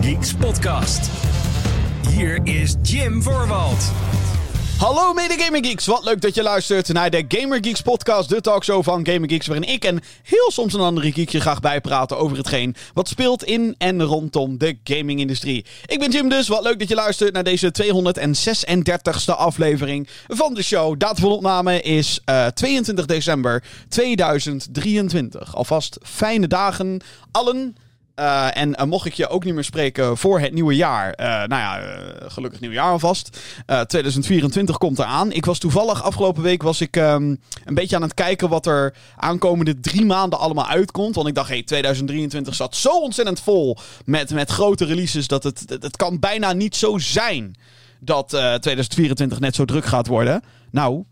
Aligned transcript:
Geeks 0.00 0.34
podcast. 0.34 1.10
Hier 2.08 2.40
is 2.44 2.74
Jim 2.82 3.22
Voorwald. 3.22 3.90
Hallo 4.78 5.12
mede 5.12 5.34
Gamer 5.38 5.64
Geeks, 5.64 5.86
wat 5.86 6.04
leuk 6.04 6.20
dat 6.20 6.34
je 6.34 6.42
luistert 6.42 6.92
naar 6.92 7.10
de 7.10 7.24
Gamer 7.28 7.58
Geeks 7.60 7.80
podcast, 7.80 8.28
de 8.28 8.40
talkshow 8.40 8.84
van 8.84 9.06
Gamer 9.06 9.28
Geeks, 9.28 9.46
waarin 9.46 9.68
ik 9.68 9.84
en 9.84 10.00
heel 10.22 10.50
soms 10.50 10.74
een 10.74 10.80
andere 10.80 11.12
geek 11.12 11.28
je 11.28 11.40
graag 11.40 11.60
bijpraten 11.60 12.18
over 12.18 12.36
hetgeen 12.36 12.74
wat 12.94 13.08
speelt 13.08 13.44
in 13.44 13.74
en 13.78 14.02
rondom 14.02 14.58
de 14.58 14.78
gaming-industrie. 14.84 15.64
Ik 15.86 15.98
ben 15.98 16.10
Jim 16.10 16.28
dus, 16.28 16.48
wat 16.48 16.62
leuk 16.62 16.78
dat 16.78 16.88
je 16.88 16.94
luistert 16.94 17.32
naar 17.32 17.44
deze 17.44 17.72
236e 17.82 19.36
aflevering 19.36 20.08
van 20.28 20.54
de 20.54 20.62
show. 20.62 20.98
Datum 20.98 21.22
van 21.22 21.30
opname 21.30 21.80
is 21.80 22.20
uh, 22.26 22.46
22 22.46 23.06
december 23.06 23.64
2023. 23.88 25.56
Alvast 25.56 25.98
fijne 26.02 26.46
dagen 26.46 27.00
allen. 27.30 27.76
Uh, 28.16 28.56
en 28.56 28.68
uh, 28.68 28.84
mocht 28.84 29.06
ik 29.06 29.14
je 29.14 29.28
ook 29.28 29.44
niet 29.44 29.54
meer 29.54 29.64
spreken 29.64 30.16
voor 30.16 30.40
het 30.40 30.52
nieuwe 30.52 30.74
jaar. 30.74 31.20
Uh, 31.20 31.26
nou 31.26 31.48
ja, 31.48 31.80
gelukkig 32.28 32.60
nieuwjaar 32.60 32.90
alvast. 32.90 33.38
2024 33.86 34.78
komt 34.78 34.98
eraan. 34.98 35.32
Ik 35.32 35.44
was 35.44 35.58
toevallig 35.58 36.02
afgelopen 36.02 36.42
week 36.42 36.62
was 36.62 36.80
ik 36.80 36.96
um, 36.96 37.40
een 37.64 37.74
beetje 37.74 37.96
aan 37.96 38.02
het 38.02 38.14
kijken 38.14 38.48
wat 38.48 38.66
er 38.66 38.94
aankomende 39.16 39.80
drie 39.80 40.04
maanden 40.04 40.38
allemaal 40.38 40.66
uitkomt. 40.66 41.14
Want 41.14 41.28
ik 41.28 41.34
dacht, 41.34 41.48
hey, 41.48 41.62
2023 41.62 42.54
zat 42.54 42.76
zo 42.76 43.00
ontzettend 43.00 43.40
vol 43.40 43.76
met, 44.04 44.30
met 44.30 44.50
grote 44.50 44.84
releases 44.84 45.26
dat 45.26 45.42
het, 45.42 45.64
het 45.68 45.96
kan 45.96 46.18
bijna 46.18 46.52
niet 46.52 46.76
zo 46.76 46.98
zijn 46.98 47.56
dat 48.00 48.28
2024 48.28 49.40
net 49.40 49.54
zo 49.54 49.64
druk 49.64 49.84
gaat 49.84 50.06
worden. 50.06 50.42
Nou, 50.70 51.04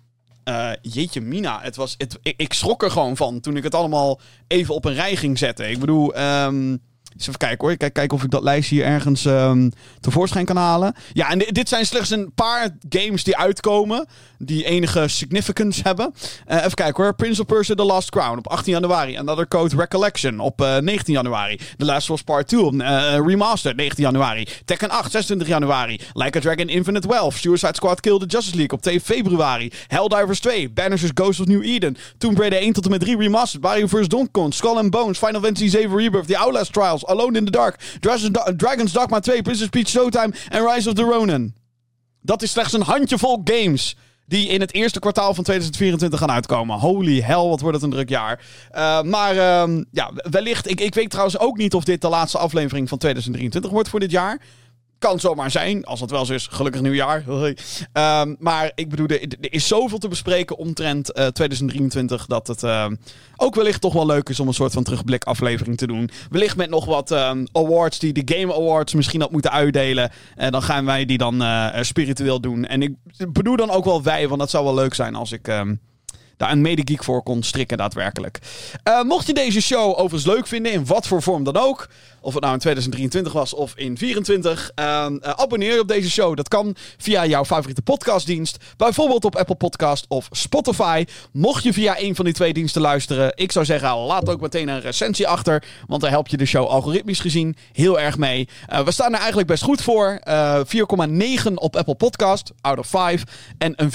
jeetje 0.82 1.20
mina, 1.20 1.60
het 1.62 1.76
was, 1.76 1.94
ik, 2.22 2.36
ik, 2.36 2.52
schrok 2.52 2.82
er 2.82 2.90
gewoon 2.90 3.16
van 3.16 3.40
toen 3.40 3.56
ik 3.56 3.62
het 3.62 3.74
allemaal 3.74 4.20
even 4.46 4.74
op 4.74 4.84
een 4.84 4.94
rij 4.94 5.16
ging 5.16 5.38
zetten. 5.38 5.70
Ik 5.70 5.78
bedoel, 5.78 6.18
um, 6.20 6.80
even 7.18 7.36
kijken 7.36 7.68
hoor. 7.68 7.76
Kijk, 7.76 7.92
kijken 7.92 8.16
of 8.16 8.24
ik 8.24 8.30
dat 8.30 8.42
lijstje 8.42 8.74
hier 8.74 8.84
ergens 8.84 9.24
um, 9.24 9.72
tevoorschijn 10.00 10.44
kan 10.44 10.56
halen. 10.56 10.94
Ja, 11.12 11.30
en 11.30 11.38
dit 11.38 11.68
zijn 11.68 11.86
slechts 11.86 12.10
een 12.10 12.32
paar 12.34 12.76
games 12.88 13.24
die 13.24 13.36
uitkomen. 13.36 14.06
Die 14.38 14.64
enige 14.64 15.08
significance 15.08 15.80
hebben. 15.82 16.14
Uh, 16.48 16.56
even 16.56 16.74
kijken 16.74 17.04
hoor. 17.04 17.14
Prince 17.14 17.40
of 17.40 17.46
Persia 17.46 17.74
The 17.74 17.84
Last 17.84 18.10
Crown 18.10 18.38
op 18.38 18.48
18 18.48 18.72
januari. 18.72 19.16
Another 19.16 19.48
Code 19.48 19.76
Recollection 19.76 20.38
op 20.38 20.60
uh, 20.60 20.76
19 20.76 21.14
januari. 21.14 21.58
The 21.76 21.84
Last 21.84 22.10
of 22.10 22.16
Us 22.16 22.22
Part 22.22 22.48
2 22.48 22.60
op 22.60 22.74
uh, 22.74 23.18
Remastered 23.26 23.76
19 23.76 24.04
januari. 24.04 24.46
Tekken 24.64 24.90
8 24.90 25.10
26 25.10 25.48
januari. 25.48 26.00
Like 26.12 26.38
a 26.38 26.40
Dragon 26.40 26.68
Infinite 26.68 27.08
Wealth. 27.08 27.34
Suicide 27.34 27.74
Squad 27.74 28.00
Kill 28.00 28.18
the 28.18 28.26
Justice 28.26 28.56
League 28.56 28.72
op 28.72 28.82
2 28.82 29.00
februari. 29.00 29.72
Helldivers 29.86 30.40
2. 30.40 30.70
Banishers 30.70 31.12
Ghost 31.14 31.40
of 31.40 31.46
New 31.46 31.62
Eden. 31.62 31.96
Tomb 32.18 32.38
Raider 32.38 32.58
1 32.58 32.72
tot 32.72 32.84
en 32.84 32.90
met 32.90 33.00
3 33.00 33.16
Remastered. 33.16 33.62
Mario 33.62 33.86
vs. 33.86 34.08
Donkey. 34.08 34.50
Skull 34.50 34.76
and 34.76 34.90
Bones. 34.90 35.18
Final 35.18 35.40
Fantasy 35.40 35.68
7 35.68 35.96
Rebirth. 35.96 36.26
The 36.26 36.36
Outlast 36.38 36.72
Trials. 36.72 36.99
Alone 37.06 37.38
in 37.38 37.44
the 37.44 37.50
Dark. 37.50 37.98
Dragon's 38.56 38.92
Dogma 38.92 39.20
2. 39.20 39.42
Princess 39.42 39.68
Peach 39.68 39.88
Showtime. 39.88 40.34
En 40.48 40.66
Rise 40.66 40.88
of 40.88 40.94
the 40.94 41.02
Ronin. 41.02 41.54
Dat 42.22 42.42
is 42.42 42.50
slechts 42.50 42.72
een 42.72 42.82
handjevol 42.82 43.40
games 43.44 43.96
die 44.26 44.48
in 44.48 44.60
het 44.60 44.74
eerste 44.74 44.98
kwartaal 44.98 45.34
van 45.34 45.44
2024 45.44 46.18
gaan 46.18 46.30
uitkomen. 46.30 46.78
Holy 46.78 47.20
hell, 47.20 47.48
wat 47.48 47.60
wordt 47.60 47.76
het 47.76 47.84
een 47.84 47.90
druk 47.90 48.08
jaar. 48.08 48.40
Uh, 48.72 49.02
maar 49.02 49.34
uh, 49.34 49.82
ja, 49.92 50.10
wellicht... 50.14 50.70
Ik, 50.70 50.80
ik 50.80 50.94
weet 50.94 51.10
trouwens 51.10 51.38
ook 51.38 51.56
niet 51.56 51.74
of 51.74 51.84
dit 51.84 52.00
de 52.00 52.08
laatste 52.08 52.38
aflevering 52.38 52.88
van 52.88 52.98
2023 52.98 53.70
wordt 53.70 53.88
voor 53.88 54.00
dit 54.00 54.10
jaar. 54.10 54.40
Kan 55.00 55.20
zomaar 55.20 55.50
zijn. 55.50 55.84
Als 55.84 56.00
dat 56.00 56.10
wel 56.10 56.24
zo 56.24 56.32
is, 56.32 56.46
gelukkig 56.46 56.80
nieuwjaar. 56.80 57.24
Um, 57.28 58.36
maar 58.38 58.72
ik 58.74 58.88
bedoel, 58.88 59.06
er, 59.06 59.28
is 59.40 59.66
zoveel 59.66 59.98
te 59.98 60.08
bespreken 60.08 60.56
omtrent 60.56 61.18
uh, 61.18 61.26
2023... 61.26 62.26
dat 62.26 62.46
het 62.46 62.62
uh, 62.62 62.86
ook 63.36 63.54
wellicht 63.54 63.80
toch 63.80 63.92
wel 63.92 64.06
leuk 64.06 64.28
is 64.28 64.40
om 64.40 64.48
een 64.48 64.54
soort 64.54 64.72
van 64.72 64.82
terugblik 64.82 65.24
aflevering 65.24 65.76
te 65.76 65.86
doen. 65.86 66.10
Wellicht 66.30 66.56
met 66.56 66.70
nog 66.70 66.84
wat 66.84 67.10
um, 67.10 67.46
awards 67.52 67.98
die 67.98 68.12
de 68.12 68.34
Game 68.34 68.54
Awards 68.54 68.94
misschien 68.94 69.20
had 69.20 69.30
moeten 69.30 69.50
uitdelen. 69.50 70.10
En 70.36 70.52
dan 70.52 70.62
gaan 70.62 70.84
wij 70.84 71.04
die 71.04 71.18
dan 71.18 71.42
uh, 71.42 71.68
spiritueel 71.80 72.40
doen. 72.40 72.66
En 72.66 72.82
ik 72.82 72.94
bedoel 73.32 73.56
dan 73.56 73.70
ook 73.70 73.84
wel 73.84 74.02
wij, 74.02 74.28
want 74.28 74.40
dat 74.40 74.50
zou 74.50 74.64
wel 74.64 74.74
leuk 74.74 74.94
zijn 74.94 75.14
als 75.14 75.32
ik... 75.32 75.48
Daar 76.36 76.50
een 76.50 76.60
medegeek 76.60 77.04
voor 77.04 77.22
kon 77.22 77.42
strikken 77.42 77.78
daadwerkelijk. 77.78 78.38
Mocht 79.02 79.26
je 79.26 79.32
deze 79.32 79.60
show 79.60 79.90
overigens 79.90 80.24
leuk 80.24 80.46
vinden, 80.46 80.72
in 80.72 80.86
wat 80.86 81.06
voor 81.06 81.22
vorm 81.22 81.44
dan 81.44 81.56
ook... 81.56 81.88
Of 82.20 82.32
het 82.32 82.42
nou 82.42 82.54
in 82.54 82.60
2023 82.60 83.32
was 83.32 83.54
of 83.54 83.72
in 83.76 83.94
2024. 83.94 84.70
Uh, 84.74 84.84
uh, 84.84 85.30
abonneer 85.30 85.74
je 85.74 85.80
op 85.80 85.88
deze 85.88 86.10
show. 86.10 86.36
Dat 86.36 86.48
kan 86.48 86.76
via 86.98 87.26
jouw 87.26 87.44
favoriete 87.44 87.82
podcastdienst. 87.82 88.56
Bijvoorbeeld 88.76 89.24
op 89.24 89.36
Apple 89.36 89.54
Podcast 89.54 90.04
of 90.08 90.28
Spotify. 90.30 91.04
Mocht 91.32 91.62
je 91.62 91.72
via 91.72 92.00
een 92.00 92.14
van 92.14 92.24
die 92.24 92.34
twee 92.34 92.52
diensten 92.52 92.82
luisteren. 92.82 93.32
Ik 93.34 93.52
zou 93.52 93.64
zeggen, 93.64 93.96
laat 93.96 94.28
ook 94.28 94.40
meteen 94.40 94.68
een 94.68 94.80
recensie 94.80 95.28
achter. 95.28 95.64
Want 95.86 96.00
daar 96.00 96.10
help 96.10 96.28
je 96.28 96.36
de 96.36 96.46
show 96.46 96.66
algoritmisch 96.66 97.20
gezien 97.20 97.56
heel 97.72 98.00
erg 98.00 98.18
mee. 98.18 98.48
Uh, 98.72 98.80
we 98.80 98.90
staan 98.90 99.12
er 99.12 99.18
eigenlijk 99.18 99.48
best 99.48 99.62
goed 99.62 99.82
voor. 99.82 100.20
4,9 100.20 101.54
op 101.54 101.76
Apple 101.76 101.94
Podcast, 101.94 102.52
out 102.60 102.78
of 102.78 102.86
5. 102.86 103.22
En 103.58 103.72
een 103.76 103.92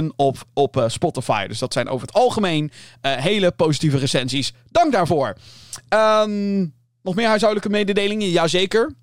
4,7 0.00 0.04
op, 0.16 0.36
op 0.54 0.84
Spotify. 0.86 1.46
Dus 1.46 1.58
dat 1.58 1.72
zijn 1.72 1.88
over 1.88 2.06
het 2.06 2.16
algemeen 2.16 2.70
hele 3.00 3.50
positieve 3.50 3.98
recensies. 3.98 4.52
Dank 4.70 4.92
daarvoor. 4.92 5.36
Um, 5.88 6.74
nog 7.04 7.14
meer 7.14 7.26
huishoudelijke 7.26 7.70
mededelingen? 7.70 8.30
Jazeker. 8.30 8.94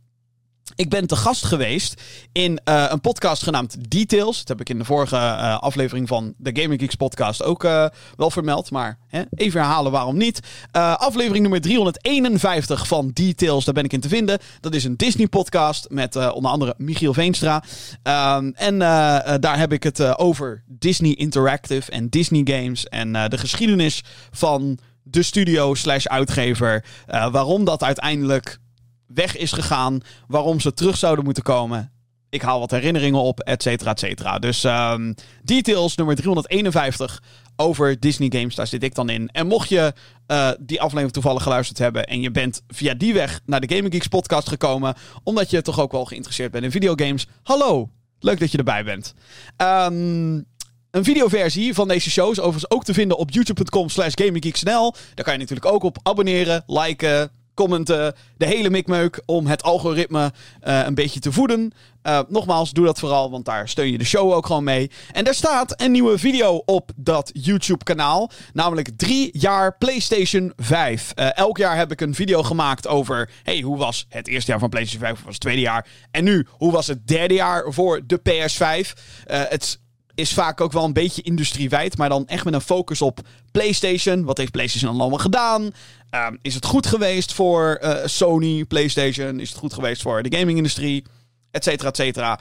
Ik 0.76 0.90
ben 0.90 1.08
te 1.08 1.16
gast 1.16 1.46
geweest 1.46 2.02
in 2.32 2.60
uh, 2.66 2.86
een 2.90 3.02
podcast 3.02 3.44
genaamd 3.44 3.92
Details. 3.92 4.38
Dat 4.38 4.48
heb 4.48 4.60
ik 4.60 4.70
in 4.70 4.78
de 4.78 4.86
vorige 4.86 5.16
uh, 5.16 5.60
aflevering 5.60 6.08
van 6.08 6.34
de 6.38 6.62
Gaming 6.62 6.82
Geeks 6.82 6.96
podcast 6.96 7.44
ook 7.44 7.64
uh, 7.64 7.86
wel 8.16 8.32
vermeld. 8.32 8.72
Maar 8.72 9.00
hè, 9.08 9.22
even 9.36 9.62
herhalen 9.62 9.92
waarom 9.92 10.18
niet. 10.18 10.40
aflevering 10.72 11.42
nummer 11.42 11.62
351 11.62 12.88
van 12.88 13.12
Details, 13.14 13.66
daar 13.66 13.74
ben 13.74 13.84
ik 13.84 13.94
in 13.94 14.00
te 14.00 14.10
vinden. 14.10 14.40
Dat 14.60 14.76
is 14.76 14.84
een 14.84 14.98
Disney 14.98 15.28
podcast 15.28 15.90
met 15.90 16.32
onder 16.32 16.52
andere 16.52 16.74
Michiel 16.78 17.14
Veenstra. 17.14 17.64
Um, 18.38 18.54
en 18.56 18.80
daar 19.40 19.58
heb 19.58 19.74
ik 19.74 19.84
het 19.84 20.18
over 20.18 20.64
Disney 20.68 21.16
Interactive 21.16 21.92
en 21.92 22.10
Disney 22.10 22.42
Games. 22.44 22.86
En 22.86 23.12
de 23.12 23.38
geschiedenis 23.38 24.04
van 24.32 24.80
de 25.04 25.24
studio 25.24 25.74
slash 25.74 26.06
uitgever. 26.06 26.86
Uh, 27.08 27.32
waarom 27.32 27.66
dat 27.66 27.84
uiteindelijk 27.84 28.60
weg 29.08 29.38
is 29.38 29.52
gegaan. 29.52 30.02
Waarom 30.28 30.60
ze 30.60 30.74
terug 30.74 30.98
zouden 30.98 31.26
moeten 31.26 31.44
komen. 31.44 31.92
Ik 32.30 32.42
haal 32.42 32.60
wat 32.60 32.72
herinneringen 32.72 33.20
op, 33.20 33.40
et 33.40 33.62
cetera, 33.62 33.92
et 33.92 34.00
cetera. 34.00 34.40
Dus 34.40 34.64
um, 34.64 35.16
details 35.44 35.96
nummer 35.96 36.16
351 36.16 37.22
over 37.56 38.00
Disney 38.00 38.32
Games, 38.34 38.56
daar 38.56 38.68
zit 38.68 38.84
ik 38.84 38.96
dan 38.96 39.10
in. 39.10 39.30
En 39.32 39.48
mocht 39.48 39.70
je 39.70 39.94
uh, 40.28 40.50
die 40.60 40.82
aflevering 40.82 41.12
toevallig 41.12 41.44
geluisterd 41.44 41.78
hebben... 41.78 42.06
en 42.06 42.22
je 42.22 42.32
bent 42.32 42.62
via 42.68 42.94
die 42.94 43.14
weg 43.14 43.40
naar 43.46 43.62
de 43.62 43.76
Gaming 43.76 43.94
Geeks 43.94 44.08
podcast 44.08 44.48
gekomen... 44.48 44.96
omdat 45.24 45.50
je 45.50 45.62
toch 45.62 45.80
ook 45.80 45.92
wel 45.92 46.06
geïnteresseerd 46.06 46.52
bent 46.52 46.64
in 46.64 46.72
videogames... 46.72 47.28
hallo, 47.44 47.90
leuk 48.20 48.40
dat 48.40 48.52
je 48.52 48.58
erbij 48.58 48.84
bent. 48.84 49.14
Um, 49.58 50.46
een 50.92 51.04
videoversie 51.04 51.74
van 51.74 51.88
deze 51.88 52.10
show 52.10 52.32
is 52.32 52.40
overigens 52.40 52.72
ook 52.72 52.84
te 52.84 52.94
vinden 52.94 53.18
op 53.18 53.32
youtube.com 53.32 53.90
slash 53.90 54.14
gaminggeeksnl. 54.16 54.94
Daar 55.14 55.26
kan 55.26 55.34
je 55.34 55.40
natuurlijk 55.40 55.74
ook 55.74 55.84
op 55.84 55.98
abonneren, 56.04 56.64
liken, 56.68 57.32
commenten, 57.54 58.16
de 58.38 58.46
hele 58.46 58.70
mikmeuk 58.70 59.22
om 59.26 59.48
het 59.48 59.64
algoritme 59.64 60.32
uh, 60.64 60.86
een 60.86 60.96
beetje 60.96 61.20
te 61.20 61.32
voeden. 61.32 61.72
Uh, 62.04 62.20
nogmaals, 62.28 62.72
doe 62.72 62.86
dat 62.86 63.00
vooral, 63.00 63.32
want 63.32 63.46
daar 63.46 63.70
steun 63.70 63.92
je 63.92 63.98
de 63.98 64.06
show 64.06 64.32
ook 64.32 64.46
gewoon 64.46 64.64
mee. 64.64 64.92
En 65.12 65.24
daar 65.24 65.36
staat 65.36 65.82
een 65.82 65.92
nieuwe 65.92 66.18
video 66.18 66.62
op 66.66 66.92
dat 66.96 67.30
YouTube-kanaal, 67.34 68.32
namelijk 68.54 68.90
drie 68.96 69.40
jaar 69.40 69.78
PlayStation 69.78 70.54
5. 70.56 71.12
Uh, 71.16 71.38
elk 71.38 71.58
jaar 71.58 71.78
heb 71.78 71.92
ik 71.92 72.02
een 72.02 72.16
video 72.16 72.44
gemaakt 72.44 72.88
over, 72.88 73.30
hey, 73.44 73.62
hoe 73.62 73.78
was 73.78 74.06
het 74.10 74.28
eerste 74.28 74.52
jaar 74.52 74.60
van 74.60 74.70
PlayStation 74.70 75.06
5, 75.06 75.16
hoe 75.16 75.26
was 75.26 75.34
het 75.34 75.44
tweede 75.44 75.62
jaar? 75.62 75.88
En 76.12 76.24
nu, 76.24 76.48
hoe 76.50 76.72
was 76.72 76.88
het 76.88 77.08
derde 77.08 77.34
jaar 77.34 77.74
voor 77.74 78.02
de 78.06 78.20
PS5? 78.20 79.00
het 79.26 79.81
is 80.22 80.34
vaak 80.34 80.62
ook 80.62 80.72
wel 80.72 80.84
een 80.84 80.94
beetje 80.94 81.22
industriewijd, 81.22 81.98
maar 81.98 82.10
dan 82.10 82.28
echt 82.28 82.46
met 82.46 82.54
een 82.54 82.62
focus 82.62 83.02
op 83.02 83.20
PlayStation. 83.52 84.24
Wat 84.24 84.38
heeft 84.38 84.52
PlayStation 84.52 85.00
allemaal 85.00 85.20
gedaan? 85.20 85.62
Um, 85.62 86.38
is 86.42 86.56
het 86.56 86.66
goed 86.66 86.88
geweest 86.88 87.34
voor 87.34 87.80
uh, 87.84 87.96
Sony, 88.06 88.66
PlayStation? 88.66 89.40
Is 89.40 89.50
het 89.50 89.58
goed 89.58 89.74
geweest 89.74 90.02
voor 90.02 90.24
de 90.24 90.38
gaming-industrie? 90.38 91.06
Etcetera, 91.52 91.90
etcetera. 91.90 92.40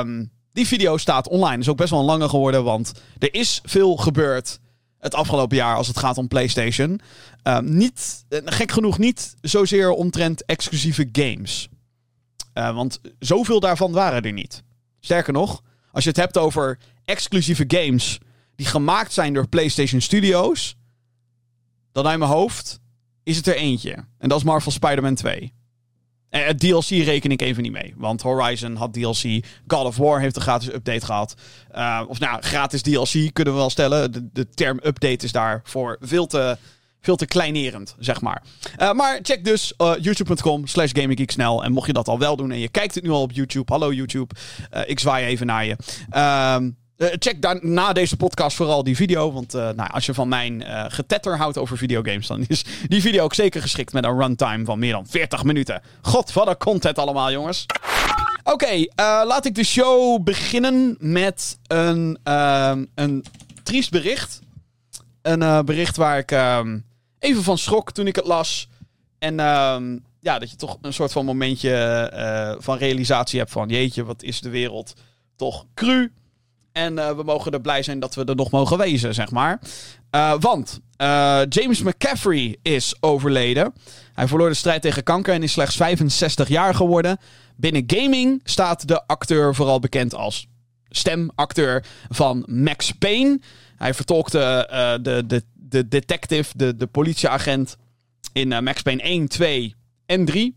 Um, 0.00 0.30
die 0.52 0.66
video 0.66 0.96
staat 0.96 1.28
online. 1.28 1.58
Is 1.58 1.68
ook 1.68 1.76
best 1.76 1.90
wel 1.90 2.00
een 2.00 2.06
lange 2.06 2.28
geworden, 2.28 2.64
want 2.64 2.92
er 3.18 3.34
is 3.34 3.60
veel 3.62 3.96
gebeurd 3.96 4.58
het 4.98 5.14
afgelopen 5.14 5.56
jaar 5.56 5.76
als 5.76 5.86
het 5.86 5.98
gaat 5.98 6.18
om 6.18 6.28
PlayStation. 6.28 7.00
Um, 7.42 7.76
niet, 7.76 8.24
gek 8.28 8.72
genoeg 8.72 8.98
niet 8.98 9.34
zozeer 9.40 9.90
omtrent 9.90 10.44
exclusieve 10.44 11.08
games. 11.12 11.68
Uh, 12.54 12.74
want 12.74 13.00
zoveel 13.18 13.60
daarvan 13.60 13.92
waren 13.92 14.22
er 14.22 14.32
niet. 14.32 14.62
Sterker 15.00 15.32
nog, 15.32 15.62
als 15.92 16.04
je 16.04 16.10
het 16.10 16.18
hebt 16.18 16.38
over 16.38 16.78
exclusieve 17.06 17.64
games 17.68 18.18
die 18.56 18.66
gemaakt 18.66 19.12
zijn 19.12 19.34
door 19.34 19.48
PlayStation 19.48 20.00
Studios, 20.00 20.76
dan 21.92 22.06
uit 22.06 22.18
mijn 22.18 22.30
hoofd 22.30 22.80
is 23.22 23.36
het 23.36 23.46
er 23.46 23.56
eentje. 23.56 23.94
En 24.18 24.28
dat 24.28 24.38
is 24.38 24.44
Marvel 24.44 24.72
Spider-Man 24.72 25.14
2. 25.14 25.52
En 26.28 26.46
het 26.46 26.60
DLC 26.60 26.88
reken 26.88 27.30
ik 27.30 27.42
even 27.42 27.62
niet 27.62 27.72
mee. 27.72 27.94
Want 27.96 28.22
Horizon 28.22 28.76
had 28.76 28.92
DLC. 28.92 29.44
God 29.66 29.84
of 29.84 29.96
War 29.96 30.20
heeft 30.20 30.36
een 30.36 30.42
gratis 30.42 30.72
update 30.72 31.06
gehad. 31.06 31.34
Uh, 31.74 32.02
of 32.08 32.18
nou, 32.18 32.42
gratis 32.42 32.82
DLC 32.82 33.32
kunnen 33.32 33.52
we 33.54 33.58
wel 33.58 33.70
stellen. 33.70 34.30
De, 34.32 34.48
term 34.48 34.80
update 34.82 35.24
is 35.24 35.32
daar 35.32 35.60
voor 35.64 35.96
veel 36.00 36.26
te, 36.26 36.58
veel 37.00 37.16
te 37.16 37.26
kleinerend, 37.26 37.94
zeg 37.98 38.20
maar. 38.20 38.42
Uh, 38.78 38.92
maar 38.92 39.18
check 39.22 39.44
dus 39.44 39.74
youtube.com 39.76 40.66
slash. 40.66 40.92
En 40.92 41.72
mocht 41.72 41.86
je 41.86 41.92
dat 41.92 42.08
al 42.08 42.18
wel 42.18 42.36
doen 42.36 42.50
en 42.50 42.58
je 42.58 42.68
kijkt 42.68 42.94
het 42.94 43.04
nu 43.04 43.10
al 43.10 43.22
op 43.22 43.32
YouTube. 43.32 43.72
Hallo 43.72 43.92
YouTube. 43.92 44.34
Ik 44.86 45.00
zwaai 45.00 45.26
even 45.26 45.46
naar 45.46 45.64
je. 45.64 45.76
Ehm, 46.96 47.16
check 47.18 47.42
dan 47.42 47.58
na 47.62 47.92
deze 47.92 48.16
podcast 48.16 48.56
vooral 48.56 48.82
die 48.82 48.96
video. 48.96 49.32
Want 49.32 49.52
nou, 49.52 49.90
als 49.90 50.06
je 50.06 50.14
van 50.14 50.28
mijn 50.28 50.64
getetter 50.92 51.36
houdt 51.36 51.58
over 51.58 51.76
videogames, 51.76 52.26
dan 52.26 52.44
is 52.48 52.64
die 52.88 53.00
video 53.00 53.24
ook 53.24 53.34
zeker 53.34 53.60
geschikt 53.62 53.92
met 53.92 54.04
een 54.04 54.18
runtime 54.18 54.64
van 54.64 54.78
meer 54.78 54.92
dan 54.92 55.06
40 55.06 55.44
minuten. 55.44 55.82
God, 56.02 56.32
wat 56.32 56.48
een 56.48 56.56
content 56.56 56.98
allemaal, 56.98 57.32
jongens. 57.32 57.66
Oké, 58.44 58.84
laat 58.96 59.44
ik 59.44 59.54
de 59.54 59.64
show 59.64 60.22
beginnen 60.22 60.96
met 60.98 61.58
een, 61.66 62.18
ehm, 62.22 62.84
een 62.94 63.24
triest 63.62 63.90
bericht. 63.90 64.40
Een 65.22 65.64
bericht 65.64 65.96
waar 65.96 66.18
ik 66.18 66.30
ehm, 66.30 66.78
even 67.18 67.42
van 67.42 67.58
schrok 67.58 67.92
toen 67.92 68.06
ik 68.06 68.16
het 68.16 68.26
las. 68.26 68.68
En 69.18 69.32
uh, 69.32 69.76
ja, 70.20 70.38
dat 70.38 70.50
je 70.50 70.56
toch 70.56 70.78
een 70.80 70.92
soort 70.92 71.12
van 71.12 71.24
momentje 71.24 72.56
van 72.60 72.78
realisatie 72.78 73.38
hebt 73.38 73.50
van... 73.50 73.68
Jeetje, 73.68 74.04
wat 74.04 74.22
is 74.22 74.40
de 74.40 74.48
wereld 74.48 74.94
toch 75.36 75.66
cru. 75.74 76.12
En 76.76 76.92
uh, 76.92 77.10
we 77.10 77.22
mogen 77.22 77.52
er 77.52 77.60
blij 77.60 77.82
zijn 77.82 78.00
dat 78.00 78.14
we 78.14 78.24
er 78.24 78.36
nog 78.36 78.50
mogen 78.50 78.78
wezen, 78.78 79.14
zeg 79.14 79.30
maar. 79.30 79.60
Uh, 80.10 80.34
want 80.40 80.80
James 81.48 81.82
McCaffrey 81.82 82.56
is 82.62 82.94
overleden. 83.00 83.72
Hij 84.12 84.28
verloor 84.28 84.48
de 84.48 84.54
strijd 84.54 84.82
tegen 84.82 85.02
kanker 85.02 85.34
en 85.34 85.42
is 85.42 85.52
slechts 85.52 85.76
65 85.76 86.48
jaar 86.48 86.74
geworden. 86.74 87.18
Binnen 87.56 87.84
gaming 87.86 88.40
staat 88.44 88.88
de 88.88 89.06
acteur 89.06 89.54
vooral 89.54 89.78
bekend 89.78 90.14
als 90.14 90.46
stemacteur 90.88 91.84
van 92.08 92.44
Max 92.46 92.90
Payne. 92.92 93.40
Hij 93.76 93.94
vertolkte 93.94 94.68
de, 95.02 95.26
de 95.26 95.42
de 95.68 95.88
detective, 95.88 96.52
de, 96.56 96.76
de 96.76 96.86
politieagent 96.86 97.76
in 98.32 98.64
Max 98.64 98.82
Payne 98.82 99.02
1, 99.02 99.28
2 99.28 99.74
en 100.06 100.24
3. 100.24 100.56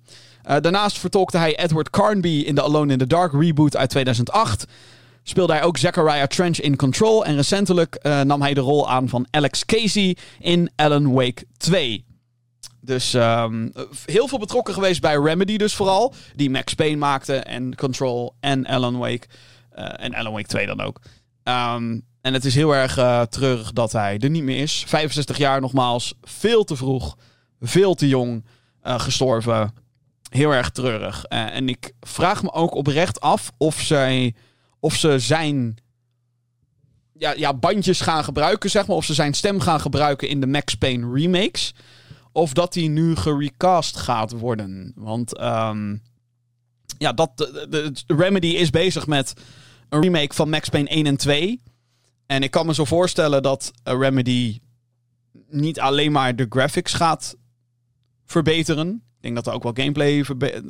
Uh, 0.50 0.56
eh, 0.56 0.62
daarnaast 0.62 0.98
vertolkte 0.98 1.38
hij 1.38 1.58
Edward 1.58 1.90
Carnby 1.90 2.44
in 2.46 2.56
de 2.56 2.64
Alone 2.64 2.92
in 2.92 2.98
the 2.98 3.08
Dark 3.08 3.34
reboot 3.34 3.78
uit 3.78 3.90
2008. 3.90 4.66
Speelde 5.30 5.54
hij 5.54 5.64
ook 5.64 5.78
Zachariah 5.78 6.28
Trench 6.28 6.60
in 6.60 6.76
Control. 6.76 7.26
En 7.26 7.36
recentelijk 7.36 8.00
uh, 8.02 8.22
nam 8.22 8.42
hij 8.42 8.54
de 8.54 8.62
rol 8.62 8.90
aan 8.90 9.10
van 9.10 9.28
Alex 9.32 9.66
Casey 9.66 10.18
in 10.40 10.72
Alan 10.76 11.12
Wake 11.12 11.46
2. 11.58 12.06
Dus 12.82 13.14
um, 13.14 13.72
heel 14.06 14.28
veel 14.28 14.40
betrokken 14.40 14.74
geweest 14.74 15.02
bij 15.02 15.16
Remedy 15.16 15.58
dus 15.58 15.76
vooral. 15.76 16.14
Die 16.36 16.50
Max 16.50 16.74
Payne 16.74 16.98
maakte 16.98 17.36
en 17.36 17.76
Control 17.76 18.36
en 18.40 18.66
Alan 18.66 18.98
Wake. 18.98 19.28
en 19.74 20.14
Alan 20.14 20.34
Wake 20.34 20.48
2 20.48 20.66
dan 20.66 20.82
ook. 20.82 21.00
Um, 21.44 22.06
en 22.22 22.34
het 22.34 22.46
is 22.46 22.56
heel 22.56 22.76
erg 22.76 22.98
uh, 22.98 23.22
treurig 23.22 23.72
dat 23.72 23.92
hij 23.92 24.20
er 24.20 24.30
niet 24.30 24.44
meer 24.44 24.62
is. 24.62 24.84
65 24.88 25.38
jaar 25.38 25.62
nogmaals. 25.62 26.14
Veel 26.22 26.64
te 26.64 26.76
vroeg. 26.76 27.18
Veel 27.60 27.94
te 27.94 28.08
jong 28.08 28.46
gestorven. 28.84 29.74
Heel 30.30 30.52
erg 30.52 30.70
treurig. 30.70 31.24
En 31.24 31.70
ik 31.70 31.92
vraag 32.00 32.44
me 32.44 32.52
ook 32.52 32.76
oprecht 32.76 33.20
af 33.20 33.52
of, 33.58 33.80
zij, 33.80 34.36
of 34.80 34.96
ze 34.96 35.20
zijn 35.20 35.78
ja, 37.14 37.34
ja, 37.38 37.54
bandjes 37.54 38.02
gaan 38.02 38.24
gebruiken, 38.24 38.70
zeg 38.70 38.88
maar. 38.88 38.96
Of 38.96 39.06
ze 39.06 39.14
zijn 39.14 39.34
stem 39.34 39.60
gaan 39.60 39.80
gebruiken 39.80 40.30
in 40.30 40.40
de 40.40 40.48
Max 40.48 40.76
Payne 40.76 41.14
remakes. 41.14 41.74
Of 42.32 42.54
dat 42.54 42.74
die 42.74 42.90
nu 42.90 43.16
gerecast 43.16 43.98
gaat 43.98 44.32
worden. 44.32 44.92
Want 44.96 45.42
um, 45.42 46.02
ja, 46.98 47.14
dat, 47.14 47.38
de, 47.38 47.68
de, 47.70 47.94
Remedy 48.08 48.48
is 48.48 48.70
bezig 48.70 49.08
met 49.08 49.34
een 49.90 50.02
remake 50.02 50.36
van 50.36 50.50
Max 50.50 50.70
Payne 50.70 50.90
1 50.90 51.06
en 51.06 51.18
2. 51.18 51.62
En 52.26 52.44
ik 52.44 52.52
kan 52.52 52.66
me 52.66 52.74
zo 52.74 52.86
voorstellen 52.86 53.44
dat 53.44 53.72
Remedy 53.84 54.60
niet 55.50 55.80
alleen 55.80 56.12
maar 56.12 56.36
de 56.36 56.46
graphics 56.50 56.94
gaat 56.94 57.36
verbeteren. 58.26 59.04
Ik 59.20 59.26
denk 59.26 59.36
dat 59.36 59.48
er 59.48 59.54
ook 59.54 59.64
wel 59.64 59.74
gameplay 59.76 60.26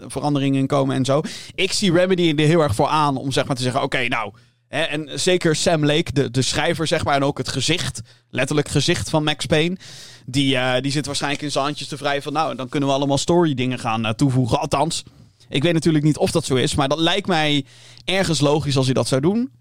veranderingen 0.08 0.60
in 0.60 0.68
komen 0.68 0.96
en 0.96 1.06
zo. 1.06 1.22
Ik 1.56 1.72
zie 1.72 1.92
Remedy 1.92 2.34
er 2.38 2.46
heel 2.46 2.62
erg 2.62 2.76
voor 2.76 2.88
aan 2.88 3.18
om 3.18 3.32
zeg 3.32 3.46
maar 3.46 3.56
te 3.56 3.62
zeggen: 3.62 3.82
oké, 3.82 4.08
nou. 4.08 4.34
Hè, 4.68 4.82
en 4.82 5.20
zeker 5.20 5.56
Sam 5.56 5.86
Lake, 5.86 6.12
de, 6.12 6.32
de 6.32 6.42
schrijver, 6.42 6.88
zeg 6.88 7.04
maar, 7.04 7.16
en 7.16 7.24
ook 7.24 7.38
het 7.38 7.48
gezicht, 7.48 8.02
letterlijk 8.30 8.68
gezicht 8.68 9.10
van 9.10 9.24
Max 9.24 9.46
Payne. 9.46 9.78
Die, 10.26 10.56
uh, 10.56 10.80
die 10.80 10.92
zit 10.92 11.06
waarschijnlijk 11.06 11.44
in 11.44 11.52
zijn 11.52 11.64
handjes 11.64 11.88
te 11.88 11.98
vrij 11.98 12.22
van: 12.22 12.34
nou, 12.34 12.56
dan 12.56 12.70
kunnen 12.70 12.90
we 12.90 12.96
allemaal 12.96 13.18
story 13.18 13.54
dingen 13.54 13.80
gaan 13.80 14.06
uh, 14.06 14.12
toevoegen. 14.12 14.60
Althans, 14.60 15.04
ik 15.50 15.64
weet 15.64 15.74
natuurlijk 15.74 16.04
niet 16.04 16.18
of 16.18 16.32
dat 16.32 16.46
zo 16.46 16.56
is, 16.56 16.76
maar 16.76 16.88
dat 16.88 17.00
lijkt 17.00 17.28
mij 17.28 17.66
ergens 18.06 18.40
logisch 18.40 18.78
als 18.78 18.86
hij 18.86 18.94
dat 18.94 19.08
zou 19.08 19.22
doen. 19.22 19.52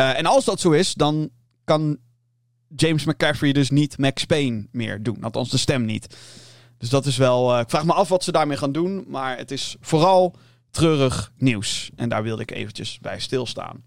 Uh, 0.00 0.18
en 0.18 0.26
als 0.26 0.44
dat 0.44 0.60
zo 0.60 0.70
is, 0.70 0.94
dan 0.94 1.30
kan 1.64 1.98
James 2.76 3.04
McCaffrey 3.04 3.52
dus 3.52 3.70
niet 3.70 3.98
Max 3.98 4.24
Payne 4.24 4.66
meer 4.72 5.02
doen. 5.02 5.22
Althans, 5.22 5.50
de 5.50 5.58
stem 5.58 5.84
niet. 5.84 6.16
Dus 6.78 6.88
dat 6.88 7.06
is 7.06 7.16
wel. 7.16 7.54
Uh, 7.54 7.60
ik 7.60 7.70
vraag 7.70 7.84
me 7.84 7.92
af 7.92 8.08
wat 8.08 8.24
ze 8.24 8.32
daarmee 8.32 8.56
gaan 8.56 8.72
doen. 8.72 9.04
Maar 9.08 9.36
het 9.36 9.50
is 9.50 9.76
vooral 9.80 10.34
treurig 10.70 11.32
nieuws. 11.38 11.90
En 11.96 12.08
daar 12.08 12.22
wilde 12.22 12.42
ik 12.42 12.50
eventjes 12.50 12.98
bij 13.00 13.20
stilstaan. 13.20 13.84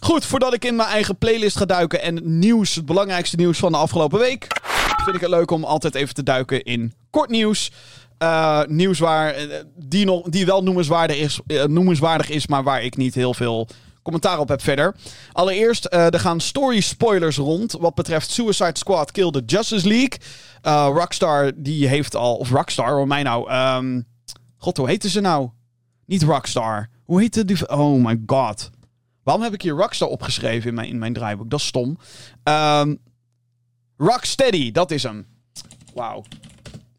Goed, 0.00 0.24
voordat 0.24 0.54
ik 0.54 0.64
in 0.64 0.76
mijn 0.76 0.88
eigen 0.88 1.16
playlist 1.16 1.56
ga 1.56 1.64
duiken 1.64 2.02
en 2.02 2.38
nieuws, 2.38 2.74
het 2.74 2.86
belangrijkste 2.86 3.36
nieuws 3.36 3.58
van 3.58 3.72
de 3.72 3.78
afgelopen 3.78 4.18
week, 4.18 4.46
vind 5.04 5.16
ik 5.16 5.20
het 5.20 5.30
leuk 5.30 5.50
om 5.50 5.64
altijd 5.64 5.94
even 5.94 6.14
te 6.14 6.22
duiken 6.22 6.62
in 6.62 6.92
kort 7.10 7.30
nieuws. 7.30 7.70
Uh, 8.22 8.62
nieuws 8.66 8.98
waar, 8.98 9.34
die, 9.76 10.04
nog, 10.04 10.28
die 10.28 10.46
wel 10.46 10.62
noemenswaardig 10.62 11.16
is, 11.16 11.40
noemenswaardig 11.66 12.30
is, 12.30 12.46
maar 12.46 12.62
waar 12.62 12.82
ik 12.82 12.96
niet 12.96 13.14
heel 13.14 13.34
veel 13.34 13.68
commentaar 14.02 14.38
op 14.38 14.48
heb 14.48 14.62
verder. 14.62 14.96
Allereerst, 15.32 15.88
uh, 15.90 16.12
er 16.12 16.20
gaan 16.20 16.40
story 16.40 16.80
spoilers 16.80 17.36
rond 17.36 17.72
wat 17.72 17.94
betreft 17.94 18.30
Suicide 18.30 18.78
Squad 18.78 19.12
Kill 19.12 19.30
the 19.30 19.42
Justice 19.46 19.88
League. 19.88 20.18
Uh, 20.62 20.90
Rockstar, 20.94 21.52
die 21.54 21.86
heeft 21.86 22.14
al... 22.14 22.36
Of 22.36 22.50
Rockstar, 22.50 22.90
hoor 22.90 23.06
mij 23.06 23.22
nou. 23.22 23.52
Um, 23.52 24.06
God, 24.56 24.76
hoe 24.76 24.88
heette 24.88 25.08
ze 25.08 25.20
nou? 25.20 25.48
Niet 26.06 26.22
Rockstar. 26.22 26.88
Hoe 27.04 27.20
heette 27.20 27.44
die... 27.44 27.68
Oh 27.68 28.04
my 28.04 28.20
god. 28.26 28.70
Waarom 29.22 29.42
heb 29.42 29.54
ik 29.54 29.62
hier 29.62 29.74
Rockstar 29.74 30.08
opgeschreven 30.08 30.68
in 30.68 30.74
mijn, 30.74 30.88
in 30.88 30.98
mijn 30.98 31.12
draaiboek? 31.12 31.50
Dat 31.50 31.60
is 31.60 31.66
stom. 31.66 31.98
Um, 32.44 32.98
Rocksteady, 33.96 34.70
dat 34.72 34.90
is 34.90 35.02
hem. 35.02 35.26
Wauw. 35.94 36.24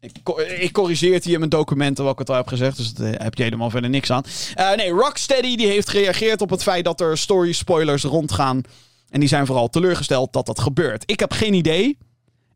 Ik, 0.02 0.28
ik 0.60 0.72
corrigeer 0.72 1.14
het 1.14 1.24
hier 1.24 1.32
in 1.32 1.38
mijn 1.38 1.50
documenten 1.50 2.04
wat 2.04 2.12
ik 2.12 2.18
het 2.18 2.30
al 2.30 2.36
heb 2.36 2.46
gezegd. 2.46 2.76
Dus 2.76 2.94
daar 2.94 3.22
heb 3.22 3.34
je 3.34 3.42
helemaal 3.42 3.70
verder 3.70 3.90
niks 3.90 4.10
aan. 4.10 4.22
Uh, 4.58 4.74
nee, 4.74 4.90
Rocksteady 4.90 5.56
die 5.56 5.66
heeft 5.66 5.88
gereageerd 5.88 6.40
op 6.40 6.50
het 6.50 6.62
feit 6.62 6.84
dat 6.84 7.00
er 7.00 7.18
story 7.18 7.52
spoilers 7.52 8.02
rondgaan. 8.02 8.62
En 9.10 9.20
die 9.20 9.28
zijn 9.28 9.46
vooral 9.46 9.68
teleurgesteld 9.68 10.32
dat 10.32 10.46
dat 10.46 10.60
gebeurt. 10.60 11.10
Ik 11.10 11.20
heb 11.20 11.32
geen 11.32 11.54
idee. 11.54 11.98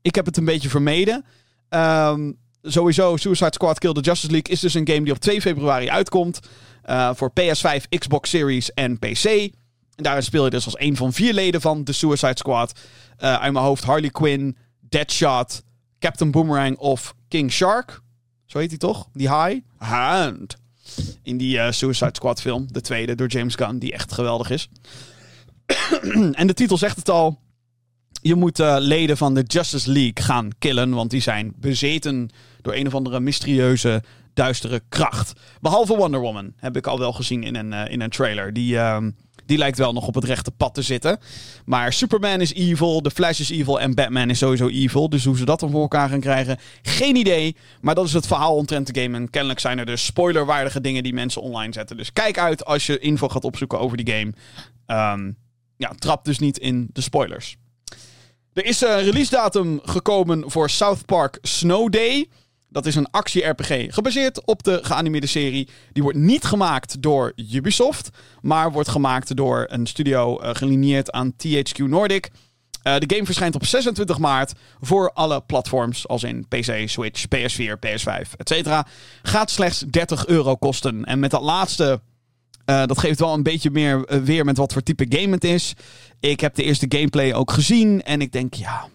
Ik 0.03 0.15
heb 0.15 0.27
het 0.27 0.37
een 0.37 0.45
beetje 0.45 0.69
vermeden. 0.69 1.25
Um, 1.69 2.37
sowieso, 2.63 3.17
Suicide 3.17 3.53
Squad 3.53 3.79
Kill 3.79 3.93
the 3.93 4.01
Justice 4.01 4.33
League 4.33 4.53
is 4.53 4.61
dus 4.61 4.75
een 4.75 4.89
game 4.89 5.03
die 5.03 5.13
op 5.13 5.19
2 5.19 5.41
februari 5.41 5.91
uitkomt. 5.91 6.41
Uh, 6.87 7.11
voor 7.15 7.33
PS5, 7.41 7.89
Xbox 7.99 8.31
Series 8.31 8.73
en 8.73 8.99
PC. 8.99 9.25
En 9.25 10.03
daarin 10.03 10.23
speel 10.23 10.45
je 10.45 10.51
dus 10.51 10.65
als 10.65 10.79
een 10.79 10.97
van 10.97 11.13
vier 11.13 11.33
leden 11.33 11.61
van 11.61 11.85
de 11.85 11.93
Suicide 11.93 12.37
Squad. 12.37 12.73
Uh, 13.19 13.41
uit 13.41 13.53
mijn 13.53 13.65
hoofd 13.65 13.85
Harley 13.85 14.11
Quinn, 14.11 14.57
Deadshot, 14.81 15.63
Captain 15.99 16.31
Boomerang 16.31 16.77
of 16.77 17.15
King 17.29 17.53
Shark. 17.53 18.01
Zo 18.47 18.59
heet 18.59 18.71
hij 18.71 18.79
toch? 18.79 19.09
Die 19.13 19.29
high. 19.29 19.61
Hand. 19.77 20.57
In 21.23 21.37
die 21.37 21.57
uh, 21.57 21.71
Suicide 21.71 22.11
Squad 22.13 22.41
film. 22.41 22.67
De 22.73 22.81
tweede 22.81 23.15
door 23.15 23.29
James 23.29 23.55
Gunn. 23.55 23.79
Die 23.79 23.93
echt 23.93 24.13
geweldig 24.13 24.51
is. 24.51 24.69
en 26.33 26.47
de 26.47 26.55
titel 26.55 26.79
zegt 26.79 26.97
het 26.97 27.09
al. 27.09 27.39
Je 28.23 28.35
moet 28.35 28.59
uh, 28.59 28.77
leden 28.79 29.17
van 29.17 29.35
de 29.35 29.43
Justice 29.43 29.91
League 29.91 30.25
gaan 30.25 30.51
killen. 30.59 30.91
Want 30.91 31.11
die 31.11 31.21
zijn 31.21 31.53
bezeten 31.57 32.31
door 32.63 32.75
een 32.75 32.87
of 32.87 32.95
andere 32.95 33.21
mysterieuze, 33.21 34.03
duistere 34.35 34.83
kracht. 34.89 35.33
Behalve 35.61 35.97
Wonder 35.97 36.21
Woman. 36.21 36.53
Heb 36.57 36.77
ik 36.77 36.87
al 36.87 36.99
wel 36.99 37.13
gezien 37.13 37.43
in 37.43 37.55
een, 37.55 37.73
uh, 37.73 37.93
in 37.93 38.01
een 38.01 38.11
trailer. 38.11 38.53
Die... 38.53 38.75
Uh, 38.75 39.07
die 39.47 39.59
lijkt 39.59 39.79
wel 39.79 39.93
nog 39.93 40.07
op 40.07 40.15
het 40.15 40.25
rechte 40.25 40.51
pad 40.51 40.75
te 40.75 40.83
zitten. 40.83 41.19
Maar 41.65 41.93
Superman 41.93 42.41
is 42.41 42.55
evil, 42.55 43.01
The 43.01 43.11
Flash 43.11 43.41
is 43.41 43.51
evil 43.51 43.81
en 43.81 43.95
Batman 43.95 44.31
is 44.31 44.39
sowieso 44.39 44.69
evil. 44.69 45.09
Dus 45.09 45.25
hoe 45.25 45.37
ze 45.37 45.45
dat 45.45 45.61
dan 45.61 45.71
voor 45.71 45.81
elkaar 45.81 46.09
gaan 46.09 46.21
krijgen, 46.21 46.59
geen 46.83 47.17
idee. 47.17 47.57
Maar 47.81 47.95
dat 47.95 48.07
is 48.07 48.13
het 48.13 48.27
verhaal 48.27 48.57
omtrent 48.57 48.95
de 48.95 49.01
game. 49.01 49.17
En 49.17 49.31
kennelijk 49.31 49.61
zijn 49.61 49.79
er 49.79 49.87
dus 49.87 50.05
spoilerwaardige 50.05 50.81
dingen 50.81 51.03
die 51.03 51.15
mensen 51.15 51.43
online 51.43 51.73
zetten. 51.73 51.97
Dus 51.97 52.13
kijk 52.13 52.39
uit 52.39 52.65
als 52.65 52.87
je 52.87 52.99
info 52.99 53.29
gaat 53.29 53.45
opzoeken 53.45 53.79
over 53.79 53.97
die 53.97 54.15
game. 54.15 54.33
Um, 55.13 55.37
ja, 55.77 55.93
trap 55.99 56.25
dus 56.25 56.39
niet 56.39 56.59
in 56.59 56.89
de 56.93 57.01
spoilers. 57.01 57.57
Er 58.53 58.65
is 58.65 58.81
een 58.81 59.03
release 59.03 59.31
datum 59.31 59.81
gekomen 59.83 60.51
voor 60.51 60.71
South 60.71 61.05
Park 61.07 61.39
Snow 61.43 61.93
Day. 61.93 62.29
Dat 62.77 62.87
is 62.87 62.95
een 62.95 63.11
actie-RPG 63.11 63.95
gebaseerd 63.95 64.45
op 64.45 64.63
de 64.63 64.79
geanimeerde 64.83 65.27
serie. 65.27 65.69
Die 65.93 66.03
wordt 66.03 66.19
niet 66.19 66.45
gemaakt 66.45 67.03
door 67.03 67.33
Ubisoft, 67.53 68.09
maar 68.41 68.73
wordt 68.73 68.89
gemaakt 68.89 69.37
door 69.37 69.67
een 69.69 69.87
studio 69.87 70.43
uh, 70.43 70.51
gelineerd 70.53 71.13
aan 71.13 71.33
THQ 71.33 71.77
Nordic. 71.77 72.29
Uh, 72.83 72.99
de 72.99 73.15
game 73.15 73.25
verschijnt 73.25 73.55
op 73.55 73.65
26 73.65 74.19
maart 74.19 74.53
voor 74.81 75.13
alle 75.13 75.41
platforms, 75.41 76.09
als 76.09 76.23
in 76.23 76.49
PC, 76.49 76.89
Switch, 76.89 77.25
PS4, 77.37 77.79
PS5, 77.87 78.37
etc. 78.37 78.83
Gaat 79.23 79.51
slechts 79.51 79.79
30 79.79 80.27
euro 80.27 80.57
kosten. 80.57 81.05
En 81.05 81.19
met 81.19 81.31
dat 81.31 81.43
laatste, 81.43 82.01
uh, 82.67 82.87
dat 82.87 82.99
geeft 82.99 83.21
wel 83.21 83.35
een 83.35 83.43
beetje 83.43 83.71
meer 83.71 84.23
weer 84.25 84.45
met 84.45 84.57
wat 84.57 84.73
voor 84.73 84.83
type 84.83 85.07
game 85.09 85.35
het 85.35 85.45
is. 85.45 85.75
Ik 86.21 86.41
heb 86.41 86.55
de 86.55 86.63
eerste 86.63 86.87
gameplay 86.89 87.33
ook 87.33 87.51
gezien 87.51 88.03
en 88.03 88.21
ik 88.21 88.33
denk, 88.33 88.55
ja, 88.55 88.89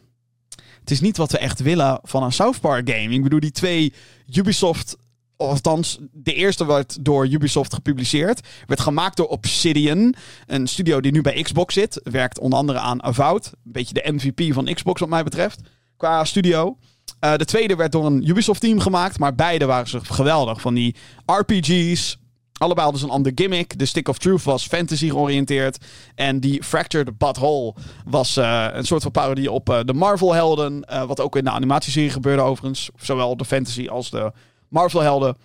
is 0.91 1.01
niet 1.01 1.17
wat 1.17 1.31
we 1.31 1.37
echt 1.37 1.59
willen 1.59 1.99
van 2.03 2.23
een 2.23 2.31
South 2.31 2.59
Park 2.59 2.89
game. 2.89 3.13
Ik 3.13 3.23
bedoel, 3.23 3.39
die 3.39 3.51
twee 3.51 3.93
Ubisoft 4.33 4.97
althans, 5.37 5.97
de 6.11 6.33
eerste 6.33 6.65
werd 6.65 7.05
door 7.05 7.27
Ubisoft 7.27 7.73
gepubliceerd. 7.73 8.47
Werd 8.65 8.79
gemaakt 8.79 9.17
door 9.17 9.27
Obsidian, 9.27 10.15
een 10.47 10.67
studio 10.67 11.01
die 11.01 11.11
nu 11.11 11.21
bij 11.21 11.41
Xbox 11.41 11.73
zit. 11.73 12.01
Werkt 12.03 12.39
onder 12.39 12.59
andere 12.59 12.79
aan 12.79 13.03
Avowed. 13.03 13.45
Een 13.45 13.71
beetje 13.71 13.93
de 13.93 14.11
MVP 14.11 14.53
van 14.53 14.73
Xbox 14.73 14.99
wat 14.99 15.09
mij 15.09 15.23
betreft, 15.23 15.61
qua 15.97 16.25
studio. 16.25 16.77
Uh, 17.19 17.35
de 17.35 17.45
tweede 17.45 17.75
werd 17.75 17.91
door 17.91 18.05
een 18.05 18.29
Ubisoft-team 18.29 18.79
gemaakt, 18.79 19.19
maar 19.19 19.35
beide 19.35 19.65
waren 19.65 19.87
ze 19.87 19.99
geweldig. 20.05 20.61
Van 20.61 20.73
die 20.73 20.95
RPG's, 21.25 22.17
Allebei 22.61 22.83
hadden 22.83 22.99
ze 22.99 23.07
een 23.07 23.13
ander 23.13 23.31
gimmick. 23.35 23.77
De 23.77 23.85
Stick 23.85 24.07
of 24.07 24.17
Truth 24.17 24.43
was 24.43 24.67
fantasy 24.67 25.09
georiënteerd. 25.09 25.77
En 26.15 26.39
die 26.39 26.63
Fractured 26.63 27.17
Butthole 27.17 27.73
was 28.05 28.37
uh, 28.37 28.67
een 28.71 28.85
soort 28.85 29.01
van 29.01 29.11
parodie 29.11 29.51
op 29.51 29.69
uh, 29.69 29.79
de 29.85 29.93
Marvel-helden. 29.93 30.85
Uh, 30.89 31.03
wat 31.03 31.19
ook 31.19 31.35
in 31.35 31.43
de 31.43 31.49
animatieserie 31.49 32.09
gebeurde 32.09 32.41
overigens. 32.41 32.89
Zowel 32.95 33.37
de 33.37 33.45
fantasy 33.45 33.87
als 33.87 34.09
de 34.09 34.31
Marvel-helden. 34.69 35.37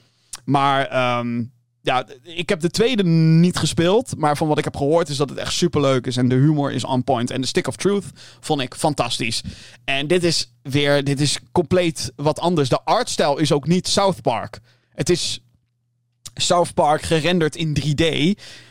Maar 0.45 1.19
um, 1.19 1.53
ja, 1.81 2.07
ik 2.23 2.49
heb 2.49 2.61
de 2.61 2.71
tweede 2.71 3.05
niet 3.05 3.57
gespeeld. 3.57 4.17
Maar 4.17 4.37
van 4.37 4.49
wat 4.49 4.59
ik 4.59 4.65
heb 4.65 4.77
gehoord 4.77 5.09
is 5.09 5.17
dat 5.17 5.29
het 5.29 5.39
echt 5.39 5.53
super 5.53 5.81
leuk 5.81 6.07
is. 6.07 6.17
En 6.17 6.29
de 6.29 6.35
humor 6.35 6.73
is 6.73 6.85
on 6.85 7.05
point. 7.05 7.31
En 7.31 7.41
de 7.41 7.47
Stick 7.47 7.67
of 7.69 7.77
Truth 7.77 8.07
vond 8.41 8.61
ik 8.61 8.75
fantastisch. 8.75 9.43
En 9.85 10.07
dit 10.07 10.25
is 10.25 10.53
weer, 10.63 11.05
dit 11.05 11.21
is 11.21 11.39
compleet 11.53 12.13
wat 12.17 12.39
anders. 12.39 12.69
De 12.69 12.83
artstijl 12.85 13.39
is 13.39 13.53
ook 13.53 13.67
niet 13.67 13.89
South 13.89 14.23
Park. 14.23 14.61
Het 14.95 15.11
is 15.11 15.41
South 16.35 16.75
Park 16.75 17.03
gerenderd 17.03 17.57
in 17.57 17.77
3D. 17.81 18.05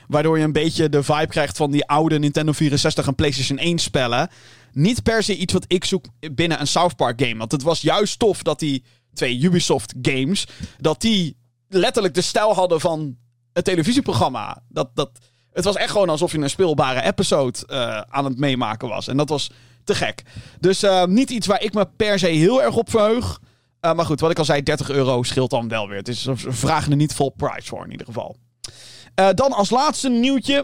Waardoor 0.08 0.38
je 0.38 0.44
een 0.44 0.52
beetje 0.52 0.90
de 0.90 1.04
vibe 1.04 1.28
krijgt 1.28 1.58
van 1.58 1.72
die 1.72 1.86
oude 1.86 2.20
Nintendo 2.20 2.52
64 2.52 3.08
en 3.08 3.16
PlayStation 3.16 3.58
1 3.58 3.80
spellen. 3.80 4.30
Niet 4.72 5.04
per 5.04 5.24
se 5.24 5.38
iets 5.38 5.54
wat 5.54 5.66
ik 5.68 5.86
zoek 5.86 6.06
binnen 6.32 6.60
een 6.60 6.68
South 6.68 6.96
Park 6.96 7.22
game. 7.22 7.38
Want 7.38 7.52
het 7.52 7.64
was 7.64 7.82
juist 7.82 8.20
tof 8.20 8.44
dat 8.44 8.60
die 8.60 8.84
twee 9.14 9.44
Ubisoft 9.44 9.94
games. 10.02 10.48
dat 10.78 11.02
die 11.02 11.38
letterlijk 11.70 12.14
de 12.14 12.22
stijl 12.22 12.54
hadden 12.54 12.80
van 12.80 13.18
het 13.54 13.66
televisieprogramma. 13.66 14.64
Dat, 14.70 14.90
dat, 14.94 15.12
het 15.54 15.64
was 15.64 15.76
echt 15.76 15.92
gewoon 15.92 16.10
alsof 16.10 16.32
je 16.32 16.38
een 16.38 16.50
speelbare 16.50 17.02
episode 17.02 17.60
uh, 17.68 18.02
aan 18.10 18.26
het 18.26 18.38
meemaken 18.38 18.88
was. 18.88 19.08
En 19.08 19.18
dat 19.18 19.30
was 19.30 19.50
te 19.84 19.96
gek. 19.96 20.24
Dus 20.60 20.84
uh, 20.84 21.06
niet 21.06 21.30
iets 21.30 21.48
waar 21.48 21.62
ik 21.62 21.74
me 21.74 21.88
per 21.96 22.20
se 22.20 22.28
heel 22.28 22.64
erg 22.64 22.76
op 22.76 22.90
verheug. 22.90 23.40
Uh, 23.86 23.94
maar 23.94 24.06
goed, 24.06 24.20
wat 24.20 24.32
ik 24.32 24.38
al 24.38 24.46
zei, 24.46 24.64
30 24.64 24.90
euro 24.90 25.24
scheelt 25.24 25.50
dan 25.50 25.68
wel 25.68 25.88
weer. 25.88 25.98
Het 25.98 26.08
is, 26.08 26.24
we 26.24 26.52
vragen 26.52 26.92
er 26.92 26.98
niet 26.98 27.14
vol 27.14 27.30
price 27.30 27.68
voor 27.68 27.84
in 27.84 27.92
ieder 27.92 28.06
geval. 28.06 28.36
Uh, 29.20 29.30
dan 29.34 29.54
als 29.54 29.70
laatste 29.70 30.10
nieuwtje. 30.10 30.62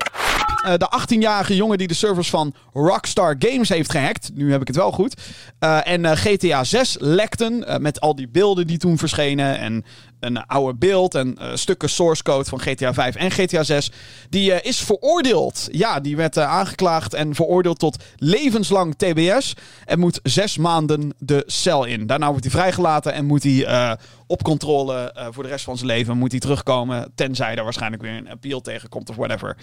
Uh, 0.65 0.74
de 0.77 0.91
18-jarige 1.00 1.56
jongen 1.56 1.77
die 1.77 1.88
de 1.88 1.94
servers 1.94 2.30
van 2.30 2.53
Rockstar 2.74 3.36
Games 3.39 3.70
heeft 3.70 3.91
gehackt. 3.91 4.30
Nu 4.34 4.51
heb 4.51 4.62
ik 4.62 4.68
het 4.68 4.75
wel 4.75 4.91
goed. 4.91 5.22
Uh, 5.60 5.88
en 5.88 6.18
GTA 6.18 6.63
6 6.63 6.96
lekten. 7.00 7.82
met 7.82 8.01
al 8.01 8.15
die 8.15 8.30
beelden 8.30 8.68
die 8.68 8.77
toen 8.77 8.98
verschenen. 8.98 9.58
En 9.58 9.86
een 10.20 10.46
oude 10.46 10.77
beeld 10.77 11.15
en 11.15 11.38
stukken 11.53 11.89
source 11.89 12.24
code 12.24 12.50
van 12.50 12.60
GTA 12.60 12.94
5 12.94 13.15
en 13.15 13.32
GTA 13.32 13.63
6. 13.63 13.91
Die 14.30 14.62
is 14.62 14.80
veroordeeld. 14.80 15.68
Ja, 15.72 16.00
die 16.00 16.15
werd 16.15 16.38
aangeklaagd 16.38 17.13
en 17.13 17.36
veroordeeld 17.36 17.80
tot 17.80 18.03
levenslang 18.15 18.96
TBS. 18.96 19.53
En 19.86 20.00
moet 20.00 20.20
zes 20.24 20.58
maanden 20.58 21.13
de 21.18 21.44
cel 21.46 21.86
in. 21.86 22.08
Daarna 22.08 22.27
wordt 22.30 22.44
hij 22.44 22.51
vrijgelaten 22.51 23.13
en 23.13 23.25
moet 23.25 23.44
hij 23.44 23.98
op 24.31 24.43
controle 24.43 25.29
voor 25.31 25.43
de 25.43 25.50
rest 25.50 25.65
van 25.65 25.75
zijn 25.75 25.88
leven 25.88 26.17
moet 26.17 26.31
hij 26.31 26.39
terugkomen. 26.39 27.11
Tenzij 27.15 27.55
er 27.55 27.63
waarschijnlijk 27.63 28.01
weer 28.01 28.17
een 28.17 28.29
appeal 28.29 28.61
tegenkomt 28.61 29.09
of 29.09 29.15
whatever. 29.15 29.57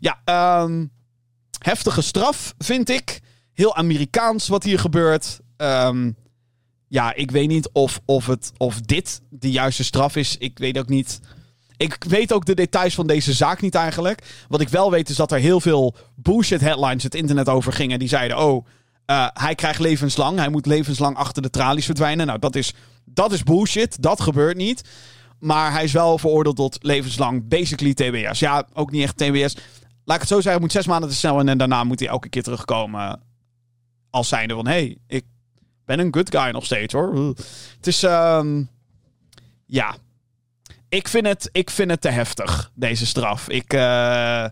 Ja, 0.00 0.62
um, 0.62 0.90
heftige 1.58 2.02
straf 2.02 2.54
vind 2.58 2.88
ik. 2.88 3.20
Heel 3.52 3.76
Amerikaans 3.76 4.48
wat 4.48 4.62
hier 4.62 4.78
gebeurt. 4.78 5.40
Um, 5.56 6.16
ja, 6.88 7.14
ik 7.14 7.30
weet 7.30 7.48
niet 7.48 7.68
of, 7.72 8.00
of, 8.04 8.26
het, 8.26 8.52
of 8.56 8.80
dit 8.80 9.20
de 9.30 9.50
juiste 9.50 9.84
straf 9.84 10.16
is. 10.16 10.36
Ik 10.36 10.58
weet 10.58 10.78
ook 10.78 10.88
niet. 10.88 11.20
Ik 11.76 12.04
weet 12.08 12.32
ook 12.32 12.44
de 12.44 12.54
details 12.54 12.94
van 12.94 13.06
deze 13.06 13.32
zaak 13.32 13.60
niet 13.60 13.74
eigenlijk. 13.74 14.44
Wat 14.48 14.60
ik 14.60 14.68
wel 14.68 14.90
weet 14.90 15.08
is 15.08 15.16
dat 15.16 15.32
er 15.32 15.38
heel 15.38 15.60
veel 15.60 15.94
bullshit 16.14 16.60
headlines 16.60 17.02
het 17.02 17.14
internet 17.14 17.48
over 17.48 17.72
gingen. 17.72 17.98
Die 17.98 18.08
zeiden: 18.08 18.38
Oh, 18.38 18.66
uh, 19.10 19.26
hij 19.32 19.54
krijgt 19.54 19.80
levenslang. 19.80 20.38
Hij 20.38 20.48
moet 20.48 20.66
levenslang 20.66 21.16
achter 21.16 21.42
de 21.42 21.50
tralies 21.50 21.84
verdwijnen. 21.84 22.26
Nou, 22.26 22.38
dat 22.38 22.54
is, 22.54 22.74
dat 23.10 23.32
is 23.32 23.42
bullshit. 23.42 24.02
Dat 24.02 24.20
gebeurt 24.20 24.56
niet. 24.56 24.82
Maar 25.38 25.72
hij 25.72 25.84
is 25.84 25.92
wel 25.92 26.18
veroordeeld 26.18 26.56
tot 26.56 26.78
levenslang. 26.80 27.48
Basically 27.48 27.94
TBS. 27.94 28.38
Ja, 28.38 28.66
ook 28.72 28.90
niet 28.90 29.02
echt 29.02 29.16
TBS. 29.16 29.56
Laat 30.04 30.16
ik 30.16 30.22
het 30.22 30.28
zo 30.28 30.34
zeggen: 30.34 30.50
hij 30.50 30.60
moet 30.60 30.72
zes 30.72 30.86
maanden 30.86 31.10
te 31.10 31.16
snel 31.16 31.40
en 31.40 31.58
daarna 31.58 31.84
moet 31.84 32.00
hij 32.00 32.08
elke 32.08 32.28
keer 32.28 32.42
terugkomen. 32.42 33.22
Als 34.10 34.28
zijnde 34.28 34.54
van: 34.54 34.66
Hey, 34.66 34.98
ik 35.06 35.24
ben 35.84 35.98
een 35.98 36.14
good 36.14 36.36
guy 36.36 36.50
nog 36.50 36.64
steeds 36.64 36.92
hoor. 36.94 37.34
Het 37.76 37.86
is, 37.86 38.02
um, 38.02 38.68
ja. 39.66 39.96
Ik 40.88 41.08
vind, 41.08 41.26
het, 41.26 41.48
ik 41.52 41.70
vind 41.70 41.90
het 41.90 42.00
te 42.00 42.08
heftig, 42.08 42.70
deze 42.74 43.06
straf. 43.06 43.48
Ik, 43.48 43.72
uh, 43.72 44.44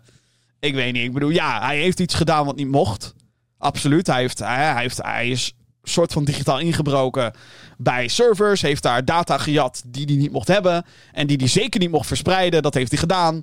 ik 0.58 0.74
weet 0.74 0.92
niet. 0.92 1.04
Ik 1.04 1.12
bedoel, 1.12 1.28
ja, 1.28 1.66
hij 1.66 1.78
heeft 1.78 2.00
iets 2.00 2.14
gedaan 2.14 2.44
wat 2.44 2.56
niet 2.56 2.70
mocht. 2.70 3.14
Absoluut. 3.58 4.06
Hij, 4.06 4.20
heeft, 4.20 4.38
hij, 4.38 4.80
heeft, 4.80 5.02
hij 5.02 5.28
is 5.28 5.55
soort 5.88 6.12
van 6.12 6.24
digitaal 6.24 6.58
ingebroken 6.58 7.32
bij 7.78 8.08
servers. 8.08 8.62
Heeft 8.62 8.82
daar 8.82 9.04
data 9.04 9.38
gejat 9.38 9.82
die 9.86 10.04
hij 10.04 10.16
niet 10.16 10.32
mocht 10.32 10.48
hebben. 10.48 10.84
En 11.12 11.26
die 11.26 11.36
hij 11.36 11.48
zeker 11.48 11.80
niet 11.80 11.90
mocht 11.90 12.06
verspreiden. 12.06 12.62
Dat 12.62 12.74
heeft 12.74 12.90
hij 12.90 13.00
gedaan. 13.00 13.42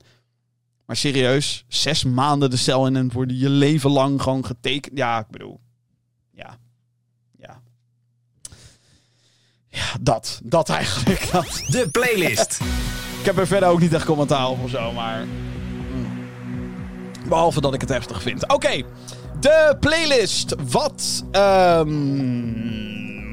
Maar 0.85 0.95
serieus, 0.95 1.65
zes 1.67 2.03
maanden 2.03 2.50
de 2.50 2.57
cel 2.57 2.88
in 2.88 2.95
en 2.95 3.12
worden 3.12 3.38
je 3.38 3.50
leven 3.50 3.89
lang 3.89 4.21
gewoon 4.21 4.45
getekend. 4.45 4.97
Ja, 4.97 5.19
ik 5.19 5.29
bedoel, 5.29 5.59
ja. 6.31 6.57
Ja, 9.73 9.85
dat. 10.01 10.39
Dat 10.43 10.69
eigenlijk. 10.69 11.31
De 11.71 11.88
playlist. 11.91 12.59
ik 13.19 13.25
heb 13.25 13.38
er 13.38 13.47
verder 13.47 13.69
ook 13.69 13.79
niet 13.79 13.93
echt 13.93 14.05
commentaar 14.05 14.50
op 14.50 14.63
of 14.63 14.69
zo, 14.69 14.91
maar... 14.91 15.25
Behalve 17.27 17.62
dat 17.62 17.73
ik 17.73 17.81
het 17.81 17.89
heftig 17.89 18.21
vind. 18.21 18.43
Oké, 18.43 18.53
okay. 18.53 18.85
De 19.43 19.75
playlist. 19.79 20.55
Wat 20.71 21.23
um, 21.31 21.93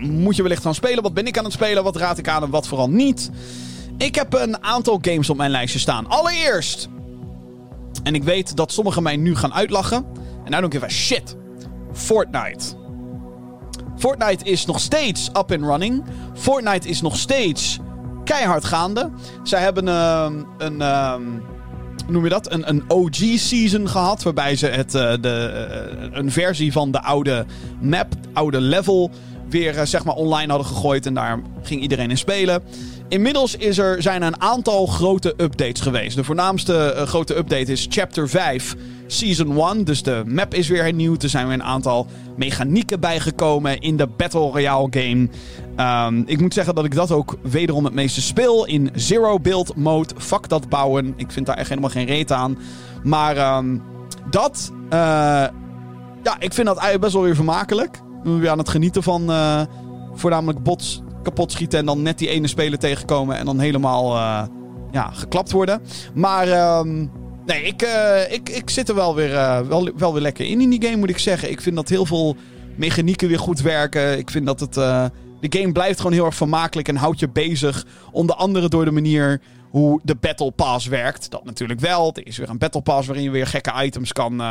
moet 0.01 0.37
je 0.37 0.43
wellicht 0.43 0.63
gaan 0.63 0.75
spelen? 0.75 1.03
Wat 1.03 1.15
ben 1.15 1.27
ik 1.27 1.39
aan 1.39 1.45
het 1.45 1.53
spelen? 1.53 1.85
Wat 1.85 1.97
raad 1.97 2.19
ik 2.19 2.29
aan 2.29 2.43
en 2.43 2.51
wat 2.51 2.69
vooral 2.69 2.91
niet? 2.91 3.31
Ik 3.97 4.15
heb 4.15 4.35
een 4.35 4.63
aantal 4.63 4.99
games 5.03 5.31
op 5.31 5.37
mijn 5.37 5.51
lijstje 5.51 5.79
staan. 5.79 6.07
Allereerst... 6.07 6.89
En 8.03 8.15
ik 8.15 8.23
weet 8.23 8.57
dat 8.57 8.73
sommigen 8.73 9.03
mij 9.03 9.17
nu 9.17 9.37
gaan 9.37 9.55
uitlachen. 9.55 10.07
En 10.45 10.51
nou 10.51 10.61
don't 10.61 10.73
give 10.73 10.85
a 10.85 10.89
shit. 10.89 11.37
Fortnite. 11.93 12.65
Fortnite 13.97 14.45
is 14.45 14.67
nog 14.67 14.81
steeds 14.81 15.29
up 15.29 15.53
and 15.53 15.63
running. 15.63 16.05
Fortnite 16.35 16.89
is 16.89 17.01
nog 17.01 17.17
steeds 17.17 17.79
keihard 18.25 18.65
gaande. 18.65 19.11
Zij 19.43 19.61
hebben 19.61 19.87
uh, 19.87 20.27
een. 20.59 20.81
Hoe 20.81 21.50
noem 22.11 22.25
je 22.25 22.31
dat? 22.31 22.53
Een, 22.53 22.69
een 22.69 22.83
OG-season 22.89 23.89
gehad. 23.89 24.23
Waarbij 24.23 24.57
ze 24.57 24.67
het, 24.67 24.95
uh, 24.95 25.13
de, 25.21 25.67
uh, 26.01 26.19
een 26.19 26.31
versie 26.31 26.73
van 26.73 26.91
de 26.91 27.03
oude 27.03 27.47
map, 27.81 28.15
oude 28.33 28.61
level. 28.61 29.11
Weer 29.51 29.75
uh, 29.75 29.83
zeg 29.85 30.05
maar 30.05 30.15
online 30.15 30.49
hadden 30.49 30.67
gegooid. 30.67 31.07
En 31.07 31.15
daar 31.15 31.41
ging 31.63 31.83
iedereen 31.83 32.11
in 32.11 32.19
spelen. 32.19 32.63
Inmiddels 33.09 33.57
is 33.57 33.79
er, 33.79 34.03
zijn 34.03 34.23
er 34.23 34.29
een 34.29 34.41
aantal 34.41 34.87
grote 34.87 35.35
updates 35.37 35.81
geweest. 35.81 36.17
De 36.17 36.25
voornaamste 36.25 36.95
uh, 36.97 37.03
grote 37.03 37.37
update 37.37 37.73
is 37.73 37.87
Chapter 37.91 38.29
5 38.29 38.77
Season 39.07 39.59
1. 39.59 39.85
Dus 39.85 40.03
de 40.03 40.23
map 40.27 40.55
is 40.55 40.69
weer 40.69 40.83
hernieuwd. 40.83 41.23
Er 41.23 41.29
zijn 41.29 41.47
weer 41.47 41.55
een 41.55 41.63
aantal 41.63 42.07
mechanieken 42.37 43.01
bijgekomen 43.01 43.81
in 43.81 43.97
de 43.97 44.07
Battle 44.07 44.51
Royale 44.51 44.89
game. 44.91 45.29
Um, 46.07 46.23
ik 46.27 46.41
moet 46.41 46.55
zeggen 46.55 46.75
dat 46.75 46.85
ik 46.85 46.95
dat 46.95 47.11
ook 47.11 47.37
wederom 47.43 47.85
het 47.85 47.95
meeste 47.95 48.21
speel. 48.21 48.67
In 48.67 48.91
Zero 48.95 49.39
Build 49.39 49.77
mode. 49.77 50.15
Fuck 50.19 50.49
dat 50.49 50.69
bouwen. 50.69 51.15
Ik 51.17 51.33
vind 51.33 51.47
daar 51.47 51.57
echt 51.57 51.69
helemaal 51.69 51.91
geen 51.91 52.07
reet 52.07 52.33
aan. 52.33 52.59
Maar 53.03 53.57
um, 53.57 53.83
dat... 54.31 54.73
Uh, 54.93 54.99
ja, 56.23 56.37
ik 56.39 56.53
vind 56.53 56.67
dat 56.67 56.77
eigenlijk 56.77 57.01
best 57.01 57.13
wel 57.13 57.23
weer 57.23 57.35
vermakelijk. 57.35 58.01
Aan 58.25 58.59
het 58.59 58.69
genieten 58.69 59.03
van... 59.03 59.31
Uh, 59.31 59.63
voornamelijk 60.15 60.63
bots 60.63 61.03
kapot 61.23 61.53
schieten 61.53 61.79
en 61.79 61.87
dan 61.87 62.03
net 62.03 62.19
die 62.19 62.29
ene 62.29 62.47
speler 62.47 62.79
tegenkomen 62.79 63.37
en 63.37 63.45
dan 63.45 63.59
helemaal 63.59 64.17
uh, 64.17 64.43
ja, 64.91 65.11
geklapt 65.11 65.51
worden. 65.51 65.83
Maar 66.15 66.79
um, 66.79 67.11
nee, 67.47 67.63
ik, 67.63 67.83
uh, 67.83 68.33
ik, 68.33 68.49
ik 68.49 68.71
zit 68.71 68.89
er 68.89 68.95
wel 68.95 69.15
weer, 69.15 69.31
wel, 69.69 69.91
wel 69.97 70.13
weer 70.13 70.23
lekker 70.23 70.47
in 70.47 70.61
in 70.61 70.71
die 70.71 70.83
game, 70.83 70.97
moet 70.97 71.11
ik 71.11 71.19
zeggen. 71.19 71.51
Ik 71.51 71.61
vind 71.61 71.77
dat 71.77 71.89
heel 71.89 72.07
veel 72.07 72.37
mechanieken 72.77 73.29
weer 73.29 73.39
goed 73.39 73.61
werken. 73.61 74.19
Ik 74.19 74.31
vind 74.31 74.47
dat 74.47 74.61
het. 74.61 74.75
de 74.75 75.13
game 75.41 75.73
blijft 75.73 75.99
gewoon 75.99 76.13
heel 76.13 76.25
erg 76.25 76.35
vermakelijk 76.35 76.89
en 76.89 76.97
houdt 76.97 77.21
je 77.21 77.29
bezig. 77.29 77.87
Onder 78.13 78.37
andere 78.37 78.69
door 78.69 78.85
de 78.85 78.91
manier 78.91 79.41
hoe 79.71 80.01
de 80.03 80.15
Battle 80.15 80.51
Pass 80.51 80.87
werkt. 80.87 81.31
Dat 81.31 81.45
natuurlijk 81.45 81.81
wel. 81.81 82.13
Er 82.15 82.27
is 82.27 82.39
weer 82.39 82.49
een 82.49 82.59
Battle 82.59 82.83
Pass 82.83 83.07
waarin 83.07 83.25
je 83.25 83.31
weer 83.31 83.47
gekke 83.47 83.85
items 83.85 84.13
kan, 84.13 84.43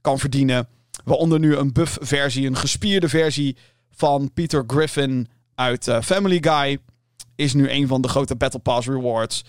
kan 0.00 0.18
verdienen. 0.18 0.68
Waaronder 1.06 1.38
nu 1.38 1.56
een 1.56 1.72
buff 1.72 1.98
versie, 2.00 2.46
een 2.46 2.56
gespierde 2.56 3.08
versie 3.08 3.56
van 3.90 4.32
Peter 4.32 4.64
Griffin 4.66 5.28
uit 5.54 5.86
uh, 5.86 6.00
Family 6.00 6.38
Guy. 6.40 6.78
Is 7.36 7.54
nu 7.54 7.70
een 7.70 7.86
van 7.86 8.00
de 8.00 8.08
grote 8.08 8.36
Battle 8.36 8.60
Pass 8.60 8.88
rewards. 8.88 9.44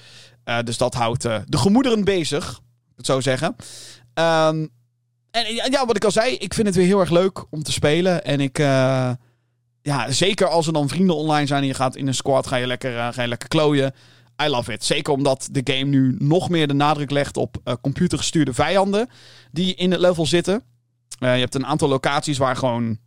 Uh, 0.45 0.59
dus 0.63 0.77
dat 0.77 0.93
houdt 0.93 1.25
uh, 1.25 1.37
de 1.45 1.57
gemoederen 1.57 2.03
bezig. 2.03 2.59
Het 2.95 3.05
zo 3.05 3.19
zeggen. 3.19 3.55
Um, 4.13 4.69
en 5.31 5.71
ja, 5.71 5.85
wat 5.85 5.95
ik 5.95 6.03
al 6.03 6.11
zei, 6.11 6.33
ik 6.33 6.53
vind 6.53 6.67
het 6.67 6.75
weer 6.75 6.85
heel 6.85 6.99
erg 6.99 7.09
leuk 7.09 7.45
om 7.49 7.63
te 7.63 7.71
spelen. 7.71 8.23
En 8.23 8.39
ik, 8.39 8.57
ja, 9.81 10.11
zeker 10.11 10.47
als 10.47 10.67
er 10.67 10.73
dan 10.73 10.89
vrienden 10.89 11.15
online 11.15 11.47
zijn 11.47 11.61
en 11.61 11.67
je 11.67 11.73
gaat 11.73 11.95
in 11.95 12.07
een 12.07 12.13
squad, 12.13 12.47
ga 12.47 12.55
je 12.55 12.67
lekker, 12.67 12.97
eh, 12.97 13.07
ga 13.13 13.21
je 13.21 13.27
lekker 13.27 13.47
klooien. 13.47 13.93
I 14.43 14.47
love 14.47 14.73
it. 14.73 14.85
Zeker 14.85 15.13
omdat 15.13 15.49
de 15.51 15.73
game 15.73 15.89
nu 15.89 16.15
nog 16.19 16.49
meer 16.49 16.67
de 16.67 16.73
nadruk 16.73 17.11
legt 17.11 17.37
op 17.37 17.77
computergestuurde 17.81 18.53
vijanden 18.53 19.09
die 19.51 19.75
in 19.75 19.91
het 19.91 19.99
level 19.99 20.25
zitten. 20.25 20.63
Uh, 21.19 21.33
je 21.33 21.39
hebt 21.39 21.55
een 21.55 21.65
aantal 21.65 21.89
locaties 21.89 22.37
waar 22.37 22.55
gewoon 22.55 22.99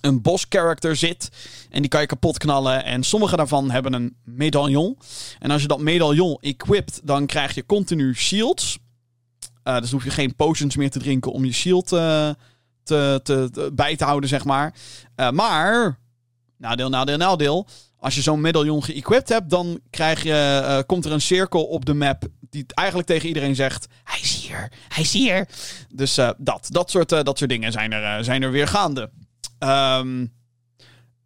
een 0.00 0.22
boss-character 0.22 0.96
zit. 0.96 1.30
En 1.70 1.80
die 1.80 1.90
kan 1.90 2.00
je 2.00 2.06
kapot 2.06 2.38
knallen. 2.38 2.84
En 2.84 3.02
sommige 3.02 3.36
daarvan 3.36 3.70
hebben 3.70 3.92
een 3.92 4.16
medaillon. 4.24 4.98
En 5.38 5.50
als 5.50 5.62
je 5.62 5.68
dat 5.68 5.80
medaillon 5.80 6.38
equipt, 6.40 7.00
dan 7.04 7.26
krijg 7.26 7.54
je 7.54 7.66
continu 7.66 8.14
shields. 8.14 8.78
Uh, 9.64 9.80
dus 9.80 9.90
hoef 9.90 10.04
je 10.04 10.10
geen 10.10 10.34
potions 10.34 10.76
meer 10.76 10.90
te 10.90 10.98
drinken 10.98 11.32
om 11.32 11.44
je 11.44 11.52
shield 11.52 11.92
uh, 11.92 12.30
te, 12.82 13.20
te, 13.22 13.70
bij 13.72 13.96
te 13.96 14.04
houden, 14.04 14.28
zeg 14.28 14.44
maar. 14.44 14.74
Maar, 15.32 15.98
nadeel, 16.58 16.88
nadeel, 16.88 17.16
nadeel. 17.16 17.66
Als 18.06 18.14
je 18.14 18.22
zo'n 18.22 18.40
medaillon 18.40 18.84
geëquipt 18.84 19.28
hebt, 19.28 19.50
dan 19.50 19.80
krijg 19.90 20.22
je, 20.22 20.84
komt 20.86 21.04
er 21.04 21.12
een 21.12 21.20
cirkel 21.20 21.64
op 21.64 21.84
de 21.84 21.94
map 21.94 22.24
die 22.50 22.66
eigenlijk 22.74 23.08
tegen 23.08 23.28
iedereen 23.28 23.54
zegt: 23.54 23.86
Hij 24.04 24.18
is 24.20 24.46
hier, 24.46 24.72
hij 24.88 25.02
is 25.02 25.12
hier. 25.12 25.48
Dus 25.94 26.14
dat, 26.14 26.68
dat, 26.70 26.90
soort, 26.90 27.08
dat 27.08 27.38
soort 27.38 27.50
dingen 27.50 27.72
zijn 27.72 27.92
er, 27.92 28.24
zijn 28.24 28.42
er 28.42 28.50
weer 28.50 28.68
gaande. 28.68 29.10
Um, 29.58 30.32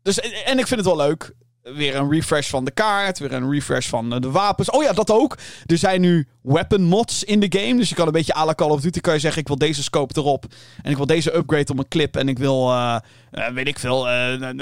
dus, 0.03 0.21
en 0.21 0.59
ik 0.59 0.67
vind 0.67 0.81
het 0.81 0.85
wel 0.85 0.97
leuk. 0.97 1.35
Weer 1.63 1.97
een 1.97 2.11
refresh 2.11 2.49
van 2.49 2.65
de 2.65 2.71
kaart. 2.71 3.19
Weer 3.19 3.33
een 3.33 3.51
refresh 3.51 3.89
van 3.89 4.21
de 4.21 4.31
wapens. 4.31 4.71
Oh 4.71 4.83
ja, 4.83 4.93
dat 4.93 5.11
ook. 5.11 5.39
Er 5.67 5.79
zijn 5.79 6.01
nu 6.01 6.29
weapon 6.43 6.83
mods 6.83 7.25
in 7.25 7.41
de 7.41 7.59
game. 7.59 7.77
Dus 7.77 7.89
je 7.89 7.95
kan 7.95 8.07
een 8.07 8.13
beetje 8.13 8.37
à 8.37 8.45
la 8.45 8.55
Call 8.55 8.71
of 8.71 8.81
Duty 8.81 9.01
kan 9.01 9.15
je 9.15 9.21
zeggen... 9.21 9.41
ik 9.41 9.49
wil 9.49 9.59
deze 9.59 9.83
scope 9.83 10.15
erop. 10.17 10.45
En 10.83 10.91
ik 10.91 10.97
wil 10.97 11.07
deze 11.07 11.35
upgrade 11.35 11.69
op 11.69 11.75
mijn 11.75 11.89
clip. 11.89 12.17
En 12.17 12.29
ik 12.29 12.39
wil, 12.39 12.71
uh, 12.71 12.97
uh, 13.33 13.49
weet 13.49 13.69
ik 13.69 13.79
veel, 13.79 14.07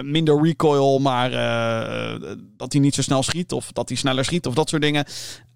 minder 0.02 0.42
recoil. 0.42 0.98
Maar 0.98 1.30
dat 2.56 2.72
hij 2.72 2.80
niet 2.80 2.94
zo 2.94 3.02
snel 3.02 3.22
schiet. 3.22 3.52
Of 3.52 3.72
dat 3.72 3.88
hij 3.88 3.98
sneller 3.98 4.24
schiet. 4.24 4.46
Of 4.46 4.54
dat 4.54 4.68
soort 4.68 4.82
dingen. 4.82 5.04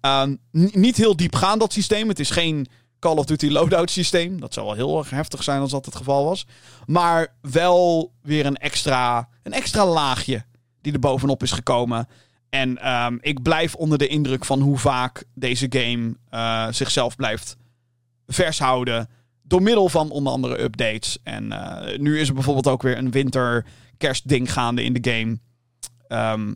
Um, 0.01 0.39
niet 0.71 0.97
heel 0.97 1.15
diep 1.15 1.35
gaan 1.35 1.59
dat 1.59 1.73
systeem. 1.73 2.07
Het 2.07 2.19
is 2.19 2.29
geen 2.29 2.67
Call 2.99 3.15
of 3.15 3.25
Duty 3.25 3.47
loadout 3.47 3.91
systeem. 3.91 4.39
Dat 4.39 4.53
zou 4.53 4.65
wel 4.65 4.75
heel 4.75 4.97
erg 4.97 5.09
heftig 5.09 5.43
zijn 5.43 5.61
als 5.61 5.71
dat 5.71 5.85
het 5.85 5.95
geval 5.95 6.25
was. 6.25 6.45
Maar 6.85 7.27
wel 7.41 8.11
weer 8.21 8.45
een 8.45 8.57
extra, 8.57 9.29
een 9.43 9.53
extra 9.53 9.85
laagje 9.85 10.45
die 10.83 10.93
er 10.93 10.99
bovenop 10.99 11.43
is 11.43 11.51
gekomen. 11.51 12.07
En 12.49 12.91
um, 12.91 13.17
ik 13.21 13.41
blijf 13.41 13.75
onder 13.75 13.97
de 13.97 14.07
indruk 14.07 14.45
van 14.45 14.61
hoe 14.61 14.77
vaak 14.77 15.23
deze 15.33 15.65
game 15.69 16.15
uh, 16.31 16.67
zichzelf 16.71 17.15
blijft 17.15 17.57
vers 18.27 18.59
houden. 18.59 19.09
Door 19.41 19.61
middel 19.61 19.89
van 19.89 20.09
onder 20.09 20.33
andere 20.33 20.61
updates. 20.61 21.17
En 21.23 21.45
uh, 21.45 21.97
nu 21.97 22.19
is 22.19 22.27
er 22.27 22.33
bijvoorbeeld 22.33 22.67
ook 22.67 22.81
weer 22.81 22.97
een 22.97 23.11
winter-kerstding 23.11 24.53
gaande 24.53 24.83
in 24.83 24.93
de 24.93 25.11
game. 25.11 25.39
Um, 26.31 26.55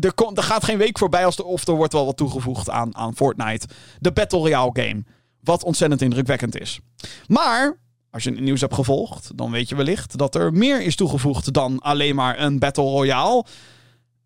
er, 0.00 0.14
komt, 0.14 0.36
er 0.36 0.42
gaat 0.42 0.64
geen 0.64 0.78
week 0.78 0.98
voorbij 0.98 1.24
als 1.24 1.38
er, 1.38 1.44
of 1.44 1.66
er 1.66 1.74
wordt 1.74 1.92
wel 1.92 2.04
wat 2.04 2.16
toegevoegd 2.16 2.70
aan, 2.70 2.96
aan 2.96 3.16
Fortnite. 3.16 3.68
De 3.98 4.12
Battle 4.12 4.38
Royale 4.38 4.70
game. 4.72 5.04
Wat 5.40 5.64
ontzettend 5.64 6.02
indrukwekkend 6.02 6.60
is. 6.60 6.80
Maar 7.26 7.76
als 8.18 8.26
je 8.26 8.34
het 8.34 8.44
nieuws 8.44 8.60
hebt 8.60 8.74
gevolgd, 8.74 9.30
dan 9.34 9.50
weet 9.50 9.68
je 9.68 9.76
wellicht 9.76 10.18
dat 10.18 10.34
er 10.34 10.52
meer 10.52 10.82
is 10.82 10.96
toegevoegd 10.96 11.52
dan 11.52 11.78
alleen 11.78 12.14
maar 12.14 12.40
een 12.40 12.58
Battle 12.58 12.84
Royale. 12.84 13.44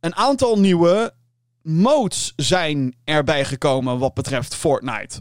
Een 0.01 0.15
aantal 0.15 0.59
nieuwe 0.59 1.15
modes 1.63 2.33
zijn 2.37 2.97
erbij 3.05 3.45
gekomen 3.45 3.99
wat 3.99 4.15
betreft 4.15 4.55
Fortnite. 4.55 5.21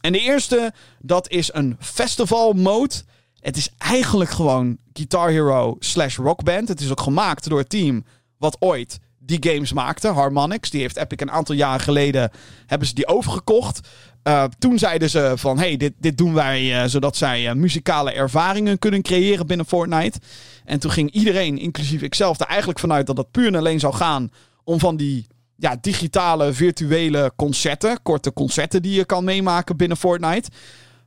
En 0.00 0.12
de 0.12 0.20
eerste, 0.20 0.72
dat 0.98 1.28
is 1.28 1.52
een 1.52 1.76
festival 1.78 2.52
mode. 2.52 2.94
Het 3.34 3.56
is 3.56 3.70
eigenlijk 3.78 4.30
gewoon 4.30 4.78
Guitar 4.92 5.30
Hero 5.30 5.76
slash 5.78 6.16
Rockband. 6.16 6.68
Het 6.68 6.80
is 6.80 6.90
ook 6.90 7.00
gemaakt 7.00 7.48
door 7.48 7.58
het 7.58 7.68
team 7.68 8.04
wat 8.38 8.56
ooit 8.60 8.98
die 9.18 9.52
games 9.52 9.72
maakte, 9.72 10.08
Harmonix. 10.08 10.70
Die 10.70 10.80
heeft 10.80 10.96
Epic 10.96 11.20
een 11.20 11.30
aantal 11.30 11.54
jaren 11.54 11.80
geleden 11.80 12.30
hebben 12.66 12.88
ze 12.88 12.94
die 12.94 13.08
overgekocht. 13.08 13.88
Uh, 14.24 14.44
toen 14.58 14.78
zeiden 14.78 15.10
ze 15.10 15.32
van, 15.36 15.58
hey, 15.58 15.76
dit, 15.76 15.92
dit 15.98 16.18
doen 16.18 16.34
wij 16.34 16.82
uh, 16.82 16.88
zodat 16.88 17.16
zij 17.16 17.48
uh, 17.48 17.52
muzikale 17.52 18.12
ervaringen 18.12 18.78
kunnen 18.78 19.02
creëren 19.02 19.46
binnen 19.46 19.66
Fortnite. 19.66 20.18
En 20.64 20.80
toen 20.80 20.90
ging 20.90 21.10
iedereen, 21.10 21.58
inclusief 21.58 22.02
ikzelf, 22.02 22.40
er 22.40 22.46
eigenlijk 22.46 22.78
vanuit 22.78 23.06
dat 23.06 23.16
dat 23.16 23.30
puur 23.30 23.46
en 23.46 23.54
alleen 23.54 23.80
zou 23.80 23.94
gaan 23.94 24.30
om 24.64 24.78
van 24.78 24.96
die 24.96 25.26
ja, 25.56 25.76
digitale, 25.80 26.52
virtuele 26.52 27.32
concerten, 27.36 28.02
korte 28.02 28.32
concerten 28.32 28.82
die 28.82 28.92
je 28.92 29.04
kan 29.04 29.24
meemaken 29.24 29.76
binnen 29.76 29.96
Fortnite. 29.96 30.50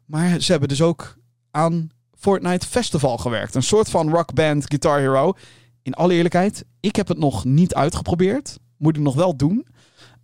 Maar 0.06 0.42
ze 0.42 0.52
hebben 0.52 0.70
dus 0.70 0.82
ook 0.82 1.18
aan 1.52 1.90
Fortnite 2.20 2.68
Festival 2.68 3.18
gewerkt. 3.18 3.56
Een 3.56 3.64
soort 3.64 3.90
van 3.90 4.10
rockband 4.10 4.66
Guitar 4.68 5.00
Hero. 5.00 5.34
In 5.82 5.94
alle 5.94 6.14
eerlijkheid, 6.14 6.66
ik 6.80 6.96
heb 6.96 7.08
het 7.08 7.18
nog 7.18 7.46
niet 7.46 7.74
uitgeprobeerd. 7.74 8.58
Moet 8.78 8.96
ik 8.96 9.02
nog 9.02 9.16
wel 9.16 9.36
doen. 9.36 9.68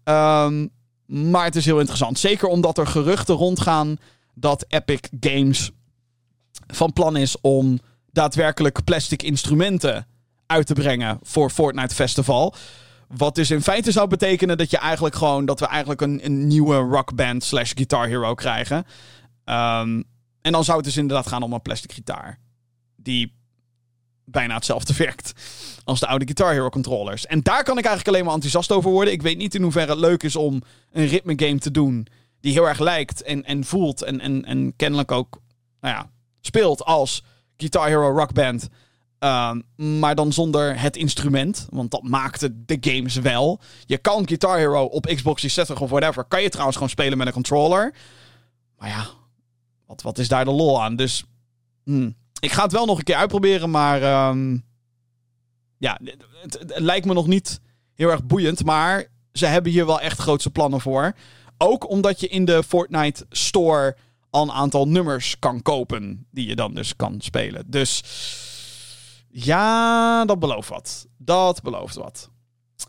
Um, 0.03 0.69
maar 1.09 1.45
het 1.45 1.55
is 1.55 1.65
heel 1.65 1.79
interessant. 1.79 2.19
Zeker 2.19 2.47
omdat 2.47 2.77
er 2.77 2.87
geruchten 2.87 3.35
rondgaan 3.35 3.97
dat 4.33 4.65
Epic 4.67 4.99
Games 5.19 5.71
van 6.67 6.93
plan 6.93 7.17
is 7.17 7.41
om 7.41 7.79
daadwerkelijk 8.11 8.83
plastic 8.83 9.23
instrumenten 9.23 10.07
uit 10.45 10.65
te 10.65 10.73
brengen 10.73 11.19
voor 11.21 11.49
Fortnite 11.49 11.95
Festival. 11.95 12.55
Wat 13.07 13.35
dus 13.35 13.51
in 13.51 13.61
feite 13.61 13.91
zou 13.91 14.07
betekenen 14.07 14.57
dat 14.57 14.71
je 14.71 14.77
eigenlijk 14.77 15.15
gewoon 15.15 15.45
dat 15.45 15.59
we 15.59 15.65
eigenlijk 15.65 16.01
een, 16.01 16.25
een 16.25 16.47
nieuwe 16.47 16.75
rockband 16.75 17.43
slash 17.43 17.71
guitar 17.75 18.07
hero 18.07 18.33
krijgen. 18.33 18.77
Um, 19.45 20.03
en 20.41 20.51
dan 20.51 20.63
zou 20.63 20.77
het 20.77 20.85
dus 20.85 20.97
inderdaad 20.97 21.27
gaan 21.27 21.43
om 21.43 21.53
een 21.53 21.61
plastic 21.61 21.91
gitaar. 21.91 22.39
Die 22.95 23.33
bijna 24.31 24.55
hetzelfde 24.55 24.93
werkt 25.03 25.33
als 25.83 25.99
de 25.99 26.07
oude 26.07 26.25
Guitar 26.25 26.51
Hero 26.51 26.69
controllers. 26.69 27.25
En 27.25 27.41
daar 27.41 27.63
kan 27.63 27.77
ik 27.77 27.85
eigenlijk 27.85 28.07
alleen 28.07 28.25
maar 28.25 28.33
enthousiast 28.33 28.71
over 28.71 28.91
worden. 28.91 29.13
Ik 29.13 29.21
weet 29.21 29.37
niet 29.37 29.55
in 29.55 29.61
hoeverre 29.61 29.91
het 29.91 29.99
leuk 29.99 30.23
is 30.23 30.35
om 30.35 30.61
een 30.91 31.07
ritme 31.07 31.33
game 31.35 31.59
te 31.59 31.71
doen 31.71 32.07
die 32.39 32.51
heel 32.51 32.67
erg 32.67 32.79
lijkt 32.79 33.21
en, 33.21 33.45
en 33.45 33.63
voelt 33.63 34.01
en, 34.01 34.19
en, 34.19 34.45
en 34.45 34.73
kennelijk 34.75 35.11
ook 35.11 35.41
nou 35.81 35.95
ja, 35.95 36.09
speelt 36.41 36.83
als 36.83 37.23
Guitar 37.57 37.87
Hero 37.87 38.17
Rock 38.17 38.33
Band. 38.33 38.69
Uh, 39.19 39.51
maar 39.75 40.15
dan 40.15 40.33
zonder 40.33 40.79
het 40.81 40.97
instrument. 40.97 41.67
Want 41.69 41.91
dat 41.91 42.03
maakte 42.03 42.65
de 42.65 42.77
games 42.81 43.15
wel. 43.15 43.59
Je 43.85 43.97
kan 43.97 44.27
Guitar 44.27 44.57
Hero 44.57 44.83
op 44.83 45.05
Xbox 45.05 45.41
360 45.41 45.81
of 45.81 45.89
whatever. 45.89 46.23
Kan 46.23 46.41
je 46.41 46.49
trouwens 46.49 46.75
gewoon 46.75 46.91
spelen 46.91 47.17
met 47.17 47.27
een 47.27 47.33
controller. 47.33 47.93
Maar 48.77 48.89
ja, 48.89 49.07
wat, 49.85 50.01
wat 50.01 50.17
is 50.17 50.27
daar 50.27 50.45
de 50.45 50.51
lol 50.51 50.83
aan? 50.83 50.95
Dus 50.95 51.23
hmm, 51.83 52.15
ik 52.39 52.51
ga 52.51 52.63
het 52.63 52.71
wel 52.71 52.85
nog 52.85 52.97
een 52.97 53.03
keer 53.03 53.15
uitproberen. 53.15 53.69
Maar 53.69 54.29
um, 54.29 54.65
ja, 55.77 55.99
het, 56.41 56.59
het, 56.59 56.79
lijkt 56.79 57.05
me 57.05 57.13
nog 57.13 57.27
niet 57.27 57.59
heel 57.95 58.09
erg 58.09 58.23
boeiend. 58.23 58.65
Maar 58.65 59.07
ze 59.31 59.45
hebben 59.45 59.71
hier 59.71 59.85
wel 59.85 60.01
echt 60.01 60.19
grootse 60.19 60.49
plannen 60.49 60.81
voor. 60.81 61.13
Ook 61.57 61.89
omdat 61.89 62.19
je 62.19 62.27
in 62.27 62.45
de 62.45 62.63
Fortnite 62.63 63.25
Store 63.29 63.97
al 64.29 64.43
een 64.43 64.51
aantal 64.51 64.87
nummers 64.87 65.39
kan 65.39 65.61
kopen. 65.61 66.27
Die 66.31 66.47
je 66.47 66.55
dan 66.55 66.73
dus 66.73 66.95
kan 66.95 67.15
spelen. 67.21 67.63
Dus 67.67 68.03
ja, 69.29 70.25
dat 70.25 70.39
belooft 70.39 70.69
wat. 70.69 71.07
Dat 71.17 71.61
belooft 71.61 71.95
wat. 71.95 72.29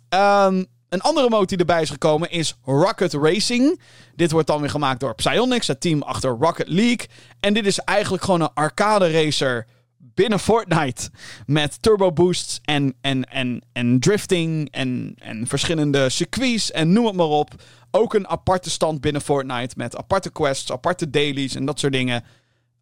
Um, 0.08 0.66
een 0.90 1.00
andere 1.00 1.28
mode 1.28 1.46
die 1.46 1.58
erbij 1.58 1.82
is 1.82 1.90
gekomen 1.90 2.30
is 2.30 2.56
Rocket 2.64 3.12
Racing. 3.12 3.80
Dit 4.14 4.30
wordt 4.30 4.46
dan 4.46 4.60
weer 4.60 4.70
gemaakt 4.70 5.00
door 5.00 5.14
Psyonix, 5.14 5.66
het 5.66 5.80
team 5.80 6.02
achter 6.02 6.30
Rocket 6.30 6.68
League. 6.68 7.06
En 7.40 7.54
dit 7.54 7.66
is 7.66 7.78
eigenlijk 7.78 8.24
gewoon 8.24 8.40
een 8.40 8.54
arcade 8.54 9.10
racer 9.10 9.66
binnen 9.98 10.40
Fortnite. 10.40 11.10
Met 11.46 11.82
turbo 11.82 12.12
boosts 12.12 12.60
en, 12.64 12.94
en, 13.00 13.24
en, 13.24 13.62
en 13.72 14.00
drifting 14.00 14.70
en, 14.70 15.14
en 15.18 15.46
verschillende 15.46 16.08
circuits 16.08 16.70
en 16.70 16.92
noem 16.92 17.06
het 17.06 17.14
maar 17.14 17.26
op. 17.26 17.62
Ook 17.90 18.14
een 18.14 18.28
aparte 18.28 18.70
stand 18.70 19.00
binnen 19.00 19.22
Fortnite 19.22 19.74
met 19.76 19.96
aparte 19.96 20.30
quests, 20.30 20.72
aparte 20.72 21.10
dailies 21.10 21.54
en 21.54 21.64
dat 21.64 21.80
soort 21.80 21.92
dingen. 21.92 22.24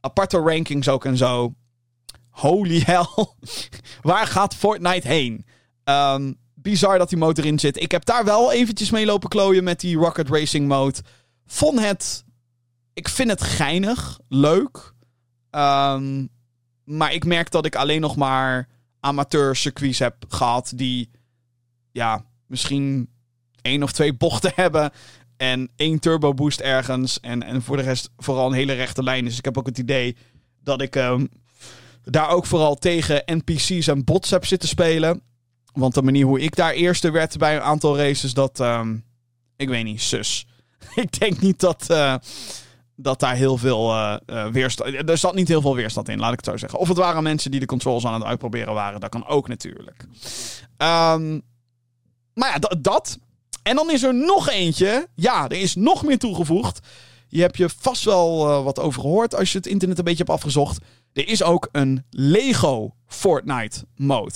Aparte 0.01 0.39
rankings 0.39 0.89
ook 0.89 1.05
en 1.05 1.17
zo. 1.17 1.55
Holy 2.31 2.83
hell. 2.87 3.27
Waar 4.01 4.27
gaat 4.27 4.55
Fortnite 4.55 5.09
heen? 5.09 5.47
Um, 5.85 6.39
bizar 6.71 6.99
dat 6.99 7.09
die 7.09 7.19
motor 7.19 7.45
in 7.45 7.59
zit. 7.59 7.83
Ik 7.83 7.91
heb 7.91 8.05
daar 8.05 8.25
wel 8.25 8.53
eventjes 8.53 8.91
mee 8.91 9.07
lopen 9.07 9.29
klooien 9.29 9.65
met 9.65 9.81
die 9.81 9.97
Rocket 9.97 10.29
Racing 10.29 10.69
mode. 10.69 10.99
Vond 11.47 11.81
het... 11.81 12.25
Ik 12.95 13.09
vind 13.09 13.31
het 13.31 13.43
geinig. 13.43 14.19
Leuk. 14.29 14.93
Um, 15.51 16.29
maar 16.85 17.13
ik 17.13 17.25
merk 17.25 17.51
dat 17.51 17.67
ik 17.67 17.77
alleen 17.77 18.01
nog 18.01 18.17
maar 18.17 18.69
amateur 19.01 19.57
circuits 19.57 19.99
heb 19.99 20.15
gehad 20.29 20.73
die... 20.75 21.11
Ja, 21.93 22.25
misschien 22.47 23.09
één 23.63 23.83
of 23.83 23.93
twee 23.93 24.15
bochten 24.15 24.53
hebben. 24.63 24.91
En 25.37 25.71
één 25.77 25.99
turbo 25.99 26.35
boost 26.35 26.61
ergens. 26.61 27.21
En, 27.21 27.43
en 27.43 27.63
voor 27.63 27.77
de 27.77 27.83
rest 27.83 28.11
vooral 28.17 28.47
een 28.47 28.53
hele 28.53 28.73
rechte 28.73 29.03
lijn. 29.03 29.25
Dus 29.25 29.39
ik 29.39 29.45
heb 29.45 29.59
ook 29.59 29.67
het 29.67 29.79
idee 29.79 30.17
dat 30.63 30.83
ik 30.83 30.95
um, 30.95 31.29
daar 32.05 32.29
ook 32.29 32.47
vooral 32.47 32.75
tegen 32.75 33.23
NPC's 33.27 33.87
en 33.87 34.05
bots 34.05 34.31
heb 34.31 34.47
zitten 34.47 34.69
spelen. 34.69 35.23
Want 35.79 35.95
de 35.95 36.03
manier 36.03 36.27
hoe 36.27 36.41
ik 36.41 36.57
daar 36.57 36.73
eerste 36.73 37.11
werd 37.11 37.37
bij 37.37 37.57
een 37.57 37.63
aantal 37.63 37.97
races, 37.97 38.35
dat. 38.35 38.61
Um, 38.61 39.05
ik 39.57 39.69
weet 39.69 39.85
niet, 39.85 40.03
sus. 40.03 40.47
ik 40.95 41.19
denk 41.19 41.41
niet 41.41 41.61
dat. 41.61 41.87
Uh, 41.91 42.15
dat 43.01 43.21
daar 43.21 43.35
heel 43.35 43.57
veel 43.57 43.91
uh, 43.91 44.17
weerstand... 44.53 45.09
Er 45.11 45.19
zat 45.19 45.35
niet 45.35 45.49
heel 45.49 45.61
veel 45.61 45.75
weerstand 45.75 46.09
in, 46.09 46.19
laat 46.19 46.33
ik 46.33 46.37
het 46.37 46.45
zo 46.45 46.57
zeggen. 46.57 46.79
Of 46.79 46.89
het 46.89 46.97
waren 46.97 47.23
mensen 47.23 47.51
die 47.51 47.61
de 47.61 47.67
controls 47.67 48.07
aan 48.07 48.15
het 48.15 48.25
uitproberen 48.25 48.75
waren. 48.75 49.01
Dat 49.01 49.11
kan 49.11 49.27
ook 49.27 49.49
natuurlijk. 49.49 50.05
Um, 50.77 51.43
maar 52.35 52.51
ja, 52.53 52.79
dat. 52.81 53.19
En 53.63 53.77
dan 53.77 53.91
is 53.91 54.03
er 54.03 54.15
nog 54.15 54.49
eentje. 54.49 55.09
Ja, 55.15 55.49
er 55.49 55.61
is 55.61 55.75
nog 55.75 56.05
meer 56.05 56.19
toegevoegd. 56.19 56.79
Je 57.29 57.41
hebt 57.41 57.57
je 57.57 57.69
vast 57.79 58.05
wel 58.05 58.49
uh, 58.49 58.65
wat 58.65 58.79
over 58.79 59.01
gehoord 59.01 59.35
als 59.35 59.53
je 59.53 59.59
het 59.59 59.67
internet 59.67 59.99
een 59.99 60.05
beetje 60.05 60.25
hebt 60.25 60.37
afgezocht. 60.37 60.79
Er 61.13 61.29
is 61.29 61.43
ook 61.43 61.69
een 61.73 62.05
Lego 62.11 62.95
Fortnite 63.07 63.85
mode. 63.97 64.35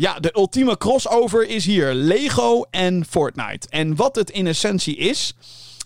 Ja, 0.00 0.20
de 0.20 0.32
ultieme 0.36 0.76
crossover 0.76 1.48
is 1.48 1.64
hier. 1.64 1.94
Lego 1.94 2.62
en 2.70 3.04
Fortnite. 3.08 3.68
En 3.68 3.96
wat 3.96 4.14
het 4.14 4.30
in 4.30 4.46
essentie 4.46 4.96
is, 4.96 5.34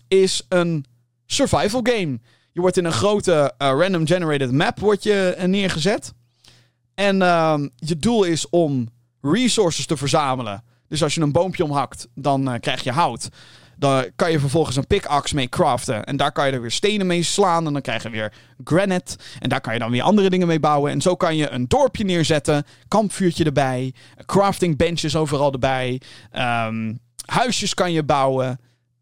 is 0.08 0.42
een 0.48 0.84
survival 1.26 1.80
game. 1.82 2.20
Je 2.52 2.60
wordt 2.60 2.76
in 2.76 2.84
een 2.84 2.92
grote 2.92 3.32
uh, 3.32 3.68
random 3.68 4.06
generated 4.06 4.52
map 4.52 4.78
wordt 4.78 5.02
je, 5.02 5.34
uh, 5.38 5.44
neergezet. 5.44 6.12
En 6.94 7.16
uh, 7.20 7.58
je 7.76 7.96
doel 7.96 8.24
is 8.24 8.48
om 8.48 8.88
resources 9.20 9.86
te 9.86 9.96
verzamelen. 9.96 10.64
Dus 10.88 11.02
als 11.02 11.14
je 11.14 11.20
een 11.20 11.32
boompje 11.32 11.64
omhakt, 11.64 12.08
dan 12.14 12.48
uh, 12.48 12.54
krijg 12.60 12.82
je 12.84 12.92
hout. 12.92 13.28
Dan 13.82 14.10
kan 14.16 14.30
je 14.30 14.40
vervolgens 14.40 14.76
een 14.76 14.86
pickaxe 14.86 15.34
mee 15.34 15.48
craften. 15.48 16.04
En 16.04 16.16
daar 16.16 16.32
kan 16.32 16.46
je 16.46 16.52
er 16.52 16.60
weer 16.60 16.70
stenen 16.70 17.06
mee 17.06 17.22
slaan. 17.22 17.66
En 17.66 17.72
dan 17.72 17.82
krijg 17.82 18.02
je 18.02 18.10
weer 18.10 18.32
granite. 18.64 19.16
En 19.38 19.48
daar 19.48 19.60
kan 19.60 19.72
je 19.72 19.78
dan 19.78 19.90
weer 19.90 20.02
andere 20.02 20.30
dingen 20.30 20.46
mee 20.46 20.60
bouwen. 20.60 20.92
En 20.92 21.00
zo 21.00 21.16
kan 21.16 21.36
je 21.36 21.50
een 21.50 21.68
dorpje 21.68 22.04
neerzetten. 22.04 22.64
Kampvuurtje 22.88 23.44
erbij. 23.44 23.94
Crafting 24.26 24.76
benches 24.76 25.16
overal 25.16 25.52
erbij. 25.52 26.00
Um, 26.32 27.00
huisjes 27.26 27.74
kan 27.74 27.92
je 27.92 28.02
bouwen. 28.02 28.60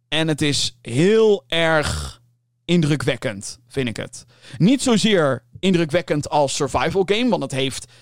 En 0.08 0.28
het 0.28 0.42
is 0.42 0.78
heel 0.82 1.44
erg 1.48 2.20
indrukwekkend, 2.64 3.58
vind 3.68 3.88
ik 3.88 3.96
het. 3.96 4.24
Niet 4.56 4.82
zozeer 4.82 5.44
indrukwekkend 5.58 6.28
als 6.28 6.54
survival 6.54 7.02
game. 7.06 7.28
Want 7.28 7.42
het 7.42 7.52
heeft 7.52 7.92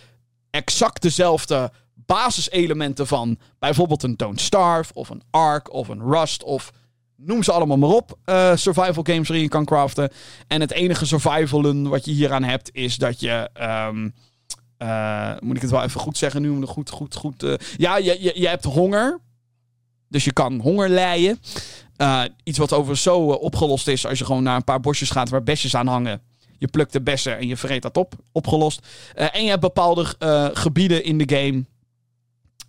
exact 0.51 1.03
dezelfde 1.03 1.73
basiselementen 2.09 3.07
van 3.07 3.39
bijvoorbeeld 3.59 4.03
een 4.03 4.17
Don't 4.17 4.41
Starve 4.41 4.95
of 4.95 5.09
een 5.09 5.23
Ark 5.31 5.73
of 5.73 5.89
een 5.89 6.03
Rust 6.03 6.43
of 6.43 6.73
noem 7.17 7.43
ze 7.43 7.53
allemaal 7.53 7.77
maar 7.77 7.89
op. 7.89 8.19
Uh, 8.27 8.57
survival 8.57 9.03
games 9.03 9.29
waarin 9.29 9.41
je 9.41 9.49
kan 9.49 9.65
craften. 9.65 10.11
En 10.47 10.61
het 10.61 10.73
enige 10.73 11.07
survivalen 11.07 11.89
wat 11.89 12.05
je 12.05 12.11
hieraan 12.11 12.45
hebt 12.45 12.75
is 12.75 12.97
dat 12.97 13.21
je... 13.21 13.51
Um, 13.61 14.15
uh, 14.79 15.33
moet 15.41 15.57
ik 15.57 15.63
het 15.63 15.71
wel 15.71 15.83
even 15.83 16.01
goed 16.01 16.19
zeggen 16.19 16.43
nu? 16.43 16.67
Goed, 16.67 16.91
goed, 16.91 17.15
goed. 17.15 17.43
Uh, 17.43 17.55
ja, 17.77 17.97
je, 17.97 18.17
je, 18.23 18.33
je 18.41 18.49
hebt 18.49 18.65
honger. 18.65 19.21
Dus 20.09 20.25
je 20.25 20.33
kan 20.33 20.61
honger 20.61 20.89
lijden. 20.89 21.41
iets 22.43 22.59
wat 22.59 22.73
over 22.73 22.97
zo 22.97 23.19
opgelost 23.31 23.89
is 23.89 24.07
als 24.07 24.19
je 24.19 24.25
gewoon 24.25 24.43
naar 24.43 24.57
een 24.57 24.65
paar 24.65 24.81
bosjes 24.81 25.11
gaat 25.11 25.29
waar 25.29 25.43
besjes 25.43 25.77
aan 25.77 25.87
hangen. 25.87 26.23
Je 26.59 26.69
plukt 26.69 26.93
de 26.93 27.01
bessen 27.01 27.39
en 27.39 27.47
je 27.47 27.57
vreet 27.57 27.83
dat 27.83 27.97
op. 27.97 28.15
Opgelost. 28.33 28.87
en 29.15 29.43
je 29.43 29.49
hebt 29.49 29.61
bepaalde 29.61 30.05
gebieden 30.55 31.05
in 31.05 31.19
de 31.19 31.37
game 31.37 31.65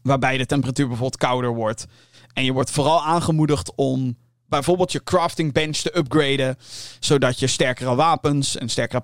waarbij 0.10 0.38
de 0.38 0.46
temperatuur 0.46 0.88
bijvoorbeeld 0.88 1.22
kouder 1.22 1.54
wordt. 1.54 1.86
En 2.34 2.44
je 2.44 2.54
wordt 2.54 2.72
vooral 2.72 3.04
aangemoedigd 3.04 3.72
om 3.76 4.18
bijvoorbeeld 4.48 4.92
je 4.92 5.04
crafting 5.04 5.54
bench 5.54 5.78
te 5.78 5.98
upgraden. 5.98 6.58
Zodat 7.00 7.40
je 7.40 7.48
sterkere 7.48 7.96
wapens 7.96 8.58
en 8.58 8.70
sterkere 8.70 9.04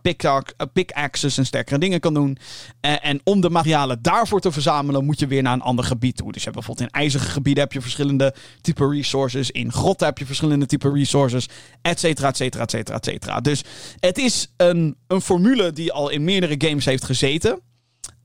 pickaxes 0.74 1.38
en 1.38 1.46
sterkere 1.46 1.80
dingen 1.80 2.00
kan 2.00 2.14
doen. 2.14 2.38
En, 2.82 3.02
en, 3.02 3.22
om 3.24 3.42
de 3.42 3.50
materialen 3.50 4.02
daarvoor 4.02 4.40
te 4.40 4.52
verzamelen, 4.52 5.06
moet 5.06 5.20
je 5.20 5.28
weer 5.28 5.42
naar 5.42 5.54
een 5.54 5.62
ander 5.62 5.86
gebied 5.86 6.18
toe. 6.18 6.32
Dus 6.32 6.44
je 6.44 6.50
hebt 6.50 6.56
bijvoorbeeld 6.56 6.90
in 6.90 7.00
ijzige 7.02 7.30
gebieden 7.30 7.64
heb 7.64 7.74
je 7.74 7.82
verschillende 7.82 8.36
type 8.62 8.90
resources. 8.90 9.52
In 9.52 9.72
grotten 9.72 10.08
heb 10.08 10.18
je 10.18 10.26
verschillende 10.26 10.66
type 10.66 10.92
resources. 10.92 11.50
Et 11.82 12.00
cetera, 12.00 12.28
et 12.28 12.38
cetera, 12.38 12.64
et 12.64 12.72
cetera, 12.72 12.98
et 12.98 13.06
cetera. 13.06 13.42
Dus 13.42 13.64
het 14.00 14.18
is 14.18 14.54
een, 14.58 14.96
een 15.08 15.22
formule 15.22 15.72
die 15.72 15.92
al 15.92 16.10
in 16.10 16.24
meerdere 16.24 16.56
games 16.58 16.86
heeft 16.86 17.04
gezeten. 17.04 17.60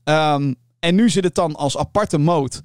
Um, 0.03 0.55
en 0.81 0.95
nu 0.95 1.09
zit 1.09 1.23
het 1.23 1.35
dan 1.35 1.55
als 1.55 1.77
aparte 1.77 2.17
mode, 2.17 2.61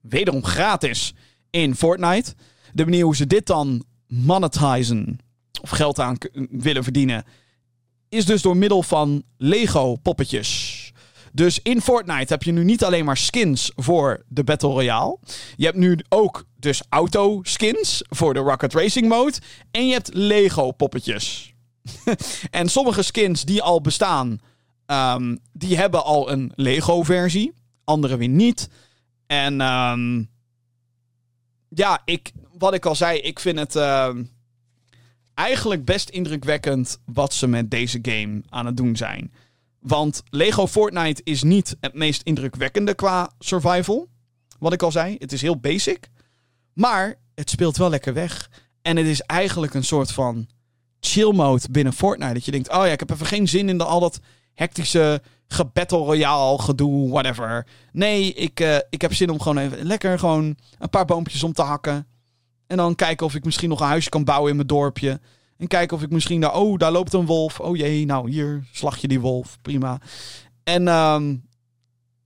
wederom 0.00 0.44
gratis, 0.44 1.14
in 1.50 1.74
Fortnite. 1.74 2.34
De 2.72 2.84
manier 2.84 3.04
hoe 3.04 3.16
ze 3.16 3.26
dit 3.26 3.46
dan 3.46 3.84
monetizen, 4.06 5.18
of 5.62 5.70
geld 5.70 6.00
aan 6.00 6.16
willen 6.50 6.82
verdienen, 6.82 7.24
is 8.08 8.24
dus 8.24 8.42
door 8.42 8.56
middel 8.56 8.82
van 8.82 9.22
Lego 9.36 9.96
poppetjes. 9.96 10.92
Dus 11.32 11.60
in 11.62 11.80
Fortnite 11.80 12.32
heb 12.32 12.42
je 12.42 12.52
nu 12.52 12.64
niet 12.64 12.84
alleen 12.84 13.04
maar 13.04 13.16
skins 13.16 13.72
voor 13.76 14.24
de 14.28 14.44
Battle 14.44 14.68
Royale. 14.68 15.18
Je 15.56 15.64
hebt 15.64 15.76
nu 15.76 15.98
ook 16.08 16.44
dus 16.56 16.82
auto 16.88 17.40
skins 17.42 18.02
voor 18.08 18.34
de 18.34 18.40
Rocket 18.40 18.74
Racing 18.74 19.08
mode. 19.08 19.36
En 19.70 19.86
je 19.86 19.92
hebt 19.92 20.14
Lego 20.14 20.70
poppetjes. 20.70 21.52
en 22.50 22.68
sommige 22.68 23.02
skins 23.02 23.44
die 23.44 23.62
al 23.62 23.80
bestaan, 23.80 24.40
um, 24.86 25.38
die 25.52 25.76
hebben 25.76 26.04
al 26.04 26.30
een 26.30 26.52
Lego 26.54 27.02
versie 27.88 27.94
andere 27.94 28.16
weer 28.16 28.28
niet. 28.28 28.68
En 29.26 29.60
um, 29.60 30.28
ja, 31.68 32.02
ik, 32.04 32.32
wat 32.58 32.74
ik 32.74 32.86
al 32.86 32.94
zei, 32.94 33.18
ik 33.18 33.40
vind 33.40 33.58
het 33.58 33.74
uh, 33.74 34.14
eigenlijk 35.34 35.84
best 35.84 36.08
indrukwekkend 36.08 36.98
wat 37.04 37.34
ze 37.34 37.46
met 37.46 37.70
deze 37.70 37.98
game 38.02 38.42
aan 38.48 38.66
het 38.66 38.76
doen 38.76 38.96
zijn. 38.96 39.32
Want 39.80 40.22
Lego 40.30 40.66
Fortnite 40.66 41.20
is 41.24 41.42
niet 41.42 41.76
het 41.80 41.94
meest 41.94 42.22
indrukwekkende 42.22 42.94
qua 42.94 43.30
survival. 43.38 44.08
Wat 44.58 44.72
ik 44.72 44.82
al 44.82 44.92
zei, 44.92 45.16
het 45.18 45.32
is 45.32 45.42
heel 45.42 45.56
basic. 45.56 46.08
Maar 46.72 47.14
het 47.34 47.50
speelt 47.50 47.76
wel 47.76 47.90
lekker 47.90 48.14
weg. 48.14 48.50
En 48.82 48.96
het 48.96 49.06
is 49.06 49.20
eigenlijk 49.20 49.74
een 49.74 49.84
soort 49.84 50.12
van 50.12 50.48
chill 51.00 51.32
mode 51.32 51.68
binnen 51.70 51.92
Fortnite. 51.92 52.34
Dat 52.34 52.44
je 52.44 52.50
denkt, 52.50 52.70
oh 52.70 52.86
ja, 52.86 52.92
ik 52.92 53.00
heb 53.00 53.10
even 53.10 53.26
geen 53.26 53.48
zin 53.48 53.68
in 53.68 53.80
al 53.80 54.00
dat 54.00 54.20
hectische 54.54 55.22
gebattle 55.48 55.98
royale 55.98 56.58
gedoe, 56.58 57.10
whatever. 57.10 57.66
Nee, 57.92 58.32
ik, 58.32 58.60
uh, 58.60 58.76
ik 58.90 59.00
heb 59.00 59.14
zin 59.14 59.30
om 59.30 59.40
gewoon 59.40 59.58
even 59.58 59.86
lekker 59.86 60.18
gewoon 60.18 60.56
een 60.78 60.90
paar 60.90 61.04
boompjes 61.04 61.42
om 61.42 61.52
te 61.52 61.62
hakken. 61.62 62.06
En 62.66 62.76
dan 62.76 62.94
kijken 62.94 63.26
of 63.26 63.34
ik 63.34 63.44
misschien 63.44 63.68
nog 63.68 63.80
een 63.80 63.86
huisje 63.86 64.08
kan 64.08 64.24
bouwen 64.24 64.50
in 64.50 64.56
mijn 64.56 64.68
dorpje. 64.68 65.20
En 65.56 65.66
kijken 65.66 65.96
of 65.96 66.02
ik 66.02 66.10
misschien 66.10 66.40
daar... 66.40 66.54
Oh, 66.54 66.78
daar 66.78 66.92
loopt 66.92 67.12
een 67.12 67.26
wolf. 67.26 67.60
Oh 67.60 67.76
jee, 67.76 68.06
nou 68.06 68.30
hier 68.30 68.64
slag 68.72 68.96
je 68.96 69.08
die 69.08 69.20
wolf. 69.20 69.58
Prima. 69.62 70.00
En 70.64 70.88
um, 70.88 71.48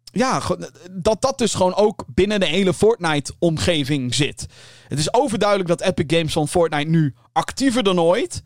ja, 0.04 0.42
dat 0.90 1.22
dat 1.22 1.38
dus 1.38 1.54
gewoon 1.54 1.74
ook 1.74 2.04
binnen 2.06 2.40
de 2.40 2.46
hele 2.46 2.74
Fortnite-omgeving 2.74 4.14
zit. 4.14 4.46
Het 4.88 4.98
is 4.98 5.14
overduidelijk 5.14 5.68
dat 5.68 5.80
Epic 5.80 6.16
Games 6.16 6.32
van 6.32 6.48
Fortnite 6.48 6.90
nu 6.90 7.14
actiever 7.32 7.82
dan 7.82 8.00
ooit 8.00 8.42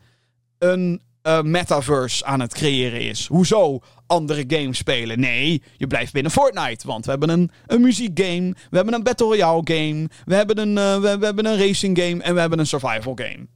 een 0.57 1.01
uh, 1.27 1.41
metaverse 1.41 2.25
aan 2.25 2.39
het 2.39 2.53
creëren 2.53 3.01
is. 3.01 3.27
Hoezo 3.27 3.79
andere 4.07 4.43
games 4.47 4.77
spelen? 4.77 5.19
Nee, 5.19 5.61
je 5.77 5.87
blijft 5.87 6.13
binnen 6.13 6.31
Fortnite. 6.31 6.87
Want 6.87 7.05
we 7.05 7.11
hebben 7.11 7.29
een, 7.29 7.51
een 7.65 7.81
muziekgame, 7.81 8.53
we 8.69 8.75
hebben 8.75 8.93
een 8.93 9.03
Battle 9.03 9.27
Royale 9.27 9.61
game, 9.63 10.09
we 10.25 10.35
hebben 10.35 10.57
een, 10.57 10.77
uh, 10.77 11.17
we, 11.17 11.25
hebben 11.25 11.45
een 11.45 11.57
racing 11.57 11.99
game 11.99 12.23
en 12.23 12.33
we 12.33 12.39
hebben 12.39 12.59
een 12.59 12.67
survival 12.67 13.15
game. 13.15 13.47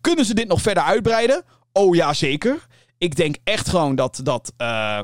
Kunnen 0.00 0.24
ze 0.24 0.34
dit 0.34 0.48
nog 0.48 0.62
verder 0.62 0.82
uitbreiden? 0.82 1.42
Oh 1.72 1.94
ja, 1.94 2.12
zeker. 2.12 2.66
Ik 2.98 3.16
denk 3.16 3.36
echt 3.44 3.68
gewoon 3.68 3.94
dat, 3.94 4.20
dat 4.22 4.52
uh, 4.58 5.00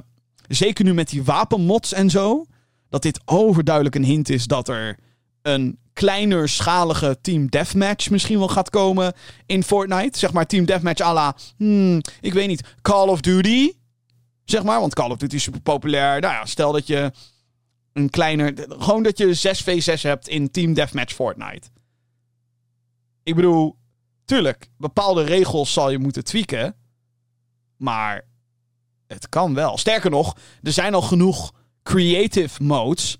zeker 0.48 0.84
nu 0.84 0.94
met 0.94 1.08
die 1.08 1.24
wapenmods 1.24 1.92
en 1.92 2.10
zo, 2.10 2.44
dat 2.88 3.02
dit 3.02 3.20
overduidelijk 3.24 3.94
een 3.94 4.04
hint 4.04 4.28
is 4.28 4.46
dat 4.46 4.68
er 4.68 4.98
een 5.42 5.78
kleiner 5.92 6.48
schalige 6.48 7.18
Team 7.20 7.48
Deathmatch 7.48 8.10
misschien 8.10 8.38
wel 8.38 8.48
gaat 8.48 8.70
komen 8.70 9.12
in 9.46 9.62
Fortnite. 9.62 10.18
Zeg 10.18 10.32
maar 10.32 10.46
Team 10.46 10.64
Deathmatch 10.64 11.00
à 11.00 11.12
la, 11.12 11.36
hmm, 11.56 12.00
ik 12.20 12.32
weet 12.32 12.48
niet, 12.48 12.74
Call 12.82 13.08
of 13.08 13.20
Duty. 13.20 13.72
Zeg 14.44 14.62
maar, 14.62 14.80
want 14.80 14.94
Call 14.94 15.10
of 15.10 15.16
Duty 15.16 15.34
is 15.34 15.42
super 15.42 15.60
populair. 15.60 16.20
Nou 16.20 16.34
ja, 16.34 16.46
stel 16.46 16.72
dat 16.72 16.86
je 16.86 17.12
een 17.92 18.10
kleiner, 18.10 18.54
gewoon 18.68 19.02
dat 19.02 19.18
je 19.18 19.54
6v6 19.56 20.00
hebt 20.00 20.28
in 20.28 20.50
Team 20.50 20.74
Deathmatch 20.74 21.14
Fortnite. 21.14 21.68
Ik 23.22 23.34
bedoel, 23.34 23.76
tuurlijk, 24.24 24.68
bepaalde 24.76 25.22
regels 25.22 25.72
zal 25.72 25.90
je 25.90 25.98
moeten 25.98 26.24
tweaken. 26.24 26.76
Maar 27.76 28.24
het 29.06 29.28
kan 29.28 29.54
wel. 29.54 29.78
Sterker 29.78 30.10
nog, 30.10 30.36
er 30.62 30.72
zijn 30.72 30.94
al 30.94 31.02
genoeg 31.02 31.52
creative 31.82 32.62
modes 32.62 33.16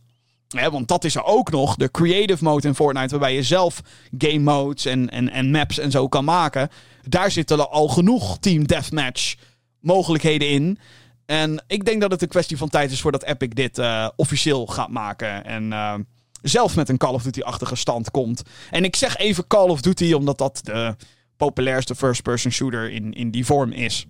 want 0.53 0.89
dat 0.89 1.05
is 1.05 1.15
er 1.15 1.25
ook 1.25 1.51
nog, 1.51 1.77
de 1.77 1.91
creative 1.91 2.45
mode 2.45 2.69
in 2.69 2.75
Fortnite, 2.75 3.09
waarbij 3.09 3.35
je 3.35 3.43
zelf 3.43 3.81
game 4.19 4.39
modes 4.39 4.85
en, 4.85 5.11
en, 5.11 5.29
en 5.29 5.51
maps 5.51 5.79
en 5.79 5.91
zo 5.91 6.09
kan 6.09 6.25
maken. 6.25 6.69
Daar 7.09 7.31
zitten 7.31 7.71
al 7.71 7.89
genoeg 7.89 8.39
Team 8.39 8.67
Deathmatch 8.67 9.35
mogelijkheden 9.81 10.49
in. 10.49 10.79
En 11.27 11.65
ik 11.67 11.85
denk 11.85 12.01
dat 12.01 12.11
het 12.11 12.23
een 12.23 12.29
kwestie 12.29 12.57
van 12.57 12.69
tijd 12.69 12.91
is 12.91 13.01
voordat 13.01 13.23
Epic 13.23 13.49
dit 13.49 13.79
uh, 13.79 14.09
officieel 14.17 14.67
gaat 14.67 14.89
maken. 14.89 15.45
En 15.45 15.71
uh, 15.71 15.95
zelf 16.43 16.77
met 16.77 16.89
een 16.89 16.97
Call 16.97 17.15
of 17.15 17.23
Duty-achtige 17.23 17.77
stand 17.77 18.11
komt. 18.11 18.43
En 18.71 18.85
ik 18.85 18.97
zeg 18.97 19.17
even 19.17 19.47
Call 19.47 19.69
of 19.69 19.81
Duty, 19.81 20.13
omdat 20.13 20.39
dat 20.39 20.61
de 20.63 20.97
populairste 21.37 21.95
first-person 21.95 22.53
shooter 22.53 22.91
in, 22.91 23.13
in 23.13 23.31
die 23.31 23.47
vorm 23.47 23.73
is. 23.73 24.07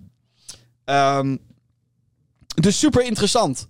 Um, 0.85 1.39
dus 2.53 2.79
super 2.79 3.05
interessant. 3.05 3.67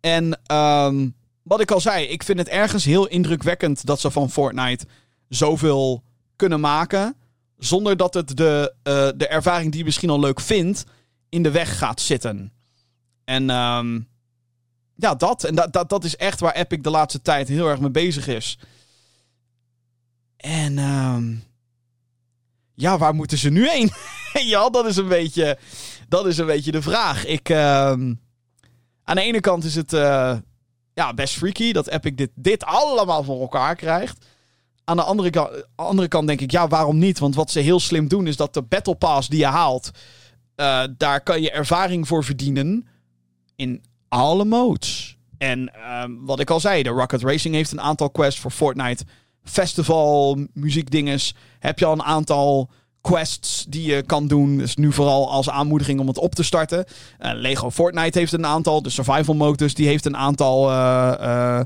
En 0.00 0.40
um, 0.52 1.14
wat 1.42 1.60
ik 1.60 1.70
al 1.70 1.80
zei, 1.80 2.06
ik 2.06 2.22
vind 2.22 2.38
het 2.38 2.48
ergens 2.48 2.84
heel 2.84 3.06
indrukwekkend 3.06 3.86
dat 3.86 4.00
ze 4.00 4.10
van 4.10 4.30
Fortnite 4.30 4.86
zoveel 5.28 6.02
kunnen 6.36 6.60
maken. 6.60 7.16
Zonder 7.58 7.96
dat 7.96 8.14
het 8.14 8.36
de, 8.36 8.74
eh, 8.82 9.08
de 9.16 9.26
ervaring 9.26 9.70
die 9.70 9.78
je 9.78 9.84
misschien 9.84 10.10
al 10.10 10.20
leuk 10.20 10.40
vindt, 10.40 10.84
in 11.28 11.42
de 11.42 11.50
weg 11.50 11.78
gaat 11.78 12.00
zitten. 12.00 12.52
En 13.24 13.50
ehm, 13.50 14.00
ja, 14.94 15.14
dat. 15.14 15.44
En 15.44 15.54
dat, 15.54 15.72
dat, 15.72 15.88
dat 15.88 16.04
is 16.04 16.16
echt 16.16 16.40
waar 16.40 16.54
Epic 16.54 16.78
de 16.82 16.90
laatste 16.90 17.22
tijd 17.22 17.48
heel 17.48 17.68
erg 17.68 17.80
mee 17.80 17.90
bezig 17.90 18.26
is. 18.26 18.58
En 20.36 20.78
ehm, 20.78 21.34
ja, 22.74 22.98
waar 22.98 23.14
moeten 23.14 23.38
ze 23.38 23.50
nu 23.50 23.68
heen? 23.68 23.90
ja, 24.52 24.70
dat 24.70 24.86
is 24.86 24.96
een 24.96 25.08
beetje, 25.08 25.58
dat 26.08 26.26
is 26.26 26.38
een 26.38 26.46
beetje 26.46 26.72
de 26.72 26.82
vraag. 26.82 27.26
Ik, 27.26 27.48
ehm, 27.48 28.14
aan 29.04 29.16
de 29.16 29.22
ene 29.22 29.40
kant 29.40 29.64
is 29.64 29.74
het 29.74 29.92
eh, 29.92 30.36
ja, 30.94 31.14
best 31.14 31.34
freaky 31.36 31.72
dat 31.72 31.88
Epic 31.88 32.12
dit, 32.14 32.30
dit 32.34 32.64
allemaal 32.64 33.24
voor 33.24 33.40
elkaar 33.40 33.76
krijgt. 33.76 34.26
Aan 34.84 34.96
de 34.96 35.02
andere, 35.02 35.66
andere 35.74 36.08
kant 36.08 36.26
denk 36.26 36.40
ik, 36.40 36.50
ja, 36.50 36.68
waarom 36.68 36.98
niet? 36.98 37.18
Want 37.18 37.34
wat 37.34 37.50
ze 37.50 37.60
heel 37.60 37.80
slim 37.80 38.08
doen 38.08 38.26
is 38.26 38.36
dat 38.36 38.54
de 38.54 38.62
Battle 38.62 38.94
Pass 38.94 39.28
die 39.28 39.38
je 39.38 39.46
haalt, 39.46 39.90
uh, 40.56 40.82
daar 40.96 41.20
kan 41.20 41.42
je 41.42 41.50
ervaring 41.50 42.08
voor 42.08 42.24
verdienen 42.24 42.86
in 43.56 43.84
alle 44.08 44.44
modes. 44.44 45.18
En 45.38 45.72
um, 46.02 46.26
wat 46.26 46.40
ik 46.40 46.50
al 46.50 46.60
zei, 46.60 46.82
de 46.82 46.88
Rocket 46.88 47.22
Racing 47.22 47.54
heeft 47.54 47.72
een 47.72 47.80
aantal 47.80 48.10
quests 48.10 48.40
voor 48.40 48.50
Fortnite 48.50 49.04
festival, 49.44 50.38
muziekdinges. 50.52 51.34
Heb 51.58 51.78
je 51.78 51.84
al 51.84 51.92
een 51.92 52.02
aantal 52.02 52.70
quests 53.00 53.64
die 53.68 53.82
je 53.82 54.02
kan 54.02 54.28
doen. 54.28 54.58
Dus 54.58 54.76
nu 54.76 54.92
vooral 54.92 55.30
als 55.30 55.50
aanmoediging 55.50 56.00
om 56.00 56.06
het 56.06 56.18
op 56.18 56.34
te 56.34 56.42
starten. 56.42 56.84
Uh, 57.20 57.30
Lego 57.34 57.70
Fortnite 57.70 58.18
heeft 58.18 58.32
een 58.32 58.46
aantal. 58.46 58.82
De 58.82 58.90
Survival 58.90 59.34
Modus 59.34 59.74
die 59.74 59.86
heeft 59.86 60.06
een 60.06 60.16
aantal 60.16 60.70
uh, 60.70 61.14
uh, 61.20 61.60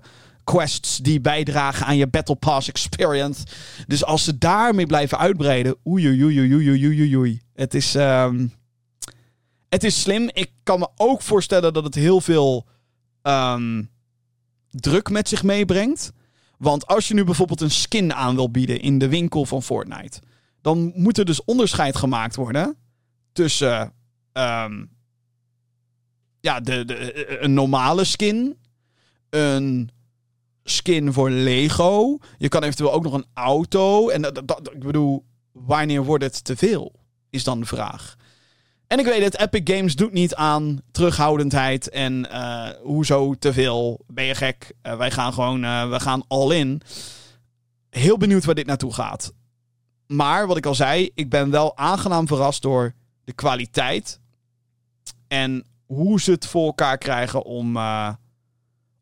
quests 0.44 0.98
die 0.98 1.20
bijdragen 1.20 1.86
aan 1.86 1.96
je 1.96 2.06
Battle 2.06 2.36
Pass 2.36 2.68
experience. 2.68 3.42
Dus 3.86 4.04
als 4.04 4.24
ze 4.24 4.38
daarmee 4.38 4.86
blijven 4.86 5.18
uitbreiden. 5.18 5.76
Oei, 5.86 6.08
oei, 6.08 6.24
oei, 6.24 6.54
oei, 6.54 6.86
oei, 6.86 7.16
oei, 7.16 7.40
Het 7.54 7.74
is... 7.74 7.94
Um, 7.94 8.52
het 9.68 9.84
is 9.84 10.00
slim. 10.00 10.30
Ik 10.32 10.50
kan 10.62 10.78
me 10.78 10.88
ook 10.96 11.22
voorstellen 11.22 11.72
dat 11.72 11.84
het 11.84 11.94
heel 11.94 12.20
veel 12.20 12.66
um, 13.22 13.90
druk 14.70 15.10
met 15.10 15.28
zich 15.28 15.42
meebrengt. 15.42 16.12
Want 16.58 16.86
als 16.86 17.08
je 17.08 17.14
nu 17.14 17.24
bijvoorbeeld 17.24 17.60
een 17.60 17.70
skin 17.70 18.14
aan 18.14 18.34
wil 18.34 18.50
bieden 18.50 18.80
in 18.80 18.98
de 18.98 19.08
winkel 19.08 19.44
van 19.44 19.62
Fortnite, 19.62 20.20
dan 20.64 20.92
moet 20.94 21.18
er 21.18 21.24
dus 21.24 21.44
onderscheid 21.44 21.96
gemaakt 21.96 22.36
worden 22.36 22.76
tussen 23.32 23.92
um, 24.32 24.90
ja, 26.40 26.60
de, 26.60 26.84
de, 26.84 27.38
een 27.42 27.54
normale 27.54 28.04
skin, 28.04 28.58
een 29.30 29.90
skin 30.64 31.12
voor 31.12 31.30
Lego. 31.30 32.18
Je 32.38 32.48
kan 32.48 32.62
eventueel 32.62 32.92
ook 32.92 33.02
nog 33.02 33.12
een 33.12 33.26
auto. 33.34 34.08
En 34.08 34.22
dat, 34.22 34.70
ik 34.72 34.84
bedoel, 34.84 35.24
wanneer 35.52 36.04
wordt 36.04 36.24
het 36.24 36.44
te 36.44 36.56
veel? 36.56 36.92
Is 37.30 37.44
dan 37.44 37.60
de 37.60 37.66
vraag. 37.66 38.16
En 38.86 38.98
ik 38.98 39.04
weet 39.04 39.22
het, 39.22 39.38
Epic 39.38 39.74
Games 39.74 39.96
doet 39.96 40.12
niet 40.12 40.34
aan 40.34 40.80
terughoudendheid 40.90 41.88
en 41.88 42.28
uh, 42.30 42.68
hoezo 42.82 43.34
te 43.34 43.52
veel. 43.52 44.04
Ben 44.06 44.24
je 44.24 44.34
gek? 44.34 44.72
Uh, 44.82 44.96
wij 44.96 45.10
gaan 45.10 45.32
gewoon, 45.32 45.64
uh, 45.64 45.90
we 45.90 46.00
gaan 46.00 46.24
all 46.28 46.50
in. 46.50 46.80
Heel 47.90 48.16
benieuwd 48.16 48.44
waar 48.44 48.54
dit 48.54 48.66
naartoe 48.66 48.92
gaat. 48.92 49.32
Maar 50.06 50.46
wat 50.46 50.56
ik 50.56 50.66
al 50.66 50.74
zei, 50.74 51.10
ik 51.14 51.30
ben 51.30 51.50
wel 51.50 51.76
aangenaam 51.76 52.26
verrast 52.26 52.62
door 52.62 52.94
de 53.24 53.32
kwaliteit. 53.32 54.20
En 55.28 55.64
hoe 55.86 56.20
ze 56.20 56.30
het 56.30 56.46
voor 56.46 56.66
elkaar 56.66 56.98
krijgen 56.98 57.44
om, 57.44 57.76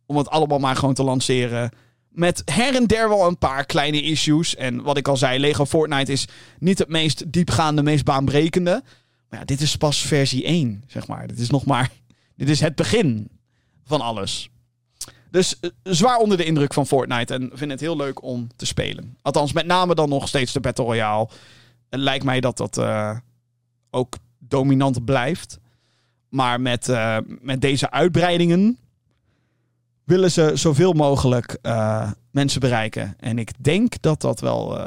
om 0.07 0.17
het 0.17 0.29
allemaal 0.29 0.59
maar 0.59 0.77
gewoon 0.77 0.95
te 0.95 1.03
lanceren. 1.03 1.71
Met 2.09 2.43
her 2.45 2.75
en 2.75 2.87
der 2.87 3.09
wel 3.09 3.27
een 3.27 3.39
paar 3.39 3.65
kleine 3.65 4.03
issues. 4.03 4.57
En 4.57 4.83
wat 4.83 4.97
ik 4.97 5.09
al 5.09 5.17
zei, 5.17 5.39
Lego 5.39 5.67
Fortnite 5.67 6.13
is 6.13 6.29
niet 6.59 6.79
het 6.79 6.89
meest 6.89 7.33
diepgaande, 7.33 7.83
meest 7.83 8.05
baanbrekende. 8.05 8.83
Maar 9.29 9.39
ja, 9.39 9.45
dit 9.45 9.61
is 9.61 9.77
pas 9.77 10.01
versie 10.01 10.45
1, 10.45 10.85
zeg 10.87 11.07
maar. 11.07 11.27
Dit 11.27 11.39
is 11.39 11.51
nog 11.51 11.65
maar. 11.65 11.91
Dit 12.37 12.49
is 12.49 12.61
het 12.61 12.75
begin 12.75 13.29
van 13.85 14.01
alles. 14.01 14.51
Dus 15.33 15.57
uh, 15.61 15.71
zwaar 15.83 16.17
onder 16.17 16.37
de 16.37 16.45
indruk 16.45 16.75
van 16.75 16.87
Fortnite. 16.87 17.35
En 17.35 17.51
vind 17.53 17.71
het 17.71 17.81
heel 17.81 17.97
leuk 17.97 18.23
om 18.23 18.49
te 18.57 18.67
spelen. 18.67 19.17
Althans, 19.23 19.53
met 19.53 19.67
name 19.67 19.95
dan 19.95 20.09
nog 20.09 20.29
steeds 20.29 20.53
de 20.53 20.61
Battle 20.61 20.85
Royale. 20.85 21.29
Het 21.89 22.01
lijkt 22.01 22.25
mij 22.25 22.41
dat 22.41 22.57
dat 22.57 22.79
uh, 22.79 23.17
ook 23.91 24.17
dominant 24.39 25.05
blijft. 25.05 25.59
Maar 26.29 26.61
met, 26.61 26.89
uh, 26.89 27.17
met 27.41 27.61
deze 27.61 27.91
uitbreidingen 27.91 28.79
willen 30.05 30.31
ze 30.31 30.51
zoveel 30.55 30.93
mogelijk 30.93 31.59
mensen 32.31 32.61
bereiken. 32.61 33.15
En 33.19 33.39
ik 33.39 33.65
denk 33.65 34.03
dat 34.03 34.21
dat 34.21 34.41
wel. 34.41 34.79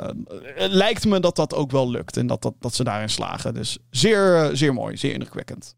Lijkt 0.56 1.06
me 1.06 1.20
dat 1.20 1.36
dat 1.36 1.54
ook 1.54 1.72
wel 1.72 1.90
lukt. 1.90 2.18
En 2.18 2.28
dat, 2.28 2.42
dat, 2.42 2.54
dat 2.60 2.76
ze 2.76 2.84
daarin 2.84 3.10
slagen. 3.10 3.54
Dus 3.54 3.78
zeer, 3.90 4.50
zeer 4.54 4.74
mooi, 4.74 4.98
zeer 4.98 5.14
indrukwekkend. 5.14 5.76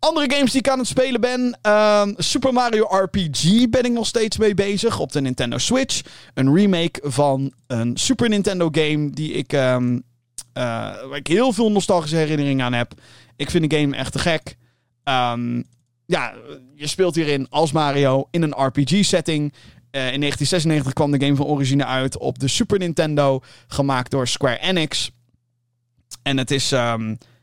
Andere 0.00 0.34
games 0.34 0.50
die 0.50 0.60
ik 0.60 0.68
aan 0.68 0.78
het 0.78 0.86
spelen 0.86 1.20
ben. 1.20 1.58
Uh, 1.66 2.06
Super 2.16 2.52
Mario 2.52 2.86
RPG 2.90 3.68
ben 3.68 3.84
ik 3.84 3.92
nog 3.92 4.06
steeds 4.06 4.38
mee 4.38 4.54
bezig 4.54 4.98
op 4.98 5.12
de 5.12 5.20
Nintendo 5.20 5.58
Switch. 5.58 6.00
Een 6.34 6.54
remake 6.54 7.00
van 7.02 7.52
een 7.66 7.96
Super 7.96 8.28
Nintendo 8.28 8.68
game 8.72 9.10
die 9.10 9.32
ik, 9.32 9.52
um, 9.52 10.02
waar 10.52 11.16
ik 11.16 11.26
heel 11.26 11.52
veel 11.52 11.70
nostalgische 11.70 12.16
herinneringen 12.16 12.64
aan 12.64 12.72
heb. 12.72 12.92
Ik 13.36 13.50
vind 13.50 13.70
de 13.70 13.78
game 13.78 13.96
echt 13.96 14.12
te 14.12 14.18
gek. 14.18 14.56
Um, 15.04 15.64
ja, 16.06 16.34
je 16.74 16.86
speelt 16.86 17.14
hierin 17.14 17.46
als 17.50 17.72
Mario 17.72 18.28
in 18.30 18.42
een 18.42 18.64
RPG-setting. 18.66 19.42
Uh, 19.42 20.12
in 20.12 20.20
1996 20.20 20.92
kwam 20.92 21.10
de 21.10 21.24
game 21.24 21.36
van 21.36 21.46
origine 21.46 21.84
uit 21.84 22.18
op 22.18 22.38
de 22.38 22.48
Super 22.48 22.78
Nintendo, 22.78 23.40
gemaakt 23.66 24.10
door 24.10 24.28
Square 24.28 24.58
Enix. 24.58 25.10
En 26.22 26.38
het 26.38 26.50
is 26.50 26.72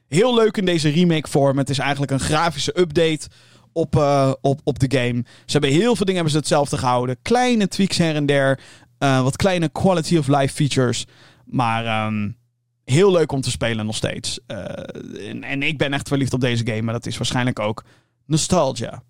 heel 0.08 0.36
leuk 0.36 0.58
in 0.58 0.66
deze 0.66 0.90
remake-vorm. 0.90 1.58
Het 1.58 1.70
is 1.70 1.80
eigenlijk 1.80 2.12
een 2.12 2.20
grafische 2.20 2.80
update 2.80 3.28
op, 3.72 3.96
uh, 3.96 4.32
op, 4.42 4.62
op 4.64 4.80
de 4.80 4.98
game. 4.98 5.24
Ze 5.26 5.52
hebben 5.52 5.70
heel 5.70 5.96
veel 5.96 6.06
dingen 6.06 6.14
hebben 6.14 6.32
ze 6.32 6.38
hetzelfde 6.38 6.78
gehouden. 6.78 7.18
Kleine 7.22 7.68
tweaks 7.68 7.98
her 7.98 8.16
en 8.16 8.26
der. 8.26 8.60
Uh, 9.00 9.22
wat 9.22 9.36
kleine 9.36 9.70
quality 9.70 10.18
of 10.18 10.28
life 10.28 10.54
features. 10.54 11.06
Maar 11.46 12.06
um, 12.08 12.38
heel 12.84 13.12
leuk 13.12 13.32
om 13.32 13.42
te 13.42 13.52
spelen 13.52 13.86
nog 13.86 13.96
steeds. 13.96 14.40
En, 14.46 15.44
en 15.44 15.64
ik 15.64 15.78
ben 15.78 15.94
echt 15.94 16.08
verliefd 16.08 16.34
op 16.34 16.42
deze 16.42 16.66
game. 16.66 16.82
Maar 16.82 16.94
dat 16.94 17.06
is 17.06 17.18
waarschijnlijk 17.18 17.60
ook 17.60 17.84
nostalgia. 18.26 19.04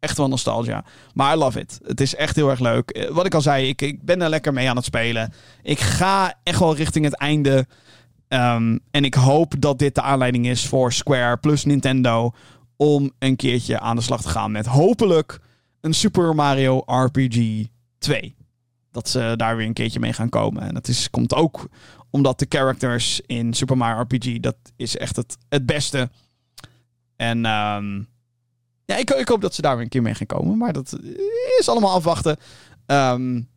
Echt 0.00 0.16
wel 0.16 0.28
nostalgia. 0.28 0.84
Maar 1.14 1.34
I 1.34 1.38
love 1.38 1.60
it. 1.60 1.80
Het 1.86 2.00
is 2.00 2.14
echt 2.14 2.36
heel 2.36 2.50
erg 2.50 2.60
leuk. 2.60 3.08
Wat 3.12 3.26
ik 3.26 3.34
al 3.34 3.40
zei, 3.40 3.68
ik, 3.68 3.82
ik 3.82 4.02
ben 4.02 4.22
er 4.22 4.28
lekker 4.28 4.52
mee 4.52 4.68
aan 4.68 4.76
het 4.76 4.84
spelen. 4.84 5.32
Ik 5.62 5.80
ga 5.80 6.34
echt 6.42 6.58
wel 6.58 6.76
richting 6.76 7.04
het 7.04 7.14
einde. 7.14 7.66
Um, 8.32 8.80
en 8.90 9.04
ik 9.04 9.14
hoop 9.14 9.54
dat 9.58 9.78
dit 9.78 9.94
de 9.94 10.02
aanleiding 10.02 10.46
is 10.46 10.66
voor 10.66 10.92
Square 10.92 11.36
plus 11.36 11.64
Nintendo. 11.64 12.32
Om 12.76 13.10
een 13.18 13.36
keertje 13.36 13.80
aan 13.80 13.96
de 13.96 14.02
slag 14.02 14.22
te 14.22 14.28
gaan 14.28 14.52
met 14.52 14.66
hopelijk 14.66 15.40
een 15.80 15.94
Super 15.94 16.34
Mario 16.34 16.82
RPG 16.86 17.66
2. 17.98 18.36
Dat 18.90 19.08
ze 19.08 19.34
daar 19.36 19.56
weer 19.56 19.66
een 19.66 19.72
keertje 19.72 20.00
mee 20.00 20.12
gaan 20.12 20.28
komen. 20.28 20.62
En 20.62 20.74
dat 20.74 20.88
is, 20.88 21.10
komt 21.10 21.34
ook 21.34 21.68
omdat 22.10 22.38
de 22.38 22.46
characters 22.48 23.20
in 23.26 23.54
Super 23.54 23.76
Mario 23.76 24.02
RPG, 24.02 24.40
dat 24.40 24.56
is 24.76 24.96
echt 24.96 25.16
het, 25.16 25.36
het 25.48 25.66
beste. 25.66 26.10
En 27.16 27.36
um, 27.36 28.08
ja, 28.84 28.96
ik, 28.96 29.10
ik, 29.10 29.28
hoop 29.28 29.40
dat 29.40 29.54
ze 29.54 29.62
daar 29.62 29.74
weer 29.74 29.84
een 29.84 29.90
keer 29.90 30.02
mee 30.02 30.14
gaan 30.14 30.26
komen. 30.26 30.58
Maar 30.58 30.72
dat 30.72 30.98
is 31.58 31.68
allemaal 31.68 31.94
afwachten. 31.94 32.36
Um, 32.86 33.48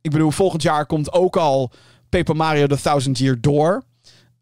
ik 0.00 0.10
bedoel, 0.10 0.30
volgend 0.30 0.62
jaar 0.62 0.86
komt 0.86 1.12
ook 1.12 1.36
al 1.36 1.72
Paper 2.16 2.36
Mario 2.36 2.66
The 2.66 2.80
Thousand 2.80 3.18
Year 3.18 3.40
Door. 3.40 3.82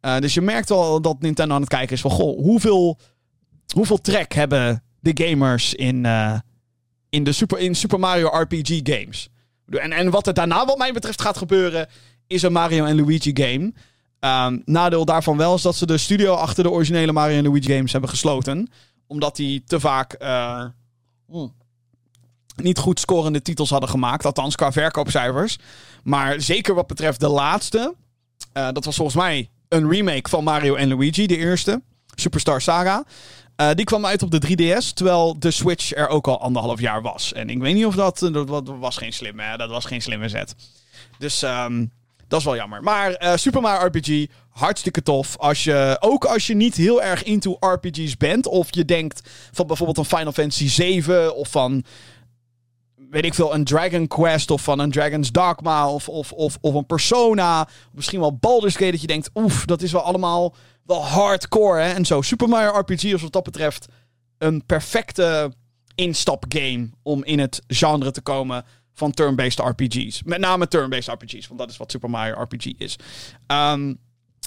Uh, 0.00 0.18
dus 0.18 0.35
je 0.35 0.40
merkt 0.40 0.68
wel 0.68 1.00
dat 1.00 1.20
Nintendo 1.20 1.54
aan 1.54 1.61
het 1.61 1.70
kijken 1.70 1.94
is 1.94 2.00
van... 2.00 2.11
Goh, 2.11 2.38
hoeveel, 2.38 2.98
hoeveel 3.74 4.00
trek 4.00 4.32
hebben 4.32 4.82
de 5.00 5.24
gamers 5.24 5.74
in, 5.74 6.04
uh, 6.04 6.38
in 7.11 7.24
de 7.24 7.32
Super, 7.32 7.58
in 7.58 7.74
Super 7.74 7.98
Mario 7.98 8.26
RPG 8.26 8.80
games? 8.82 9.28
En, 9.66 9.92
en 9.92 10.11
wat 10.11 10.26
er 10.26 10.35
daarna 10.35 10.64
wat 10.64 10.78
mij 10.78 10.92
betreft 10.92 11.20
gaat 11.20 11.37
gebeuren... 11.37 11.88
is 12.26 12.42
een 12.42 12.52
Mario 12.52 12.85
en 12.85 12.96
Luigi 12.96 13.30
game. 13.35 13.72
Um, 14.46 14.62
nadeel 14.64 15.04
daarvan 15.04 15.37
wel 15.37 15.54
is 15.54 15.62
dat 15.62 15.76
ze 15.76 15.87
de 15.87 15.98
studio 15.98 16.35
achter 16.35 16.64
de 16.64 16.70
originele 16.70 17.12
Mario 17.12 17.37
en 17.37 17.44
Luigi 17.44 17.74
games 17.74 17.92
hebben 17.92 18.11
gesloten 18.11 18.68
omdat 19.12 19.37
die 19.37 19.62
te 19.64 19.80
vaak 19.80 20.16
uh, 20.22 20.64
mm, 21.26 21.52
niet 22.62 22.79
goed 22.79 23.01
scorende 23.01 23.42
titels 23.42 23.70
hadden 23.70 23.88
gemaakt. 23.88 24.25
Althans, 24.25 24.55
qua 24.55 24.72
verkoopcijfers. 24.72 25.59
Maar 26.03 26.40
zeker 26.40 26.75
wat 26.75 26.87
betreft 26.87 27.20
de 27.20 27.29
laatste. 27.29 27.94
Uh, 28.55 28.68
dat 28.72 28.85
was 28.85 28.96
volgens 28.96 29.16
mij 29.16 29.51
een 29.68 29.90
remake 29.90 30.29
van 30.29 30.44
Mario 30.44 30.75
en 30.75 30.88
Luigi, 30.88 31.27
de 31.27 31.37
eerste. 31.37 31.83
Superstar 32.14 32.61
Saga. 32.61 33.05
Uh, 33.57 33.70
die 33.75 33.85
kwam 33.85 34.07
uit 34.07 34.22
op 34.22 34.31
de 34.31 34.42
3DS, 34.46 34.92
terwijl 34.94 35.38
de 35.38 35.51
Switch 35.51 35.94
er 35.94 36.09
ook 36.09 36.27
al 36.27 36.40
anderhalf 36.40 36.81
jaar 36.81 37.03
was. 37.03 37.33
En 37.33 37.51
ik 37.51 37.59
weet 37.59 37.75
niet 37.75 37.87
of 37.87 37.94
dat... 37.94 38.18
Dat, 38.18 38.48
dat 38.48 38.72
was 38.79 38.96
geen 38.96 39.12
slimme, 39.12 39.57
dat 39.57 39.70
was 39.70 39.85
geen 39.85 40.03
slimme 40.03 40.29
zet. 40.29 40.55
Dus 41.18 41.42
um, 41.42 41.90
dat 42.33 42.40
is 42.40 42.46
wel 42.46 42.57
jammer. 42.57 42.83
Maar 42.83 43.22
uh, 43.22 43.37
Super 43.37 43.61
Mario 43.61 43.87
RPG, 43.87 44.27
hartstikke 44.48 45.03
tof. 45.03 45.37
Als 45.38 45.64
je, 45.64 45.96
ook 46.01 46.25
als 46.25 46.46
je 46.46 46.55
niet 46.55 46.75
heel 46.75 47.03
erg 47.03 47.22
into 47.22 47.57
RPG's 47.61 48.16
bent. 48.16 48.46
Of 48.46 48.68
je 48.70 48.85
denkt 48.85 49.31
van 49.53 49.66
bijvoorbeeld 49.66 49.98
een 49.98 50.18
Final 50.18 50.33
Fantasy 50.33 50.68
7 50.68 51.37
of 51.37 51.48
van 51.48 51.85
weet 53.12 53.25
ik 53.25 53.35
veel, 53.35 53.55
een 53.55 53.64
Dragon 53.64 54.07
Quest 54.07 54.51
of 54.51 54.62
van 54.62 54.79
een 54.79 54.90
Dragon's 54.90 55.33
Dogma 55.33 55.90
of, 55.90 56.09
of, 56.09 56.33
of, 56.33 56.59
of 56.61 56.75
een 56.75 56.87
Persona. 56.87 57.68
Misschien 57.92 58.20
wel 58.20 58.37
Baldur's 58.37 58.77
Gate 58.77 58.90
dat 58.90 59.01
je 59.01 59.07
denkt, 59.07 59.31
oef, 59.35 59.64
dat 59.64 59.83
is 59.83 59.92
wel 59.92 60.01
allemaal 60.01 60.55
wel 60.85 61.05
hardcore 61.05 61.81
hè? 61.81 61.92
en 61.92 62.05
zo. 62.05 62.22
Super 62.22 62.48
Mario 62.48 62.79
RPG 62.79 63.05
is 63.05 63.22
wat 63.22 63.33
dat 63.33 63.42
betreft 63.42 63.87
een 64.38 64.66
perfecte 64.66 65.53
instapgame 65.94 66.90
om 67.03 67.25
in 67.25 67.38
het 67.38 67.62
genre 67.66 68.11
te 68.11 68.20
komen 68.20 68.64
van 68.94 69.11
turn-based 69.11 69.59
RPG's. 69.59 70.22
Met 70.22 70.40
name 70.40 70.68
turn-based 70.68 71.14
RPG's, 71.14 71.46
want 71.46 71.61
dat 71.61 71.70
is 71.70 71.77
wat 71.77 71.90
Super 71.90 72.11
Mario 72.11 72.42
RPG 72.42 72.66
is. 72.79 72.96
Um, 73.46 73.98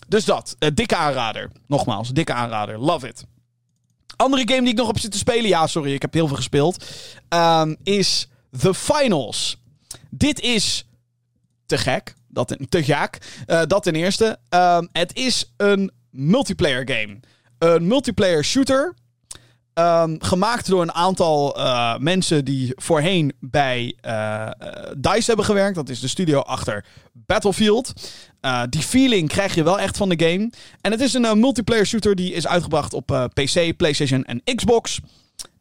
dus 0.07 0.25
dat, 0.25 0.55
uh, 0.59 0.69
dikke 0.73 0.95
aanrader. 0.95 1.51
Nogmaals, 1.67 2.09
dikke 2.09 2.33
aanrader. 2.33 2.79
Love 2.79 3.07
it. 3.07 3.25
Andere 4.15 4.47
game 4.47 4.61
die 4.61 4.69
ik 4.69 4.77
nog 4.77 4.89
op 4.89 4.99
zit 4.99 5.11
te 5.11 5.17
spelen, 5.17 5.49
ja, 5.49 5.67
sorry, 5.67 5.93
ik 5.93 6.01
heb 6.01 6.13
heel 6.13 6.27
veel 6.27 6.35
gespeeld, 6.35 6.85
um, 7.29 7.75
is 7.83 8.27
The 8.59 8.73
Finals. 8.73 9.57
Dit 10.09 10.39
is 10.39 10.85
te 11.65 11.77
gek. 11.77 12.15
Dat, 12.27 12.57
te 12.69 12.83
gek. 12.83 13.17
Uh, 13.47 13.61
dat 13.67 13.83
ten 13.83 13.95
eerste. 13.95 14.39
Um, 14.49 14.89
het 14.91 15.15
is 15.15 15.53
een 15.57 15.91
multiplayer 16.09 16.89
game. 16.89 17.19
Een 17.57 17.87
multiplayer 17.87 18.43
shooter. 18.45 18.95
Um, 19.73 20.23
gemaakt 20.23 20.67
door 20.67 20.81
een 20.81 20.93
aantal 20.93 21.59
uh, 21.59 21.97
mensen 21.97 22.45
die 22.45 22.71
voorheen 22.75 23.33
bij 23.39 23.95
uh, 24.05 24.49
DICE 24.97 25.25
hebben 25.25 25.45
gewerkt. 25.45 25.75
Dat 25.75 25.89
is 25.89 25.99
de 25.99 26.07
studio 26.07 26.39
achter 26.39 26.85
Battlefield. 27.13 27.93
Die 28.69 28.81
feeling 28.81 29.29
krijg 29.29 29.55
je 29.55 29.63
wel 29.63 29.79
echt 29.79 29.97
van 29.97 30.09
de 30.09 30.25
game. 30.25 30.51
En 30.81 30.91
het 30.91 31.01
is 31.01 31.13
een 31.13 31.39
multiplayer 31.39 31.85
shooter 31.85 32.15
die 32.15 32.33
is 32.33 32.47
uitgebracht 32.47 32.93
op 32.93 33.29
PC, 33.33 33.75
PlayStation 33.77 34.23
en 34.23 34.55
Xbox. 34.55 34.99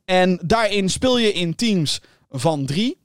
En 0.05 0.41
daarin 0.43 0.91
speel 0.91 1.19
je 1.19 1.33
in 1.33 1.55
teams 1.55 2.01
van 2.39 2.67
drie. 2.67 2.99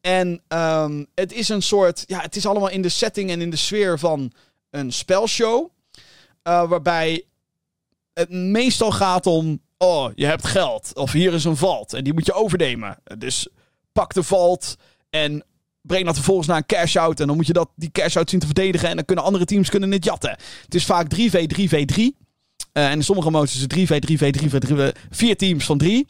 En 0.00 0.42
um, 0.48 1.06
het 1.14 1.32
is 1.32 1.48
een 1.48 1.62
soort. 1.62 2.04
Ja, 2.06 2.20
het 2.20 2.36
is 2.36 2.46
allemaal 2.46 2.70
in 2.70 2.82
de 2.82 2.88
setting 2.88 3.30
en 3.30 3.40
in 3.40 3.50
de 3.50 3.56
sfeer 3.56 3.98
van 3.98 4.32
een 4.70 4.92
spelshow. 4.92 5.68
waarbij 6.42 7.24
het 8.12 8.30
meestal 8.30 8.90
gaat 8.90 9.26
om 9.26 9.60
Oh, 9.78 10.10
je 10.14 10.26
hebt 10.26 10.46
geld. 10.46 10.90
Of 10.94 11.12
hier 11.12 11.32
is 11.32 11.44
een 11.44 11.56
valt. 11.56 11.92
En 11.92 12.04
die 12.04 12.12
moet 12.12 12.26
je 12.26 12.32
overnemen. 12.32 12.98
Dus 13.18 13.48
pak 13.92 14.14
de 14.14 14.22
valt 14.22 14.76
en 15.10 15.44
breng 15.80 16.04
dat 16.04 16.14
vervolgens 16.14 16.46
naar 16.46 16.56
een 16.56 16.66
cash-out. 16.66 17.20
En 17.20 17.26
dan 17.26 17.36
moet 17.36 17.46
je 17.46 17.52
dat, 17.52 17.68
die 17.76 17.90
cash-out 17.90 18.30
zien 18.30 18.40
te 18.40 18.46
verdedigen. 18.46 18.88
En 18.88 18.96
dan 18.96 19.04
kunnen 19.04 19.24
andere 19.24 19.44
teams 19.44 19.70
kunnen 19.70 19.92
het 19.92 20.04
jatten. 20.04 20.30
Het 20.64 20.74
is 20.74 20.84
vaak 20.84 21.14
3v3v3. 21.14 21.96
Uh, 21.96 22.10
en 22.72 22.92
in 22.92 23.04
sommige 23.04 23.30
modes 23.30 23.54
is 23.54 23.60
het 23.60 23.74
3v3v3v3. 23.74 25.00
Vier 25.10 25.36
teams 25.36 25.64
van 25.64 25.78
drie. 25.78 26.06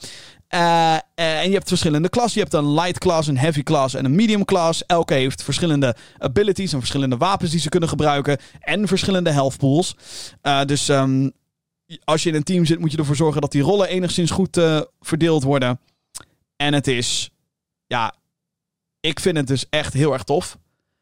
Uh, 0.55 0.95
en 1.15 1.49
je 1.49 1.55
hebt 1.55 1.69
verschillende 1.69 2.09
klassen. 2.09 2.41
Je 2.41 2.49
hebt 2.49 2.65
een 2.65 2.73
light 2.73 2.99
class, 2.99 3.29
een 3.29 3.39
heavy 3.39 3.63
class 3.63 3.95
en 3.95 4.05
een 4.05 4.15
medium 4.15 4.45
class. 4.45 4.87
Elke 4.87 5.15
heeft 5.15 5.43
verschillende 5.43 5.97
abilities 6.19 6.73
en 6.73 6.79
verschillende 6.79 7.17
wapens 7.17 7.51
die 7.51 7.61
ze 7.61 7.69
kunnen 7.69 7.89
gebruiken. 7.89 8.39
En 8.61 8.89
verschillende 8.89 9.31
health 9.31 9.57
pools. 9.57 9.97
Uh, 10.43 10.65
dus 10.65 10.89
um, 10.89 11.33
als 12.05 12.23
je 12.23 12.29
in 12.29 12.35
een 12.35 12.43
team 12.43 12.65
zit, 12.65 12.79
moet 12.79 12.93
je 12.93 12.99
ervoor 12.99 13.17
zorgen 13.17 13.41
dat 13.41 13.53
die 13.53 13.63
rollen 13.63 13.89
enigszins 13.89 14.31
goed 14.31 14.61
verdeeld 15.01 15.43
worden. 15.43 15.81
En 16.57 16.75
het 16.75 16.87
is, 16.87 17.31
ja, 17.87 18.15
ik 19.01 19.21
vind 19.21 19.37
het 19.37 19.47
dus 19.47 19.67
echt 19.71 19.93
heel 19.93 20.13
erg 20.13 20.23
tof. 20.23 20.59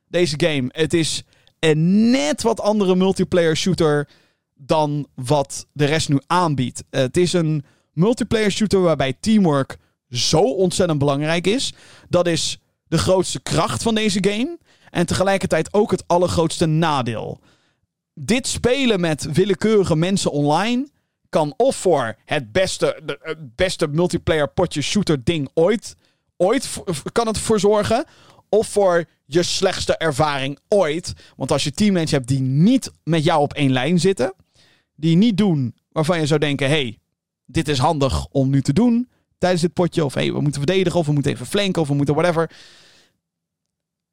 Deze 0.09 0.35
game, 0.37 0.69
het 0.69 0.95
is 0.95 1.23
een 1.59 2.11
net 2.11 2.43
wat 2.43 2.61
andere 2.61 2.97
multiplayer 2.97 3.57
shooter 3.57 4.09
dan 4.55 5.07
wat 5.15 5.67
de 5.73 5.85
rest 5.85 6.09
nu 6.09 6.21
aanbiedt. 6.27 6.85
het 6.91 7.17
is 7.17 7.33
een 7.33 7.65
multiplayer 7.93 8.51
shooter 8.51 8.81
waarbij 8.81 9.17
teamwork 9.21 9.77
zo 10.09 10.41
ontzettend 10.41 10.99
belangrijk 10.99 11.47
is. 11.47 11.73
Dat 12.09 12.27
is 12.27 12.59
de 12.89 12.99
grootste 12.99 13.41
kracht 13.41 13.83
van 13.83 13.95
deze 13.95 14.19
game. 14.29 14.59
En 14.91 15.07
tegelijkertijd 15.07 15.73
ook 15.73 15.91
het 15.91 16.05
allergrootste 16.07 16.67
nadeel 16.67 17.41
dit 18.15 18.47
spelen 18.47 19.01
met 19.01 19.33
willekeurige 19.33 19.97
mensen 19.97 20.31
online 20.31 20.89
kan 21.29 21.55
of 21.57 21.77
voor 21.77 22.17
het 22.25 22.53
beste, 22.53 23.01
de, 23.05 23.37
beste 23.57 23.89
multiplayer 23.89 24.49
potje 24.49 24.83
shooter 24.83 25.25
ding 25.25 25.51
ooit, 25.55 25.97
ooit 26.37 26.69
kan 27.13 27.27
het 27.27 27.39
voor 27.39 27.61
zorgen. 27.61 28.05
Of 28.49 28.67
voor 28.67 29.05
je 29.27 29.43
slechtste 29.43 29.97
ervaring 29.97 30.59
ooit. 30.69 31.13
Want 31.37 31.53
als 31.53 31.65
je 31.65 31.71
teammates 31.71 32.11
hebt 32.11 32.29
die 32.29 32.41
niet 32.41 32.91
met 33.05 33.25
jou 33.25 33.41
op 33.41 33.53
één 33.53 33.73
lijn 33.73 34.01
zitten. 34.01 34.35
Die 34.95 35.17
niet 35.17 35.37
doen 35.37 35.75
waarvan 35.89 36.19
je 36.21 36.27
zou 36.27 36.41
denken: 36.41 36.69
hey, 36.69 36.99
dit 37.53 37.69
is 37.69 37.79
handig 37.79 38.27
om 38.27 38.51
nu 38.51 38.63
te 38.63 38.73
doen 38.73 39.09
tijdens 39.39 39.63
dit 39.63 39.73
potje. 39.73 40.05
Of 40.05 40.15
hey, 40.15 40.33
we 40.33 40.41
moeten 40.41 40.63
verdedigen. 40.63 40.99
Of 40.99 41.07
we 41.07 41.13
moeten 41.13 41.33
even 41.33 41.47
flanken. 41.47 41.83
Of 41.83 41.89
we 41.89 41.95
moeten 41.95 42.15
whatever. 42.15 42.51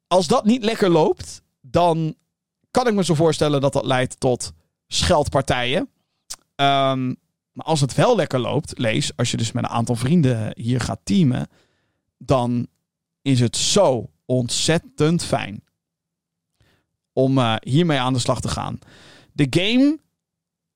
Als 0.06 0.26
dat 0.26 0.44
niet 0.44 0.64
lekker 0.64 0.88
loopt, 0.88 1.42
dan 1.60 2.14
kan 2.70 2.86
ik 2.86 2.94
me 2.94 3.04
zo 3.04 3.14
voorstellen 3.14 3.60
dat 3.60 3.72
dat 3.72 3.84
leidt 3.84 4.20
tot 4.20 4.52
scheldpartijen. 4.86 5.88
Um, 6.56 7.16
maar 7.52 7.64
als 7.66 7.80
het 7.80 7.94
wel 7.94 8.16
lekker 8.16 8.38
loopt, 8.38 8.78
lees, 8.78 9.16
als 9.16 9.30
je 9.30 9.36
dus 9.36 9.52
met 9.52 9.64
een 9.64 9.70
aantal 9.70 9.94
vrienden 9.94 10.52
hier 10.54 10.80
gaat 10.80 11.00
teamen, 11.02 11.48
dan 12.18 12.66
is 13.22 13.40
het 13.40 13.56
zo 13.56 14.10
ontzettend 14.24 15.24
fijn 15.24 15.64
om 17.12 17.38
uh, 17.38 17.54
hiermee 17.60 17.98
aan 17.98 18.12
de 18.12 18.18
slag 18.18 18.40
te 18.40 18.48
gaan. 18.48 18.78
De 19.32 19.46
game 19.50 19.98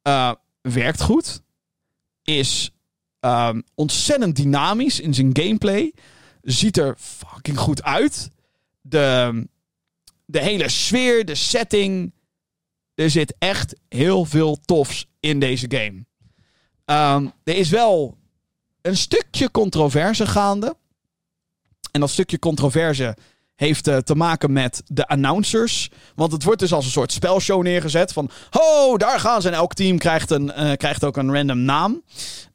uh, 0.09 0.33
werkt 0.61 1.03
goed, 1.03 1.43
is 2.25 2.71
um, 3.21 3.63
ontzettend 3.75 4.37
dynamisch 4.37 5.01
in 5.01 5.15
zijn 5.15 5.37
gameplay, 5.37 5.93
ziet 6.43 6.77
er 6.77 6.95
fucking 6.99 7.59
goed 7.59 7.83
uit. 7.83 8.31
De, 8.81 9.49
de 10.25 10.41
hele 10.41 10.69
sfeer, 10.69 11.25
de 11.25 11.35
setting. 11.35 12.13
Er 12.95 13.11
zit 13.11 13.35
echt 13.39 13.75
heel 13.89 14.25
veel 14.25 14.59
tofs 14.65 15.07
in 15.21 15.41
deze 15.41 15.67
game. 15.69 16.05
Um, 17.17 17.33
er 17.45 17.57
is 17.57 17.71
wel 17.71 18.19
een 18.83 18.97
stukje 18.97 19.51
controverse 19.51 20.27
gaande. 20.27 20.77
En 21.91 22.01
dat 22.01 22.11
stukje 22.11 22.39
controverse 22.39 23.17
heeft 23.55 23.89
uh, 23.89 23.97
te 23.97 24.15
maken 24.15 24.53
met 24.53 24.83
de 24.87 25.07
announcers. 25.07 25.91
Want 26.15 26.33
het 26.33 26.45
wordt 26.45 26.61
dus 26.61 26.73
als 26.73 26.85
een 26.85 26.91
soort 26.91 27.13
spelshow 27.13 27.63
neergezet. 27.63 28.13
Van, 28.13 28.31
oh, 28.51 28.97
daar 28.97 29.21
gaan 29.21 29.43
ze. 29.43 29.49
En 29.49 29.55
elk 29.55 29.75
team 29.75 29.99
krijgt, 29.99 30.31
een, 30.31 30.53
uh, 30.59 30.73
krijgt 30.73 31.05
ook 31.05 31.17
een 31.17 31.35
random 31.35 31.59
naam. 31.59 31.93
Um, 31.93 32.03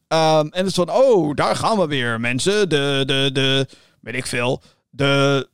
en 0.09 0.51
het 0.51 0.67
is 0.67 0.73
van, 0.73 0.91
oh, 0.91 1.35
daar 1.35 1.55
gaan 1.55 1.77
we 1.77 1.87
weer, 1.87 2.19
mensen. 2.19 2.69
De, 2.69 3.03
de, 3.05 3.29
de, 3.33 3.67
weet 4.01 4.15
ik 4.15 4.25
veel. 4.25 4.61
De 4.89 5.47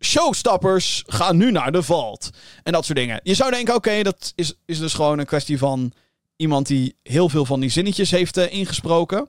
showstoppers 0.00 1.02
gaan 1.06 1.36
nu 1.36 1.50
naar 1.50 1.72
de 1.72 1.82
vault. 1.82 2.30
En 2.62 2.72
dat 2.72 2.84
soort 2.84 2.98
dingen. 2.98 3.20
Je 3.22 3.34
zou 3.34 3.50
denken, 3.50 3.74
oké, 3.74 4.02
dat 4.02 4.32
is, 4.34 4.54
is 4.64 4.78
dus 4.78 4.94
gewoon 4.94 5.18
een 5.18 5.26
kwestie 5.26 5.58
van 5.58 5.92
iemand 6.36 6.66
die 6.66 6.96
heel 7.02 7.28
veel 7.28 7.44
van 7.44 7.60
die 7.60 7.70
zinnetjes 7.70 8.10
heeft 8.10 8.36
uh, 8.36 8.52
ingesproken. 8.52 9.28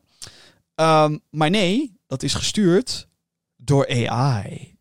Um, 0.76 1.20
maar 1.30 1.50
nee, 1.50 1.98
dat 2.08 2.24
is 2.24 2.34
gestuurd 2.34 3.08
door 3.56 3.88
AI. 3.88 4.73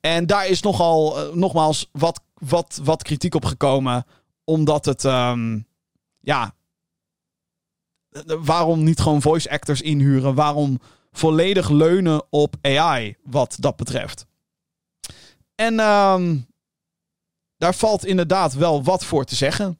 En 0.00 0.26
daar 0.26 0.46
is 0.46 0.62
nogal, 0.62 1.28
uh, 1.28 1.34
nogmaals, 1.34 1.88
wat, 1.92 2.20
wat, 2.34 2.80
wat 2.82 3.02
kritiek 3.02 3.34
op 3.34 3.44
gekomen. 3.44 4.06
Omdat 4.44 4.84
het, 4.84 5.04
um, 5.04 5.66
ja. 6.20 6.54
Waarom 8.26 8.84
niet 8.84 9.00
gewoon 9.00 9.22
voice 9.22 9.50
actors 9.50 9.80
inhuren? 9.80 10.34
Waarom 10.34 10.80
volledig 11.12 11.68
leunen 11.68 12.22
op 12.30 12.54
AI, 12.62 13.16
wat 13.22 13.56
dat 13.58 13.76
betreft? 13.76 14.26
En 15.54 15.80
um, 15.80 16.46
daar 17.56 17.74
valt 17.74 18.06
inderdaad 18.06 18.54
wel 18.54 18.82
wat 18.82 19.04
voor 19.04 19.24
te 19.24 19.34
zeggen. 19.34 19.78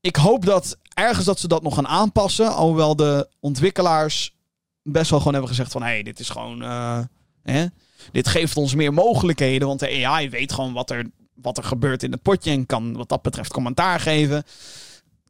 Ik 0.00 0.16
hoop 0.16 0.44
dat 0.44 0.78
ergens 0.94 1.26
dat 1.26 1.40
ze 1.40 1.48
dat 1.48 1.62
nog 1.62 1.74
gaan 1.74 1.88
aanpassen. 1.88 2.54
Alhoewel 2.54 2.96
de 2.96 3.28
ontwikkelaars 3.40 4.34
best 4.82 5.10
wel 5.10 5.18
gewoon 5.18 5.32
hebben 5.32 5.50
gezegd 5.50 5.72
van... 5.72 5.82
hé, 5.82 5.88
hey, 5.88 6.02
dit 6.02 6.20
is 6.20 6.28
gewoon... 6.28 6.62
Uh, 6.62 7.00
hè? 7.42 7.66
Dit 8.12 8.28
geeft 8.28 8.56
ons 8.56 8.74
meer 8.74 8.92
mogelijkheden. 8.92 9.68
Want 9.68 9.80
de 9.80 10.06
AI 10.06 10.30
weet 10.30 10.52
gewoon 10.52 10.72
wat 10.72 10.90
er, 10.90 11.10
wat 11.34 11.58
er 11.58 11.64
gebeurt 11.64 12.02
in 12.02 12.12
het 12.12 12.22
potje... 12.22 12.50
en 12.50 12.66
kan 12.66 12.96
wat 12.96 13.08
dat 13.08 13.22
betreft 13.22 13.52
commentaar 13.52 14.00
geven. 14.00 14.44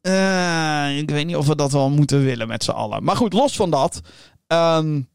Uh, 0.01 0.97
ik 0.97 1.09
weet 1.09 1.25
niet 1.25 1.35
of 1.35 1.47
we 1.47 1.55
dat 1.55 1.71
wel 1.71 1.89
moeten 1.89 2.23
willen 2.23 2.47
met 2.47 2.63
z'n 2.63 2.71
allen. 2.71 3.03
Maar 3.03 3.15
goed, 3.15 3.33
los 3.33 3.55
van 3.55 3.69
dat... 3.69 4.01
Um, 4.47 5.09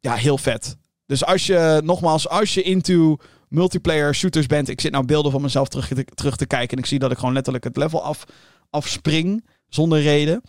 ja, 0.00 0.14
heel 0.14 0.38
vet. 0.38 0.76
Dus 1.06 1.24
als 1.24 1.46
je, 1.46 1.80
nogmaals, 1.84 2.28
als 2.28 2.54
je 2.54 2.62
into 2.62 3.18
multiplayer 3.48 4.14
shooters 4.14 4.46
bent. 4.46 4.68
Ik 4.68 4.80
zit 4.80 4.92
nou 4.92 5.04
beelden 5.04 5.32
van 5.32 5.42
mezelf 5.42 5.68
terug 5.68 5.88
te, 5.88 6.04
terug 6.04 6.36
te 6.36 6.46
kijken. 6.46 6.76
En 6.76 6.82
ik 6.82 6.88
zie 6.88 6.98
dat 6.98 7.10
ik 7.10 7.18
gewoon 7.18 7.34
letterlijk 7.34 7.64
het 7.64 7.76
level 7.76 8.02
af, 8.02 8.24
afspring. 8.70 9.46
Zonder 9.68 10.02
reden. 10.02 10.42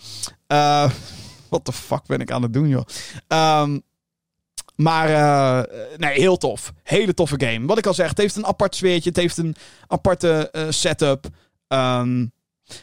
Uh, 0.47 0.91
wat 1.49 1.65
de 1.65 1.73
fuck 1.73 2.05
ben 2.05 2.19
ik 2.19 2.31
aan 2.31 2.41
het 2.41 2.53
doen, 2.53 2.67
joh? 2.67 2.85
Um, 3.63 3.81
maar 4.81 5.09
uh, 5.09 5.77
nee, 5.97 6.19
heel 6.19 6.37
tof. 6.37 6.73
Hele 6.83 7.13
toffe 7.13 7.35
game. 7.37 7.65
Wat 7.65 7.77
ik 7.77 7.85
al 7.85 7.93
zeg, 7.93 8.09
het 8.09 8.17
heeft 8.17 8.35
een 8.35 8.45
apart 8.45 8.75
sfeertje. 8.75 9.09
Het 9.09 9.17
heeft 9.17 9.37
een 9.37 9.55
aparte 9.87 10.49
uh, 10.51 10.63
setup. 10.69 11.25
Um, 11.67 12.31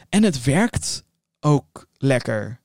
en 0.09 0.23
het 0.23 0.43
werkt 0.43 1.03
ook 1.39 1.87
lekker. 1.97 2.59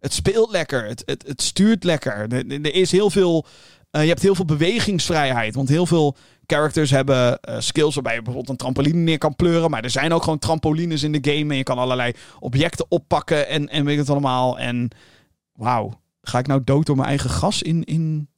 Het 0.00 0.12
speelt 0.12 0.50
lekker. 0.50 0.86
Het, 0.86 1.02
het, 1.06 1.26
het 1.26 1.42
stuurt 1.42 1.84
lekker. 1.84 2.32
Er, 2.32 2.74
is 2.74 2.90
heel 2.90 3.10
veel 3.10 3.46
je 3.90 3.98
hebt 3.98 4.22
heel 4.22 4.34
veel 4.34 4.44
bewegingsvrijheid. 4.44 5.54
Want 5.54 5.68
heel 5.68 5.86
veel 5.86 6.16
characters 6.46 6.90
hebben 6.90 7.40
skills 7.58 7.94
waarbij 7.94 8.14
je 8.14 8.22
bijvoorbeeld 8.22 8.48
een 8.48 8.56
trampoline 8.56 8.98
neer 8.98 9.18
kan 9.18 9.36
pleuren. 9.36 9.70
Maar 9.70 9.84
er 9.84 9.90
zijn 9.90 10.12
ook 10.12 10.22
gewoon 10.22 10.38
trampolines 10.38 11.02
in 11.02 11.12
de 11.12 11.30
game. 11.32 11.50
En 11.50 11.56
je 11.56 11.62
kan 11.62 11.78
allerlei 11.78 12.12
objecten 12.40 12.86
oppakken 12.88 13.48
en, 13.48 13.68
en 13.68 13.84
weet 13.84 13.98
het 13.98 14.10
allemaal. 14.10 14.58
En 14.58 14.90
wauw, 15.52 16.00
ga 16.22 16.38
ik 16.38 16.46
nou 16.46 16.64
dood 16.64 16.86
door 16.86 16.96
mijn 16.96 17.08
eigen 17.08 17.30
gas 17.30 17.62
in, 17.62 17.84
in 17.84 18.28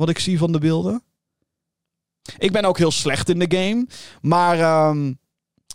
wat 0.00 0.08
ik 0.08 0.18
zie 0.18 0.38
van 0.38 0.52
de 0.52 0.58
beelden? 0.58 1.02
Ik 2.38 2.52
ben 2.52 2.64
ook 2.64 2.78
heel 2.78 2.90
slecht 2.90 3.28
in 3.28 3.38
de 3.38 3.56
game. 3.56 3.86
Maar 4.20 4.88
um, 4.88 5.18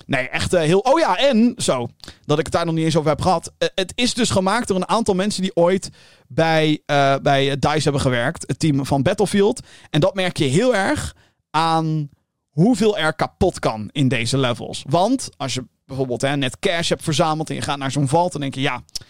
nee, 0.06 0.30
echt 0.30 0.54
uh, 0.54 0.60
heel... 0.60 0.80
Oh 0.80 1.00
ja, 1.00 1.18
en 1.18 1.54
zo, 1.58 1.88
dat 2.26 2.40
ik 2.40 2.46
het 2.46 2.54
daar 2.54 2.66
nog 2.66 2.76
niet 2.76 2.86
eens 2.86 2.98
over 2.98 3.10
heb 3.10 3.22
gehad. 3.22 3.52
Uh, 3.60 3.70
het 3.76 3.92
is 3.96 4.14
dus 4.14 4.30
gemaakt 4.30 4.68
door 4.68 4.78
een 4.78 4.88
aantal 4.88 5.16
mensen 5.16 5.42
die 5.42 5.56
ooit 5.56 5.90
bij, 6.28 6.82
uh, 6.86 7.16
bij 7.22 7.60
DICE 7.60 7.84
hebben 7.84 8.02
gewerkt. 8.02 8.48
Het 8.48 8.60
team 8.60 8.86
van 8.86 9.04
Battlefield. 9.04 9.60
En 9.90 10.00
dat 10.00 10.16
merk 10.16 10.38
je 10.38 10.46
heel 10.46 10.76
erg 10.76 11.16
aan 11.50 12.10
hoeveel 12.50 12.98
er 12.98 13.14
kapot 13.14 13.60
kan 13.60 13.90
in 13.92 14.08
deze 14.08 14.38
levels. 14.38 14.84
Want 14.88 15.30
als 15.38 15.54
je 15.54 15.66
bijvoorbeeld 15.86 16.22
hè, 16.22 16.38
net 16.38 16.60
cash 16.60 16.90
hebt 16.90 17.04
verzameld 17.04 17.50
en 17.50 17.56
je 17.56 17.62
gaat 17.62 17.78
naar 17.78 17.92
zo'n 17.92 18.08
valt, 18.08 18.32
dan 18.32 18.42
denk 18.42 18.56
je 18.56 18.62
ja, 18.62 18.76
het 18.86 19.02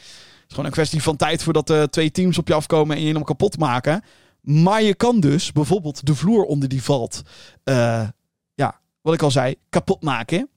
is 0.47 0.49
gewoon 0.49 0.65
een 0.65 0.71
kwestie 0.71 1.03
van 1.03 1.15
tijd 1.15 1.43
voordat 1.43 1.67
de 1.67 1.87
twee 1.89 2.11
teams 2.11 2.37
op 2.37 2.47
je 2.47 2.53
afkomen 2.53 2.95
en 2.95 3.03
je 3.03 3.13
hem 3.13 3.23
kapot 3.23 3.57
maken. 3.57 4.03
Maar 4.45 4.81
je 4.81 4.95
kan 4.95 5.19
dus 5.19 5.51
bijvoorbeeld 5.51 6.05
de 6.05 6.15
vloer 6.15 6.43
onder 6.43 6.69
die 6.69 6.83
valt, 6.83 7.21
uh, 7.63 8.07
ja, 8.53 8.79
wat 9.01 9.13
ik 9.13 9.21
al 9.21 9.31
zei, 9.31 9.55
kapot 9.69 10.01
maken. 10.01 10.49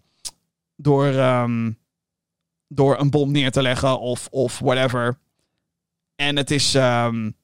Door, 0.76 1.06
um, 1.06 1.78
door 2.66 3.00
een 3.00 3.10
bom 3.10 3.32
neer 3.32 3.50
te 3.50 3.62
leggen 3.62 4.00
of, 4.00 4.28
of 4.30 4.58
whatever. 4.58 5.18
En 6.14 6.36
het 6.36 6.50
is 6.50 6.74
um, 6.74 7.36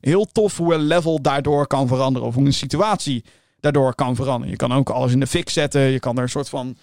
heel 0.00 0.24
tof 0.24 0.56
hoe 0.56 0.74
een 0.74 0.86
level 0.86 1.22
daardoor 1.22 1.66
kan 1.66 1.88
veranderen. 1.88 2.28
Of 2.28 2.34
hoe 2.34 2.46
een 2.46 2.52
situatie 2.52 3.24
daardoor 3.60 3.94
kan 3.94 4.14
veranderen. 4.14 4.50
Je 4.50 4.56
kan 4.56 4.72
ook 4.72 4.90
alles 4.90 5.12
in 5.12 5.20
de 5.20 5.26
fik 5.26 5.48
zetten. 5.48 5.80
Je 5.80 6.00
kan 6.00 6.16
er 6.16 6.22
een 6.22 6.28
soort 6.28 6.48
van 6.48 6.76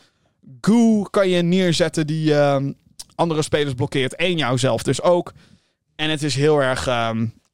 goo 0.61 1.03
kan 1.03 1.29
je 1.29 1.41
neerzetten 1.41 2.07
die 2.07 2.33
um, 2.33 2.75
andere 3.15 3.41
spelers 3.41 3.73
blokkeert. 3.73 4.15
En 4.15 4.37
jouzelf 4.37 4.83
dus 4.83 5.01
ook. 5.01 5.33
En 5.95 6.09
het 6.09 6.23
is 6.23 6.35
heel 6.35 6.61
erg 6.61 6.87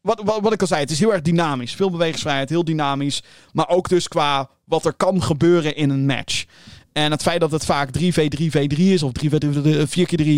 wat, 0.01 0.21
wat, 0.23 0.41
wat 0.41 0.53
ik 0.53 0.61
al 0.61 0.67
zei, 0.67 0.81
het 0.81 0.91
is 0.91 0.99
heel 0.99 1.13
erg 1.13 1.21
dynamisch. 1.21 1.75
Veel 1.75 1.91
bewegingsvrijheid, 1.91 2.49
heel 2.49 2.63
dynamisch. 2.63 3.23
Maar 3.51 3.69
ook 3.69 3.89
dus 3.89 4.07
qua 4.07 4.49
wat 4.63 4.85
er 4.85 4.93
kan 4.93 5.23
gebeuren 5.23 5.75
in 5.75 5.89
een 5.89 6.05
match. 6.05 6.45
En 6.91 7.11
het 7.11 7.21
feit 7.21 7.39
dat 7.39 7.51
het 7.51 7.65
vaak 7.65 7.89
3v3v3 7.99 8.77
is, 8.77 9.03
of 9.03 9.11
3v3, 9.23 9.67
4x3 9.99 10.29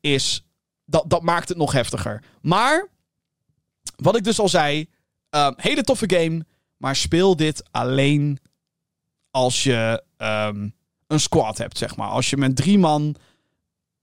is, 0.00 0.44
dat, 0.84 1.04
dat 1.06 1.22
maakt 1.22 1.48
het 1.48 1.58
nog 1.58 1.72
heftiger. 1.72 2.22
Maar, 2.40 2.88
wat 3.96 4.16
ik 4.16 4.24
dus 4.24 4.40
al 4.40 4.48
zei, 4.48 4.88
uh, 5.30 5.50
hele 5.56 5.82
toffe 5.82 6.10
game. 6.10 6.44
Maar 6.76 6.96
speel 6.96 7.36
dit 7.36 7.62
alleen 7.70 8.38
als 9.30 9.62
je 9.62 10.02
um, 10.18 10.74
een 11.06 11.20
squad 11.20 11.58
hebt, 11.58 11.78
zeg 11.78 11.96
maar. 11.96 12.08
Als 12.08 12.30
je 12.30 12.36
met 12.36 12.56
drie 12.56 12.78
man, 12.78 13.14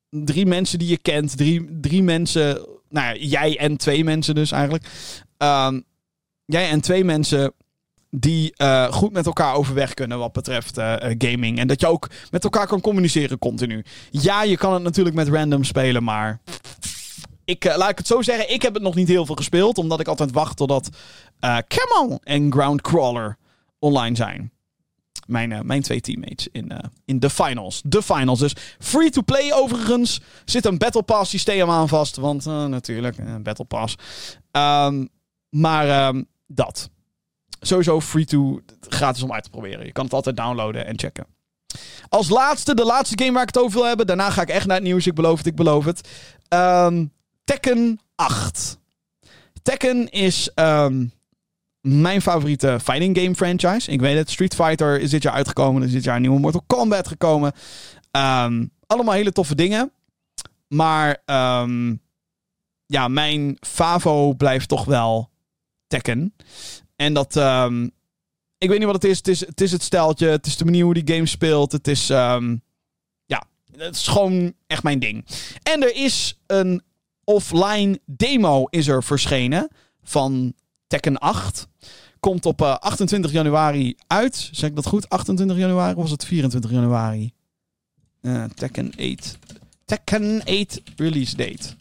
drie 0.09 0.45
mensen 0.45 0.79
die 0.79 0.87
je 0.87 0.97
kent, 0.97 1.37
drie, 1.37 1.79
drie 1.81 2.03
mensen 2.03 2.67
nou 2.95 3.07
ja, 3.07 3.25
jij 3.25 3.57
en 3.57 3.77
twee 3.77 4.03
mensen 4.03 4.35
dus 4.35 4.51
eigenlijk. 4.51 4.85
Um, 5.37 5.83
jij 6.45 6.69
en 6.69 6.81
twee 6.81 7.03
mensen 7.03 7.53
die 8.09 8.53
uh, 8.57 8.91
goed 8.91 9.11
met 9.11 9.25
elkaar 9.25 9.55
overweg 9.55 9.93
kunnen 9.93 10.17
wat 10.17 10.31
betreft 10.31 10.77
uh, 10.77 10.95
gaming. 11.17 11.59
En 11.59 11.67
dat 11.67 11.81
je 11.81 11.87
ook 11.87 12.09
met 12.31 12.43
elkaar 12.43 12.67
kan 12.67 12.81
communiceren 12.81 13.39
continu. 13.39 13.85
Ja, 14.11 14.43
je 14.43 14.57
kan 14.57 14.73
het 14.73 14.83
natuurlijk 14.83 15.15
met 15.15 15.27
random 15.27 15.63
spelen, 15.63 16.03
maar... 16.03 16.39
Ik, 17.45 17.75
laat 17.75 17.89
ik 17.89 17.97
het 17.97 18.07
zo 18.07 18.21
zeggen, 18.21 18.53
ik 18.53 18.61
heb 18.61 18.73
het 18.73 18.83
nog 18.83 18.95
niet 18.95 19.07
heel 19.07 19.25
veel 19.25 19.35
gespeeld. 19.35 19.77
Omdat 19.77 19.99
ik 19.99 20.07
altijd 20.07 20.31
wacht 20.31 20.57
totdat 20.57 20.89
Camel 21.67 22.19
en 22.23 22.51
Groundcrawler 22.51 23.37
online 23.79 24.15
zijn 24.15 24.51
mijn, 25.25 25.51
uh, 25.51 25.59
mijn 25.61 25.81
twee 25.81 26.01
teammates 26.01 26.47
in, 26.51 26.71
uh, 26.71 26.77
in 27.05 27.19
de 27.19 27.29
finals. 27.29 27.81
De 27.85 28.01
finals. 28.01 28.39
Dus 28.39 28.55
free 28.79 29.09
to 29.09 29.21
play 29.21 29.53
overigens. 29.53 30.21
Zit 30.45 30.65
een 30.65 30.77
Battle 30.77 31.03
Pass 31.03 31.29
systeem 31.29 31.69
aan 31.69 31.87
vast. 31.87 32.15
Want 32.15 32.45
uh, 32.45 32.65
natuurlijk, 32.65 33.17
een 33.17 33.43
Battle 33.43 33.65
Pass. 33.65 33.95
Um, 34.51 35.09
maar 35.49 36.07
um, 36.07 36.27
dat. 36.47 36.89
Sowieso 37.59 38.01
free 38.01 38.25
to 38.25 38.61
gratis 38.79 39.23
om 39.23 39.33
uit 39.33 39.43
te 39.43 39.49
proberen. 39.49 39.85
Je 39.85 39.91
kan 39.91 40.03
het 40.03 40.13
altijd 40.13 40.37
downloaden 40.37 40.85
en 40.85 40.99
checken. 40.99 41.25
Als 42.09 42.29
laatste, 42.29 42.75
de 42.75 42.85
laatste 42.85 43.23
game 43.23 43.33
waar 43.33 43.47
ik 43.47 43.53
het 43.53 43.63
over 43.63 43.77
wil 43.77 43.87
hebben. 43.87 44.07
Daarna 44.07 44.29
ga 44.29 44.41
ik 44.41 44.49
echt 44.49 44.65
naar 44.65 44.75
het 44.75 44.85
nieuws. 44.85 45.07
Ik 45.07 45.13
beloof 45.13 45.37
het, 45.37 45.47
ik 45.47 45.55
beloof 45.55 45.85
het. 45.85 46.09
Um, 46.49 47.13
Tekken 47.43 47.99
8. 48.15 48.79
Tekken 49.61 50.09
is 50.09 50.49
mijn 51.85 52.21
favoriete 52.21 52.79
fighting 52.83 53.17
game 53.17 53.35
franchise. 53.35 53.91
Ik 53.91 53.99
weet 53.99 54.17
het, 54.17 54.29
Street 54.29 54.55
Fighter 54.55 54.99
is 54.99 55.09
dit 55.09 55.23
jaar 55.23 55.33
uitgekomen. 55.33 55.81
Er 55.81 55.87
is 55.87 55.93
dit 55.93 56.03
jaar 56.03 56.15
een 56.15 56.21
nieuwe 56.21 56.39
Mortal 56.39 56.63
Kombat 56.67 57.07
gekomen. 57.07 57.51
Um, 58.11 58.71
allemaal 58.87 59.13
hele 59.13 59.31
toffe 59.31 59.55
dingen. 59.55 59.91
Maar 60.67 61.21
um, 61.25 62.01
ja, 62.85 63.07
mijn 63.07 63.57
favo 63.59 64.33
blijft 64.33 64.67
toch 64.67 64.85
wel 64.85 65.29
Tekken. 65.87 66.35
En 66.95 67.13
dat... 67.13 67.35
Um, 67.35 67.91
ik 68.57 68.69
weet 68.69 68.77
niet 68.77 68.87
wat 68.87 69.03
het 69.03 69.11
is. 69.11 69.17
Het 69.17 69.27
is 69.27 69.39
het, 69.39 69.61
is 69.61 69.71
het 69.71 69.83
steltje. 69.83 70.27
Het 70.27 70.45
is 70.45 70.57
de 70.57 70.65
manier 70.65 70.83
hoe 70.83 71.03
die 71.03 71.15
game 71.15 71.25
speelt. 71.25 71.71
Het 71.71 71.87
is... 71.87 72.07
ja, 72.07 73.43
het 73.71 73.95
is 73.95 74.07
gewoon 74.07 74.53
echt 74.67 74.83
mijn 74.83 74.99
ding. 74.99 75.25
En 75.63 75.83
er 75.83 75.95
is 75.95 76.39
een 76.47 76.81
offline 77.23 77.99
demo 78.05 78.65
is 78.65 78.87
er 78.87 79.03
verschenen 79.03 79.69
van 80.03 80.53
Tekken 80.87 81.17
8. 81.17 81.67
Komt 82.19 82.45
op 82.45 82.61
uh, 82.61 82.69
eh, 82.69 82.75
28 82.75 83.31
januari 83.31 83.95
uit. 84.07 84.49
Zeg 84.51 84.69
ik 84.69 84.75
dat 84.75 84.85
goed? 84.85 85.09
28 85.09 85.57
januari 85.57 85.95
of 85.95 86.01
was 86.01 86.11
het 86.11 86.25
24 86.25 86.71
januari? 86.71 87.33
Uh, 88.21 88.43
Tekken 88.43 88.91
8. 88.97 89.37
Tekken 89.85 90.43
8 90.43 90.81
release 90.95 91.35
date. 91.35 91.75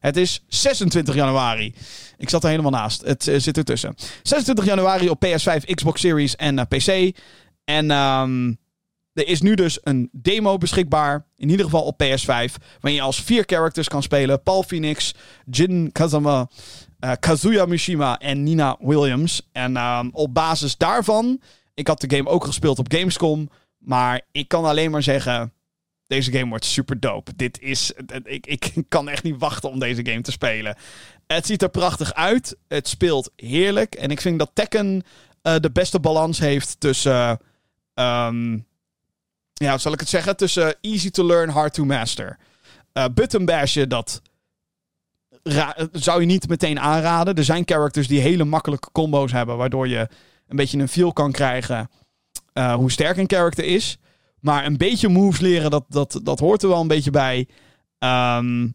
Het 0.00 0.16
is 0.16 0.44
26 0.48 1.14
januari. 1.14 1.74
Ik 2.16 2.28
zat 2.28 2.42
er 2.44 2.50
helemaal 2.50 2.70
naast. 2.70 3.00
Het 3.00 3.26
uh, 3.26 3.38
zit 3.38 3.56
ertussen. 3.56 3.94
26 4.22 4.64
januari 4.64 5.08
op 5.08 5.26
PS5, 5.26 5.74
Xbox 5.74 6.00
Series 6.00 6.36
en 6.36 6.68
PC. 6.68 7.16
En 7.64 7.90
um, 7.90 8.58
er 9.12 9.26
is 9.26 9.40
nu 9.40 9.54
dus 9.54 9.78
een 9.82 10.08
demo 10.12 10.58
beschikbaar. 10.58 11.26
In 11.36 11.48
ieder 11.50 11.64
geval 11.64 11.82
op 11.82 12.02
PS5. 12.02 12.54
Waarin 12.80 12.94
je 12.94 13.00
als 13.00 13.22
vier 13.22 13.42
characters 13.46 13.88
kan 13.88 14.02
spelen: 14.02 14.42
Paul 14.42 14.62
Phoenix, 14.62 15.14
Jin 15.50 15.92
Kazama, 15.92 16.48
uh, 17.00 17.12
Kazuya 17.20 17.66
Mishima 17.66 18.18
en 18.18 18.42
Nina 18.42 18.76
Williams. 18.80 19.48
En 19.52 19.72
uh, 19.72 20.04
op 20.12 20.34
basis 20.34 20.76
daarvan, 20.76 21.40
ik 21.74 21.86
had 21.86 22.00
de 22.00 22.16
game 22.16 22.28
ook 22.28 22.44
gespeeld 22.44 22.78
op 22.78 22.92
Gamescom, 22.92 23.50
maar 23.78 24.20
ik 24.32 24.48
kan 24.48 24.64
alleen 24.64 24.90
maar 24.90 25.02
zeggen, 25.02 25.52
deze 26.06 26.32
game 26.32 26.48
wordt 26.48 26.64
super 26.64 27.00
dope. 27.00 27.32
Dit 27.36 27.60
is, 27.60 27.92
ik, 28.24 28.46
ik 28.46 28.72
kan 28.88 29.08
echt 29.08 29.22
niet 29.22 29.38
wachten 29.38 29.70
om 29.70 29.78
deze 29.78 30.06
game 30.06 30.20
te 30.20 30.30
spelen. 30.30 30.76
Het 31.26 31.46
ziet 31.46 31.62
er 31.62 31.68
prachtig 31.68 32.14
uit, 32.14 32.56
het 32.68 32.88
speelt 32.88 33.30
heerlijk 33.36 33.94
en 33.94 34.10
ik 34.10 34.20
vind 34.20 34.38
dat 34.38 34.50
Tekken 34.52 35.02
uh, 35.42 35.54
de 35.60 35.70
beste 35.70 36.00
balans 36.00 36.38
heeft 36.38 36.80
tussen, 36.80 37.40
um, 37.94 38.66
ja, 39.52 39.78
zal 39.78 39.92
ik 39.92 40.00
het 40.00 40.08
zeggen, 40.08 40.36
tussen 40.36 40.76
easy 40.80 41.10
to 41.10 41.26
learn, 41.26 41.48
hard 41.48 41.74
to 41.74 41.84
master. 41.84 42.38
Uh, 42.94 43.04
button 43.14 43.44
bashen, 43.44 43.88
dat 43.88 44.22
zou 45.92 46.20
je 46.20 46.26
niet 46.26 46.48
meteen 46.48 46.80
aanraden. 46.80 47.34
Er 47.34 47.44
zijn 47.44 47.62
characters 47.66 48.08
die 48.08 48.20
hele 48.20 48.44
makkelijke 48.44 48.92
combo's 48.92 49.32
hebben, 49.32 49.56
waardoor 49.56 49.88
je 49.88 50.08
een 50.48 50.56
beetje 50.56 50.78
een 50.78 50.88
feel 50.88 51.12
kan 51.12 51.32
krijgen 51.32 51.88
uh, 52.54 52.74
hoe 52.74 52.90
sterk 52.90 53.16
een 53.16 53.28
character 53.28 53.64
is. 53.64 53.98
Maar 54.40 54.66
een 54.66 54.76
beetje 54.76 55.08
moves 55.08 55.40
leren, 55.40 55.70
dat, 55.70 55.84
dat, 55.88 56.20
dat 56.22 56.38
hoort 56.38 56.62
er 56.62 56.68
wel 56.68 56.80
een 56.80 56.88
beetje 56.88 57.10
bij. 57.10 57.48
Um, 57.98 58.74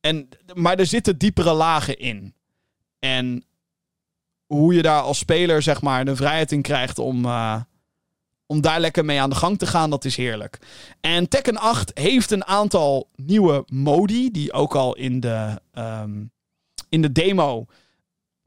en, 0.00 0.28
maar 0.54 0.78
er 0.78 0.86
zitten 0.86 1.18
diepere 1.18 1.52
lagen 1.52 1.98
in. 1.98 2.34
En 2.98 3.44
hoe 4.46 4.74
je 4.74 4.82
daar 4.82 5.00
als 5.00 5.18
speler, 5.18 5.62
zeg 5.62 5.82
maar, 5.82 6.04
de 6.04 6.16
vrijheid 6.16 6.52
in 6.52 6.62
krijgt 6.62 6.98
om, 6.98 7.24
uh, 7.24 7.60
om 8.46 8.60
daar 8.60 8.80
lekker 8.80 9.04
mee 9.04 9.20
aan 9.20 9.30
de 9.30 9.36
gang 9.36 9.58
te 9.58 9.66
gaan, 9.66 9.90
dat 9.90 10.04
is 10.04 10.16
heerlijk. 10.16 10.58
En 11.00 11.28
Tekken 11.28 11.56
8 11.56 11.90
heeft 11.98 12.30
een 12.30 12.44
aantal 12.44 13.08
nieuwe 13.16 13.64
modi, 13.66 14.30
die 14.30 14.52
ook 14.52 14.74
al 14.74 14.96
in 14.96 15.20
de, 15.20 15.60
um, 15.74 16.30
in 16.88 17.02
de 17.02 17.12
demo, 17.12 17.66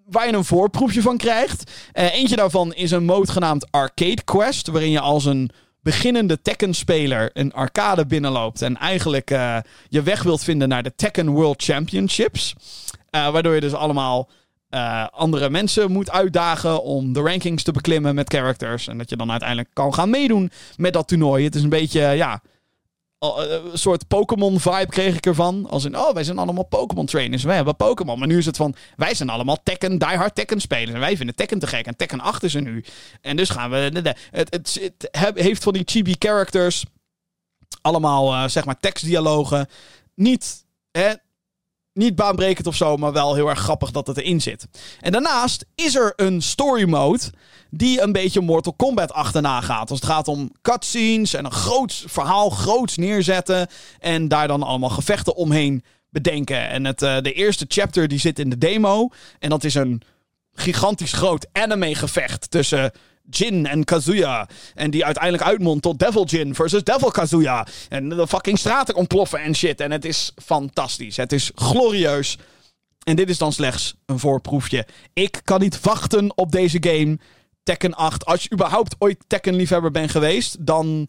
waar 0.06 0.28
je 0.28 0.34
een 0.34 0.46
voorproefje 0.46 1.02
van 1.02 1.18
krijgt. 1.18 1.72
Uh, 1.94 2.14
eentje 2.14 2.36
daarvan 2.36 2.74
is 2.74 2.92
een 2.92 3.06
mode 3.06 3.32
genaamd 3.32 3.72
Arcade 3.72 4.24
Quest, 4.24 4.68
waarin 4.68 4.92
je 4.92 5.00
als 5.00 5.26
een 5.26 5.52
beginnende 5.82 6.42
Tekken-speler 6.42 7.30
een 7.34 7.54
arcade 7.54 8.06
binnenloopt 8.06 8.62
en 8.62 8.78
eigenlijk 8.78 9.32
uh, 9.32 9.58
je 9.88 10.02
weg 10.02 10.24
wilt 10.24 10.44
vinden 10.44 10.70
naar 10.70 10.84
de 10.84 10.96
Tekken 10.96 11.30
World 11.30 11.64
Championships. 11.64 12.56
Uh, 13.12 13.32
waardoor 13.32 13.54
je 13.54 13.62
dus 13.62 13.74
allemaal 13.74 14.30
uh, 14.70 15.08
andere 15.08 15.50
mensen 15.50 15.92
moet 15.92 16.12
uitdagen 16.12 16.84
om 16.84 17.14
de 17.14 17.22
rankings 17.22 17.64
te 17.64 17.72
beklimmen 17.72 18.16
met 18.16 18.34
characters. 18.34 18.88
En 18.88 18.98
dat 18.98 19.10
je 19.10 19.16
dan 19.16 19.32
uiteindelijk 19.32 19.70
kan 19.74 19.94
gaan 19.94 20.10
meedoen 20.10 20.52
met 20.76 20.94
dat 20.94 21.08
toernooi. 21.08 21.44
Het 21.44 21.56
is 21.56 21.64
een 21.64 21.70
beetje, 21.70 22.02
ja, 22.02 22.42
een 23.20 23.78
soort 23.78 24.08
Pokémon-vibe 24.08 24.86
kreeg 24.90 25.16
ik 25.16 25.26
ervan. 25.26 25.70
Als 25.70 25.86
in, 25.86 25.98
oh, 25.98 26.14
wij 26.14 26.24
zijn 26.24 26.38
allemaal 26.38 26.66
Pokémon-trainers. 26.66 27.44
Wij 27.44 27.56
hebben 27.56 27.76
Pokémon. 27.76 28.20
Maar 28.20 28.28
nu 28.28 28.38
is 28.38 28.46
het 28.46 28.58
van, 28.58 28.76
wij 28.96 29.14
zijn 29.14 29.30
allemaal 29.30 29.64
Tekken, 29.64 29.98
diehard 29.98 30.36
Tekken-spelers. 30.36 30.92
En 30.92 31.00
wij 31.00 31.18
vinden 31.18 31.36
Tekken 31.36 31.60
te 31.60 31.68
gek. 31.68 31.86
En 31.86 31.96
Tekken 31.96 32.20
8 32.20 32.44
is 32.44 32.56
er 32.56 32.62
nu. 32.62 32.84
En 33.22 33.36
dus 33.36 33.50
gaan 33.50 33.70
we... 33.70 33.78
Het, 33.78 34.18
het, 34.30 34.92
het 35.12 35.38
heeft 35.40 35.64
van 35.64 35.74
die 35.74 35.84
chibi-characters. 35.86 36.86
Allemaal, 37.82 38.34
uh, 38.34 38.48
zeg 38.48 38.66
maar, 38.66 38.80
tekstdialogen. 38.80 39.68
Niet, 40.16 40.66
hè, 40.92 41.14
niet 42.00 42.16
baanbrekend 42.16 42.68
of 42.68 42.76
zo, 42.76 42.98
maar 42.98 43.12
wel 43.12 43.36
heel 43.36 43.50
erg 43.50 43.60
grappig 43.60 43.92
dat 43.92 44.08
het 44.08 44.18
erin 44.18 44.42
zit. 44.42 44.68
En 45.00 45.12
daarnaast 45.12 45.66
is 45.76 45.96
er 45.96 46.14
een 46.16 46.42
story 46.42 46.90
mode 46.90 47.32
die 47.70 48.02
een 48.02 48.12
beetje 48.12 48.42
Mortal 48.42 48.74
Kombat 48.74 49.14
achterna 49.14 49.62
gaat. 49.62 49.90
Als 49.90 50.00
het 50.00 50.10
gaat 50.10 50.28
om 50.28 50.52
cutscenes 50.62 51.34
en 51.34 51.46
een 51.46 51.52
groot 51.52 52.04
verhaal, 52.08 52.50
groots 52.50 52.98
neerzetten. 52.98 53.68
En 54.00 54.28
daar 54.28 54.48
dan 54.48 54.64
allemaal 54.64 54.90
gevechten 54.90 55.36
omheen 55.36 55.84
bedenken. 56.10 56.70
En 56.70 56.86
het, 56.86 57.02
uh, 57.02 57.18
de 57.22 57.34
eerste 57.34 57.66
chapter 57.68 58.08
die 58.08 58.20
zit 58.20 58.40
in 58.40 58.50
de 58.50 58.58
demo. 58.58 59.10
En 59.40 59.50
dat 59.50 59.64
is 59.64 59.76
een 59.76 60.02
gigantisch 60.54 61.14
groot 61.14 61.48
anime 61.52 61.96
gevecht 61.96 62.52
tussen 62.52 62.92
Jin 63.30 63.66
en 63.66 63.84
Kazuya. 63.84 64.48
En 64.76 64.92
die 64.92 65.06
uiteindelijk 65.06 65.44
uitmondt 65.44 65.82
tot 65.82 66.00
Devil 66.00 66.26
Jin 66.26 66.56
versus 66.56 66.84
Devil 66.84 67.12
Kazuya. 67.12 67.68
En 67.90 68.10
de 68.10 68.28
fucking 68.28 68.60
straten 68.60 68.96
ontploffen 68.96 69.42
en 69.42 69.56
shit. 69.56 69.82
En 69.82 69.92
het 69.92 70.06
is 70.06 70.32
fantastisch. 70.44 71.18
Het 71.18 71.32
is 71.32 71.52
glorieus. 71.56 72.38
En 73.04 73.16
dit 73.16 73.30
is 73.30 73.38
dan 73.38 73.54
slechts 73.54 73.96
een 74.06 74.20
voorproefje. 74.20 74.88
Ik 75.14 75.42
kan 75.44 75.60
niet 75.60 75.82
wachten 75.82 76.38
op 76.38 76.52
deze 76.52 76.78
game. 76.82 77.20
Tekken 77.64 77.94
8. 77.94 78.26
Als 78.26 78.44
je 78.44 78.52
überhaupt 78.52 78.96
ooit 79.00 79.24
Tekken-liefhebber 79.28 79.92
bent 79.92 80.12
geweest, 80.12 80.66
dan 80.66 81.08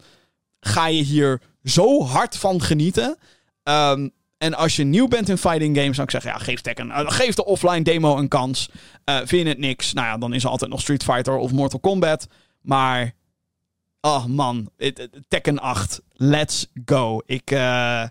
ga 0.59 0.87
je 0.87 1.03
hier 1.03 1.41
zo 1.63 2.03
hard 2.03 2.37
van 2.37 2.61
genieten. 2.61 3.17
Um, 3.63 4.11
en 4.41 4.53
als 4.53 4.75
je 4.75 4.83
nieuw 4.83 5.07
bent 5.07 5.29
in 5.29 5.37
fighting 5.37 5.77
games, 5.77 5.95
zou 5.95 6.07
ik 6.07 6.11
zeggen, 6.11 6.31
ja, 6.31 6.37
geef 6.37 6.61
Tekken, 6.61 6.87
uh, 6.87 7.01
geef 7.05 7.35
de 7.35 7.45
offline 7.45 7.81
demo 7.81 8.17
een 8.17 8.27
kans. 8.27 8.69
Uh, 9.05 9.17
vind 9.17 9.43
je 9.43 9.47
het 9.47 9.57
niks? 9.57 9.93
Nou 9.93 10.07
ja, 10.07 10.17
dan 10.17 10.33
is 10.33 10.43
er 10.43 10.49
altijd 10.49 10.71
nog 10.71 10.81
Street 10.81 11.03
Fighter 11.03 11.37
of 11.37 11.51
Mortal 11.51 11.79
Kombat. 11.79 12.27
Maar, 12.61 13.13
oh 14.01 14.25
man, 14.25 14.69
Tekken 15.27 15.59
8, 15.59 16.01
let's 16.13 16.67
go. 16.85 17.21
Ik, 17.25 17.51
uh, 17.51 18.03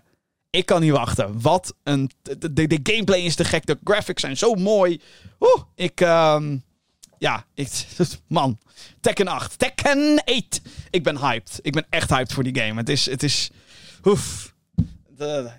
ik 0.49 0.65
kan 0.65 0.81
niet 0.81 0.91
wachten. 0.91 1.41
Wat 1.41 1.75
een, 1.83 2.11
de, 2.39 2.79
gameplay 2.83 3.19
is 3.19 3.35
te 3.35 3.45
gek, 3.45 3.65
de 3.65 3.79
graphics 3.83 4.21
zijn 4.21 4.37
zo 4.37 4.53
mooi. 4.53 5.01
Oeh, 5.39 5.63
ik, 5.75 5.99
um, 5.99 6.63
ja, 7.17 7.45
man, 8.27 8.57
Tekken 8.99 9.27
8, 9.27 9.59
Tekken 9.59 10.23
8. 10.23 10.61
Ik 10.89 11.03
ben 11.03 11.17
hyped. 11.17 11.59
Ik 11.61 11.73
ben 11.73 11.85
echt 11.89 12.09
hyped 12.09 12.33
voor 12.33 12.43
die 12.43 12.59
game. 12.59 12.79
Het 12.79 12.89
is, 12.89 13.05
het 13.05 13.23
is, 13.23 13.49
oef 14.03 14.50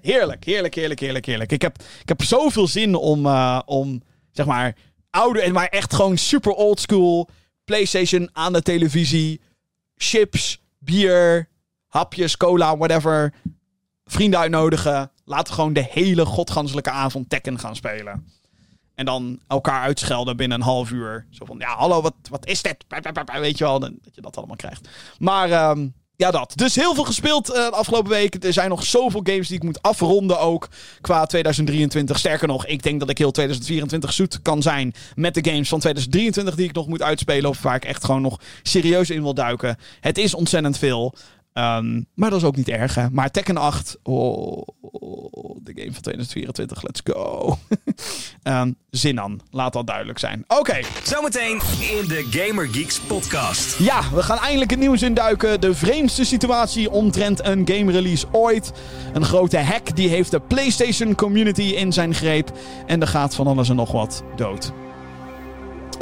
heerlijk, 0.03 0.45
heerlijk, 0.45 0.75
heerlijk, 0.75 1.01
heerlijk, 1.01 1.27
heerlijk. 1.27 1.53
Ik 1.53 1.63
heb, 1.63 1.79
ik 2.01 2.09
heb 2.09 2.23
zoveel 2.23 2.69
zin 2.69 2.95
om, 2.95 3.27
uh, 3.27 3.61
om 3.65 4.03
zeg 4.31 4.47
maar, 4.47 4.77
oude, 5.11 5.53
maar 5.53 5.67
echt 5.67 5.95
gewoon 5.95 6.19
super 6.19 6.53
old 6.53 6.81
school 6.81 7.29
PlayStation 7.65 8.31
aan 8.33 8.53
de 8.53 8.63
televisie. 8.63 9.41
Chips, 9.97 10.61
bier, 10.79 11.49
hapjes, 11.87 12.37
cola, 12.37 12.77
whatever. 12.77 13.35
Vrienden 14.05 14.41
uitnodigen. 14.41 15.11
Laten 15.25 15.47
we 15.47 15.53
gewoon 15.53 15.73
de 15.73 15.87
hele 15.91 16.25
godganselijke 16.25 16.91
avond 16.91 17.31
Tekken 17.31 17.59
gaan 17.59 17.77
spelen. 17.77 18.27
En 18.95 19.05
dan 19.05 19.41
elkaar 19.47 19.83
uitschelden 19.83 20.37
binnen 20.37 20.61
een 20.61 20.67
half 20.67 20.91
uur. 20.91 21.27
Zo 21.31 21.45
van, 21.45 21.59
ja, 21.59 21.77
hallo, 21.77 22.03
wat, 22.03 22.15
wat 22.31 22.47
is 22.47 22.63
dit? 22.63 22.85
Weet 23.33 23.59
je 23.59 23.65
wel, 23.65 23.81
dat 23.81 23.93
je 24.13 24.21
dat 24.21 24.37
allemaal 24.37 24.57
krijgt. 24.57 24.89
Maar 25.19 25.71
um, 25.71 25.95
ja, 26.17 26.31
dat. 26.31 26.53
Dus 26.55 26.75
heel 26.75 26.95
veel 26.95 27.05
gespeeld 27.05 27.49
uh, 27.49 27.55
de 27.55 27.71
afgelopen 27.71 28.11
week. 28.11 28.45
Er 28.45 28.53
zijn 28.53 28.69
nog 28.69 28.85
zoveel 28.85 29.21
games 29.25 29.49
die 29.49 29.57
ik 29.57 29.63
moet 29.63 29.83
afronden 29.83 30.41
ook 30.41 30.69
qua 31.01 31.27
2023. 31.27 32.19
Sterker 32.19 32.49
nog, 32.49 32.67
ik 32.67 32.83
denk 32.83 33.01
dat 33.01 33.11
ik 33.11 33.19
heel 33.19 33.31
2024 33.31 34.13
zoet 34.13 34.43
kan 34.43 34.63
zijn 34.63 34.95
met 35.15 35.35
de 35.35 35.51
games 35.51 35.69
van 35.69 35.81
2023 35.81 36.55
die 36.55 36.69
ik 36.69 36.75
nog 36.75 36.87
moet 36.87 37.03
uitspelen. 37.03 37.51
Of 37.51 37.63
waar 37.63 37.77
ik 37.77 37.85
echt 37.85 38.05
gewoon 38.05 38.23
nog 38.23 38.41
serieus 38.63 39.11
in 39.11 39.23
wil 39.23 39.35
duiken. 39.35 39.77
Het 40.01 40.19
is 40.19 40.35
ontzettend 40.35 40.79
veel. 40.79 41.15
Um, 41.55 42.07
maar 42.15 42.31
dat 42.31 42.39
is 42.39 42.47
ook 42.47 42.57
niet 42.57 42.69
erg, 42.69 42.95
hè. 42.95 43.11
Maar 43.11 43.31
Tekken 43.31 43.57
8, 43.57 43.99
oh, 44.03 44.67
de 45.63 45.73
game 45.75 45.93
van 45.93 46.03
2024, 46.03 46.83
let's 46.83 47.01
go. 47.05 47.59
um, 48.43 48.77
zin 48.91 49.21
aan, 49.21 49.41
laat 49.51 49.73
dat 49.73 49.87
duidelijk 49.87 50.19
zijn. 50.19 50.45
Oké. 50.49 50.61
Okay. 50.61 50.85
Zometeen 51.03 51.61
in 51.81 52.09
de 52.09 52.27
Gamer 52.31 52.69
Geeks 52.69 53.01
podcast. 53.01 53.79
Ja, 53.79 54.01
we 54.15 54.23
gaan 54.23 54.39
eindelijk 54.39 54.71
het 54.71 54.81
nieuws 54.81 55.03
induiken. 55.03 55.61
De 55.61 55.75
vreemdste 55.75 56.25
situatie 56.25 56.91
omtrent 56.91 57.47
een 57.47 57.69
game 57.69 57.93
release 57.93 58.27
ooit. 58.31 58.73
Een 59.13 59.25
grote 59.25 59.59
hack 59.59 59.97
die 59.97 60.09
heeft 60.09 60.31
de 60.31 60.41
PlayStation 60.41 61.15
community 61.15 61.63
in 61.63 61.93
zijn 61.93 62.15
greep. 62.15 62.51
En 62.87 63.01
er 63.01 63.07
gaat 63.07 63.35
van 63.35 63.47
alles 63.47 63.69
en 63.69 63.77
nog 63.77 63.93
wat 63.93 64.23
dood. 64.37 64.73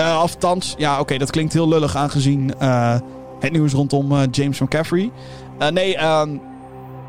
Uh, 0.01 0.17
althans, 0.17 0.75
ja, 0.79 0.93
oké, 0.93 1.01
okay, 1.01 1.19
dat 1.19 1.31
klinkt 1.31 1.53
heel 1.53 1.69
lullig 1.69 1.97
aangezien... 1.97 2.53
Uh, 2.63 2.99
het 3.41 3.53
nieuws 3.53 3.73
rondom 3.73 4.13
uh, 4.13 4.23
James 4.31 4.61
McCaffrey. 4.61 5.11
Uh, 5.61 5.69
nee, 5.69 6.05
um, 6.05 6.41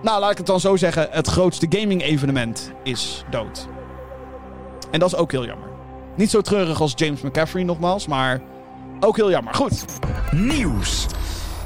nou 0.02 0.20
laat 0.20 0.32
ik 0.32 0.38
het 0.38 0.46
dan 0.46 0.60
zo 0.60 0.76
zeggen. 0.76 1.08
Het 1.12 1.28
grootste 1.28 1.66
gaming 1.70 2.02
evenement 2.02 2.72
is 2.84 3.24
dood. 3.30 3.68
En 4.92 5.00
dat 5.00 5.14
is 5.14 5.16
ook 5.16 5.32
heel 5.32 5.46
jammer. 5.46 5.70
Niet 6.16 6.30
zo 6.30 6.42
treurig 6.42 6.82
als 6.82 6.94
James 6.96 7.22
McCaffrey 7.22 7.64
nogmaals, 7.64 8.08
maar 8.08 8.42
ook 9.00 9.16
heel 9.16 9.30
jammer. 9.30 9.54
Goed. 9.54 9.86
Nieuws. 10.32 11.06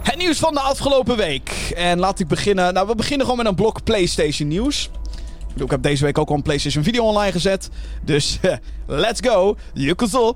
Het 0.04 0.18
nieuws 0.18 0.40
van 0.40 0.54
de 0.54 0.60
afgelopen 0.60 1.18
week. 1.18 1.72
En 1.76 2.00
laat 2.00 2.20
ik 2.20 2.28
beginnen. 2.28 2.74
Nou, 2.74 2.88
we 2.88 2.96
beginnen 2.96 3.26
gewoon 3.26 3.38
met 3.38 3.48
een 3.52 3.56
blok 3.56 3.84
PlayStation 3.84 4.48
nieuws. 4.48 4.90
Ik 5.56 5.72
heb 5.72 5.82
deze 5.82 6.04
week 6.04 6.18
ook 6.18 6.30
al 6.30 6.36
een 6.36 6.42
PlayStation 6.42 6.84
video 6.84 7.04
online 7.04 7.32
gezet. 7.32 7.70
Dus 8.04 8.40
let's 8.88 9.20
go. 9.28 9.56
Yukuzo. 9.74 10.34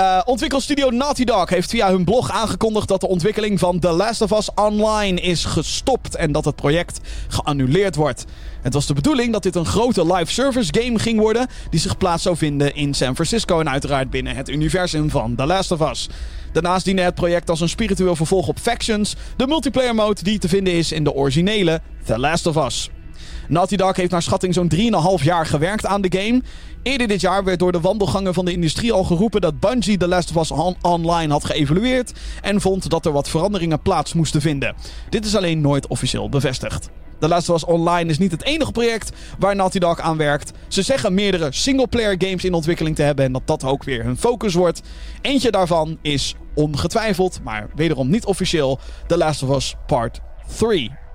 Uh, 0.00 0.20
ontwikkelstudio 0.24 0.90
Naughty 0.90 1.24
Dog 1.24 1.48
heeft 1.48 1.70
via 1.70 1.90
hun 1.90 2.04
blog 2.04 2.30
aangekondigd 2.30 2.88
dat 2.88 3.00
de 3.00 3.08
ontwikkeling 3.08 3.58
van 3.58 3.78
The 3.78 3.90
Last 3.90 4.22
of 4.22 4.30
Us 4.30 4.50
Online 4.54 5.20
is 5.20 5.44
gestopt 5.44 6.16
en 6.16 6.32
dat 6.32 6.44
het 6.44 6.56
project 6.56 7.00
geannuleerd 7.28 7.96
wordt. 7.96 8.24
Het 8.62 8.74
was 8.74 8.86
de 8.86 8.94
bedoeling 8.94 9.32
dat 9.32 9.42
dit 9.42 9.54
een 9.54 9.66
grote 9.66 10.14
live 10.14 10.32
service 10.32 10.72
game 10.80 10.98
ging 10.98 11.18
worden 11.18 11.46
die 11.70 11.80
zich 11.80 11.96
plaats 11.96 12.22
zou 12.22 12.36
vinden 12.36 12.74
in 12.74 12.94
San 12.94 13.14
Francisco 13.14 13.60
en 13.60 13.70
uiteraard 13.70 14.10
binnen 14.10 14.36
het 14.36 14.48
universum 14.48 15.10
van 15.10 15.34
The 15.34 15.46
Last 15.46 15.70
of 15.70 15.90
Us. 15.90 16.08
Daarnaast 16.52 16.84
diende 16.84 17.02
het 17.02 17.14
project 17.14 17.50
als 17.50 17.60
een 17.60 17.68
spiritueel 17.68 18.16
vervolg 18.16 18.48
op 18.48 18.58
Factions, 18.58 19.16
de 19.36 19.46
multiplayer 19.46 19.94
mode 19.94 20.22
die 20.22 20.38
te 20.38 20.48
vinden 20.48 20.72
is 20.72 20.92
in 20.92 21.04
de 21.04 21.12
originele 21.12 21.80
The 22.04 22.18
Last 22.18 22.46
of 22.46 22.56
Us. 22.56 22.90
Naughty 23.48 23.76
Dog 23.76 23.96
heeft 23.96 24.10
naar 24.10 24.22
schatting 24.22 24.54
zo'n 24.54 24.72
3,5 25.18 25.24
jaar 25.24 25.46
gewerkt 25.46 25.86
aan 25.86 26.00
de 26.00 26.18
game. 26.18 26.42
Eerder 26.82 27.08
dit 27.08 27.20
jaar 27.20 27.44
werd 27.44 27.58
door 27.58 27.72
de 27.72 27.80
wandelgangen 27.80 28.34
van 28.34 28.44
de 28.44 28.52
industrie 28.52 28.92
al 28.92 29.04
geroepen 29.04 29.40
dat 29.40 29.60
Bungie 29.60 29.98
The 29.98 30.08
Last 30.08 30.36
of 30.36 30.42
Us 30.42 30.50
on 30.50 30.76
Online 30.82 31.32
had 31.32 31.44
geëvalueerd 31.44 32.12
en 32.40 32.60
vond 32.60 32.90
dat 32.90 33.06
er 33.06 33.12
wat 33.12 33.28
veranderingen 33.28 33.82
plaats 33.82 34.12
moesten 34.12 34.40
vinden. 34.40 34.74
Dit 35.08 35.24
is 35.24 35.36
alleen 35.36 35.60
nooit 35.60 35.86
officieel 35.86 36.28
bevestigd. 36.28 36.90
The 37.18 37.28
Last 37.28 37.48
of 37.48 37.56
Us 37.56 37.64
Online 37.64 38.10
is 38.10 38.18
niet 38.18 38.30
het 38.30 38.44
enige 38.44 38.72
project 38.72 39.12
waar 39.38 39.56
Naughty 39.56 39.78
Dog 39.78 40.00
aan 40.00 40.16
werkt. 40.16 40.52
Ze 40.68 40.82
zeggen 40.82 41.14
meerdere 41.14 41.52
singleplayer 41.52 42.14
games 42.18 42.44
in 42.44 42.54
ontwikkeling 42.54 42.96
te 42.96 43.02
hebben 43.02 43.24
en 43.24 43.32
dat 43.32 43.46
dat 43.46 43.64
ook 43.64 43.84
weer 43.84 44.04
hun 44.04 44.16
focus 44.16 44.54
wordt. 44.54 44.82
Eentje 45.20 45.50
daarvan 45.50 45.98
is 46.02 46.34
ongetwijfeld, 46.54 47.40
maar 47.42 47.70
wederom 47.74 48.10
niet 48.10 48.24
officieel, 48.24 48.78
The 49.06 49.16
Last 49.16 49.42
of 49.42 49.56
Us 49.56 49.74
Part 49.86 50.20
3. 50.56 51.07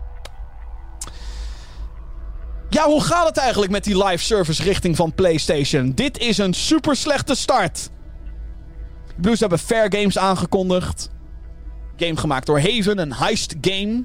Ja, 2.74 2.86
hoe 2.86 3.02
gaat 3.04 3.28
het 3.28 3.38
eigenlijk 3.38 3.72
met 3.72 3.84
die 3.84 4.04
live 4.04 4.24
service 4.24 4.64
richting 4.64 4.96
van 4.96 5.14
PlayStation? 5.14 5.92
Dit 5.92 6.18
is 6.18 6.38
een 6.38 6.54
super 6.54 6.96
slechte 6.96 7.36
start. 7.36 7.90
Blues 9.22 9.40
hebben 9.40 9.60
Fair 9.60 9.94
Games 9.96 10.18
aangekondigd. 10.18 11.10
Game 11.98 12.18
gemaakt 12.18 12.46
door 12.46 12.60
Haven, 12.60 12.98
een 12.98 13.14
heist 13.14 13.56
game. 13.62 14.04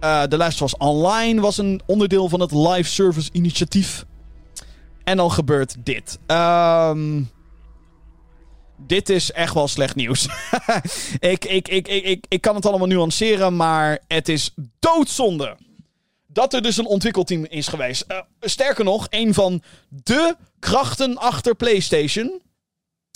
Uh, 0.00 0.22
The 0.22 0.36
Last 0.36 0.58
was 0.58 0.76
Online 0.76 1.40
was 1.40 1.58
een 1.58 1.80
onderdeel 1.86 2.28
van 2.28 2.40
het 2.40 2.52
live 2.52 2.90
service 2.90 3.28
initiatief. 3.32 4.04
En 5.04 5.16
dan 5.16 5.30
gebeurt 5.30 5.76
dit. 5.78 6.18
Um, 6.26 7.30
dit 8.76 9.08
is 9.08 9.32
echt 9.32 9.54
wel 9.54 9.68
slecht 9.68 9.94
nieuws. 9.94 10.28
ik, 11.18 11.44
ik, 11.44 11.68
ik, 11.68 11.88
ik, 11.88 12.04
ik, 12.04 12.26
ik 12.28 12.40
kan 12.40 12.54
het 12.54 12.66
allemaal 12.66 12.86
nuanceren, 12.86 13.56
maar 13.56 13.98
het 14.08 14.28
is 14.28 14.54
doodzonde 14.78 15.56
dat 16.34 16.54
er 16.54 16.62
dus 16.62 16.76
een 16.76 16.86
ontwikkelteam 16.86 17.44
is 17.44 17.68
geweest. 17.68 18.04
Uh, 18.08 18.18
sterker 18.40 18.84
nog, 18.84 19.06
een 19.10 19.34
van 19.34 19.62
de 19.88 20.36
krachten 20.58 21.16
achter 21.16 21.54
PlayStation. 21.54 22.42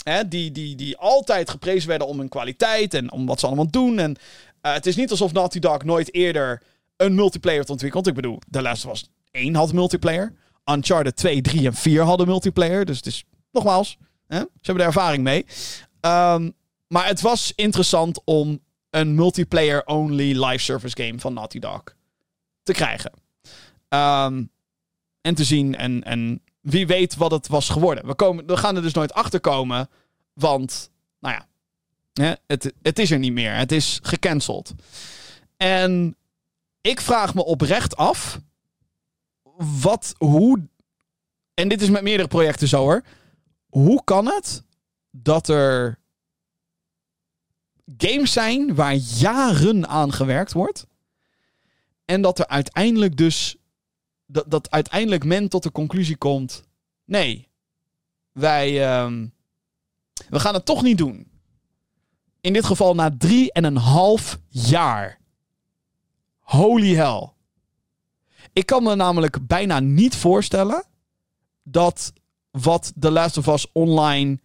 Hè, 0.02 0.28
die, 0.28 0.52
die, 0.52 0.76
die 0.76 0.96
altijd 0.96 1.50
geprezen 1.50 1.88
werden 1.88 2.06
om 2.06 2.18
hun 2.18 2.28
kwaliteit 2.28 2.94
en 2.94 3.12
om 3.12 3.26
wat 3.26 3.40
ze 3.40 3.46
allemaal 3.46 3.70
doen. 3.70 3.98
En 3.98 4.16
uh, 4.62 4.72
het 4.72 4.86
is 4.86 4.96
niet 4.96 5.10
alsof 5.10 5.32
Naughty 5.32 5.58
Dog 5.58 5.84
nooit 5.84 6.14
eerder 6.14 6.62
een 6.96 7.14
multiplayer 7.14 7.60
had 7.60 7.70
ontwikkeld. 7.70 8.06
Ik 8.06 8.14
bedoel, 8.14 8.38
Last 8.50 8.84
of 8.84 8.92
Us 8.92 9.10
1 9.30 9.54
had 9.54 9.72
multiplayer. 9.72 10.34
Uncharted 10.64 11.16
2, 11.16 11.40
3 11.40 11.66
en 11.66 11.74
4 11.74 12.02
hadden 12.02 12.26
multiplayer. 12.26 12.84
Dus 12.84 12.96
het 12.96 13.06
is, 13.06 13.24
nogmaals, 13.52 13.96
hè, 14.26 14.38
ze 14.38 14.46
hebben 14.62 14.82
er 14.82 14.88
ervaring 14.90 15.22
mee. 15.22 15.46
Um, 16.00 16.52
maar 16.88 17.06
het 17.06 17.20
was 17.20 17.52
interessant 17.54 18.20
om 18.24 18.60
een 18.90 19.14
multiplayer-only 19.14 20.44
live 20.44 20.64
service 20.64 21.02
game 21.02 21.20
van 21.20 21.34
Naughty 21.34 21.58
Dog 21.58 21.82
te 22.68 22.74
krijgen. 22.74 23.12
Ehm, 23.88 24.44
en 25.20 25.34
te 25.34 25.44
zien. 25.44 25.76
En, 25.76 26.04
en 26.04 26.42
wie 26.60 26.86
weet 26.86 27.16
wat 27.16 27.30
het 27.30 27.48
was 27.48 27.68
geworden. 27.68 28.06
We, 28.06 28.14
komen, 28.14 28.46
we 28.46 28.56
gaan 28.56 28.76
er 28.76 28.82
dus 28.82 28.92
nooit 28.92 29.12
achter 29.12 29.40
komen. 29.40 29.88
Want, 30.32 30.90
nou 31.20 31.34
ja, 31.34 31.46
hè, 32.24 32.32
het, 32.46 32.72
het 32.82 32.98
is 32.98 33.10
er 33.10 33.18
niet 33.18 33.32
meer. 33.32 33.54
Het 33.54 33.72
is 33.72 33.98
gecanceld. 34.02 34.74
En 35.56 36.16
ik 36.80 37.00
vraag 37.00 37.34
me 37.34 37.44
oprecht 37.44 37.96
af. 37.96 38.40
Wat, 39.80 40.14
hoe. 40.18 40.68
En 41.54 41.68
dit 41.68 41.82
is 41.82 41.90
met 41.90 42.02
meerdere 42.02 42.28
projecten 42.28 42.68
zo 42.68 42.80
hoor. 42.80 43.02
Hoe 43.68 44.04
kan 44.04 44.26
het 44.26 44.62
dat 45.10 45.48
er 45.48 45.98
games 47.96 48.32
zijn 48.32 48.74
waar 48.74 48.94
jaren 48.94 49.88
aan 49.88 50.12
gewerkt 50.12 50.52
wordt. 50.52 50.86
En 52.08 52.22
dat 52.22 52.38
er 52.38 52.46
uiteindelijk 52.46 53.16
dus. 53.16 53.56
Dat, 54.26 54.50
dat 54.50 54.70
uiteindelijk 54.70 55.24
men 55.24 55.48
tot 55.48 55.62
de 55.62 55.72
conclusie 55.72 56.16
komt. 56.16 56.64
Nee, 57.04 57.48
wij. 58.32 58.84
ehm, 58.86 59.26
we 60.28 60.40
gaan 60.40 60.54
het 60.54 60.64
toch 60.64 60.82
niet 60.82 60.98
doen. 60.98 61.30
In 62.40 62.52
dit 62.52 62.64
geval 62.64 62.94
na 62.94 63.16
drie 63.18 63.52
en 63.52 63.64
een 63.64 63.76
half 63.76 64.38
jaar. 64.48 65.18
Holy 66.38 66.94
hell. 66.94 67.32
Ik 68.52 68.66
kan 68.66 68.82
me 68.82 68.94
namelijk 68.94 69.46
bijna 69.46 69.80
niet 69.80 70.16
voorstellen 70.16 70.84
dat 71.62 72.12
wat 72.50 72.92
The 73.00 73.10
Last 73.10 73.36
of 73.36 73.46
Us 73.46 73.72
Online 73.72 74.40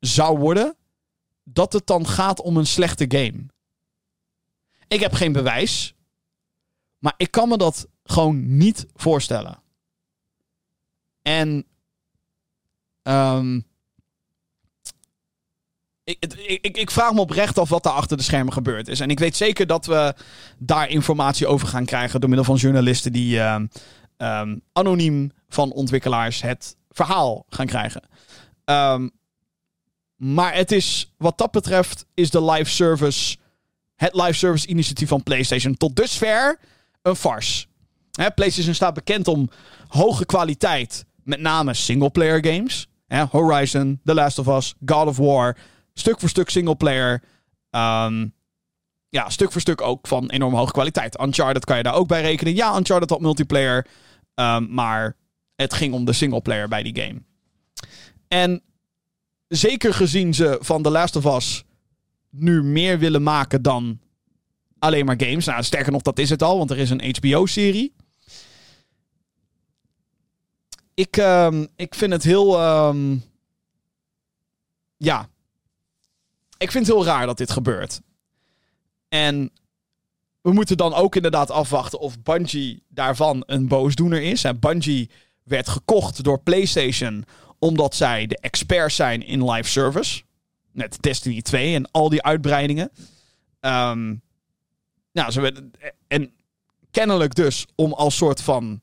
zou 0.00 0.38
worden, 0.38 0.76
dat 1.42 1.72
het 1.72 1.86
dan 1.86 2.06
gaat 2.06 2.40
om 2.40 2.56
een 2.56 2.66
slechte 2.66 3.04
game. 3.08 3.46
Ik 4.88 5.00
heb 5.00 5.12
geen 5.12 5.32
bewijs, 5.32 5.94
maar 7.04 7.14
ik 7.16 7.30
kan 7.30 7.48
me 7.48 7.56
dat 7.56 7.88
gewoon 8.04 8.56
niet 8.56 8.86
voorstellen. 8.94 9.62
En 11.22 11.66
ehm, 13.02 13.60
ik, 16.04 16.34
ik, 16.60 16.76
ik, 16.76 16.90
vraag 16.90 17.12
me 17.12 17.20
oprecht 17.20 17.58
af 17.58 17.68
wat 17.68 17.82
daar 17.82 17.92
achter 17.92 18.16
de 18.16 18.22
schermen 18.22 18.52
gebeurd 18.52 18.88
is. 18.88 19.00
En 19.00 19.10
ik 19.10 19.18
weet 19.18 19.36
zeker 19.36 19.66
dat 19.66 19.86
we 19.86 20.14
daar 20.58 20.88
informatie 20.88 21.46
over 21.46 21.68
gaan 21.68 21.84
krijgen 21.84 22.20
door 22.20 22.28
middel 22.28 22.46
van 22.46 22.56
journalisten 22.56 23.12
die 23.12 23.40
ehm, 23.40 23.66
ehm, 24.16 24.56
anoniem 24.72 25.32
van 25.48 25.72
ontwikkelaars 25.72 26.42
het 26.42 26.76
verhaal 26.90 27.46
gaan 27.48 27.66
krijgen. 27.66 28.02
Maar 30.16 30.54
het 30.54 30.72
is, 30.72 31.12
wat 31.16 31.38
dat 31.38 31.50
betreft, 31.50 32.06
is 32.14 32.30
de 32.30 32.44
live 32.44 32.70
service, 32.70 33.36
het 33.94 34.14
live 34.14 34.32
service 34.32 34.66
initiatief 34.66 35.08
van 35.08 35.22
PlayStation 35.22 35.76
tot 35.76 35.96
dusver 35.96 36.58
een 37.04 37.16
farce. 37.16 37.66
Hè, 38.12 38.30
PlayStation 38.30 38.74
staat 38.74 38.94
bekend 38.94 39.28
om 39.28 39.50
hoge 39.88 40.26
kwaliteit, 40.26 41.04
met 41.22 41.40
name 41.40 41.74
singleplayer 41.74 42.46
games. 42.46 42.88
Hè, 43.06 43.24
Horizon, 43.24 44.00
The 44.04 44.14
Last 44.14 44.38
of 44.38 44.46
Us, 44.46 44.74
God 44.84 45.06
of 45.06 45.16
War, 45.16 45.56
stuk 45.94 46.20
voor 46.20 46.28
stuk 46.28 46.50
singleplayer. 46.50 47.22
Ehm 47.70 48.26
ja, 49.08 49.30
stuk 49.30 49.52
voor 49.52 49.60
stuk 49.60 49.80
ook 49.80 50.06
van 50.06 50.30
enorm 50.30 50.54
hoge 50.54 50.72
kwaliteit. 50.72 51.20
Uncharted 51.20 51.64
kan 51.64 51.76
je 51.76 51.82
daar 51.82 51.94
ook 51.94 52.08
bij 52.08 52.20
rekenen. 52.22 52.54
Ja, 52.54 52.76
Uncharted 52.76 53.10
had 53.10 53.20
multiplayer, 53.20 53.86
ehm, 54.34 54.66
maar 54.74 55.16
het 55.56 55.74
ging 55.74 55.94
om 55.94 56.04
de 56.04 56.12
singleplayer 56.12 56.68
bij 56.68 56.82
die 56.82 57.02
game. 57.02 57.22
En 58.28 58.62
zeker 59.48 59.94
gezien 59.94 60.34
ze 60.34 60.58
van 60.60 60.82
The 60.82 60.90
Last 60.90 61.16
of 61.16 61.36
Us 61.36 61.64
nu 62.30 62.62
meer 62.62 62.98
willen 62.98 63.22
maken 63.22 63.62
dan 63.62 63.98
alleen 64.84 65.04
maar 65.04 65.20
games. 65.20 65.44
Nou, 65.44 65.62
sterker 65.62 65.92
nog, 65.92 66.02
dat 66.02 66.18
is 66.18 66.30
het 66.30 66.42
al, 66.42 66.58
want 66.58 66.70
er 66.70 66.78
is 66.78 66.90
een 66.90 67.14
HBO-serie. 67.16 67.94
Ik, 70.94 71.16
ehm, 71.16 71.66
ik 71.76 71.94
vind 71.94 72.12
het 72.12 72.22
heel. 72.22 72.58
ehm, 72.60 73.16
ja. 74.96 75.28
Ik 76.58 76.70
vind 76.70 76.86
het 76.86 76.96
heel 76.96 77.04
raar 77.04 77.26
dat 77.26 77.38
dit 77.38 77.50
gebeurt. 77.50 78.00
En 79.08 79.50
we 80.40 80.52
moeten 80.52 80.76
dan 80.76 80.94
ook 80.94 81.16
inderdaad 81.16 81.50
afwachten 81.50 81.98
of 81.98 82.22
Bungie 82.22 82.82
daarvan 82.88 83.42
een 83.46 83.68
boosdoener 83.68 84.22
is. 84.22 84.42
Hè, 84.42 84.54
Bungie 84.54 85.10
werd 85.42 85.68
gekocht 85.68 86.24
door 86.24 86.40
PlayStation 86.40 87.24
omdat 87.58 87.94
zij 87.94 88.26
de 88.26 88.38
experts 88.38 88.94
zijn 88.96 89.26
in 89.26 89.50
live 89.50 89.70
service. 89.70 90.22
Met 90.72 90.96
Destiny 91.00 91.42
2 91.42 91.74
en 91.74 91.90
al 91.90 92.08
die 92.08 92.22
uitbreidingen. 92.22 92.90
Ehm, 93.60 94.14
nou, 95.14 95.30
ze 95.30 95.70
en 96.06 96.32
kennelijk 96.90 97.34
dus 97.34 97.66
om 97.74 97.92
als 97.92 98.16
soort 98.16 98.40
van. 98.40 98.80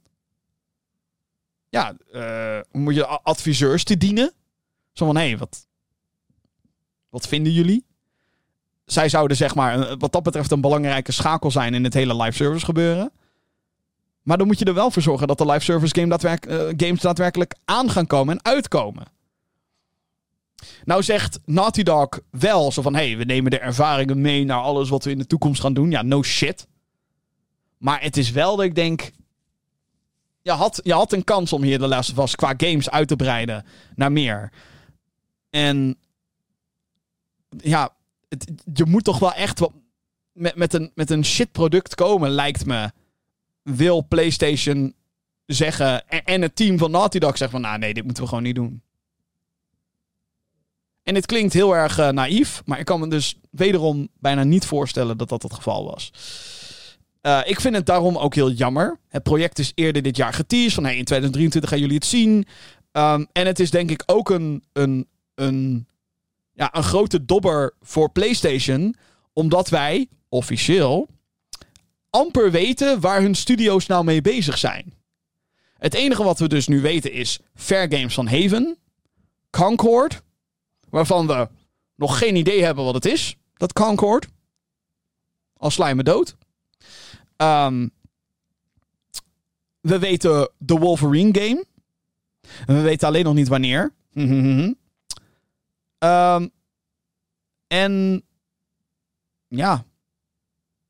Ja, 1.70 1.96
eh, 2.12 2.60
moet 2.72 2.96
je 2.96 3.08
adviseurs 3.08 3.84
te 3.84 3.98
dienen. 3.98 4.34
Zo 4.94 5.06
van, 5.06 5.16
hé, 5.16 5.28
hey, 5.28 5.38
wat, 5.38 5.68
wat 7.10 7.28
vinden 7.28 7.54
jullie? 7.54 7.86
Zij 8.86 9.10
zouden 9.10 9.38
zeg 9.38 9.56
maar, 9.56 9.98
wat 9.98 10.12
dat 10.12 10.24
betreft, 10.24 10.52
een 10.52 10.62
belangrijke 10.62 11.12
schakel 11.12 11.52
zijn 11.52 11.74
in 11.74 11.84
het 11.84 11.94
hele 11.94 12.16
live 12.16 12.36
service 12.36 12.66
gebeuren. 12.66 13.12
Maar 14.22 14.38
dan 14.38 14.48
moet 14.48 14.60
je 14.60 14.66
er 14.66 14.74
wel 14.74 14.92
voor 14.92 15.02
zorgen 15.02 15.28
dat 15.28 15.38
de 15.38 15.46
live 15.46 15.64
service 15.64 15.96
game 15.96 16.18
eh, 16.18 16.58
games 16.78 17.02
daadwerkelijk 17.02 17.56
aan 17.66 17.90
gaan 17.90 18.08
komen 18.08 18.38
en 18.38 18.52
uitkomen. 18.52 19.06
Nou 20.84 21.04
zegt 21.04 21.40
Naughty 21.46 21.84
Dog 21.84 22.10
wel 22.30 22.72
zo 22.72 22.82
van... 22.82 22.96
hé, 22.96 23.08
hey, 23.08 23.18
we 23.18 23.24
nemen 23.24 23.52
de 23.52 23.60
ervaringen 23.60 24.22
mee 24.22 24.46
naar 24.46 24.62
alles 24.62 24.90
wat 24.90 25.04
we 25.04 25.12
in 25.12 25.18
de 25.18 25.28
toekomst 25.28 25.62
gaan 25.62 25.74
doen. 25.74 25.92
Ja, 25.92 26.02
no 26.02 26.24
shit. 26.24 26.68
Maar 27.78 28.02
het 28.02 28.18
is 28.18 28.32
wel 28.32 28.56
dat 28.56 28.66
ik 28.66 28.76
denk... 28.76 29.12
Je 30.42 30.52
had, 30.52 30.80
je 30.84 30.94
had 30.94 31.14
een 31.14 31.24
kans 31.24 31.54
om 31.54 31.64
hier 31.64 31.80
de 31.80 31.98
of 31.98 32.18
Us 32.18 32.36
qua 32.36 32.54
games 32.58 32.90
uit 32.90 33.08
te 33.08 33.16
breiden 33.16 33.66
naar 33.96 34.12
meer. 34.12 34.52
En 35.50 35.98
ja, 37.58 37.90
je 38.74 38.86
moet 38.86 39.04
toch 39.04 39.20
wel 39.20 39.34
echt 39.34 39.62
met, 40.32 40.56
met, 40.56 40.74
een, 40.74 40.92
met 40.96 41.10
een 41.10 41.26
shit 41.26 41.52
product 41.52 41.96
komen, 41.96 42.30
lijkt 42.30 42.66
me. 42.66 42.92
Wil 43.64 44.02
PlayStation 44.08 44.94
zeggen 45.46 46.10
en, 46.10 46.24
en 46.24 46.42
het 46.42 46.56
team 46.56 46.78
van 46.78 46.92
Naughty 46.92 47.20
Dog 47.20 47.38
zeggen 47.38 47.60
van... 47.60 47.70
nou 47.70 47.80
nee, 47.80 47.94
dit 47.94 48.04
moeten 48.04 48.24
we 48.24 48.30
gewoon 48.30 48.44
niet 48.44 48.56
doen. 48.56 48.82
En 51.04 51.14
dit 51.14 51.26
klinkt 51.26 51.54
heel 51.54 51.76
erg 51.76 51.98
eh, 51.98 52.10
naïef, 52.10 52.62
maar 52.66 52.80
ik 52.80 52.86
kan 52.86 53.00
me 53.00 53.08
dus 53.08 53.36
wederom 53.50 54.08
bijna 54.20 54.44
niet 54.44 54.66
voorstellen 54.66 55.18
dat 55.18 55.30
dat 55.30 55.44
het 55.44 55.54
geval 55.54 55.86
was. 55.86 56.12
Eh, 57.22 57.40
ik 57.46 57.60
vind 57.60 57.76
het 57.76 57.86
daarom 57.86 58.18
ook 58.18 58.36
heel 58.36 58.52
jammer. 58.52 59.00
Het 59.08 59.24
project 59.24 59.60
is 59.60 59.72
eerder 59.76 60.02
dit 60.02 60.18
jaar 60.18 60.34
geteased 60.34 60.74
van 60.74 60.84
hey, 60.84 60.98
in 60.98 61.06
2023 61.06 61.70
gaan 61.70 61.80
jullie 61.80 61.96
het 61.96 62.06
zien. 62.06 62.46
Ehm, 62.92 63.26
en 63.32 63.48
het 63.48 63.60
is 63.60 63.72
denk 63.72 63.92
ik 63.92 64.04
ook 64.06 64.30
een, 64.30 64.64
een, 64.74 65.08
een, 65.36 65.88
ja, 66.54 66.76
een 66.76 66.84
grote 66.84 67.26
dobber 67.26 67.74
voor 67.82 68.12
PlayStation, 68.12 68.96
omdat 69.34 69.70
wij 69.70 70.08
officieel 70.30 71.08
amper 72.10 72.52
weten 72.52 73.00
waar 73.00 73.22
hun 73.22 73.36
studio's 73.36 73.86
nou 73.86 74.04
mee 74.04 74.22
bezig 74.22 74.58
zijn. 74.58 74.94
Het 75.78 75.94
enige 75.94 76.24
wat 76.24 76.40
we 76.40 76.48
dus 76.48 76.68
nu 76.68 76.82
weten 76.82 77.12
is 77.12 77.40
Fair 77.56 77.94
Games 77.94 78.14
van 78.14 78.28
Haven, 78.28 78.78
Concord, 79.50 80.22
waarvan 80.92 81.28
we 81.28 81.50
nog 81.96 82.18
geen 82.18 82.36
idee 82.36 82.64
hebben 82.64 82.84
wat 82.84 82.94
het 82.94 83.06
is, 83.06 83.38
dat 83.54 83.74
Concord. 83.74 84.28
Al 85.58 85.70
sla 85.70 85.94
dood. 85.94 86.36
Ehm, 87.36 87.88
we 89.80 90.00
weten 90.00 90.52
de 90.58 90.78
Wolverine 90.78 91.40
game. 91.40 91.66
We 92.66 92.82
weten 92.82 93.08
alleen 93.08 93.24
nog 93.24 93.34
niet 93.34 93.48
wanneer. 93.48 93.94
Ehm, 95.98 96.48
en 97.68 98.24
ja, 99.48 99.86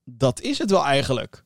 dat 0.03 0.41
is 0.41 0.57
het 0.57 0.69
wel 0.69 0.85
eigenlijk. 0.85 1.43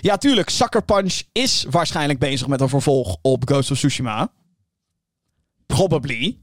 Ja, 0.00 0.16
tuurlijk, 0.16 0.48
Sucker 0.48 0.84
Punch 0.84 1.22
is 1.32 1.66
waarschijnlijk 1.70 2.18
bezig 2.18 2.46
met 2.46 2.60
een 2.60 2.68
vervolg 2.68 3.16
op 3.22 3.48
Ghost 3.48 3.70
of 3.70 3.76
Tsushima. 3.76 4.32
Probably. 5.66 6.38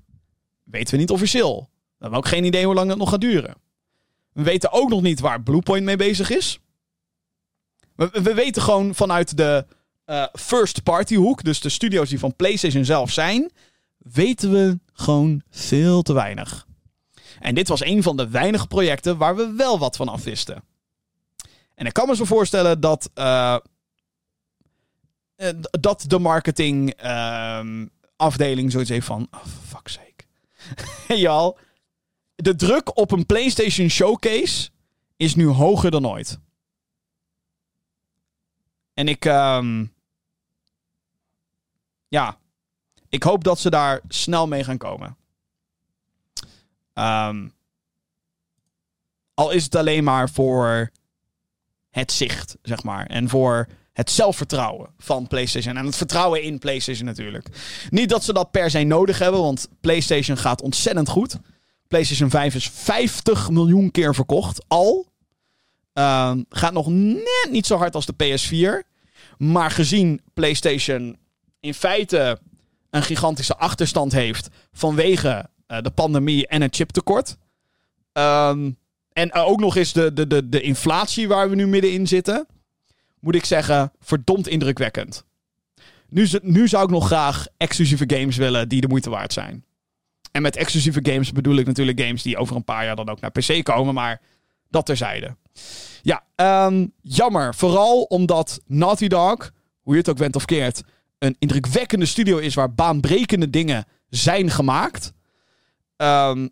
Weten 0.66 0.94
we 0.94 1.00
niet 1.00 1.12
officieel. 1.12 1.70
We 1.72 1.96
hebben 2.00 2.20
ook 2.20 2.28
geen 2.28 2.44
idee 2.44 2.66
hoe 2.66 2.74
lang 2.74 2.90
het 2.90 2.98
nog 2.98 3.10
gaat 3.10 3.22
duren. 3.22 3.56
We 4.32 4.44
weten 4.44 4.72
ook 4.72 4.90
nog 4.90 5.02
niet 5.02 5.20
waar 5.20 5.42
Bluepoint 5.42 5.84
mee 5.84 5.96
bezig 5.96 6.30
is. 6.30 6.60
We, 7.96 8.10
we 8.12 8.34
weten 8.34 8.62
gewoon 8.62 8.96
vanuit 8.96 9.38
de 9.38 9.66
eh, 10.06 10.26
first 10.34 10.84
party 10.84 11.16
hoek, 11.16 11.44
dus 11.44 11.60
de 11.60 11.70
studio's 11.70 12.10
die 12.10 12.20
van 12.20 12.36
PlayStation 12.36 12.86
zelf 12.86 13.12
zijn, 13.12 13.52
weten 13.98 14.52
we 14.52 14.80
gewoon 14.94 15.42
veel 15.50 16.02
te 16.02 16.14
weinig. 16.14 16.68
En 17.40 17.56
dit 17.56 17.68
was 17.68 17.84
een 17.84 18.04
van 18.04 18.18
de 18.18 18.30
weinige 18.30 18.68
projecten 18.68 19.18
waar 19.18 19.36
we 19.36 19.54
wel 19.58 19.80
wat 19.80 19.96
van 19.96 20.08
af 20.08 20.24
wisten. 20.24 20.64
En 21.76 21.86
ik 21.86 21.94
kan 21.94 22.08
me 22.08 22.16
zo 22.16 22.26
voorstellen 22.26 22.80
dat, 22.80 23.10
eh, 23.14 23.56
eh, 25.36 25.50
dat 25.80 26.06
de 26.08 26.20
marketing 26.20 26.94
ehm, 26.94 27.86
afdeling 28.16 28.72
zoiets 28.72 28.90
heeft 28.90 29.06
van, 29.06 29.28
oh, 29.32 29.46
fuck's 29.68 29.94
sake. 29.94 30.05
ja, 31.08 31.32
al. 31.32 31.58
De 32.36 32.56
druk 32.56 32.98
op 32.98 33.12
een 33.12 33.26
PlayStation 33.26 33.90
Showcase 33.90 34.70
is 35.18 35.36
nu 35.36 35.48
hoger 35.48 35.92
dan 35.92 36.08
ooit. 36.08 36.40
En 38.94 39.08
ik, 39.08 39.26
ehm, 39.26 39.86
ja, 42.08 42.38
ik 43.10 43.24
hoop 43.24 43.44
dat 43.44 43.60
ze 43.60 43.70
daar 43.70 44.02
snel 44.08 44.48
mee 44.48 44.64
gaan 44.64 44.78
komen. 44.78 45.18
Ehm, 46.94 47.48
al 49.34 49.52
is 49.52 49.64
het 49.64 49.76
alleen 49.76 50.04
maar 50.04 50.30
voor 50.30 50.92
het 51.90 52.12
zicht, 52.12 52.58
zeg 52.62 52.84
maar. 52.84 53.06
En 53.06 53.30
voor 53.30 53.68
het 53.96 54.12
zelfvertrouwen 54.12 54.90
van 54.98 55.28
PlayStation. 55.28 55.78
En 55.78 55.86
het 55.86 55.96
vertrouwen 55.96 56.44
in 56.44 56.60
PlayStation 56.60 57.06
natuurlijk. 57.06 57.48
Niet 57.90 58.10
dat 58.10 58.24
ze 58.24 58.34
dat 58.34 58.52
per 58.52 58.70
se 58.70 58.84
nodig 58.84 59.20
hebben, 59.20 59.42
want 59.42 59.68
PlayStation 59.82 60.38
gaat 60.38 60.62
ontzettend 60.62 61.10
goed. 61.10 61.38
PlayStation 61.88 62.30
5 62.30 62.56
is 62.56 62.70
50 62.70 63.50
miljoen 63.50 63.92
keer 63.92 64.16
verkocht. 64.16 64.66
Al. 64.68 65.08
Ehm, 65.94 66.44
gaat 66.50 66.74
nog 66.74 66.88
net 66.88 67.48
niet 67.50 67.66
zo 67.66 67.78
hard 67.78 67.96
als 67.96 68.06
de 68.06 68.14
PS4. 68.14 68.88
Maar 69.38 69.72
gezien 69.72 70.22
PlayStation 70.34 71.18
in 71.60 71.74
feite 71.74 72.40
een 72.90 73.04
gigantische 73.04 73.58
achterstand 73.58 74.12
heeft 74.12 74.50
vanwege 74.72 75.50
uh, 75.68 75.82
de 75.82 75.92
pandemie 75.92 76.48
en 76.48 76.62
het 76.62 76.76
chiptekort. 76.76 77.38
Um, 78.14 78.78
en 79.12 79.34
ook 79.34 79.60
nog 79.60 79.76
eens 79.76 79.94
de, 79.94 80.14
de, 80.14 80.28
de, 80.28 80.50
de 80.50 80.62
inflatie 80.62 81.28
waar 81.28 81.50
we 81.50 81.56
nu 81.56 81.68
middenin 81.68 82.08
zitten. 82.08 82.48
Moet 83.26 83.36
ik 83.36 83.46
zeggen, 83.46 83.92
verdomd 84.00 84.48
indrukwekkend. 84.48 85.26
Nu, 86.10 86.28
nu 86.42 86.68
zou 86.68 86.84
ik 86.84 86.90
nog 86.90 87.06
graag 87.06 87.48
exclusieve 87.58 88.04
games 88.08 88.38
willen 88.38 88.70
die 88.70 88.82
de 88.82 88.88
moeite 88.88 89.10
waard 89.10 89.34
zijn. 89.34 89.66
En 90.32 90.42
met 90.42 90.56
exclusieve 90.56 91.00
games 91.04 91.32
bedoel 91.32 91.56
ik 91.56 91.66
natuurlijk 91.66 92.00
games 92.00 92.22
die 92.22 92.38
over 92.38 92.56
een 92.56 92.64
paar 92.64 92.86
jaar 92.86 92.96
dan 92.96 93.10
ook 93.10 93.20
naar 93.20 93.32
PC 93.32 93.64
komen. 93.64 93.94
Maar 93.94 94.22
dat 94.70 94.86
terzijde. 94.86 95.36
Ja, 96.02 96.24
um, 96.66 96.92
jammer. 97.02 97.56
Vooral 97.56 98.02
omdat 98.02 98.62
Naughty 98.66 99.08
Dog, 99.08 99.52
hoe 99.82 99.94
je 99.94 100.00
het 100.00 100.10
ook 100.10 100.18
bent 100.18 100.36
of 100.36 100.46
keert, 100.46 100.84
een 101.18 101.36
indrukwekkende 101.40 102.06
studio 102.06 102.38
is 102.38 102.54
waar 102.54 102.74
baanbrekende 102.74 103.50
dingen 103.50 103.86
zijn 104.10 104.50
gemaakt. 104.50 105.14
Um, 105.98 106.50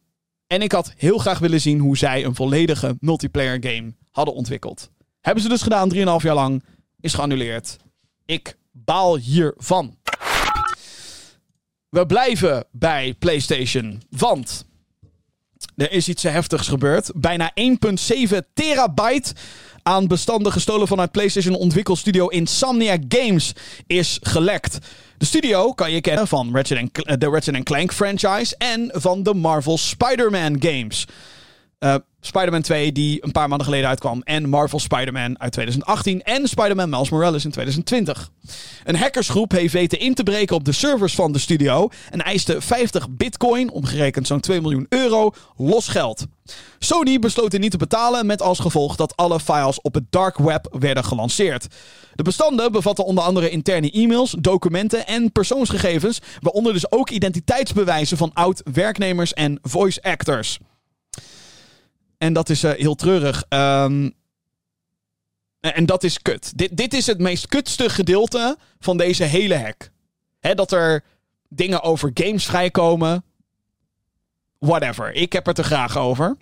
en 0.47 0.61
ik 0.61 0.71
had 0.71 0.93
heel 0.97 1.17
graag 1.17 1.39
willen 1.39 1.61
zien 1.61 1.79
hoe 1.79 1.97
zij 1.97 2.25
een 2.25 2.35
volledige 2.35 2.97
multiplayer 2.99 3.57
game 3.59 3.93
hadden 4.11 4.33
ontwikkeld. 4.33 4.91
Hebben 5.23 5.43
ze 5.43 5.49
dus 5.49 5.61
gedaan, 5.61 5.93
3,5 5.93 5.99
jaar 6.01 6.35
lang. 6.35 6.63
Is 6.99 7.13
geannuleerd. 7.13 7.77
Ik 8.25 8.57
baal 8.71 9.17
hiervan. 9.17 9.97
We 11.89 12.05
blijven 12.05 12.65
bij 12.71 13.15
PlayStation. 13.19 14.01
Want 14.09 14.65
er 15.75 15.91
is 15.91 16.07
iets 16.07 16.23
heftigs 16.23 16.67
gebeurd. 16.67 17.11
Bijna 17.15 17.51
1,7 17.61 18.37
terabyte 18.53 19.33
aan 19.83 20.07
bestanden 20.07 20.51
gestolen 20.51 20.87
vanuit 20.87 21.11
PlayStation 21.11 21.55
ontwikkelstudio 21.55 22.27
Insomniac 22.27 23.01
Games 23.07 23.53
is 23.87 24.19
gelekt. 24.21 24.77
De 25.17 25.25
studio 25.25 25.73
kan 25.73 25.91
je 25.91 26.01
kennen 26.01 26.27
van 26.27 26.55
Ratchet 26.55 27.19
de 27.19 27.27
Ratchet 27.27 27.63
Clank 27.63 27.93
franchise 27.93 28.55
en 28.57 28.89
van 28.93 29.23
de 29.23 29.33
Marvel 29.33 29.77
Spider-Man 29.77 30.55
games. 30.59 31.07
Uh, 31.83 31.95
Spider-Man 32.21 32.61
2, 32.61 32.91
die 32.91 33.23
een 33.23 33.31
paar 33.31 33.47
maanden 33.47 33.65
geleden 33.65 33.89
uitkwam. 33.89 34.21
En 34.23 34.49
Marvel 34.49 34.79
Spider-Man 34.79 35.39
uit 35.39 35.51
2018. 35.51 36.21
En 36.21 36.47
Spider-Man 36.47 36.89
Miles 36.89 37.09
Morales 37.09 37.45
in 37.45 37.51
2020. 37.51 38.31
Een 38.83 38.95
hackersgroep 38.95 39.51
heeft 39.51 39.73
weten 39.73 39.99
in 39.99 40.13
te 40.13 40.23
breken 40.23 40.55
op 40.55 40.65
de 40.65 40.71
servers 40.71 41.15
van 41.15 41.31
de 41.31 41.39
studio. 41.39 41.89
En 42.09 42.21
eiste 42.21 42.61
50 42.61 43.09
bitcoin, 43.09 43.71
omgerekend 43.71 44.27
zo'n 44.27 44.39
2 44.39 44.61
miljoen 44.61 44.85
euro, 44.89 45.31
los 45.57 45.87
geld. 45.87 46.25
Sony 46.79 47.19
besloot 47.19 47.51
dit 47.51 47.59
niet 47.59 47.71
te 47.71 47.77
betalen. 47.77 48.25
Met 48.25 48.41
als 48.41 48.59
gevolg 48.59 48.95
dat 48.95 49.15
alle 49.15 49.39
files 49.39 49.81
op 49.81 49.93
het 49.93 50.05
dark 50.09 50.37
web 50.37 50.75
werden 50.79 51.03
gelanceerd. 51.03 51.67
De 52.15 52.23
bestanden 52.23 52.71
bevatten 52.71 53.05
onder 53.05 53.23
andere 53.23 53.49
interne 53.49 53.91
e-mails, 53.91 54.35
documenten 54.39 55.07
en 55.07 55.31
persoonsgegevens. 55.31 56.21
Waaronder 56.39 56.73
dus 56.73 56.91
ook 56.91 57.09
identiteitsbewijzen 57.09 58.17
van 58.17 58.31
oud-werknemers 58.33 59.33
en 59.33 59.59
voice 59.61 60.01
actors. 60.01 60.59
En 62.23 62.33
dat 62.33 62.49
is 62.49 62.63
uh, 62.63 62.71
heel 62.71 62.95
treurig. 62.95 63.45
Um, 63.49 64.13
en 65.59 65.85
dat 65.85 66.03
is 66.03 66.21
kut. 66.21 66.57
Dit, 66.57 66.77
dit 66.77 66.93
is 66.93 67.07
het 67.07 67.19
meest 67.19 67.47
kutste 67.47 67.89
gedeelte 67.89 68.57
van 68.79 68.97
deze 68.97 69.23
hele 69.23 69.57
hack. 69.57 69.89
Dat 70.39 70.71
er 70.71 71.03
dingen 71.49 71.81
over 71.81 72.11
games 72.13 72.45
vrijkomen. 72.45 73.23
Whatever. 74.59 75.13
Ik 75.13 75.33
heb 75.33 75.45
het 75.45 75.57
er 75.57 75.63
graag 75.63 75.97
over. 75.97 76.37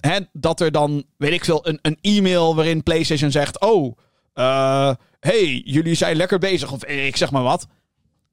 Hè, 0.00 0.18
dat 0.32 0.60
er 0.60 0.72
dan, 0.72 1.04
weet 1.16 1.32
ik 1.32 1.44
veel, 1.44 1.68
een, 1.68 1.78
een 1.82 1.98
e-mail 2.00 2.54
waarin 2.54 2.82
PlayStation 2.82 3.30
zegt: 3.30 3.60
Oh, 3.60 3.96
uh, 4.34 4.92
hey, 5.20 5.62
jullie 5.64 5.94
zijn 5.94 6.16
lekker 6.16 6.38
bezig. 6.38 6.72
Of 6.72 6.84
ik 6.84 7.16
zeg 7.16 7.30
maar 7.30 7.42
wat. 7.42 7.66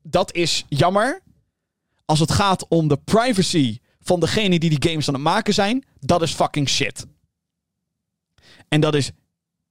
Dat 0.04 0.34
is 0.34 0.66
jammer. 0.70 1.22
Als 2.06 2.20
het 2.20 2.32
gaat 2.32 2.68
om 2.68 2.88
de 2.88 2.98
privacy 2.98 3.80
van 4.02 4.20
degene 4.20 4.60
die 4.60 4.70
die 4.70 4.90
games 4.90 5.08
aan 5.08 5.14
het 5.14 5.24
maken 5.24 5.54
zijn, 5.54 5.86
dat 6.00 6.22
is 6.22 6.34
fucking 6.34 6.70
shit. 6.70 7.06
En 8.68 8.82
dat 8.82 8.96
is. 8.96 9.12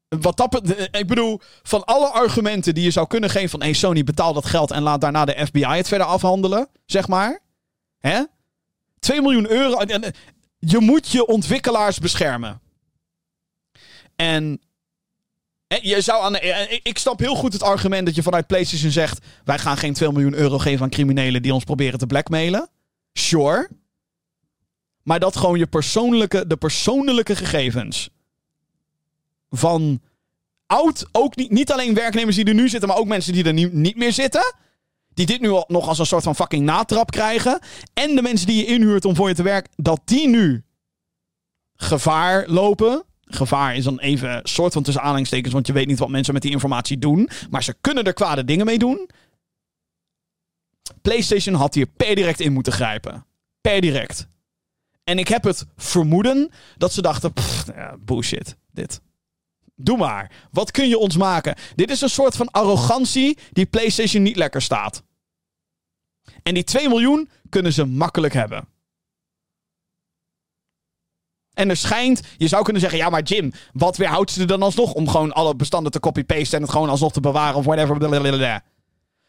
Wat 0.08 0.36
dat, 0.36 0.62
ik 0.90 1.06
bedoel, 1.06 1.40
van 1.62 1.84
alle 1.84 2.08
argumenten 2.08 2.74
die 2.74 2.84
je 2.84 2.90
zou 2.90 3.06
kunnen 3.06 3.30
geven 3.30 3.48
van 3.48 3.62
hey 3.62 3.72
Sony 3.72 4.04
betaal 4.04 4.32
dat 4.32 4.46
geld 4.46 4.70
en 4.70 4.82
laat 4.82 5.00
daarna 5.00 5.24
de 5.24 5.46
FBI 5.46 5.64
het 5.64 5.88
verder 5.88 6.06
afhandelen, 6.06 6.68
zeg 6.86 7.08
maar. 7.08 7.40
Hè? 7.98 8.22
2 8.98 9.22
miljoen 9.22 9.50
euro. 9.50 9.82
Je 10.58 10.78
moet 10.78 11.08
je 11.08 11.26
ontwikkelaars 11.26 11.98
beschermen. 11.98 12.60
En 14.16 14.60
je 15.68 16.00
zou 16.00 16.22
aan 16.22 16.34
ik 16.82 16.98
snap 16.98 17.18
heel 17.18 17.34
goed 17.34 17.52
het 17.52 17.62
argument 17.62 18.06
dat 18.06 18.14
je 18.14 18.22
vanuit 18.22 18.46
PlayStation 18.46 18.90
zegt: 18.90 19.26
wij 19.44 19.58
gaan 19.58 19.76
geen 19.76 19.92
2 19.92 20.12
miljoen 20.12 20.34
euro 20.34 20.58
geven 20.58 20.82
aan 20.82 20.90
criminelen 20.90 21.42
die 21.42 21.54
ons 21.54 21.64
proberen 21.64 21.98
te 21.98 22.06
blackmailen. 22.06 22.68
Sure. 23.12 23.68
Maar 25.08 25.20
dat 25.20 25.36
gewoon 25.36 25.58
je 25.58 25.66
persoonlijke, 25.66 26.46
de 26.46 26.56
persoonlijke 26.56 27.36
gegevens 27.36 28.10
van 29.50 30.00
oud, 30.66 31.06
ook 31.12 31.36
niet, 31.36 31.50
niet 31.50 31.72
alleen 31.72 31.94
werknemers 31.94 32.36
die 32.36 32.44
er 32.44 32.54
nu 32.54 32.68
zitten, 32.68 32.88
maar 32.88 32.98
ook 32.98 33.06
mensen 33.06 33.32
die 33.32 33.44
er 33.44 33.52
niet, 33.52 33.72
niet 33.72 33.96
meer 33.96 34.12
zitten. 34.12 34.54
Die 35.14 35.26
dit 35.26 35.40
nu 35.40 35.50
al, 35.50 35.64
nog 35.68 35.88
als 35.88 35.98
een 35.98 36.06
soort 36.06 36.22
van 36.22 36.34
fucking 36.34 36.64
natrap 36.64 37.10
krijgen. 37.10 37.60
En 37.94 38.14
de 38.14 38.22
mensen 38.22 38.46
die 38.46 38.56
je 38.56 38.66
inhuurt 38.66 39.04
om 39.04 39.14
voor 39.14 39.28
je 39.28 39.34
te 39.34 39.42
werken, 39.42 39.72
dat 39.76 40.00
die 40.04 40.28
nu 40.28 40.64
gevaar 41.74 42.48
lopen. 42.48 43.04
Gevaar 43.24 43.76
is 43.76 43.84
dan 43.84 43.98
even 43.98 44.40
soort 44.42 44.72
van 44.72 44.82
tussen 44.82 45.02
aanhalingstekens, 45.02 45.54
want 45.54 45.66
je 45.66 45.72
weet 45.72 45.86
niet 45.86 45.98
wat 45.98 46.08
mensen 46.08 46.32
met 46.32 46.42
die 46.42 46.52
informatie 46.52 46.98
doen. 46.98 47.28
Maar 47.50 47.62
ze 47.62 47.74
kunnen 47.80 48.04
er 48.04 48.12
kwade 48.12 48.44
dingen 48.44 48.66
mee 48.66 48.78
doen. 48.78 49.08
PlayStation 51.02 51.54
had 51.54 51.74
hier 51.74 51.86
per 51.86 52.14
direct 52.14 52.40
in 52.40 52.52
moeten 52.52 52.72
grijpen. 52.72 53.26
Per 53.60 53.80
direct. 53.80 54.28
En 55.08 55.18
ik 55.18 55.28
heb 55.28 55.44
het 55.44 55.66
vermoeden 55.76 56.50
dat 56.76 56.92
ze 56.92 57.02
dachten: 57.02 57.32
bullshit, 58.04 58.56
dit. 58.72 59.00
Doe 59.74 59.96
maar. 59.96 60.32
Wat 60.50 60.70
kun 60.70 60.88
je 60.88 60.98
ons 60.98 61.16
maken? 61.16 61.56
Dit 61.74 61.90
is 61.90 62.00
een 62.00 62.10
soort 62.10 62.36
van 62.36 62.50
arrogantie 62.50 63.38
die 63.52 63.66
PlayStation 63.66 64.22
niet 64.22 64.36
lekker 64.36 64.62
staat. 64.62 65.02
En 66.42 66.54
die 66.54 66.64
2 66.64 66.88
miljoen 66.88 67.28
kunnen 67.48 67.72
ze 67.72 67.84
makkelijk 67.84 68.34
hebben. 68.34 68.68
En 71.54 71.68
er 71.68 71.76
schijnt, 71.76 72.22
je 72.36 72.48
zou 72.48 72.62
kunnen 72.62 72.82
zeggen, 72.82 72.98
ja 72.98 73.10
maar 73.10 73.22
Jim, 73.22 73.52
wat 73.72 73.96
weerhoudt 73.96 74.30
ze 74.30 74.40
er 74.40 74.46
dan 74.46 74.62
alsnog 74.62 74.92
om 74.92 75.08
gewoon 75.08 75.32
alle 75.32 75.56
bestanden 75.56 75.92
te 75.92 76.00
copy-pasten 76.00 76.56
en 76.56 76.62
het 76.62 76.72
gewoon 76.72 76.88
alsnog 76.88 77.12
te 77.12 77.20
bewaren 77.20 77.56
of 77.56 77.64
whatever. 77.64 78.77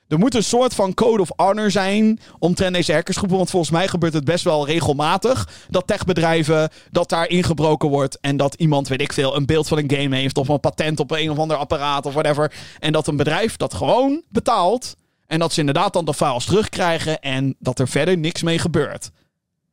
Er 0.10 0.20
moet 0.20 0.36
een 0.36 0.44
soort 0.44 0.76
van 0.76 0.94
code 0.94 1.22
of 1.22 1.32
honor 1.36 1.72
zijn 1.72 2.20
omtrent 2.40 2.74
deze 2.74 2.94
hackersgroepen. 2.94 3.38
Want 3.38 3.50
volgens 3.50 3.72
mij 3.72 3.88
gebeurt 3.88 4.14
het 4.14 4.24
best 4.24 4.44
wel 4.44 4.66
regelmatig. 4.66 5.50
Dat 5.70 5.88
techbedrijven, 5.88 6.70
dat 6.92 7.10
daar 7.10 7.30
ingebroken 7.30 7.90
wordt. 7.90 8.20
En 8.22 8.38
dat 8.38 8.54
iemand, 8.54 8.88
weet 8.88 9.02
ik 9.02 9.14
veel, 9.14 9.36
een 9.36 9.46
beeld 9.46 9.68
van 9.68 9.78
een 9.78 9.92
game 9.92 10.16
heeft. 10.16 10.38
Of 10.38 10.48
een 10.48 10.60
patent 10.60 11.00
op 11.00 11.12
een 11.12 11.32
of 11.32 11.38
ander 11.38 11.58
apparaat 11.58 12.06
of 12.06 12.14
whatever. 12.14 12.54
En 12.80 12.92
dat 12.92 13.08
een 13.08 13.18
bedrijf 13.18 13.58
dat 13.58 13.74
gewoon 13.74 14.22
betaalt. 14.30 14.96
En 15.28 15.40
dat 15.40 15.54
ze 15.54 15.60
inderdaad 15.60 15.94
dan 15.94 16.06
de 16.06 16.14
files 16.14 16.46
terugkrijgen. 16.46 17.22
En 17.22 17.56
dat 17.60 17.80
er 17.80 17.88
verder 17.88 18.18
niks 18.18 18.44
mee 18.44 18.60
gebeurt. 18.60 19.12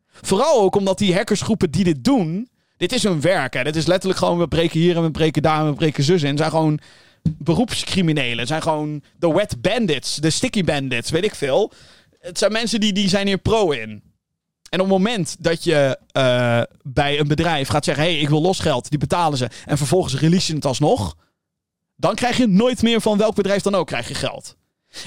Vooral 0.06 0.60
ook 0.60 0.76
omdat 0.76 0.98
die 0.98 1.14
hackersgroepen 1.14 1.70
die 1.70 1.84
dit 1.84 2.04
doen. 2.04 2.48
Dit 2.76 2.92
is 2.92 3.02
hun 3.02 3.20
werk. 3.20 3.54
Hè. 3.54 3.64
Dit 3.64 3.76
is 3.76 3.86
letterlijk 3.86 4.18
gewoon: 4.18 4.38
we 4.38 4.48
breken 4.48 4.80
hier 4.80 4.96
en 4.96 5.02
we 5.02 5.10
breken 5.10 5.42
daar 5.42 5.60
en 5.60 5.66
we 5.66 5.74
breken 5.74 6.04
zus 6.04 6.22
in. 6.22 6.36
zijn 6.36 6.50
gewoon 6.50 6.80
beroepscriminelen. 7.38 8.46
Zijn 8.46 8.62
gewoon 8.62 9.02
de 9.18 9.32
wet 9.32 9.60
bandits, 9.62 10.16
de 10.16 10.30
sticky 10.30 10.64
bandits, 10.64 11.10
weet 11.10 11.24
ik 11.24 11.34
veel. 11.34 11.72
Het 12.20 12.38
zijn 12.38 12.52
mensen 12.52 12.80
die, 12.80 12.92
die 12.92 13.08
zijn 13.08 13.26
hier 13.26 13.38
pro 13.38 13.70
in. 13.70 14.02
En 14.68 14.80
op 14.80 14.88
het 14.88 14.96
moment 14.96 15.36
dat 15.38 15.64
je 15.64 15.98
uh, 16.16 16.62
bij 16.82 17.18
een 17.18 17.28
bedrijf 17.28 17.68
gaat 17.68 17.84
zeggen: 17.84 18.04
hé, 18.04 18.10
hey, 18.10 18.20
ik 18.20 18.28
wil 18.28 18.40
losgeld, 18.42 18.90
die 18.90 18.98
betalen 18.98 19.38
ze. 19.38 19.48
En 19.64 19.78
vervolgens 19.78 20.20
release 20.20 20.48
je 20.48 20.54
het 20.54 20.64
alsnog. 20.64 21.16
Dan 21.96 22.14
krijg 22.14 22.36
je 22.36 22.46
nooit 22.46 22.82
meer 22.82 23.00
van 23.00 23.18
welk 23.18 23.34
bedrijf 23.34 23.62
dan 23.62 23.74
ook 23.74 23.86
krijg 23.86 24.08
je 24.08 24.14
geld. 24.14 24.56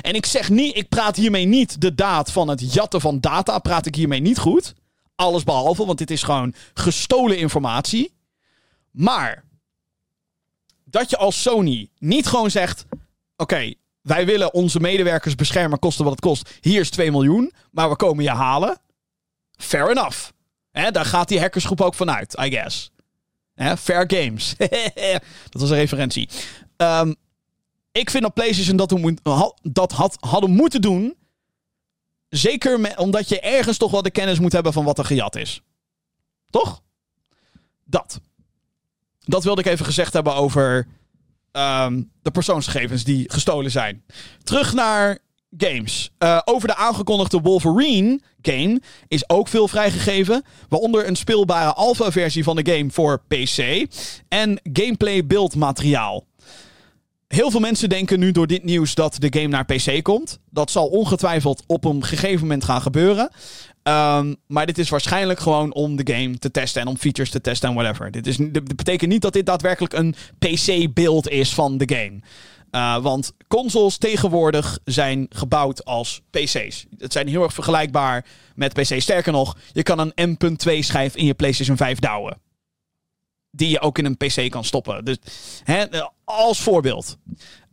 En 0.01 0.13
ik 0.13 0.25
zeg 0.25 0.49
niet, 0.49 0.77
ik 0.77 0.89
praat 0.89 1.15
hiermee 1.15 1.45
niet 1.45 1.81
de 1.81 1.95
daad 1.95 2.31
van 2.31 2.47
het 2.47 2.73
jatten 2.73 3.01
van 3.01 3.19
data, 3.19 3.59
praat 3.59 3.85
ik 3.85 3.95
hiermee 3.95 4.19
niet 4.19 4.37
goed. 4.37 4.73
Alles 5.15 5.43
behalve, 5.43 5.85
want 5.85 5.97
dit 5.97 6.11
is 6.11 6.23
gewoon 6.23 6.53
gestolen 6.73 7.37
informatie. 7.37 8.13
Maar 8.91 9.43
dat 10.89 11.09
je 11.09 11.17
als 11.17 11.41
Sony 11.41 11.89
niet 11.97 12.27
gewoon 12.27 12.51
zegt: 12.51 12.85
Oké, 13.37 13.73
wij 14.01 14.25
willen 14.25 14.53
onze 14.53 14.79
medewerkers 14.79 15.35
beschermen, 15.35 15.79
kosten 15.79 16.03
wat 16.03 16.13
het 16.13 16.23
kost. 16.23 16.49
Hier 16.61 16.79
is 16.79 16.89
2 16.89 17.11
miljoen, 17.11 17.53
maar 17.71 17.89
we 17.89 17.95
komen 17.95 18.23
je 18.23 18.29
halen. 18.29 18.77
Fair 19.55 19.89
enough. 19.89 20.29
Daar 20.71 21.05
gaat 21.05 21.27
die 21.27 21.39
hackersgroep 21.39 21.81
ook 21.81 21.95
vanuit, 21.95 22.37
I 22.41 22.49
guess. 22.51 22.91
Fair 23.77 24.03
games. 24.07 24.55
dat 25.49 25.61
was 25.61 25.69
een 25.69 25.75
referentie. 25.75 26.29
Ehm, 26.77 27.13
ik 27.91 28.09
vind 28.09 28.23
dat 28.23 28.33
PlayStation 28.33 28.77
dat, 28.77 29.53
dat 29.61 29.91
had, 29.91 30.17
hadden 30.19 30.49
moeten 30.49 30.81
doen. 30.81 31.17
Zeker 32.29 32.97
omdat 32.97 33.29
je 33.29 33.39
ergens 33.39 33.77
toch 33.77 33.91
wel 33.91 34.01
de 34.01 34.11
kennis 34.11 34.39
moet 34.39 34.51
hebben 34.51 34.73
van 34.73 34.83
wat 34.83 34.97
er 34.97 35.05
gejat 35.05 35.35
is. 35.35 35.61
Toch? 36.49 36.81
Dat. 37.85 38.19
Dat 39.29 39.43
wilde 39.43 39.61
ik 39.61 39.67
even 39.67 39.85
gezegd 39.85 40.13
hebben 40.13 40.35
over 40.35 40.87
ehm, 41.51 42.03
de 42.21 42.31
persoonsgegevens 42.31 43.03
die 43.03 43.31
gestolen 43.31 43.71
zijn. 43.71 44.03
Terug 44.43 44.73
naar 44.73 45.17
games. 45.57 46.11
Uh, 46.19 46.39
over 46.45 46.67
de 46.67 46.75
aangekondigde 46.75 47.39
Wolverine 47.39 48.19
game 48.41 48.81
is 49.07 49.29
ook 49.29 49.47
veel 49.47 49.67
vrijgegeven. 49.67 50.43
Waaronder 50.69 51.07
een 51.07 51.15
speelbare 51.15 51.73
alpha-versie 51.73 52.43
van 52.43 52.55
de 52.55 52.71
game 52.71 52.91
voor 52.91 53.21
PC. 53.27 53.85
En 54.27 54.59
gameplay 54.73 55.25
beeldmateriaal. 55.25 56.25
Heel 57.27 57.51
veel 57.51 57.59
mensen 57.59 57.89
denken 57.89 58.19
nu 58.19 58.31
door 58.31 58.47
dit 58.47 58.63
nieuws 58.63 58.95
dat 58.95 59.15
de 59.19 59.39
game 59.39 59.47
naar 59.47 59.65
PC 59.65 60.03
komt. 60.03 60.39
Dat 60.49 60.71
zal 60.71 60.87
ongetwijfeld 60.87 61.63
op 61.67 61.85
een 61.85 62.03
gegeven 62.03 62.41
moment 62.41 62.63
gaan 62.63 62.81
gebeuren. 62.81 63.29
Um, 63.83 64.35
maar 64.47 64.65
dit 64.65 64.77
is 64.77 64.89
waarschijnlijk 64.89 65.39
gewoon 65.39 65.73
om 65.73 65.95
de 65.95 66.13
game 66.13 66.37
te 66.37 66.51
testen 66.51 66.81
en 66.81 66.87
om 66.87 66.97
features 66.97 67.29
te 67.29 67.41
testen 67.41 67.69
en 67.69 67.75
whatever. 67.75 68.11
Dit, 68.11 68.27
is, 68.27 68.37
betekent 68.75 69.11
niet 69.11 69.21
dat 69.21 69.33
dit 69.33 69.45
daadwerkelijk 69.45 69.93
een 69.93 70.15
PC-beeld 70.39 71.29
is 71.29 71.53
van 71.53 71.77
de 71.77 71.95
game. 71.95 72.19
Uh, 72.71 73.03
want 73.03 73.33
consoles 73.47 73.97
tegenwoordig 73.97 74.79
zijn 74.83 75.25
gebouwd 75.29 75.85
als 75.85 76.21
PC's. 76.29 76.85
Het 76.97 77.11
zijn 77.11 77.27
heel 77.27 77.43
erg 77.43 77.53
vergelijkbaar 77.53 78.25
met 78.55 78.73
PC's. 78.73 79.03
Sterker 79.03 79.31
nog, 79.31 79.57
je 79.73 79.83
kan 79.83 79.99
een 79.99 80.29
M.2 80.29 80.79
schijf 80.79 81.15
in 81.15 81.25
je 81.25 81.33
PlayStation 81.33 81.77
5 81.77 81.99
douwen 81.99 82.37
die 83.51 83.69
je 83.69 83.79
ook 83.79 83.97
in 83.97 84.05
een 84.05 84.17
PC 84.17 84.49
kan 84.49 84.63
stoppen. 84.63 85.05
Dus 85.05 85.17
hè, 85.63 85.85
als 86.23 86.61
voorbeeld. 86.61 87.17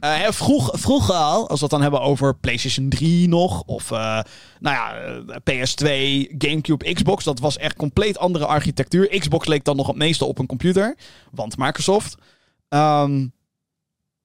Uh, 0.00 0.30
vroeg, 0.30 0.70
vroeger 0.72 1.14
al, 1.14 1.48
als 1.48 1.58
we 1.58 1.64
het 1.64 1.70
dan 1.70 1.82
hebben 1.82 2.00
over 2.00 2.36
PlayStation 2.36 2.88
3 2.88 3.28
nog, 3.28 3.62
of 3.66 3.90
uh, 3.90 3.98
nou 4.60 4.76
ja, 4.76 4.94
eh, 4.94 5.36
PS2, 5.36 5.86
GameCube, 6.38 6.92
Xbox, 6.92 7.24
dat 7.24 7.38
was 7.38 7.56
echt 7.56 7.76
compleet 7.76 8.18
andere 8.18 8.46
architectuur. 8.46 9.18
Xbox 9.18 9.46
leek 9.46 9.64
dan 9.64 9.76
nog 9.76 9.86
het 9.86 9.96
meeste 9.96 10.24
op 10.24 10.38
een 10.38 10.46
computer, 10.46 10.96
want 11.30 11.56
Microsoft. 11.56 12.14
Um, 12.68 13.32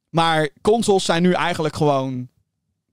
maar 0.09 0.49
consoles 0.61 1.05
zijn 1.05 1.21
nu 1.21 1.31
eigenlijk 1.31 1.75
gewoon 1.75 2.29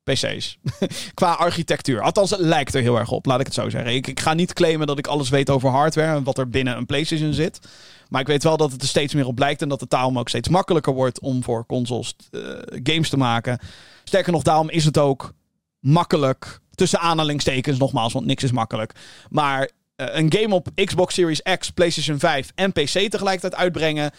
PC's. 0.02 0.58
Qua 1.14 1.32
architectuur. 1.32 2.00
Althans, 2.00 2.30
het 2.30 2.40
lijkt 2.40 2.74
er 2.74 2.82
heel 2.82 2.98
erg 2.98 3.10
op, 3.10 3.26
laat 3.26 3.40
ik 3.40 3.46
het 3.46 3.54
zo 3.54 3.68
zeggen. 3.68 3.94
Ik, 3.94 4.06
ik, 4.06 4.20
ga 4.20 4.34
niet 4.34 4.52
claimen 4.52 4.86
dat 4.86 4.98
ik 4.98 5.06
alles 5.06 5.28
weet 5.28 5.50
over 5.50 5.70
hardware 5.70 6.16
en 6.16 6.24
wat 6.24 6.38
er 6.38 6.48
binnen 6.48 6.76
een 6.76 6.86
PlayStation 6.86 7.32
zit. 7.32 7.60
Maar 8.08 8.20
ik 8.20 8.26
weet 8.26 8.42
wel 8.42 8.56
dat 8.56 8.72
het 8.72 8.82
er 8.82 8.88
steeds 8.88 9.14
meer 9.14 9.26
op 9.26 9.38
lijkt 9.38 9.62
en 9.62 9.68
dat 9.68 9.80
het 9.80 9.90
daarom 9.90 10.18
ook 10.18 10.28
steeds 10.28 10.48
makkelijker 10.48 10.94
wordt 10.94 11.20
om 11.20 11.42
voor 11.42 11.66
consoles 11.66 12.16
uh, 12.30 12.42
games 12.82 13.08
te 13.08 13.16
maken. 13.16 13.58
Sterker 14.04 14.32
nog, 14.32 14.42
daarom 14.42 14.70
is 14.70 14.84
het 14.84 14.98
ook 14.98 15.34
makkelijk. 15.78 16.60
Tussen 16.74 17.00
aanhalingstekens, 17.00 17.78
nogmaals, 17.78 18.12
want 18.12 18.26
niks 18.26 18.42
is 18.42 18.52
makkelijk. 18.52 18.92
Maar 19.30 19.60
uh, 19.60 20.06
een 20.10 20.32
game 20.32 20.54
op 20.54 20.68
Xbox 20.84 21.14
Series 21.14 21.42
X, 21.58 21.70
PlayStation 21.70 22.18
5 22.18 22.52
en 22.54 22.72
PC 22.72 23.10
tegelijkertijd 23.10 23.54
uitbrengen. 23.54 24.10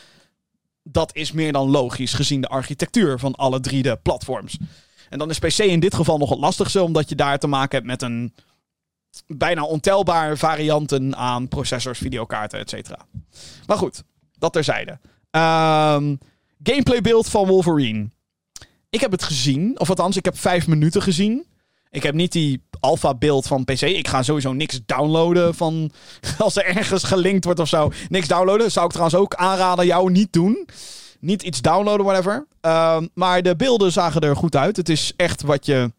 Dat 0.84 1.16
is 1.16 1.32
meer 1.32 1.52
dan 1.52 1.70
logisch 1.70 2.14
gezien 2.14 2.42
de 2.42 2.48
architectuur 2.48 3.20
van 3.20 3.36
alle 3.36 3.60
drie 3.60 3.84
de 3.84 4.00
platforms. 4.04 4.58
En 5.10 5.20
dan 5.20 5.30
is 5.30 5.40
PC 5.40 5.58
in 5.58 5.80
dit 5.80 5.96
geval 5.96 6.18
nog 6.18 6.30
het 6.30 6.40
lastigste, 6.40 6.84
omdat 6.84 7.10
je 7.10 7.16
daar 7.16 7.40
te 7.40 7.48
maken 7.48 7.76
hebt 7.78 7.88
met 7.88 8.02
een 8.02 8.34
bijna 9.38 9.63
ontelbare 9.63 10.38
varianten 10.38 11.15
aan 11.15 11.47
processors, 11.47 11.99
videokaarten, 11.99 12.59
etc. 12.59 12.89
Maar 13.65 13.77
goed, 13.77 14.03
dat 14.38 14.53
terzijde. 14.53 14.91
Um, 15.32 16.17
gameplay 16.63 17.01
beeld 17.01 17.30
van 17.30 17.47
Wolverine. 17.47 18.09
Ik 18.89 18.99
heb 18.99 19.11
het 19.11 19.23
gezien, 19.23 19.80
of 19.80 19.89
althans, 19.89 20.17
ik 20.17 20.25
heb 20.25 20.38
vijf 20.38 20.67
minuten 20.67 21.01
gezien. 21.01 21.45
Ik 21.89 22.03
heb 22.03 22.13
niet 22.13 22.32
die 22.32 22.63
alpha 22.80 23.15
beeld 23.15 23.47
van 23.47 23.65
PC. 23.65 23.82
Ik 23.82 24.07
ga 24.07 24.23
sowieso 24.23 24.53
niks 24.53 24.80
downloaden 24.86 25.55
van 25.55 25.91
als 26.38 26.55
er 26.55 26.65
ergens 26.65 27.03
gelinkt 27.03 27.45
wordt 27.45 27.59
of 27.59 27.67
zo. 27.67 27.91
Niks 28.09 28.27
downloaden. 28.27 28.71
Zou 28.71 28.86
ik 28.86 28.91
trouwens 28.91 29.19
ook 29.19 29.36
aanraden 29.36 29.86
jou 29.86 30.11
niet 30.11 30.34
doen. 30.34 30.67
Niet 31.19 31.43
iets 31.43 31.61
downloaden, 31.61 32.05
whatever. 32.05 32.47
Uh, 32.61 33.01
maar 33.13 33.41
de 33.41 33.55
beelden 33.55 33.91
zagen 33.91 34.21
er 34.21 34.36
goed 34.36 34.55
uit. 34.55 34.77
Het 34.77 34.89
is 34.89 35.13
echt 35.15 35.41
wat 35.41 35.65
je 35.65 35.91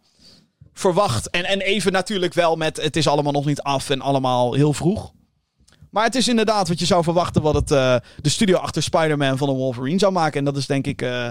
verwacht. 0.80 1.30
En, 1.30 1.44
en 1.44 1.60
even 1.60 1.92
natuurlijk 1.92 2.34
wel 2.34 2.56
met 2.56 2.76
het 2.82 2.96
is 2.96 3.08
allemaal 3.08 3.32
nog 3.32 3.44
niet 3.44 3.62
af 3.62 3.90
en 3.90 4.00
allemaal 4.00 4.54
heel 4.54 4.72
vroeg. 4.72 5.12
Maar 5.90 6.04
het 6.04 6.14
is 6.14 6.28
inderdaad 6.28 6.68
wat 6.68 6.78
je 6.78 6.86
zou 6.86 7.02
verwachten 7.02 7.42
wat 7.42 7.54
het, 7.54 7.70
uh, 7.70 7.96
de 8.20 8.28
studio 8.28 8.56
achter 8.56 8.82
Spider-Man 8.82 9.38
van 9.38 9.48
een 9.48 9.54
Wolverine 9.54 9.98
zou 9.98 10.12
maken. 10.12 10.38
En 10.38 10.44
dat 10.44 10.56
is 10.56 10.66
denk 10.66 10.86
ik 10.86 11.02
uh, 11.02 11.24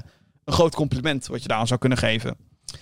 een 0.43 0.53
groot 0.53 0.75
compliment 0.75 1.27
wat 1.27 1.41
je 1.41 1.47
daar 1.47 1.57
aan 1.57 1.67
zou 1.67 1.79
kunnen 1.79 1.97
geven. 1.97 2.37
Uh, 2.69 2.77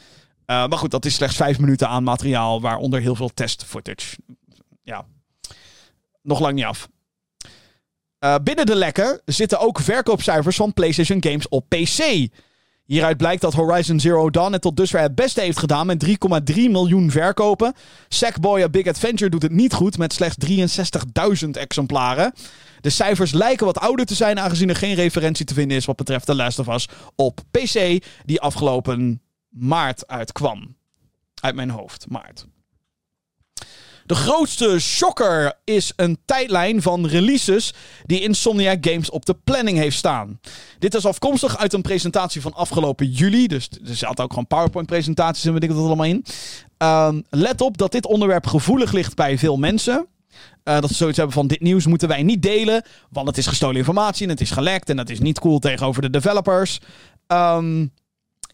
maar 0.45 0.77
goed, 0.77 0.91
dat 0.91 1.05
is 1.05 1.15
slechts 1.15 1.35
vijf 1.35 1.59
minuten 1.59 1.87
aan 1.87 2.03
materiaal, 2.03 2.61
waaronder 2.61 2.99
heel 3.01 3.15
veel 3.15 3.29
test 3.33 3.63
footage. 3.63 4.17
Ja, 4.83 5.05
nog 6.21 6.39
lang 6.39 6.53
niet 6.55 6.65
af. 6.65 6.87
Binnen 8.43 8.65
de 8.65 8.75
lekken 8.75 9.21
zitten 9.25 9.59
ook 9.59 9.79
verkoopcijfers 9.79 10.55
van 10.55 10.73
PlayStation 10.73 11.23
games 11.23 11.49
op 11.49 11.69
PC. 11.69 12.27
Hieruit 12.87 13.17
blijkt 13.17 13.41
dat 13.41 13.53
Horizon 13.53 13.99
Zero 13.99 14.29
Dawn 14.29 14.51
het 14.51 14.61
tot 14.61 14.77
dusver 14.77 15.01
het 15.01 15.15
beste 15.15 15.41
heeft 15.41 15.59
gedaan 15.59 15.85
met 15.85 16.05
3,3 16.05 16.55
miljoen 16.55 17.11
verkopen. 17.11 17.73
Sackboy 18.07 18.61
A 18.61 18.69
Big 18.69 18.87
Adventure 18.87 19.29
doet 19.29 19.41
het 19.41 19.51
niet 19.51 19.73
goed 19.73 19.97
met 19.97 20.13
slechts 20.13 20.37
63.000 21.43 21.49
exemplaren. 21.51 22.33
De 22.81 22.89
cijfers 22.89 23.31
lijken 23.31 23.65
wat 23.65 23.79
ouder 23.79 24.05
te 24.05 24.15
zijn 24.15 24.39
aangezien 24.39 24.69
er 24.69 24.75
geen 24.75 24.95
referentie 24.95 25.45
te 25.45 25.53
vinden 25.53 25.77
is 25.77 25.85
wat 25.85 25.95
betreft 25.95 26.25
The 26.25 26.35
Last 26.35 26.59
of 26.59 26.67
Us 26.67 26.87
op 27.15 27.39
PC 27.51 28.03
die 28.25 28.41
afgelopen 28.41 29.21
maart 29.49 30.07
uitkwam. 30.07 30.75
Uit 31.41 31.55
mijn 31.55 31.69
hoofd, 31.69 32.05
maart. 32.09 32.47
De 34.07 34.15
grootste 34.15 34.79
shocker 34.79 35.53
is 35.63 35.93
een 35.95 36.17
tijdlijn 36.25 36.81
van 36.81 37.07
releases 37.07 37.73
die 38.05 38.21
Insomniac 38.21 38.85
Games 38.85 39.09
op 39.09 39.25
de 39.25 39.35
planning 39.43 39.77
heeft 39.77 39.97
staan. 39.97 40.39
Dit 40.79 40.93
is 40.95 41.05
afkomstig 41.05 41.57
uit 41.57 41.73
een 41.73 41.81
presentatie 41.81 42.41
van 42.41 42.53
afgelopen 42.53 43.11
juli. 43.11 43.47
Dus 43.47 43.69
er 43.85 43.95
zaten 43.95 44.23
ook 44.23 44.29
gewoon 44.29 44.47
PowerPoint-presentaties 44.47 45.45
en 45.45 45.53
weet 45.53 45.63
ik 45.63 45.69
dat 45.69 45.77
allemaal 45.77 46.05
in. 46.05 46.25
Um, 46.77 47.23
let 47.29 47.61
op 47.61 47.77
dat 47.77 47.91
dit 47.91 48.05
onderwerp 48.05 48.45
gevoelig 48.45 48.91
ligt 48.91 49.15
bij 49.15 49.37
veel 49.37 49.57
mensen. 49.57 50.07
Uh, 50.63 50.79
dat 50.79 50.89
ze 50.89 50.95
zoiets 50.95 51.17
hebben 51.17 51.35
van 51.35 51.47
dit 51.47 51.61
nieuws 51.61 51.85
moeten 51.85 52.07
wij 52.07 52.23
niet 52.23 52.41
delen. 52.41 52.83
Want 53.09 53.27
het 53.27 53.37
is 53.37 53.47
gestolen 53.47 53.77
informatie 53.77 54.23
en 54.23 54.31
het 54.31 54.41
is 54.41 54.51
gelekt. 54.51 54.89
En 54.89 54.95
dat 54.95 55.09
is 55.09 55.19
niet 55.19 55.39
cool 55.39 55.59
tegenover 55.59 56.01
de 56.01 56.09
developers. 56.09 56.79
Um, 57.27 57.91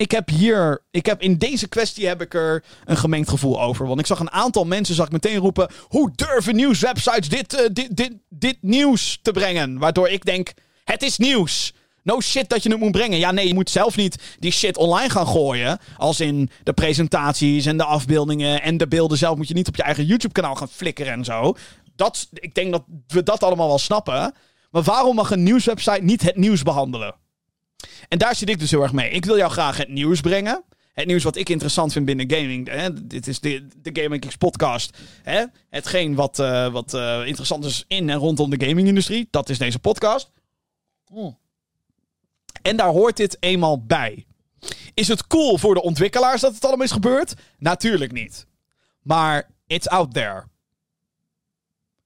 ik 0.04 0.12
heb 0.12 0.30
hier, 0.30 0.84
ik 0.92 1.06
heb 1.06 1.22
in 1.22 1.38
deze 1.38 1.68
kwestie 1.68 2.08
heb 2.08 2.22
ik 2.22 2.34
er 2.34 2.64
een 2.86 2.98
gemengd 2.98 3.30
gevoel 3.30 3.62
over. 3.62 3.88
Want 3.88 4.00
ik 4.00 4.06
zag 4.06 4.20
een 4.20 4.32
aantal 4.32 4.66
mensen, 4.66 4.96
zag 4.96 5.06
ik 5.06 5.12
meteen 5.12 5.38
roepen, 5.38 5.70
hoe 5.88 6.12
durven 6.16 6.56
nieuwswebsites 6.56 7.30
dit, 7.30 7.54
uh, 7.54 7.60
dit, 7.72 7.98
dit, 7.98 8.12
dit 8.30 8.58
nieuws 8.62 9.20
te 9.22 9.32
brengen? 9.32 9.78
Waardoor 9.78 10.10
ik 10.10 10.26
denk, 10.26 10.54
het 10.84 11.04
is 11.04 11.18
nieuws. 11.18 11.74
No 12.02 12.22
shit 12.22 12.50
dat 12.50 12.64
je 12.64 12.70
het 12.70 12.80
moet 12.80 12.92
brengen. 12.92 13.20
Ja, 13.20 13.32
nee, 13.32 13.48
je 13.48 13.54
moet 13.54 13.70
zelf 13.70 13.96
niet 13.96 14.36
die 14.40 14.52
shit 14.52 14.78
online 14.78 15.10
gaan 15.10 15.28
gooien. 15.28 15.80
Als 15.98 16.20
in 16.20 16.50
de 16.64 16.74
presentaties 16.74 17.66
en 17.66 17.78
de 17.78 17.84
afbeeldingen 17.84 18.62
en 18.62 18.78
de 18.78 18.88
beelden 18.88 19.18
zelf 19.18 19.38
moet 19.38 19.48
je 19.48 19.54
niet 19.54 19.68
op 19.68 19.76
je 19.76 19.84
eigen 19.84 20.06
YouTube-kanaal 20.06 20.56
gaan 20.56 20.70
flikkeren 20.70 21.14
en 21.14 21.24
zo. 21.24 21.56
Dat, 21.96 22.28
ik 22.34 22.56
denk 22.56 22.72
dat 22.72 22.84
we 23.08 23.24
dat 23.24 23.44
allemaal 23.44 23.68
wel 23.68 23.80
snappen. 23.80 24.34
Maar 24.72 24.84
waarom 24.84 25.16
mag 25.16 25.32
een 25.32 25.44
nieuwswebsite 25.44 26.04
niet 26.04 26.22
het 26.22 26.36
nieuws 26.36 26.64
behandelen? 26.64 27.16
En 28.08 28.18
daar 28.18 28.36
zit 28.36 28.50
ik 28.50 28.60
dus 28.60 28.72
heel 28.72 28.82
erg 28.82 28.94
mee. 28.94 29.10
Ik 29.10 29.26
wil 29.26 29.38
jou 29.38 29.52
graag 29.52 29.78
het 29.78 29.90
nieuws 29.90 30.22
brengen. 30.22 30.64
Het 30.94 31.06
nieuws 31.06 31.24
wat 31.24 31.36
ik 31.36 31.50
interessant 31.50 31.92
vind 31.92 32.06
binnen 32.06 32.32
gaming. 32.32 32.70
Hè? 32.70 33.08
Dit 33.08 33.28
is 33.28 33.40
de, 33.40 33.68
de 33.82 34.02
Gaming 34.02 34.22
Kicks 34.22 34.36
podcast. 34.36 34.98
Hè? 35.24 35.46
Hetgeen 35.70 36.16
wat, 36.16 36.40
uh, 36.40 36.72
wat 36.72 36.94
uh, 36.94 37.28
interessant 37.28 37.66
is 37.66 37.84
in 37.88 38.10
en 38.10 38.18
rondom 38.18 38.50
de 38.50 38.66
gamingindustrie. 38.66 39.28
Dat 39.30 39.50
is 39.50 39.58
deze 39.58 39.80
podcast. 39.80 40.32
Oh. 41.12 41.36
En 42.62 42.76
daar 42.76 42.90
hoort 42.90 43.18
dit 43.18 43.38
eenmaal 43.40 43.84
bij. 43.84 44.26
Is 44.94 45.08
het 45.08 45.28
cool 45.28 45.58
voor 45.58 45.74
de 45.74 45.82
ontwikkelaars 45.82 46.42
dat 46.42 46.54
het 46.54 46.66
allemaal 46.66 46.86
is 46.86 46.92
gebeurd? 46.92 47.34
Natuurlijk 47.58 48.12
niet. 48.12 48.46
Maar 49.02 49.50
it's 49.68 49.88
out 49.88 50.14
there. 50.14 50.44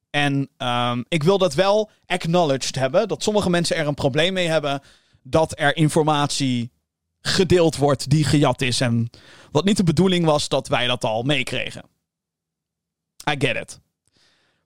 En 0.10 0.50
um, 0.58 1.06
ik 1.08 1.24
wil 1.24 1.38
dat 1.38 1.54
wel 1.54 1.90
acknowledged 2.06 2.76
hebben. 2.76 3.08
Dat 3.08 3.24
sommige 3.24 3.50
mensen 3.50 3.76
er 3.76 3.88
een 3.88 3.94
probleem 3.94 4.34
mee 4.34 4.48
hebben 4.48 4.82
dat 5.30 5.60
er 5.60 5.76
informatie 5.76 6.72
gedeeld 7.22 7.76
wordt 7.76 8.10
die 8.10 8.24
gejat 8.24 8.62
is. 8.62 8.82
En 8.82 9.10
wat 9.52 9.66
niet 9.66 9.78
de 9.78 9.84
bedoeling 9.84 10.26
was 10.26 10.50
dat 10.50 10.68
wij 10.68 10.88
dat 10.88 11.04
al 11.04 11.24
meekregen. 11.24 11.84
I 13.30 13.36
get 13.38 13.56
it. 13.56 13.80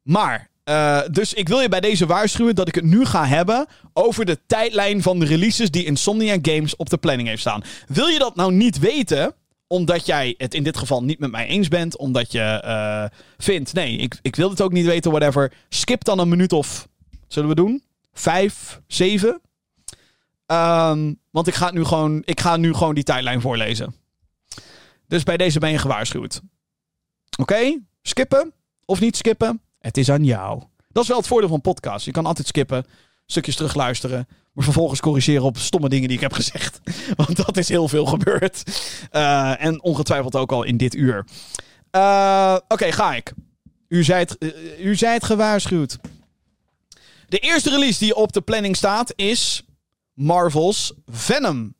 Maar, 0.01 0.49
uh, 0.65 1.01
dus 1.11 1.33
ik 1.33 1.47
wil 1.47 1.59
je 1.59 1.69
bij 1.69 1.79
deze 1.79 2.05
waarschuwen 2.05 2.55
dat 2.55 2.67
ik 2.67 2.75
het 2.75 2.83
nu 2.83 3.05
ga 3.05 3.25
hebben 3.25 3.67
over 3.93 4.25
de 4.25 4.39
tijdlijn 4.47 5.01
van 5.01 5.19
de 5.19 5.25
releases 5.25 5.71
die 5.71 5.85
Insomnia 5.85 6.37
Games 6.41 6.75
op 6.75 6.89
de 6.89 6.97
planning 6.97 7.27
heeft 7.27 7.41
staan. 7.41 7.63
Wil 7.87 8.07
je 8.07 8.19
dat 8.19 8.35
nou 8.35 8.53
niet 8.53 8.79
weten? 8.79 9.35
omdat 9.71 10.05
jij 10.05 10.35
het 10.37 10.53
in 10.53 10.63
dit 10.63 10.77
geval 10.77 11.03
niet 11.03 11.19
met 11.19 11.31
mij 11.31 11.47
eens 11.47 11.67
bent. 11.67 11.97
Omdat 11.97 12.31
je 12.31 12.39
eh, 12.41 13.05
vindt, 13.37 13.73
nee, 13.73 13.97
ik, 13.97 14.19
ik 14.21 14.35
wil 14.35 14.49
het 14.49 14.61
ook 14.61 14.71
niet 14.71 14.85
weten, 14.85 15.11
whatever. 15.11 15.53
Skip 15.69 16.03
dan 16.03 16.19
een 16.19 16.29
minuut 16.29 16.53
of, 16.53 16.87
zullen 17.27 17.49
we 17.49 17.55
doen? 17.55 17.83
Vijf, 18.13 18.81
zeven? 18.87 19.41
Ehm, 20.51 21.13
want 21.29 21.47
ik 21.47 21.53
ga, 21.53 21.71
nu 21.71 21.83
gewoon, 21.83 22.21
ik 22.25 22.39
ga 22.39 22.57
nu 22.57 22.73
gewoon 22.73 22.93
die 22.93 23.03
tijdlijn 23.03 23.41
voorlezen. 23.41 23.95
Dus 25.07 25.23
bij 25.23 25.37
deze 25.37 25.59
ben 25.59 25.71
je 25.71 25.77
gewaarschuwd. 25.77 26.41
Oké? 27.37 27.79
Skippen 28.01 28.53
of 28.85 28.99
niet 28.99 29.17
skippen? 29.17 29.61
Het 29.79 29.97
is 29.97 30.09
aan 30.09 30.23
jou. 30.23 30.63
Dat 30.89 31.03
is 31.03 31.09
wel 31.09 31.17
het 31.17 31.27
voordeel 31.27 31.49
van 31.49 31.61
podcast. 31.61 32.05
Je 32.05 32.11
kan 32.11 32.25
altijd 32.25 32.47
skippen, 32.47 32.85
stukjes 33.25 33.55
terugluisteren. 33.55 34.27
Maar 34.53 34.63
vervolgens 34.63 34.99
corrigeren 34.99 35.43
op 35.43 35.57
stomme 35.57 35.89
dingen 35.89 36.07
die 36.07 36.17
ik 36.17 36.23
heb 36.23 36.33
gezegd. 36.33 36.79
Want 37.25 37.45
dat 37.45 37.57
is 37.57 37.69
heel 37.69 37.87
veel 37.87 38.05
gebeurd. 38.05 38.63
Uh, 39.11 39.63
en 39.63 39.83
ongetwijfeld 39.83 40.35
ook 40.35 40.51
al 40.51 40.63
in 40.63 40.77
dit 40.77 40.95
uur. 40.95 41.25
Uh, 41.91 42.57
Oké, 42.67 42.91
ga 42.91 43.15
ik. 43.15 43.33
U 43.87 44.03
zei, 44.03 44.19
het, 44.19 44.35
uh, 44.39 44.85
u 44.85 44.95
zei 44.95 45.13
het 45.13 45.23
gewaarschuwd. 45.23 45.97
De 47.27 47.39
eerste 47.39 47.69
release 47.69 47.99
die 47.99 48.15
op 48.15 48.31
de 48.33 48.41
planning 48.41 48.75
staat 48.75 49.13
is 49.15 49.63
Marvel's 50.21 50.93
Venom. 51.05 51.75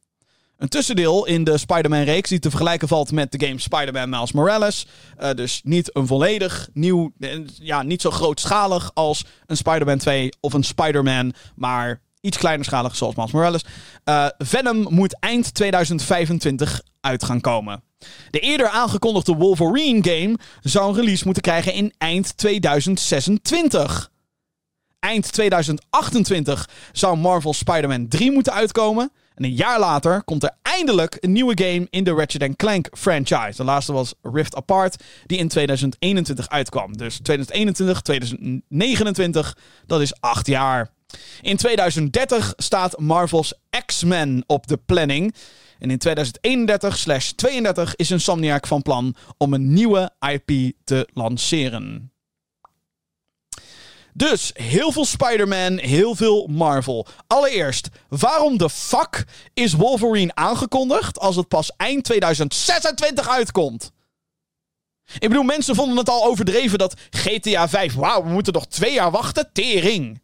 Een 0.57 0.69
tussendeel 0.69 1.25
in 1.25 1.43
de 1.43 1.57
Spider-Man-reeks 1.57 2.29
die 2.29 2.39
te 2.39 2.49
vergelijken 2.49 2.87
valt 2.87 3.11
met 3.11 3.31
de 3.31 3.45
game 3.45 3.59
Spider-Man 3.59 4.09
Miles 4.09 4.31
Morales. 4.31 4.87
Uh, 5.19 5.31
dus 5.31 5.61
niet 5.63 5.95
een 5.95 6.07
volledig 6.07 6.69
nieuw, 6.73 7.11
ja, 7.53 7.81
niet 7.81 8.01
zo 8.01 8.11
grootschalig 8.11 8.91
als 8.93 9.25
een 9.45 9.57
Spider-Man 9.57 9.97
2 9.97 10.29
of 10.39 10.53
een 10.53 10.63
Spider-Man, 10.63 11.33
maar 11.55 12.01
iets 12.21 12.37
kleinerschalig 12.37 12.95
zoals 12.95 13.15
Miles 13.15 13.31
Morales. 13.31 13.65
Uh, 14.05 14.27
Venom 14.37 14.85
moet 14.89 15.19
eind 15.19 15.53
2025 15.53 16.81
uit 17.01 17.23
gaan 17.23 17.41
komen. 17.41 17.83
De 18.29 18.39
eerder 18.39 18.67
aangekondigde 18.67 19.35
Wolverine 19.35 20.03
game 20.03 20.37
zou 20.61 20.89
een 20.89 20.95
release 20.95 21.25
moeten 21.25 21.43
krijgen 21.43 21.73
in 21.73 21.93
eind 21.97 22.37
2026. 22.37 24.10
Eind 25.01 25.31
2028 25.31 26.69
zou 26.91 27.17
Marvel 27.17 27.53
Spider-Man 27.53 28.07
3 28.07 28.31
moeten 28.31 28.53
uitkomen. 28.53 29.11
En 29.35 29.43
een 29.43 29.53
jaar 29.53 29.79
later 29.79 30.23
komt 30.23 30.43
er 30.43 30.57
eindelijk 30.61 31.17
een 31.19 31.31
nieuwe 31.31 31.63
game 31.63 31.87
in 31.89 32.03
de 32.03 32.11
Ratchet 32.11 32.55
Clank 32.55 32.87
franchise. 32.97 33.53
De 33.55 33.63
laatste 33.63 33.93
was 33.93 34.13
Rift 34.21 34.55
Apart, 34.55 35.03
die 35.25 35.37
in 35.37 35.47
2021 35.47 36.49
uitkwam. 36.49 36.97
Dus 36.97 37.19
2021, 37.19 38.01
2029, 38.01 39.57
dat 39.85 40.01
is 40.01 40.19
acht 40.19 40.47
jaar. 40.47 40.89
In 41.41 41.57
2030 41.57 42.53
staat 42.57 42.99
Marvel's 42.99 43.53
X-Men 43.85 44.43
op 44.47 44.67
de 44.67 44.77
planning. 44.77 45.35
En 45.79 45.91
in 45.91 46.01
2031-32 47.89 47.91
is 47.95 48.11
Insomniac 48.11 48.67
van 48.67 48.81
plan 48.81 49.15
om 49.37 49.53
een 49.53 49.73
nieuwe 49.73 50.11
IP 50.19 50.73
te 50.83 51.07
lanceren. 51.13 52.10
Dus 54.13 54.51
heel 54.53 54.91
veel 54.91 55.05
Spider-Man, 55.05 55.77
heel 55.77 56.15
veel 56.15 56.47
Marvel. 56.47 57.07
Allereerst, 57.27 57.89
waarom 58.09 58.57
de 58.57 58.69
fuck 58.69 59.25
is 59.53 59.73
Wolverine 59.73 60.35
aangekondigd 60.35 61.19
als 61.19 61.35
het 61.35 61.47
pas 61.47 61.71
eind 61.77 62.03
2026 62.03 63.29
uitkomt? 63.29 63.91
Ik 65.19 65.29
bedoel, 65.29 65.43
mensen 65.43 65.75
vonden 65.75 65.97
het 65.97 66.09
al 66.09 66.25
overdreven 66.25 66.77
dat 66.77 66.93
GTA 67.09 67.69
5. 67.69 67.93
Wauw, 67.93 68.23
we 68.23 68.29
moeten 68.29 68.53
nog 68.53 68.67
twee 68.67 68.93
jaar 68.93 69.11
wachten. 69.11 69.49
Tering. 69.53 70.21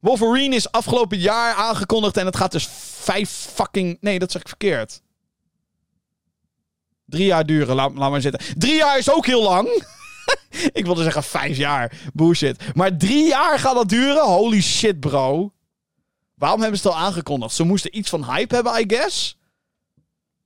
Wolverine 0.00 0.54
is 0.54 0.70
afgelopen 0.70 1.18
jaar 1.18 1.54
aangekondigd 1.54 2.16
en 2.16 2.26
het 2.26 2.36
gaat 2.36 2.52
dus 2.52 2.68
vijf 3.00 3.30
fucking. 3.30 3.96
Nee, 4.00 4.18
dat 4.18 4.32
zeg 4.32 4.40
ik 4.40 4.48
verkeerd. 4.48 5.00
Drie 7.06 7.26
jaar 7.26 7.46
duren, 7.46 7.74
laat, 7.74 7.94
laat 7.94 8.10
maar 8.10 8.20
zitten. 8.20 8.58
Drie 8.58 8.74
jaar 8.74 8.98
is 8.98 9.10
ook 9.10 9.26
heel 9.26 9.42
lang. 9.42 9.84
ik 10.72 10.84
wilde 10.84 11.02
zeggen 11.02 11.22
vijf 11.22 11.56
jaar. 11.56 11.92
Bullshit. 12.12 12.74
Maar 12.74 12.96
drie 12.96 13.26
jaar 13.28 13.58
gaat 13.58 13.74
dat 13.74 13.88
duren? 13.88 14.24
Holy 14.24 14.60
shit, 14.60 15.00
bro. 15.00 15.52
Waarom 16.34 16.60
hebben 16.60 16.78
ze 16.78 16.88
het 16.88 16.96
al 16.96 17.02
aangekondigd? 17.02 17.54
Ze 17.54 17.64
moesten 17.64 17.96
iets 17.96 18.08
van 18.08 18.24
hype 18.24 18.54
hebben, 18.54 18.80
I 18.80 18.84
guess? 18.86 19.38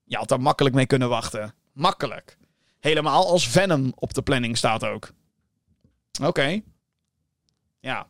Je 0.05 0.17
had 0.17 0.29
daar 0.29 0.41
makkelijk 0.41 0.75
mee 0.75 0.87
kunnen 0.87 1.09
wachten. 1.09 1.55
Makkelijk. 1.73 2.39
Helemaal 2.81 3.27
als 3.27 3.49
Venom 3.49 3.93
op 3.95 4.15
de 4.15 4.23
planning 4.23 4.57
staat 4.57 4.85
ook. 4.85 5.13
Oké. 6.23 6.61
Ja. 7.81 8.07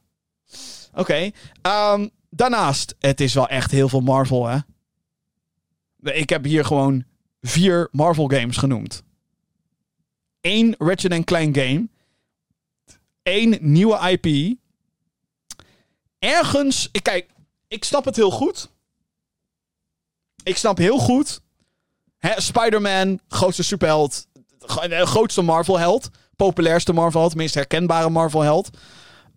Oké. 0.95 1.31
Um, 1.63 2.11
daarnaast, 2.31 2.95
het 2.99 3.21
is 3.21 3.35
wel 3.35 3.49
echt 3.49 3.71
heel 3.71 3.89
veel 3.89 4.01
Marvel, 4.01 4.47
hè? 4.47 4.59
Ik 6.03 6.29
heb 6.29 6.45
hier 6.45 6.65
gewoon 6.65 7.05
vier 7.41 7.89
Marvel 7.93 8.27
games 8.27 8.57
genoemd. 8.57 9.03
Eén 10.41 10.75
Ratchet 10.79 11.25
Clank 11.25 11.57
game. 11.57 11.89
Eén 13.23 13.59
nieuwe 13.61 14.11
IP. 14.11 14.57
Ergens, 16.19 16.89
ik, 16.93 17.03
kijk, 17.03 17.31
ik 17.69 17.85
snap 17.85 18.05
het 18.05 18.17
heel 18.17 18.31
goed. 18.31 18.71
Ik 20.43 20.57
snap 20.57 20.79
heel 20.79 20.99
goed. 20.99 21.41
Spider-Man, 22.37 23.21
grootste 23.29 23.63
superheld. 23.63 24.27
Grootste 24.91 25.43
Marvel-held. 25.43 26.11
Populairste 26.37 26.93
Marvel-held. 26.93 27.35
Meest 27.35 27.55
herkenbare 27.55 28.11
Marvel-held. 28.11 28.71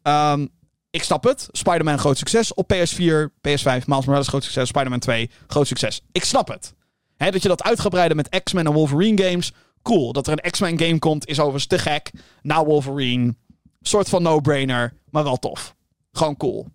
Um, 0.04 0.50
ik 0.90 1.04
snap 1.04 1.24
het. 1.24 1.48
Spider-Man 1.52 2.00
groot 2.00 2.18
succes. 2.18 2.54
Op 2.54 2.74
PS4, 2.74 3.30
PS5, 3.48 3.86
Miles 3.86 4.06
Morales 4.06 4.28
groot 4.28 4.44
succes. 4.44 4.68
Spider-Man 4.68 5.00
2 5.00 5.30
groot 5.48 5.68
succes. 5.68 6.02
Ik 6.12 6.24
snap 6.24 6.48
het. 6.48 6.74
He, 7.16 7.32
dat 7.32 7.42
je 7.42 7.48
dat 7.48 7.64
uitgebreide 7.64 8.16
met 8.16 8.42
X-Men 8.44 8.66
en 8.66 8.74
Wolverine 8.74 9.24
games. 9.24 9.52
Cool. 9.84 10.14
Dat 10.14 10.28
er 10.28 10.34
een 10.34 10.52
X-Men 10.52 10.80
game 10.80 11.00
komt 11.00 11.28
is 11.28 11.40
overigens 11.40 11.68
te 11.68 11.80
gek. 11.80 12.12
Na 12.42 12.66
Wolverine. 12.66 13.36
Soort 13.82 14.10
van 14.10 14.22
no-brainer. 14.22 14.94
Maar 15.10 15.24
wel 15.24 15.38
tof. 15.38 15.76
Gewoon 16.12 16.38
cool. 16.38 16.68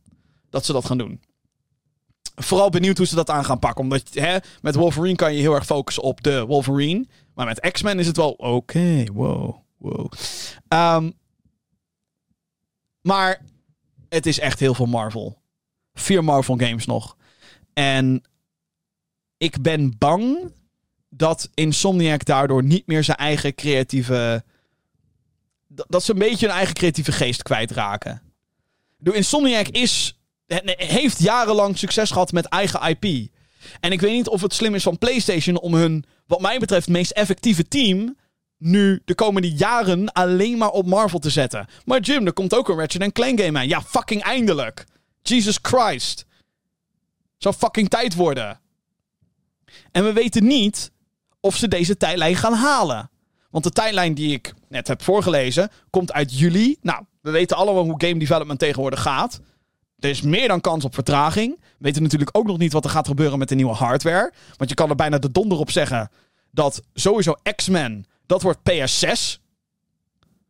Dat 0.50 0.64
ze 0.64 0.72
dat 0.72 0.84
gaan 0.84 0.98
doen. 0.98 1.20
Vooral 2.34 2.70
benieuwd 2.70 2.96
hoe 2.96 3.06
ze 3.06 3.14
dat 3.14 3.30
aan 3.30 3.44
gaan 3.44 3.58
pakken. 3.58 3.84
Omdat 3.84 4.02
hè, 4.12 4.36
met 4.60 4.74
Wolverine 4.74 5.16
kan 5.16 5.34
je 5.34 5.40
heel 5.40 5.54
erg 5.54 5.66
focussen 5.66 6.02
op 6.02 6.22
de 6.22 6.46
Wolverine. 6.46 7.06
Maar 7.34 7.46
met 7.46 7.70
X-Men 7.72 7.98
is 7.98 8.06
het 8.06 8.16
wel 8.16 8.30
oké. 8.30 8.46
Okay, 8.46 9.08
wow. 9.12 9.56
Um, 10.68 11.12
maar 13.00 13.44
het 14.08 14.26
is 14.26 14.38
echt 14.38 14.60
heel 14.60 14.74
veel 14.74 14.86
Marvel. 14.86 15.42
Vier 15.92 16.24
Marvel 16.24 16.56
games 16.56 16.86
nog. 16.86 17.16
En 17.72 18.22
ik 19.36 19.62
ben 19.62 19.98
bang 19.98 20.52
dat 21.18 21.48
Insomniac 21.54 22.24
daardoor 22.24 22.64
niet 22.64 22.86
meer 22.86 23.04
zijn 23.04 23.16
eigen 23.16 23.54
creatieve. 23.54 24.44
Dat 25.66 26.04
ze 26.04 26.12
een 26.12 26.18
beetje 26.18 26.46
hun 26.46 26.54
eigen 26.54 26.74
creatieve 26.74 27.12
geest 27.12 27.42
kwijtraken. 27.42 28.22
Door 28.98 29.14
Insomniac 29.14 29.68
is, 29.68 30.18
heeft 30.76 31.22
jarenlang 31.22 31.78
succes 31.78 32.10
gehad 32.10 32.32
met 32.32 32.44
eigen 32.44 32.96
IP. 32.96 33.30
En 33.80 33.92
ik 33.92 34.00
weet 34.00 34.12
niet 34.12 34.28
of 34.28 34.40
het 34.40 34.54
slim 34.54 34.74
is 34.74 34.82
van 34.82 34.98
PlayStation 34.98 35.58
om 35.58 35.74
hun, 35.74 36.04
wat 36.26 36.40
mij 36.40 36.58
betreft, 36.58 36.88
meest 36.88 37.10
effectieve 37.10 37.68
team 37.68 38.16
nu 38.58 39.02
de 39.04 39.14
komende 39.14 39.52
jaren 39.52 40.12
alleen 40.12 40.58
maar 40.58 40.70
op 40.70 40.86
Marvel 40.86 41.18
te 41.18 41.30
zetten. 41.30 41.66
Maar 41.84 42.00
Jim, 42.00 42.26
er 42.26 42.32
komt 42.32 42.54
ook 42.54 42.68
een 42.68 42.78
Ratchet 42.78 43.12
Clank 43.12 43.40
game 43.40 43.58
aan. 43.58 43.68
Ja, 43.68 43.82
fucking 43.82 44.22
eindelijk. 44.22 44.84
Jesus 45.22 45.58
Christ. 45.62 46.26
Zou 47.36 47.54
fucking 47.54 47.88
tijd 47.88 48.14
worden. 48.14 48.60
En 49.90 50.04
we 50.04 50.12
weten 50.12 50.46
niet 50.46 50.90
of 51.40 51.56
ze 51.56 51.68
deze 51.68 51.96
tijdlijn 51.96 52.36
gaan 52.36 52.52
halen. 52.52 53.10
Want 53.50 53.64
de 53.64 53.70
tijdlijn 53.70 54.14
die 54.14 54.32
ik 54.32 54.54
net 54.68 54.88
heb 54.88 55.02
voorgelezen 55.02 55.70
komt 55.90 56.12
uit 56.12 56.38
juli. 56.38 56.76
Nou, 56.80 57.04
we 57.20 57.30
weten 57.30 57.56
allemaal 57.56 57.84
hoe 57.84 58.06
game 58.06 58.18
development 58.18 58.58
tegenwoordig 58.58 59.02
gaat. 59.02 59.40
Er 59.98 60.10
is 60.10 60.22
meer 60.22 60.48
dan 60.48 60.60
kans 60.60 60.84
op 60.84 60.94
vertraging. 60.94 61.56
We 61.60 61.74
weten 61.78 62.02
natuurlijk 62.02 62.36
ook 62.36 62.46
nog 62.46 62.58
niet 62.58 62.72
wat 62.72 62.84
er 62.84 62.90
gaat 62.90 63.06
gebeuren 63.06 63.38
met 63.38 63.48
de 63.48 63.54
nieuwe 63.54 63.74
hardware. 63.74 64.32
Want 64.56 64.70
je 64.70 64.76
kan 64.76 64.90
er 64.90 64.96
bijna 64.96 65.18
de 65.18 65.30
donder 65.30 65.58
op 65.58 65.70
zeggen 65.70 66.10
dat 66.50 66.82
sowieso 66.94 67.34
X-Men 67.56 68.06
dat 68.26 68.42
wordt 68.42 68.70
PS6. 68.70 69.40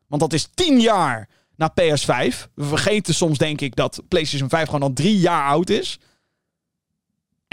Want 0.07 0.23
dat 0.23 0.33
is 0.33 0.49
10 0.55 0.81
jaar 0.81 1.29
na 1.57 1.73
PS5. 1.81 2.51
We 2.55 2.65
vergeten 2.65 3.15
soms, 3.15 3.39
denk 3.39 3.61
ik, 3.61 3.77
dat 3.77 4.03
PlayStation 4.09 4.49
5 4.49 4.65
gewoon 4.65 4.83
al 4.83 4.93
drie 4.93 5.19
jaar 5.19 5.49
oud 5.49 5.71
is. 5.71 5.99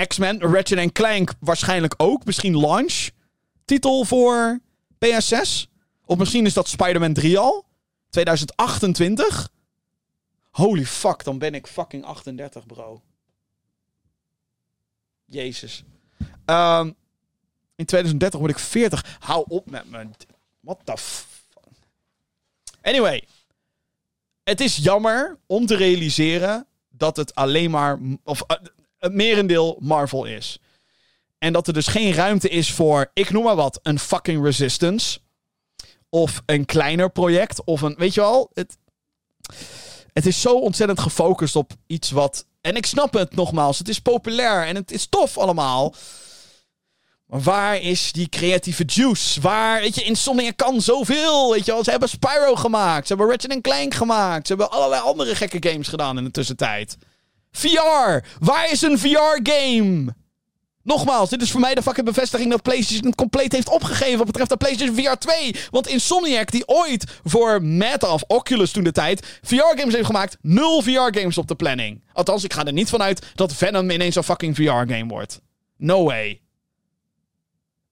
X-Men, 0.08 0.42
Ratchet 0.42 0.92
Clank 0.92 1.34
waarschijnlijk 1.40 1.94
ook. 1.98 2.26
Misschien 2.26 2.60
launch 2.60 3.10
titel 3.66 4.06
voor 4.06 4.60
PS6. 5.06 5.70
Of 6.06 6.18
misschien 6.18 6.46
is 6.46 6.54
dat 6.54 6.68
Spider-Man 6.68 7.14
3 7.14 7.38
al. 7.38 7.66
2028. 8.10 9.52
Holy 10.52 10.86
fuck, 10.86 11.24
dan 11.24 11.38
ben 11.38 11.54
ik 11.54 11.68
fucking 11.68 12.04
38, 12.04 12.66
bro. 12.66 13.02
Jezus. 15.26 15.84
Um, 16.46 16.96
in 17.76 17.86
2030 17.86 18.40
word 18.40 18.52
ik 18.52 18.60
40. 18.60 19.18
Hou 19.20 19.46
op 19.48 19.70
met 19.70 19.90
me. 19.90 20.08
What 20.60 20.80
the 20.84 20.98
fuck? 20.98 21.34
Anyway. 22.82 23.24
Het 24.44 24.62
is 24.62 24.78
jammer 24.78 25.40
om 25.46 25.66
te 25.66 25.76
realiseren 25.76 26.68
dat 26.90 27.18
het 27.18 27.36
alleen 27.36 27.72
maar. 27.72 28.00
Of 28.24 28.44
uh, 28.48 28.58
het 28.98 29.14
merendeel 29.14 29.78
Marvel 29.82 30.26
is. 30.26 30.60
En 31.46 31.54
dat 31.54 31.68
er 31.68 31.74
dus 31.74 31.88
geen 31.88 32.14
ruimte 32.14 32.50
is 32.50 32.72
voor, 32.72 33.12
ik 33.14 33.30
noem 33.30 33.44
maar 33.44 33.56
wat, 33.56 33.80
een 33.84 34.00
fucking 34.00 34.44
Resistance. 34.44 35.20
Of 36.10 36.42
een 36.46 36.66
kleiner 36.66 37.12
project. 37.12 37.64
Of 37.64 37.82
een, 37.82 37.96
weet 37.98 38.14
je 38.14 38.22
wel, 38.22 38.50
het, 38.54 38.78
het 40.14 40.26
is 40.26 40.42
zo 40.42 40.60
ontzettend 40.60 41.00
gefocust 41.00 41.56
op 41.56 41.72
iets 41.88 42.12
wat. 42.12 42.46
En 42.62 42.76
ik 42.76 42.86
snap 42.86 43.14
het 43.14 43.36
nogmaals, 43.36 43.78
het 43.78 43.90
is 43.90 44.00
populair 44.00 44.66
en 44.66 44.76
het 44.76 44.92
is 44.92 45.08
tof 45.08 45.38
allemaal. 45.38 45.96
Maar 47.26 47.42
waar 47.42 47.82
is 47.82 48.12
die 48.12 48.30
creatieve 48.30 48.84
juice? 48.84 49.42
Waar, 49.42 49.82
weet 49.82 49.96
je, 49.96 50.04
Insomniac 50.04 50.58
kan 50.58 50.82
zoveel, 50.82 51.52
weet 51.52 51.66
je 51.66 51.72
wel. 51.72 51.84
Ze 51.84 51.90
hebben 51.92 52.10
Spyro 52.10 52.56
gemaakt, 52.56 53.08
ze 53.08 53.14
hebben 53.14 53.32
Ratchet 53.32 53.62
Clank 53.62 53.94
gemaakt, 53.94 54.48
ze 54.48 54.54
hebben 54.54 54.72
allerlei 54.72 55.02
andere 55.02 55.36
gekke 55.36 55.70
games 55.70 55.88
gedaan 55.88 56.18
in 56.18 56.24
de 56.24 56.32
tussentijd. 56.32 56.98
VR, 57.52 58.26
waar 58.40 58.72
is 58.72 58.82
een 58.82 59.00
VR-game? 59.00 60.14
Nogmaals, 60.86 61.30
dit 61.30 61.42
is 61.42 61.52
voor 61.52 61.60
mij 61.60 61.76
de 61.76 61.82
fucking 61.82 62.06
bevestiging 62.06 62.52
dat 62.52 62.62
PlayStation 62.62 63.06
het 63.06 63.16
compleet 63.16 63.52
heeft 63.52 63.70
opgegeven 63.70 64.18
wat 64.18 64.26
betreft 64.26 64.50
de 64.50 64.58
PlayStation 64.58 64.96
VR 64.96 65.18
2. 65.18 65.56
Want 65.72 65.88
Insomniac, 65.88 66.52
die 66.52 66.68
ooit 66.68 67.20
voor 67.24 67.64
Meta 67.64 68.14
of 68.14 68.24
Oculus 68.28 68.72
toen 68.72 68.84
de 68.84 68.92
tijd 68.92 69.40
VR-games 69.42 69.94
heeft 69.94 70.06
gemaakt, 70.06 70.38
nul 70.42 70.82
VR-games 70.82 71.38
op 71.38 71.48
de 71.48 71.56
planning. 71.56 72.04
Althans, 72.14 72.44
ik 72.44 72.54
ga 72.54 72.66
er 72.66 72.74
niet 72.74 72.90
vanuit 72.90 73.32
dat 73.36 73.54
Venom 73.54 73.90
ineens 73.90 74.16
een 74.16 74.24
fucking 74.24 74.56
VR-game 74.56 75.06
wordt. 75.08 75.42
No 75.78 76.04
way. 76.04 76.42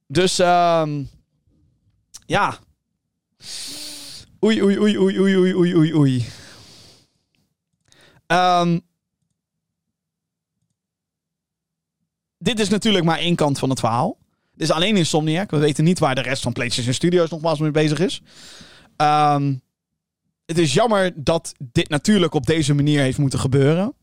Dus, 0.08 0.40
ehm 0.40 0.90
um, 0.90 1.10
ja. 2.26 2.58
Oei, 4.44 4.64
oei, 4.64 4.80
oei, 4.80 4.98
oei, 4.98 5.20
oei, 5.20 5.56
oei, 5.56 5.76
oei, 5.76 5.94
oei. 5.96 6.26
Um, 8.28 8.82
dit 12.44 12.60
is 12.60 12.70
natuurlijk 12.70 13.06
maar 13.06 13.18
één 13.18 13.36
kant 13.36 13.60
van 13.60 13.70
het 13.70 13.80
verhaal. 13.80 14.18
Dit 14.56 14.70
is 14.70 14.72
alleen 14.72 14.98
Insomniac. 14.98 15.52
We 15.52 15.58
weten 15.58 15.84
niet 15.84 16.00
waar 16.00 16.16
de 16.16 16.22
rest 16.22 16.44
van 16.44 16.54
PlayStation 16.54 16.94
Studios 16.94 17.30
nogmaals 17.30 17.60
mee 17.60 17.72
bezig 17.72 18.00
is. 18.00 18.22
Um, 18.98 19.62
het 20.46 20.58
is 20.58 20.74
jammer 20.74 21.12
dat 21.16 21.54
dit 21.72 21.90
natuurlijk 21.90 22.34
op 22.34 22.46
deze 22.46 22.74
manier 22.74 23.02
heeft 23.02 23.18
moeten 23.18 23.40
gebeuren. 23.40 23.94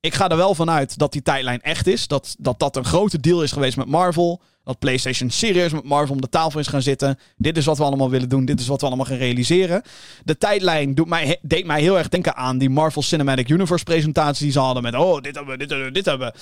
Ik 0.00 0.14
ga 0.14 0.28
er 0.28 0.36
wel 0.36 0.54
vanuit 0.54 0.98
dat 0.98 1.12
die 1.12 1.22
tijdlijn 1.22 1.62
echt 1.62 1.86
is. 1.86 2.06
Dat, 2.06 2.36
dat 2.38 2.58
dat 2.58 2.76
een 2.76 2.84
grote 2.84 3.20
deal 3.20 3.42
is 3.42 3.52
geweest 3.52 3.76
met 3.76 3.86
Marvel. 3.86 4.40
Dat 4.64 4.78
PlayStation 4.78 5.30
serieus 5.30 5.72
met 5.72 5.84
Marvel 5.84 6.14
om 6.14 6.20
de 6.20 6.28
tafel 6.28 6.60
is 6.60 6.66
gaan 6.66 6.82
zitten. 6.82 7.18
Dit 7.36 7.56
is 7.56 7.64
wat 7.64 7.78
we 7.78 7.84
allemaal 7.84 8.10
willen 8.10 8.28
doen. 8.28 8.44
Dit 8.44 8.60
is 8.60 8.66
wat 8.66 8.80
we 8.80 8.86
allemaal 8.86 9.06
gaan 9.06 9.16
realiseren. 9.16 9.82
De 10.24 10.38
tijdlijn 10.38 10.94
doet 10.94 11.08
mij, 11.08 11.38
deed 11.42 11.66
mij 11.66 11.80
heel 11.80 11.98
erg 11.98 12.08
denken 12.08 12.36
aan 12.36 12.58
die 12.58 12.70
Marvel 12.70 13.02
Cinematic 13.02 13.48
Universe 13.48 13.84
presentatie 13.84 14.44
die 14.44 14.52
ze 14.52 14.58
hadden. 14.58 14.82
Met 14.82 14.94
oh, 14.94 15.20
dit 15.20 15.34
hebben 15.34 15.52
we, 15.52 15.58
dit 15.58 15.68
hebben 15.68 15.86
we, 15.86 15.92
dit 15.92 16.04
hebben 16.04 16.32
we. 16.32 16.40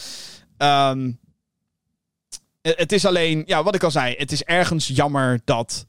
Um, 0.59 1.19
het 2.63 2.93
is 2.93 3.07
alleen, 3.07 3.43
ja, 3.47 3.63
wat 3.63 3.75
ik 3.75 3.83
al 3.83 3.91
zei, 3.91 4.15
het 4.19 4.33
is 4.33 4.43
ergens 4.43 4.87
jammer 4.87 5.41
dat 5.45 5.87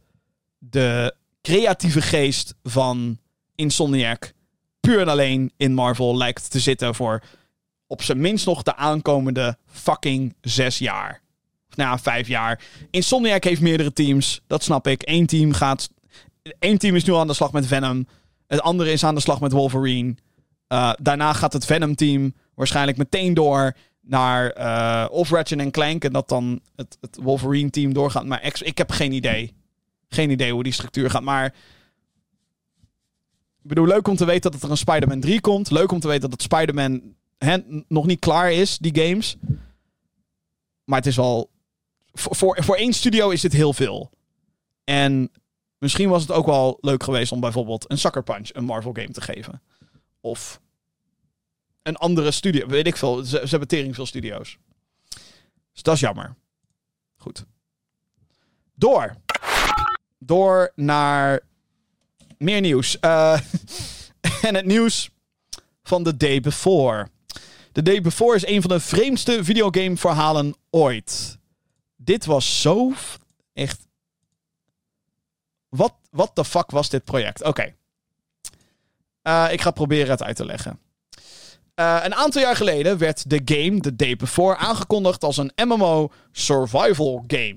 de 0.57 1.15
creatieve 1.41 2.01
geest 2.01 2.55
van 2.63 3.17
Insomniac 3.55 4.33
puur 4.79 4.99
en 4.99 5.07
alleen 5.07 5.51
in 5.57 5.73
Marvel 5.73 6.17
lijkt 6.17 6.51
te 6.51 6.59
zitten 6.59 6.95
voor 6.95 7.23
op 7.87 8.01
zijn 8.01 8.19
minst 8.19 8.45
nog 8.45 8.63
de 8.63 8.75
aankomende 8.75 9.57
fucking 9.65 10.35
zes 10.41 10.77
jaar. 10.77 11.21
Of 11.69 11.75
nou 11.75 11.99
vijf 12.01 12.27
jaar. 12.27 12.61
Insomniac 12.89 13.43
heeft 13.43 13.61
meerdere 13.61 13.93
teams, 13.93 14.41
dat 14.47 14.63
snap 14.63 14.87
ik. 14.87 15.01
Eén 15.05 15.25
team 15.25 15.53
gaat. 15.53 15.89
Eén 16.59 16.77
team 16.77 16.95
is 16.95 17.03
nu 17.03 17.15
aan 17.15 17.27
de 17.27 17.33
slag 17.33 17.51
met 17.51 17.67
Venom. 17.67 18.07
Het 18.47 18.61
andere 18.61 18.91
is 18.91 19.03
aan 19.03 19.15
de 19.15 19.21
slag 19.21 19.39
met 19.39 19.51
Wolverine. 19.51 20.15
Uh, 20.67 20.93
daarna 21.01 21.33
gaat 21.33 21.53
het 21.53 21.65
Venom-team 21.65 22.33
waarschijnlijk 22.55 22.97
meteen 22.97 23.33
door 23.33 23.75
naar 24.07 24.57
uh, 24.57 25.05
of 25.11 25.29
Ratchet 25.29 25.59
en 25.59 25.71
Clank 25.71 26.03
en 26.03 26.13
dat 26.13 26.29
dan 26.29 26.61
het, 26.75 26.97
het 27.01 27.17
Wolverine-team 27.21 27.93
doorgaat. 27.93 28.25
Maar 28.25 28.53
ik 28.59 28.77
heb 28.77 28.91
geen 28.91 29.11
idee. 29.11 29.53
Geen 30.09 30.29
idee 30.29 30.51
hoe 30.51 30.63
die 30.63 30.73
structuur 30.73 31.09
gaat. 31.09 31.21
Maar 31.21 31.45
ik 33.61 33.73
bedoel, 33.73 33.87
leuk 33.87 34.07
om 34.07 34.15
te 34.15 34.25
weten 34.25 34.51
dat 34.51 34.63
er 34.63 34.69
een 34.69 34.77
Spider-Man 34.77 35.19
3 35.19 35.41
komt. 35.41 35.71
Leuk 35.71 35.91
om 35.91 35.99
te 35.99 36.07
weten 36.07 36.29
dat 36.29 36.31
het 36.31 36.41
Spider-Man 36.41 37.15
nog 37.87 38.05
niet 38.05 38.19
klaar 38.19 38.51
is, 38.51 38.77
die 38.77 38.99
games. 39.01 39.37
Maar 40.83 40.97
het 40.97 41.07
is 41.07 41.19
al... 41.19 41.49
Voor, 42.13 42.35
voor, 42.35 42.63
voor 42.63 42.75
één 42.75 42.93
studio 42.93 43.29
is 43.29 43.41
dit 43.41 43.53
heel 43.53 43.73
veel. 43.73 44.11
En 44.83 45.31
misschien 45.77 46.09
was 46.09 46.21
het 46.21 46.31
ook 46.31 46.45
wel 46.45 46.77
leuk 46.81 47.03
geweest 47.03 47.31
om 47.31 47.39
bijvoorbeeld 47.39 47.91
een 47.91 47.97
Sucker 47.97 48.23
Punch 48.23 48.49
een 48.53 48.65
Marvel 48.65 48.93
game 48.93 49.11
te 49.11 49.21
geven. 49.21 49.61
Of 50.21 50.61
een 51.87 51.95
andere 51.95 52.31
studio. 52.31 52.67
Weet 52.67 52.87
ik 52.87 52.97
veel. 52.97 53.23
Ze, 53.23 53.37
ze 53.37 53.47
hebben 53.49 53.67
tering 53.67 53.95
veel 53.95 54.05
studio's. 54.05 54.57
Dus 55.73 55.81
dat 55.81 55.93
is 55.93 55.99
jammer. 55.99 56.35
Goed. 57.15 57.45
Door. 58.75 59.15
Door 60.19 60.71
naar 60.75 61.39
meer 62.37 62.61
nieuws. 62.61 62.97
Uh, 63.01 63.39
en 64.47 64.55
het 64.55 64.65
nieuws 64.65 65.09
van 65.83 66.03
The 66.03 66.17
Day 66.17 66.39
Before. 66.39 67.09
The 67.71 67.81
Day 67.81 68.01
Before 68.01 68.35
is 68.35 68.47
een 68.47 68.61
van 68.61 68.69
de 68.69 68.79
vreemdste 68.79 69.43
videogame 69.43 69.97
verhalen 69.97 70.55
ooit. 70.69 71.37
Dit 71.95 72.25
was 72.25 72.61
zo 72.61 72.93
echt. 73.53 73.87
Wat 76.09 76.35
de 76.35 76.45
fuck 76.45 76.71
was 76.71 76.89
dit 76.89 77.03
project? 77.03 77.43
Oké. 77.43 77.75
Uh, 79.23 79.47
ik 79.51 79.61
ga 79.61 79.71
proberen 79.71 80.09
het 80.09 80.23
uit 80.23 80.35
te 80.35 80.45
leggen. 80.45 80.79
Uh, 81.79 81.99
een 82.03 82.15
aantal 82.15 82.41
jaar 82.41 82.55
geleden 82.55 82.97
werd 82.97 83.29
de 83.29 83.41
game 83.45 83.79
The 83.79 83.95
Day 83.95 84.15
Before 84.15 84.57
aangekondigd 84.57 85.23
als 85.23 85.37
een 85.37 85.51
MMO 85.55 86.11
survival 86.31 87.23
game. 87.27 87.55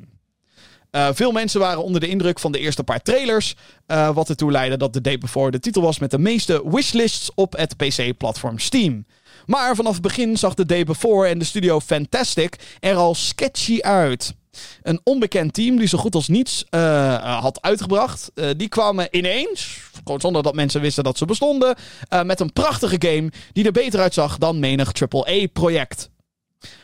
Uh, 0.90 1.08
veel 1.12 1.32
mensen 1.32 1.60
waren 1.60 1.82
onder 1.82 2.00
de 2.00 2.08
indruk 2.08 2.38
van 2.38 2.52
de 2.52 2.58
eerste 2.58 2.84
paar 2.84 3.02
trailers. 3.02 3.54
Uh, 3.86 4.10
wat 4.14 4.28
ertoe 4.28 4.50
leidde 4.50 4.76
dat 4.76 4.92
The 4.92 5.00
Day 5.00 5.18
Before 5.18 5.50
de 5.50 5.58
titel 5.58 5.82
was 5.82 5.98
met 5.98 6.10
de 6.10 6.18
meeste 6.18 6.62
wishlists 6.64 7.30
op 7.34 7.56
het 7.56 7.76
PC-platform 7.76 8.58
Steam. 8.58 9.06
Maar 9.46 9.74
vanaf 9.76 9.92
het 9.92 10.02
begin 10.02 10.36
zag 10.36 10.54
The 10.54 10.66
Day 10.66 10.84
Before 10.84 11.28
en 11.28 11.38
de 11.38 11.44
studio 11.44 11.80
Fantastic 11.80 12.76
er 12.80 12.96
al 12.96 13.14
sketchy 13.14 13.80
uit. 13.80 14.34
Een 14.82 15.01
onbekend 15.05 15.55
team 15.55 15.76
die 15.76 15.88
zo 15.88 15.98
goed 15.98 16.14
als 16.14 16.28
niets 16.28 16.64
uh, 16.70 17.40
had 17.40 17.62
uitgebracht. 17.62 18.30
Uh, 18.34 18.51
die 18.57 18.68
kwamen 18.68 19.09
ineens, 19.11 19.80
zonder 20.16 20.42
dat 20.42 20.55
mensen 20.55 20.80
wisten 20.80 21.05
dat 21.05 21.18
ze 21.18 21.24
bestonden, 21.24 21.76
uh, 22.12 22.22
met 22.22 22.40
een 22.40 22.53
prachtige 22.53 22.96
game 22.98 23.32
die 23.53 23.64
er 23.64 23.72
beter 23.72 24.01
uitzag 24.01 24.38
dan 24.38 24.59
menig 24.59 24.92
AAA-project. 24.92 26.11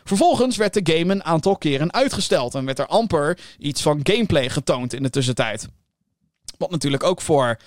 Vervolgens 0.05 0.57
werd 0.57 0.75
de 0.75 0.95
game 0.95 1.13
een 1.13 1.25
aantal 1.25 1.57
keren 1.57 1.93
uitgesteld 1.93 2.55
en 2.55 2.65
werd 2.65 2.79
er 2.79 2.87
amper 2.87 3.39
iets 3.59 3.83
van 3.83 4.01
gameplay 4.03 4.49
getoond 4.49 4.93
in 4.93 5.03
de 5.03 5.11
tussentijd. 5.11 5.69
Wat 6.59 6.71
natuurlijk 6.71 7.03
ook 7.03 7.21
voor, 7.21 7.59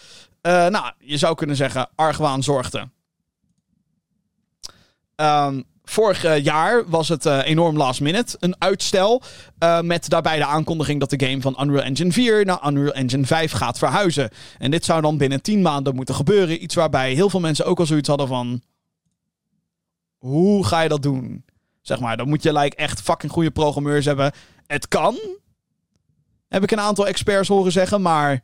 nou, 0.41 0.91
je 0.99 1.17
zou 1.17 1.35
kunnen 1.35 1.55
zeggen, 1.55 1.89
argwaan 1.95 2.43
zorgde. 2.43 2.89
Um, 5.15 5.63
Vorig 5.89 6.43
jaar 6.43 6.89
was 6.89 7.09
het 7.09 7.25
uh, 7.25 7.45
enorm 7.45 7.77
last 7.77 8.01
minute. 8.01 8.37
Een 8.39 8.55
uitstel. 8.59 9.21
Uh, 9.59 9.81
met 9.81 10.09
daarbij 10.09 10.37
de 10.37 10.45
aankondiging 10.45 10.99
dat 10.99 11.09
de 11.09 11.25
game 11.25 11.41
van 11.41 11.57
Unreal 11.61 11.83
Engine 11.83 12.11
4 12.11 12.45
naar 12.45 12.67
Unreal 12.67 12.93
Engine 12.93 13.25
5 13.25 13.51
gaat 13.51 13.77
verhuizen. 13.77 14.29
En 14.57 14.71
dit 14.71 14.85
zou 14.85 15.01
dan 15.01 15.17
binnen 15.17 15.41
10 15.41 15.61
maanden 15.61 15.95
moeten 15.95 16.15
gebeuren. 16.15 16.63
Iets 16.63 16.75
waarbij 16.75 17.13
heel 17.13 17.29
veel 17.29 17.39
mensen 17.39 17.65
ook 17.65 17.79
al 17.79 17.85
zoiets 17.85 18.07
hadden 18.07 18.27
van. 18.27 18.61
Hoe 20.17 20.65
ga 20.65 20.81
je 20.81 20.89
dat 20.89 21.01
doen? 21.01 21.45
Zeg 21.81 21.99
maar, 21.99 22.17
dan 22.17 22.29
moet 22.29 22.43
je 22.43 22.53
like, 22.53 22.75
echt 22.75 23.01
fucking 23.01 23.31
goede 23.31 23.51
programmeurs 23.51 24.05
hebben. 24.05 24.31
Het 24.67 24.87
kan. 24.87 25.17
Heb 26.47 26.63
ik 26.63 26.71
een 26.71 26.79
aantal 26.79 27.07
experts 27.07 27.47
horen 27.47 27.71
zeggen. 27.71 28.01
Maar 28.01 28.43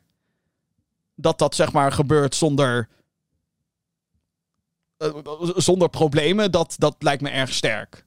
dat 1.14 1.38
dat 1.38 1.54
zeg 1.54 1.72
maar 1.72 1.92
gebeurt 1.92 2.34
zonder 2.34 2.88
zonder 5.56 5.88
problemen, 5.88 6.50
dat, 6.50 6.74
dat 6.78 6.96
lijkt 6.98 7.22
me 7.22 7.28
erg 7.30 7.52
sterk. 7.52 8.04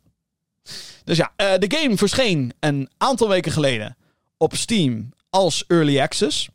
Dus 1.04 1.18
ja, 1.18 1.32
uh, 1.38 1.58
de 1.58 1.78
game 1.78 1.98
verscheen 1.98 2.54
een 2.60 2.90
aantal 2.98 3.30
weken 3.30 3.52
geleden 3.52 3.98
op 4.38 4.56
Steam 4.56 5.10
als 5.30 5.64
Early 5.68 6.00
Access. 6.00 6.50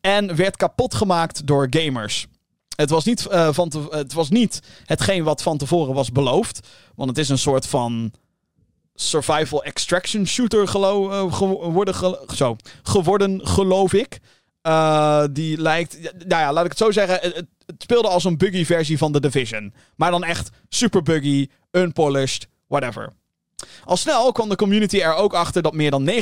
En 0.00 0.36
werd 0.36 0.56
kapot 0.56 0.94
gemaakt 0.94 1.46
door 1.46 1.66
gamers. 1.70 2.26
Het 2.76 2.90
was, 2.90 3.04
niet, 3.04 3.26
uh, 3.30 3.48
van 3.52 3.72
het 3.90 4.12
was 4.12 4.28
niet 4.28 4.62
hetgeen 4.84 5.24
wat 5.24 5.42
van 5.42 5.56
tevoren 5.58 5.94
was 5.94 6.12
beloofd. 6.12 6.68
Want 6.94 7.08
het 7.08 7.18
is 7.18 7.28
een 7.28 7.38
soort 7.38 7.66
van 7.66 8.12
survival 8.94 9.64
extraction 9.64 10.26
shooter 10.26 10.68
gelo 10.68 11.30
zo, 12.34 12.56
geworden, 12.82 13.46
geloof 13.46 13.92
ik. 13.92 14.18
Uh, 14.62 15.24
die 15.30 15.60
lijkt. 15.60 16.00
Nou 16.26 16.42
ja, 16.42 16.52
laat 16.52 16.64
ik 16.64 16.70
het 16.70 16.78
zo 16.78 16.90
zeggen. 16.90 17.18
Het, 17.20 17.46
speelde 17.78 18.08
als 18.08 18.24
een 18.24 18.38
buggy 18.38 18.64
versie 18.64 18.98
van 18.98 19.12
The 19.12 19.20
Division. 19.20 19.74
Maar 19.96 20.10
dan 20.10 20.24
echt 20.24 20.50
super 20.68 21.02
buggy, 21.02 21.48
unpolished, 21.70 22.48
whatever. 22.66 23.12
Al 23.84 23.96
snel 23.96 24.32
kwam 24.32 24.48
de 24.48 24.56
community 24.56 24.98
er 24.98 25.14
ook 25.14 25.34
achter 25.34 25.62
dat 25.62 25.74
meer 25.74 25.90
dan 25.90 26.10
90% 26.10 26.12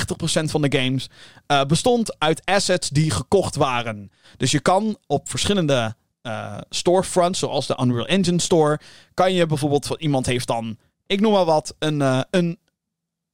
van 0.44 0.62
de 0.62 0.78
games 0.78 1.08
uh, 1.52 1.64
bestond 1.64 2.18
uit 2.18 2.44
assets 2.44 2.88
die 2.88 3.10
gekocht 3.10 3.56
waren. 3.56 4.10
Dus 4.36 4.50
je 4.50 4.60
kan 4.60 4.96
op 5.06 5.28
verschillende 5.28 5.94
uh, 6.22 6.58
storefronts, 6.68 7.38
zoals 7.38 7.66
de 7.66 7.78
Unreal 7.82 8.06
Engine 8.06 8.40
Store, 8.40 8.80
kan 9.14 9.32
je 9.32 9.46
bijvoorbeeld 9.46 9.86
van 9.86 9.96
iemand 9.98 10.26
heeft 10.26 10.46
dan, 10.46 10.78
ik 11.06 11.20
noem 11.20 11.32
maar 11.32 11.44
wat, 11.44 11.74
een, 11.78 12.24
een 12.30 12.58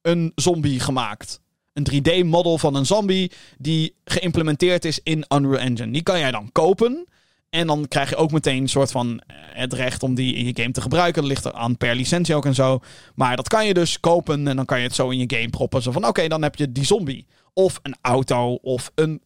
een 0.03 0.31
zombie 0.35 0.79
gemaakt. 0.79 1.41
Een 1.73 1.87
3D-model 1.91 2.57
van 2.57 2.75
een 2.75 2.85
zombie 2.85 3.31
die 3.57 3.95
geïmplementeerd 4.05 4.85
is 4.85 4.99
in 5.03 5.25
Unreal 5.35 5.59
Engine. 5.59 5.91
Die 5.91 6.03
kan 6.03 6.19
jij 6.19 6.31
dan 6.31 6.51
kopen. 6.51 7.07
En 7.53 7.67
dan 7.67 7.87
krijg 7.87 8.09
je 8.09 8.15
ook 8.15 8.31
meteen 8.31 8.61
een 8.61 8.69
soort 8.69 8.91
van 8.91 9.21
eh, 9.27 9.35
het 9.37 9.73
recht 9.73 10.03
om 10.03 10.15
die 10.15 10.35
in 10.35 10.45
je 10.45 10.55
game 10.55 10.71
te 10.71 10.81
gebruiken. 10.81 11.21
Dat 11.21 11.31
ligt 11.31 11.45
er 11.45 11.53
aan 11.53 11.77
per 11.77 11.95
licentie 11.95 12.35
ook 12.35 12.45
en 12.45 12.55
zo. 12.55 12.79
Maar 13.15 13.35
dat 13.35 13.47
kan 13.47 13.65
je 13.67 13.73
dus 13.73 13.99
kopen 13.99 14.47
en 14.47 14.55
dan 14.55 14.65
kan 14.65 14.77
je 14.77 14.83
het 14.83 14.95
zo 14.95 15.09
in 15.09 15.17
je 15.17 15.35
game 15.35 15.49
proppen. 15.49 15.81
Zo 15.81 15.91
van 15.91 16.07
oké, 16.07 16.27
dan 16.27 16.41
heb 16.41 16.55
je 16.55 16.71
die 16.71 16.85
zombie. 16.85 17.27
Of 17.53 17.79
een 17.81 17.95
auto 18.01 18.53
of 18.53 18.91
een, 18.95 19.21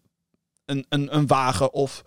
een, 0.65 0.85
een, 0.89 1.27
wagen 1.27 1.73
of 1.73 2.03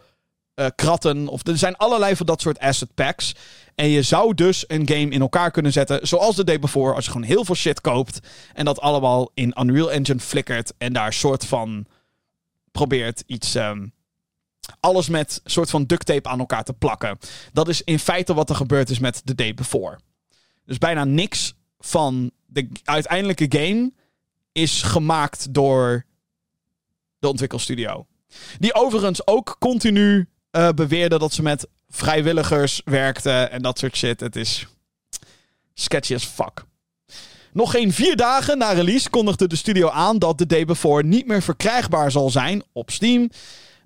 uh, 0.54 0.66
kratten. 0.74 1.28
Of, 1.28 1.46
er 1.46 1.58
zijn 1.58 1.76
allerlei 1.76 2.16
van 2.16 2.26
dat 2.26 2.40
soort 2.40 2.58
asset 2.58 2.94
packs. 2.94 3.34
En 3.80 3.88
je 3.88 4.02
zou 4.02 4.34
dus 4.34 4.64
een 4.66 4.88
game 4.88 5.08
in 5.08 5.20
elkaar 5.20 5.50
kunnen 5.50 5.72
zetten. 5.72 6.06
Zoals 6.06 6.36
de 6.36 6.44
day 6.44 6.58
before. 6.58 6.94
Als 6.94 7.04
je 7.04 7.10
gewoon 7.10 7.26
heel 7.26 7.44
veel 7.44 7.54
shit 7.54 7.80
koopt. 7.80 8.20
En 8.52 8.64
dat 8.64 8.80
allemaal 8.80 9.30
in 9.34 9.54
Unreal 9.60 9.92
Engine 9.92 10.20
flikkert. 10.20 10.72
En 10.78 10.92
daar 10.92 11.12
soort 11.12 11.46
van 11.46 11.86
probeert 12.70 13.22
iets. 13.26 13.54
Um, 13.54 13.92
alles 14.80 15.08
met 15.08 15.40
soort 15.44 15.70
van 15.70 15.84
duct 15.84 16.06
tape 16.06 16.28
aan 16.28 16.38
elkaar 16.38 16.64
te 16.64 16.72
plakken. 16.72 17.18
Dat 17.52 17.68
is 17.68 17.82
in 17.82 17.98
feite 17.98 18.34
wat 18.34 18.50
er 18.50 18.56
gebeurd 18.56 18.90
is 18.90 18.98
met 18.98 19.26
The 19.26 19.34
Day 19.34 19.54
Before. 19.54 19.98
Dus 20.64 20.78
bijna 20.78 21.04
niks 21.04 21.54
van 21.78 22.30
de 22.46 22.68
uiteindelijke 22.84 23.46
game 23.48 23.92
is 24.52 24.82
gemaakt 24.82 25.54
door 25.54 26.04
de 27.18 27.28
ontwikkelstudio. 27.28 28.06
Die 28.58 28.74
overigens 28.74 29.26
ook 29.26 29.56
continu 29.58 30.28
uh, 30.52 30.68
beweerde 30.68 31.18
dat 31.18 31.32
ze 31.32 31.42
met 31.42 31.68
vrijwilligers 31.90 32.80
werkten 32.84 33.50
en 33.50 33.62
dat 33.62 33.78
soort 33.78 33.96
shit. 33.96 34.20
Het 34.20 34.36
is 34.36 34.66
sketchy 35.74 36.14
as 36.14 36.24
fuck. 36.24 36.64
Nog 37.52 37.70
geen 37.70 37.92
vier 37.92 38.16
dagen 38.16 38.58
na 38.58 38.70
release 38.70 39.10
kondigde 39.10 39.46
de 39.48 39.56
studio 39.56 39.88
aan 39.88 40.18
dat 40.18 40.38
The 40.38 40.46
Day 40.46 40.64
Before 40.64 41.02
niet 41.02 41.26
meer 41.26 41.42
verkrijgbaar 41.42 42.10
zal 42.10 42.30
zijn 42.30 42.62
op 42.72 42.90
Steam. 42.90 43.30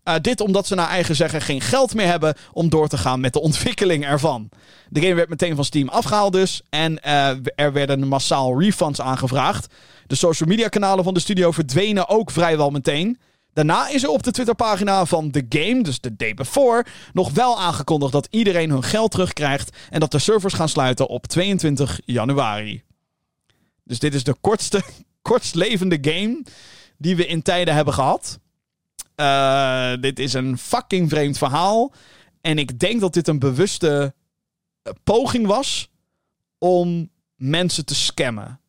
Uh, 0.05 0.15
dit 0.21 0.41
omdat 0.41 0.67
ze 0.67 0.75
naar 0.75 0.89
eigen 0.89 1.17
zeggen 1.17 1.41
geen 1.41 1.61
geld 1.61 1.95
meer 1.95 2.07
hebben 2.07 2.35
om 2.53 2.69
door 2.69 2.89
te 2.89 2.99
gaan 2.99 3.21
met 3.21 3.33
de 3.33 3.41
ontwikkeling 3.41 4.05
ervan. 4.05 4.49
De 4.89 5.01
game 5.01 5.15
werd 5.15 5.29
meteen 5.29 5.55
van 5.55 5.65
Steam 5.65 5.89
afgehaald 5.89 6.33
dus. 6.33 6.63
En 6.71 7.01
uh, 7.07 7.31
er 7.55 7.73
werden 7.73 8.09
massaal 8.09 8.61
refunds 8.61 9.01
aangevraagd. 9.01 9.75
De 10.07 10.15
social 10.15 10.49
media 10.49 10.69
kanalen 10.69 11.05
van 11.05 11.15
de 11.15 11.21
studio 11.21 11.51
verdwenen 11.51 12.09
ook 12.09 12.31
vrijwel 12.31 12.71
meteen. 12.71 13.19
Daarna 13.55 13.89
is 13.89 14.03
er 14.03 14.09
op 14.09 14.23
de 14.23 14.31
Twitterpagina 14.31 15.05
van 15.05 15.31
The 15.31 15.47
Game, 15.49 15.83
dus 15.83 16.01
de 16.01 16.17
day 16.17 16.35
before, 16.35 16.87
nog 17.13 17.31
wel 17.31 17.61
aangekondigd 17.61 18.13
dat 18.13 18.29
iedereen 18.31 18.71
hun 18.71 18.83
geld 18.83 19.11
terugkrijgt 19.11 19.77
en 19.91 20.01
dat 20.01 20.11
de 20.11 20.19
servers 20.19 20.55
gaan 20.55 20.69
sluiten 20.69 21.09
op 21.09 21.27
22 21.27 22.01
januari. 22.05 22.83
Dus 23.85 23.99
dit 23.99 24.15
is 24.15 24.25
de 24.25 24.35
kortste, 24.41 24.83
kortstlevende 25.23 25.99
game 26.01 26.45
die 26.99 27.17
we 27.17 27.27
in 27.27 27.43
tijden 27.43 27.75
hebben 27.75 27.95
gehad. 27.95 28.39
Uh, 29.17 29.93
dit 30.01 30.19
is 30.19 30.33
een 30.33 30.59
fucking 30.59 31.11
vreemd 31.11 31.39
verhaal. 31.39 31.93
En 32.41 32.59
ik 32.59 32.79
denk 32.79 33.01
dat 33.01 33.15
dit 33.15 33.29
een 33.29 33.39
bewuste 33.39 34.15
eh, 34.83 34.93
poging 35.05 35.47
was 35.47 35.91
om 36.59 37.11
mensen 37.37 37.85
te 37.85 37.95
scammen. 37.95 38.61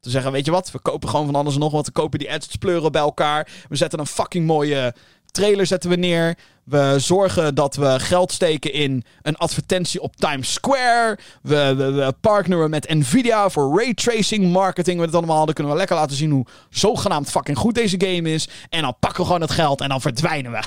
Te 0.00 0.10
zeggen, 0.10 0.32
weet 0.32 0.44
je 0.44 0.50
wat, 0.50 0.70
we 0.70 0.78
kopen 0.78 1.08
gewoon 1.08 1.26
van 1.26 1.34
alles 1.34 1.54
en 1.54 1.60
nog 1.60 1.72
wat. 1.72 1.86
We 1.86 1.92
kopen 1.92 2.18
die 2.18 2.30
assets 2.30 2.56
pleuren 2.56 2.92
bij 2.92 3.00
elkaar. 3.00 3.48
We 3.68 3.76
zetten 3.76 3.98
een 3.98 4.06
fucking 4.06 4.46
mooie 4.46 4.94
trailer 5.30 5.66
zetten 5.66 5.90
we 5.90 5.96
neer. 5.96 6.38
We 6.64 6.94
zorgen 6.98 7.54
dat 7.54 7.76
we 7.76 8.00
geld 8.00 8.32
steken 8.32 8.72
in 8.72 9.04
een 9.22 9.36
advertentie 9.36 10.00
op 10.00 10.16
Times 10.16 10.52
Square. 10.52 11.18
We, 11.42 12.14
partneren 12.20 12.70
met 12.70 12.88
Nvidia 12.88 13.50
voor 13.50 13.78
raytracing 13.78 14.52
marketing. 14.52 15.00
We 15.00 15.16
allemaal. 15.16 15.44
Dan 15.44 15.54
kunnen 15.54 15.72
we 15.72 15.78
lekker 15.78 15.96
laten 15.96 16.16
zien 16.16 16.30
hoe 16.30 16.46
zogenaamd 16.70 17.30
fucking 17.30 17.58
goed 17.58 17.74
deze 17.74 18.00
game 18.00 18.32
is. 18.32 18.48
En 18.68 18.82
dan 18.82 18.96
pakken 19.00 19.20
we 19.20 19.26
gewoon 19.26 19.40
het 19.40 19.50
geld 19.50 19.80
en 19.80 19.88
dan 19.88 20.00
verdwijnen 20.00 20.52
we. 20.52 20.62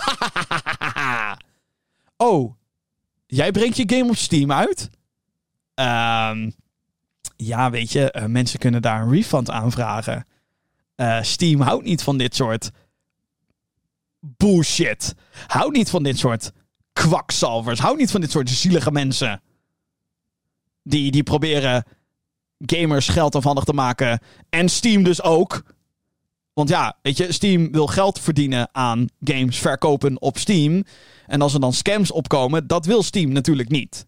oh, 2.26 2.53
jij 3.26 3.51
brengt 3.51 3.77
je 3.77 3.95
game 3.95 4.10
op 4.10 4.18
Steam 4.18 4.51
uit? 4.51 4.89
Um, 5.76 6.55
ja, 7.35 7.69
weet 7.69 7.91
je, 7.91 8.15
uh, 8.17 8.25
mensen 8.25 8.59
kunnen 8.59 8.81
daar 8.81 9.01
een 9.01 9.11
refund 9.11 9.49
aanvragen. 9.49 10.25
Uh, 10.95 11.21
Steam 11.21 11.61
houdt 11.61 11.85
niet 11.85 12.03
van 12.03 12.17
dit 12.17 12.35
soort 12.35 12.71
bullshit. 14.19 15.15
Hou 15.47 15.71
niet 15.71 15.89
van 15.89 16.03
dit 16.03 16.17
soort 16.17 16.51
kwakzalvers. 16.93 17.79
Hou 17.79 17.97
niet 17.97 18.11
van 18.11 18.21
dit 18.21 18.31
soort 18.31 18.49
zielige 18.49 18.91
mensen. 18.91 19.41
Die, 20.83 21.11
die 21.11 21.23
proberen 21.23 21.83
gamers 22.57 23.07
geld 23.07 23.35
afhandig 23.35 23.63
te 23.63 23.73
maken. 23.73 24.19
En 24.49 24.69
Steam 24.69 25.03
dus 25.03 25.21
ook. 25.21 25.63
Want 26.53 26.69
ja, 26.69 26.97
weet 27.01 27.17
je, 27.17 27.31
Steam 27.31 27.71
wil 27.71 27.87
geld 27.87 28.19
verdienen 28.19 28.69
aan 28.71 29.07
games 29.23 29.57
verkopen 29.57 30.21
op 30.21 30.37
Steam. 30.37 30.83
En 31.25 31.41
als 31.41 31.53
er 31.53 31.59
dan 31.59 31.73
scams 31.73 32.11
opkomen, 32.11 32.67
dat 32.67 32.85
wil 32.85 33.03
Steam 33.03 33.31
natuurlijk 33.31 33.69
niet. 33.69 34.05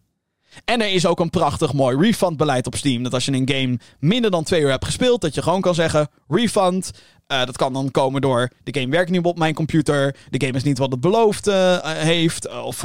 En 0.65 0.81
er 0.81 0.91
is 0.91 1.05
ook 1.05 1.19
een 1.19 1.29
prachtig 1.29 1.73
mooi 1.73 1.97
refundbeleid 1.97 2.67
op 2.67 2.75
Steam. 2.75 3.03
Dat 3.03 3.13
als 3.13 3.25
je 3.25 3.31
een 3.31 3.49
game 3.49 3.79
minder 3.99 4.31
dan 4.31 4.43
twee 4.43 4.61
uur 4.61 4.69
hebt 4.69 4.85
gespeeld, 4.85 5.21
dat 5.21 5.33
je 5.35 5.41
gewoon 5.41 5.61
kan 5.61 5.75
zeggen: 5.75 6.09
refund. 6.27 6.91
Uh, 7.27 7.45
dat 7.45 7.57
kan 7.57 7.73
dan 7.73 7.91
komen 7.91 8.21
door 8.21 8.49
de 8.63 8.79
game 8.79 8.91
werkt 8.91 9.09
niet 9.09 9.25
op 9.25 9.37
mijn 9.37 9.53
computer. 9.53 10.15
De 10.29 10.45
game 10.45 10.57
is 10.57 10.63
niet 10.63 10.77
wat 10.77 10.91
het 10.91 11.01
beloofd 11.01 11.47
uh, 11.47 11.77
heeft. 11.81 12.61
Of 12.63 12.83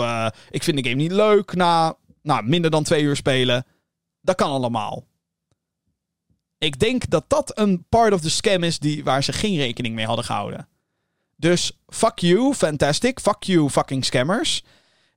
ik 0.50 0.62
vind 0.62 0.76
de 0.76 0.88
game 0.88 1.02
niet 1.02 1.12
leuk 1.12 1.54
na 1.54 1.96
nou, 2.22 2.44
minder 2.44 2.70
dan 2.70 2.82
twee 2.82 3.02
uur 3.02 3.16
spelen. 3.16 3.64
Dat 4.20 4.36
kan 4.36 4.50
allemaal. 4.50 5.04
Ik 6.58 6.78
denk 6.78 7.10
dat 7.10 7.24
dat 7.28 7.58
een 7.58 7.84
part 7.88 8.12
of 8.12 8.20
the 8.20 8.30
scam 8.30 8.62
is 8.62 8.78
die, 8.78 9.04
waar 9.04 9.24
ze 9.24 9.32
geen 9.32 9.56
rekening 9.56 9.94
mee 9.94 10.06
hadden 10.06 10.24
gehouden. 10.24 10.68
Dus 11.36 11.72
fuck 11.86 12.18
you, 12.18 12.54
fantastic. 12.54 13.20
Fuck 13.20 13.42
you, 13.42 13.70
fucking 13.70 14.04
scammers. 14.04 14.64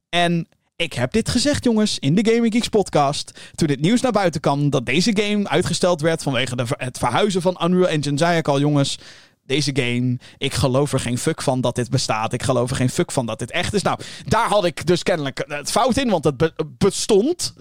En 0.09 0.47
ik 0.75 0.93
heb 0.93 1.11
dit 1.11 1.29
gezegd, 1.29 1.63
jongens, 1.63 1.99
in 1.99 2.15
de 2.15 2.31
Gaming 2.31 2.53
Geeks 2.53 2.67
podcast. 2.67 3.39
Toen 3.55 3.67
dit 3.67 3.81
nieuws 3.81 4.01
naar 4.01 4.11
buiten 4.11 4.41
kwam 4.41 4.69
dat 4.69 4.85
deze 4.85 5.11
game 5.21 5.49
uitgesteld 5.49 6.01
werd 6.01 6.23
vanwege 6.23 6.55
de, 6.55 6.65
het 6.69 6.97
verhuizen 6.97 7.41
van 7.41 7.59
Unreal 7.63 7.87
Engine, 7.87 8.17
zei 8.17 8.37
ik 8.37 8.47
al, 8.47 8.59
jongens. 8.59 8.97
Deze 9.45 9.71
game, 9.73 10.19
ik 10.37 10.53
geloof 10.53 10.93
er 10.93 10.99
geen 10.99 11.17
fuck 11.17 11.41
van 11.41 11.61
dat 11.61 11.75
dit 11.75 11.89
bestaat. 11.89 12.33
Ik 12.33 12.43
geloof 12.43 12.69
er 12.69 12.75
geen 12.75 12.89
fuck 12.89 13.11
van 13.11 13.25
dat 13.25 13.39
dit 13.39 13.51
echt 13.51 13.73
is. 13.73 13.81
Nou, 13.81 13.99
daar 14.25 14.47
had 14.47 14.65
ik 14.65 14.85
dus 14.85 15.03
kennelijk 15.03 15.43
het 15.47 15.71
fout 15.71 15.97
in, 15.97 16.09
want 16.09 16.23
het 16.23 16.53
bestond. 16.77 17.53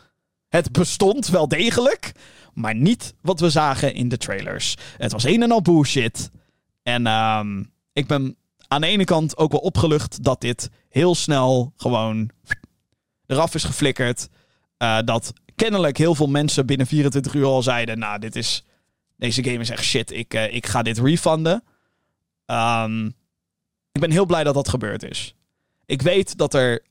Het 0.48 0.72
bestond 0.72 1.28
wel 1.28 1.48
degelijk, 1.48 2.12
maar 2.54 2.74
niet 2.74 3.14
wat 3.20 3.40
we 3.40 3.50
zagen 3.50 3.94
in 3.94 4.08
de 4.08 4.16
trailers. 4.16 4.76
Het 4.96 5.12
was 5.12 5.24
een 5.24 5.42
en 5.42 5.50
al 5.50 5.62
bullshit. 5.62 6.30
En 6.82 7.06
um, 7.06 7.72
ik 7.92 8.06
ben 8.06 8.36
aan 8.68 8.80
de 8.80 8.86
ene 8.86 9.04
kant 9.04 9.36
ook 9.36 9.52
wel 9.52 9.60
opgelucht 9.60 10.24
dat 10.24 10.40
dit 10.40 10.70
heel 10.88 11.14
snel 11.14 11.72
gewoon 11.76 12.30
eraf 13.32 13.54
is 13.54 13.64
geflikkerd. 13.64 14.28
Uh, 14.78 14.98
dat 15.04 15.32
kennelijk 15.56 15.96
heel 15.96 16.14
veel 16.14 16.26
mensen 16.26 16.66
binnen 16.66 16.86
24 16.86 17.34
uur 17.34 17.44
al 17.44 17.62
zeiden: 17.62 17.98
Nou, 17.98 18.18
dit 18.18 18.36
is. 18.36 18.64
Deze 19.16 19.44
game 19.44 19.58
is 19.58 19.70
echt 19.70 19.84
shit. 19.84 20.10
Ik, 20.10 20.34
uh, 20.34 20.54
ik 20.54 20.66
ga 20.66 20.82
dit 20.82 20.98
refunden. 20.98 21.64
Um, 22.46 23.06
ik 23.92 24.00
ben 24.00 24.10
heel 24.10 24.26
blij 24.26 24.44
dat 24.44 24.54
dat 24.54 24.68
gebeurd 24.68 25.02
is. 25.02 25.34
Ik 25.86 26.02
weet 26.02 26.38
dat 26.38 26.54
er. 26.54 26.82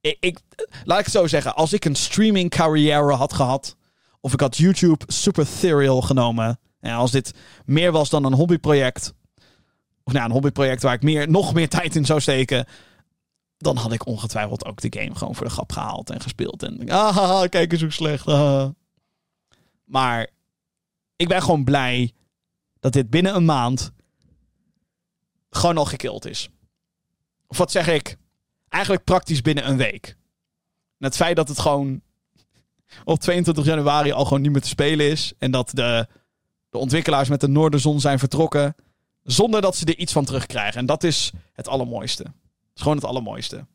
Ik, 0.00 0.16
ik, 0.20 0.38
laat 0.84 0.98
ik 0.98 1.04
het 1.04 1.14
zo 1.14 1.26
zeggen. 1.26 1.54
Als 1.54 1.72
ik 1.72 1.84
een 1.84 1.94
streaming 1.94 2.50
carrière 2.50 3.12
had 3.12 3.32
gehad. 3.32 3.76
Of 4.20 4.32
ik 4.32 4.40
had 4.40 4.56
YouTube 4.56 5.04
super 5.06 5.46
serial 5.46 6.02
genomen. 6.02 6.58
En 6.80 6.92
als 6.92 7.10
dit 7.10 7.34
meer 7.64 7.92
was 7.92 8.10
dan 8.10 8.24
een 8.24 8.32
hobbyproject. 8.32 9.14
Of 10.04 10.12
nou, 10.12 10.24
een 10.24 10.30
hobbyproject 10.30 10.82
waar 10.82 10.94
ik 10.94 11.02
meer, 11.02 11.30
nog 11.30 11.54
meer 11.54 11.68
tijd 11.68 11.96
in 11.96 12.04
zou 12.04 12.20
steken 12.20 12.66
dan 13.60 13.76
had 13.76 13.92
ik 13.92 14.06
ongetwijfeld 14.06 14.64
ook 14.64 14.80
de 14.80 15.00
game 15.00 15.14
gewoon 15.14 15.34
voor 15.34 15.46
de 15.46 15.52
grap 15.52 15.72
gehaald 15.72 16.10
en 16.10 16.20
gespeeld. 16.20 16.62
En 16.62 16.88
ah, 16.88 17.48
kijk 17.48 17.72
eens 17.72 17.80
hoe 17.80 17.90
slecht. 17.90 18.26
Ah. 18.26 18.68
Maar 19.84 20.30
ik 21.16 21.28
ben 21.28 21.42
gewoon 21.42 21.64
blij 21.64 22.12
dat 22.78 22.92
dit 22.92 23.10
binnen 23.10 23.34
een 23.34 23.44
maand 23.44 23.92
gewoon 25.50 25.78
al 25.78 25.84
gekild 25.84 26.26
is. 26.26 26.48
Of 27.46 27.58
wat 27.58 27.70
zeg 27.70 27.88
ik? 27.88 28.16
Eigenlijk 28.68 29.04
praktisch 29.04 29.42
binnen 29.42 29.68
een 29.68 29.76
week. 29.76 30.06
En 30.98 31.06
het 31.06 31.16
feit 31.16 31.36
dat 31.36 31.48
het 31.48 31.58
gewoon 31.58 32.00
op 33.04 33.18
22 33.20 33.64
januari 33.64 34.12
al 34.12 34.24
gewoon 34.24 34.42
niet 34.42 34.52
meer 34.52 34.60
te 34.60 34.68
spelen 34.68 35.10
is. 35.10 35.32
En 35.38 35.50
dat 35.50 35.70
de, 35.70 36.06
de 36.70 36.78
ontwikkelaars 36.78 37.28
met 37.28 37.40
de 37.40 37.48
Noorderzon 37.48 38.00
zijn 38.00 38.18
vertrokken. 38.18 38.74
Zonder 39.22 39.60
dat 39.60 39.76
ze 39.76 39.84
er 39.84 39.98
iets 39.98 40.12
van 40.12 40.24
terugkrijgen. 40.24 40.80
En 40.80 40.86
dat 40.86 41.04
is 41.04 41.32
het 41.52 41.68
allermooiste 41.68 42.24
gewoon 42.80 42.96
het 42.96 43.06
allermooiste. 43.06 43.66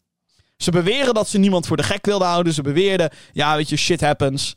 Ze 0.58 0.72
beweren 0.72 1.14
dat 1.14 1.28
ze 1.28 1.38
niemand 1.38 1.68
voor 1.68 1.78
de 1.78 1.84
gek 1.84 2.06
wilden 2.06 2.28
houden. 2.28 2.54
Ze 2.54 2.62
beweerden, 2.62 3.12
ja, 3.34 3.56
weet 3.56 3.70
je, 3.70 3.76
shit 3.76 4.02
happens. 4.02 4.56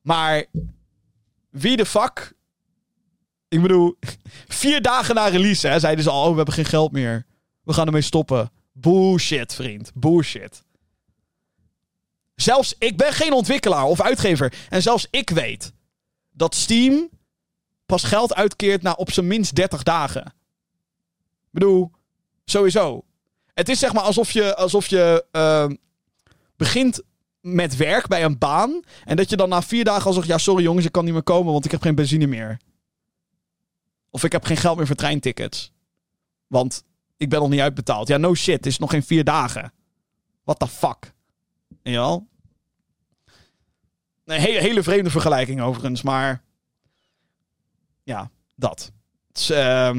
Maar 0.00 0.44
wie 1.50 1.76
de 1.76 1.86
fuck? 1.86 2.32
Ik 3.48 3.62
bedoel, 3.62 3.96
vier 4.48 4.82
dagen 4.82 5.14
na 5.14 5.26
release 5.26 5.68
hè, 5.68 5.78
zeiden 5.78 6.04
ze 6.04 6.10
al, 6.10 6.24
oh, 6.24 6.30
we 6.30 6.36
hebben 6.36 6.54
geen 6.54 6.64
geld 6.64 6.92
meer. 6.92 7.26
We 7.62 7.72
gaan 7.72 7.86
ermee 7.86 8.02
stoppen. 8.02 8.50
Bullshit, 8.72 9.54
vriend. 9.54 9.90
Bullshit. 9.94 10.64
Zelfs 12.34 12.74
ik 12.78 12.96
ben 12.96 13.12
geen 13.12 13.32
ontwikkelaar 13.32 13.84
of 13.84 14.00
uitgever. 14.00 14.54
En 14.68 14.82
zelfs 14.82 15.06
ik 15.10 15.30
weet 15.30 15.72
dat 16.30 16.54
Steam 16.54 17.08
pas 17.86 18.04
geld 18.04 18.34
uitkeert 18.34 18.82
na 18.82 18.92
op 18.92 19.10
zijn 19.10 19.26
minst 19.26 19.54
30 19.54 19.82
dagen. 19.82 20.24
Ik 20.24 21.50
bedoel, 21.50 21.90
sowieso. 22.44 23.04
Het 23.54 23.68
is 23.68 23.78
zeg 23.78 23.92
maar 23.92 24.02
alsof 24.02 24.30
je, 24.30 24.56
alsof 24.56 24.86
je 24.86 25.24
ehm, 25.30 25.74
begint 26.56 27.02
met 27.40 27.76
werk 27.76 28.06
bij 28.06 28.24
een 28.24 28.38
baan. 28.38 28.82
En 29.04 29.16
dat 29.16 29.30
je 29.30 29.36
dan 29.36 29.48
na 29.48 29.62
vier 29.62 29.84
dagen 29.84 30.06
al 30.06 30.12
zegt: 30.12 30.26
Ja, 30.26 30.38
sorry 30.38 30.62
jongens, 30.62 30.86
ik 30.86 30.92
kan 30.92 31.04
niet 31.04 31.12
meer 31.12 31.22
komen, 31.22 31.52
want 31.52 31.64
ik 31.64 31.70
heb 31.70 31.82
geen 31.82 31.94
benzine 31.94 32.26
meer. 32.26 32.60
Of 34.10 34.24
ik 34.24 34.32
heb 34.32 34.44
geen 34.44 34.56
geld 34.56 34.76
meer 34.76 34.86
voor 34.86 34.96
treintickets. 34.96 35.72
Want 36.46 36.84
ik 37.16 37.28
ben 37.28 37.40
nog 37.40 37.48
niet 37.48 37.60
uitbetaald. 37.60 38.08
Ja, 38.08 38.16
no 38.16 38.34
shit, 38.34 38.56
het 38.56 38.66
is 38.66 38.78
nog 38.78 38.90
geen 38.90 39.02
vier 39.02 39.24
dagen. 39.24 39.72
What 40.44 40.58
the 40.58 40.68
fuck? 40.68 41.12
Ja. 41.82 42.20
Een 44.24 44.40
hele, 44.40 44.58
hele 44.60 44.82
vreemde 44.82 45.10
vergelijking 45.10 45.60
overigens, 45.60 46.02
maar. 46.02 46.42
Ja, 48.02 48.30
dat. 48.54 48.92
Het 49.28 49.38
is, 49.38 49.50
uh, 49.50 49.96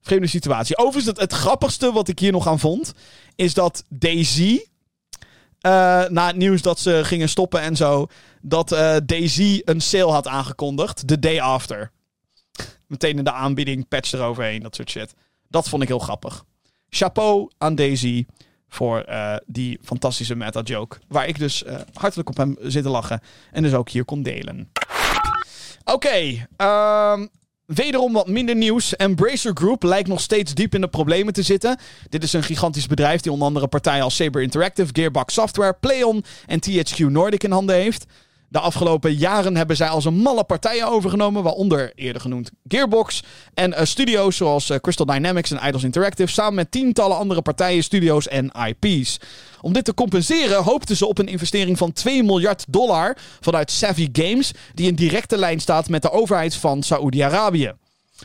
vreemde 0.00 0.26
situatie. 0.26 0.78
Overigens, 0.78 1.06
het, 1.06 1.20
het 1.20 1.32
grappigste 1.32 1.92
wat 1.92 2.08
ik 2.08 2.18
hier 2.18 2.32
nog 2.32 2.46
aan 2.46 2.58
vond, 2.58 2.92
is 3.34 3.54
dat 3.54 3.84
Daisy. 3.88 4.60
Uh, 5.66 5.72
na 6.08 6.26
het 6.26 6.36
nieuws 6.36 6.62
dat 6.62 6.78
ze 6.78 7.00
gingen 7.04 7.28
stoppen 7.28 7.60
en 7.60 7.76
zo, 7.76 8.06
dat 8.42 8.72
uh, 8.72 8.96
Daisy 9.06 9.62
een 9.64 9.80
sale 9.80 10.12
had 10.12 10.26
aangekondigd. 10.26 11.06
The 11.06 11.18
day 11.18 11.40
after. 11.40 11.90
Meteen 12.86 13.18
in 13.18 13.24
de 13.24 13.32
aanbieding, 13.32 13.88
patch 13.88 14.12
eroverheen, 14.12 14.62
dat 14.62 14.74
soort 14.74 14.90
shit. 14.90 15.14
Dat 15.48 15.68
vond 15.68 15.82
ik 15.82 15.88
heel 15.88 15.98
grappig. 15.98 16.44
Chapeau 16.88 17.50
aan 17.58 17.74
Daisy 17.74 18.26
voor 18.68 19.04
uh, 19.08 19.36
die 19.46 19.78
fantastische 19.82 20.34
meta-joke. 20.34 20.98
Waar 21.08 21.28
ik 21.28 21.38
dus 21.38 21.64
hartelijk 21.92 22.28
op 22.28 22.36
hem 22.36 22.56
zit 22.60 22.82
te 22.82 22.88
lachen. 22.88 23.20
En 23.50 23.62
dus 23.62 23.74
ook 23.74 23.88
hier 23.88 24.04
kon 24.04 24.22
delen. 24.22 24.72
Oké, 25.84 25.92
okay, 25.92 27.12
um, 27.12 27.28
Wederom 27.74 28.12
wat 28.12 28.28
minder 28.28 28.56
nieuws. 28.56 28.96
Embracer 28.96 29.52
Group 29.54 29.82
lijkt 29.82 30.08
nog 30.08 30.20
steeds 30.20 30.54
diep 30.54 30.74
in 30.74 30.80
de 30.80 30.88
problemen 30.88 31.32
te 31.32 31.42
zitten. 31.42 31.78
Dit 32.08 32.22
is 32.22 32.32
een 32.32 32.42
gigantisch 32.42 32.86
bedrijf 32.86 33.20
die 33.20 33.32
onder 33.32 33.46
andere 33.46 33.68
partijen 33.68 34.04
als 34.04 34.16
Saber 34.16 34.42
Interactive, 34.42 34.90
Gearbox 34.92 35.34
Software, 35.34 35.76
PlayOn 35.80 36.24
en 36.46 36.60
THQ 36.60 36.98
Nordic 36.98 37.44
in 37.44 37.50
handen 37.50 37.76
heeft. 37.76 38.06
De 38.52 38.60
afgelopen 38.60 39.14
jaren 39.14 39.56
hebben 39.56 39.76
zij 39.76 39.88
als 39.88 40.04
een 40.04 40.14
malle 40.14 40.44
partijen 40.44 40.88
overgenomen, 40.88 41.42
waaronder 41.42 41.92
eerder 41.94 42.20
genoemd 42.20 42.50
Gearbox 42.68 43.22
en 43.54 43.70
uh, 43.70 43.80
studio's 43.82 44.36
zoals 44.36 44.70
uh, 44.70 44.76
Crystal 44.76 45.06
Dynamics 45.06 45.50
en 45.50 45.66
Idols 45.66 45.84
Interactive, 45.84 46.30
samen 46.32 46.54
met 46.54 46.70
tientallen 46.70 47.16
andere 47.16 47.42
partijen, 47.42 47.82
studio's 47.82 48.28
en 48.28 48.52
IP's. 48.66 49.20
Om 49.60 49.72
dit 49.72 49.84
te 49.84 49.94
compenseren 49.94 50.62
hoopten 50.62 50.96
ze 50.96 51.06
op 51.06 51.18
een 51.18 51.28
investering 51.28 51.78
van 51.78 51.92
2 51.92 52.22
miljard 52.22 52.64
dollar 52.68 53.16
vanuit 53.40 53.70
Savvy 53.70 54.08
Games, 54.12 54.52
die 54.74 54.86
in 54.86 54.94
directe 54.94 55.36
lijn 55.36 55.60
staat 55.60 55.88
met 55.88 56.02
de 56.02 56.10
overheid 56.10 56.54
van 56.54 56.82
Saoedi-Arabië. 56.82 57.72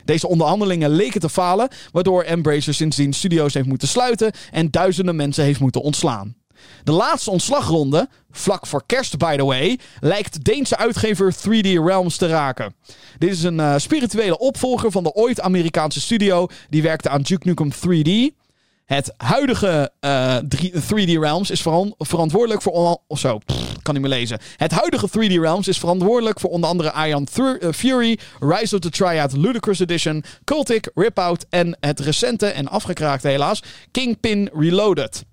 Deze 0.04 0.28
onderhandelingen 0.28 0.90
leken 0.90 1.20
te 1.20 1.28
falen, 1.28 1.68
waardoor 1.92 2.22
Embracer 2.22 2.74
sindsdien 2.74 3.12
studio's 3.12 3.54
heeft 3.54 3.68
moeten 3.68 3.88
sluiten 3.88 4.32
en 4.50 4.70
duizenden 4.70 5.16
mensen 5.16 5.44
heeft 5.44 5.60
moeten 5.60 5.82
ontslaan. 5.82 6.35
De 6.84 6.92
laatste 6.92 7.30
ontslagronde, 7.30 8.08
vlak 8.30 8.66
voor 8.66 8.82
kerst 8.86 9.16
by 9.16 9.36
the 9.36 9.44
way, 9.44 9.78
lijkt 10.00 10.44
Deense 10.44 10.76
uitgever 10.76 11.34
3D 11.34 11.68
Realms 11.84 12.16
te 12.16 12.26
raken. 12.26 12.74
Dit 13.18 13.30
is 13.30 13.42
een 13.42 13.58
uh, 13.58 13.74
spirituele 13.76 14.38
opvolger 14.38 14.90
van 14.90 15.02
de 15.02 15.12
ooit 15.12 15.40
Amerikaanse 15.40 16.00
studio 16.00 16.46
die 16.68 16.82
werkte 16.82 17.08
aan 17.08 17.22
Duke 17.22 17.48
Nukem 17.48 17.72
3D. 17.72 18.44
Het 18.86 19.12
huidige 19.16 19.92
uh, 20.00 20.36
3D 20.72 21.20
Realms 21.20 21.50
is 21.50 21.62
verantwoordelijk 21.98 22.62
voor. 22.62 23.00
Of 23.06 23.18
zo, 23.18 23.38
kan 23.82 23.94
niet 23.94 24.02
meer 24.02 24.12
lezen. 24.12 24.38
Het 24.56 24.72
huidige 24.72 25.08
3D 25.08 25.32
Realms 25.40 25.68
is 25.68 25.78
verantwoordelijk 25.78 26.40
voor 26.40 26.50
onder 26.50 26.70
andere 26.70 27.06
Ion 27.06 27.28
uh, 27.36 27.72
Fury, 27.72 28.18
Rise 28.40 28.74
of 28.74 28.80
the 28.80 28.90
Triad 28.90 29.36
Ludicrous 29.36 29.80
Edition, 29.80 30.24
Cultic, 30.44 30.90
Ripout 30.94 31.46
en 31.50 31.76
het 31.80 32.00
recente 32.00 32.46
en 32.46 32.68
afgekraakte 32.68 33.28
helaas 33.28 33.62
Kingpin 33.90 34.50
Reloaded. 34.54 35.24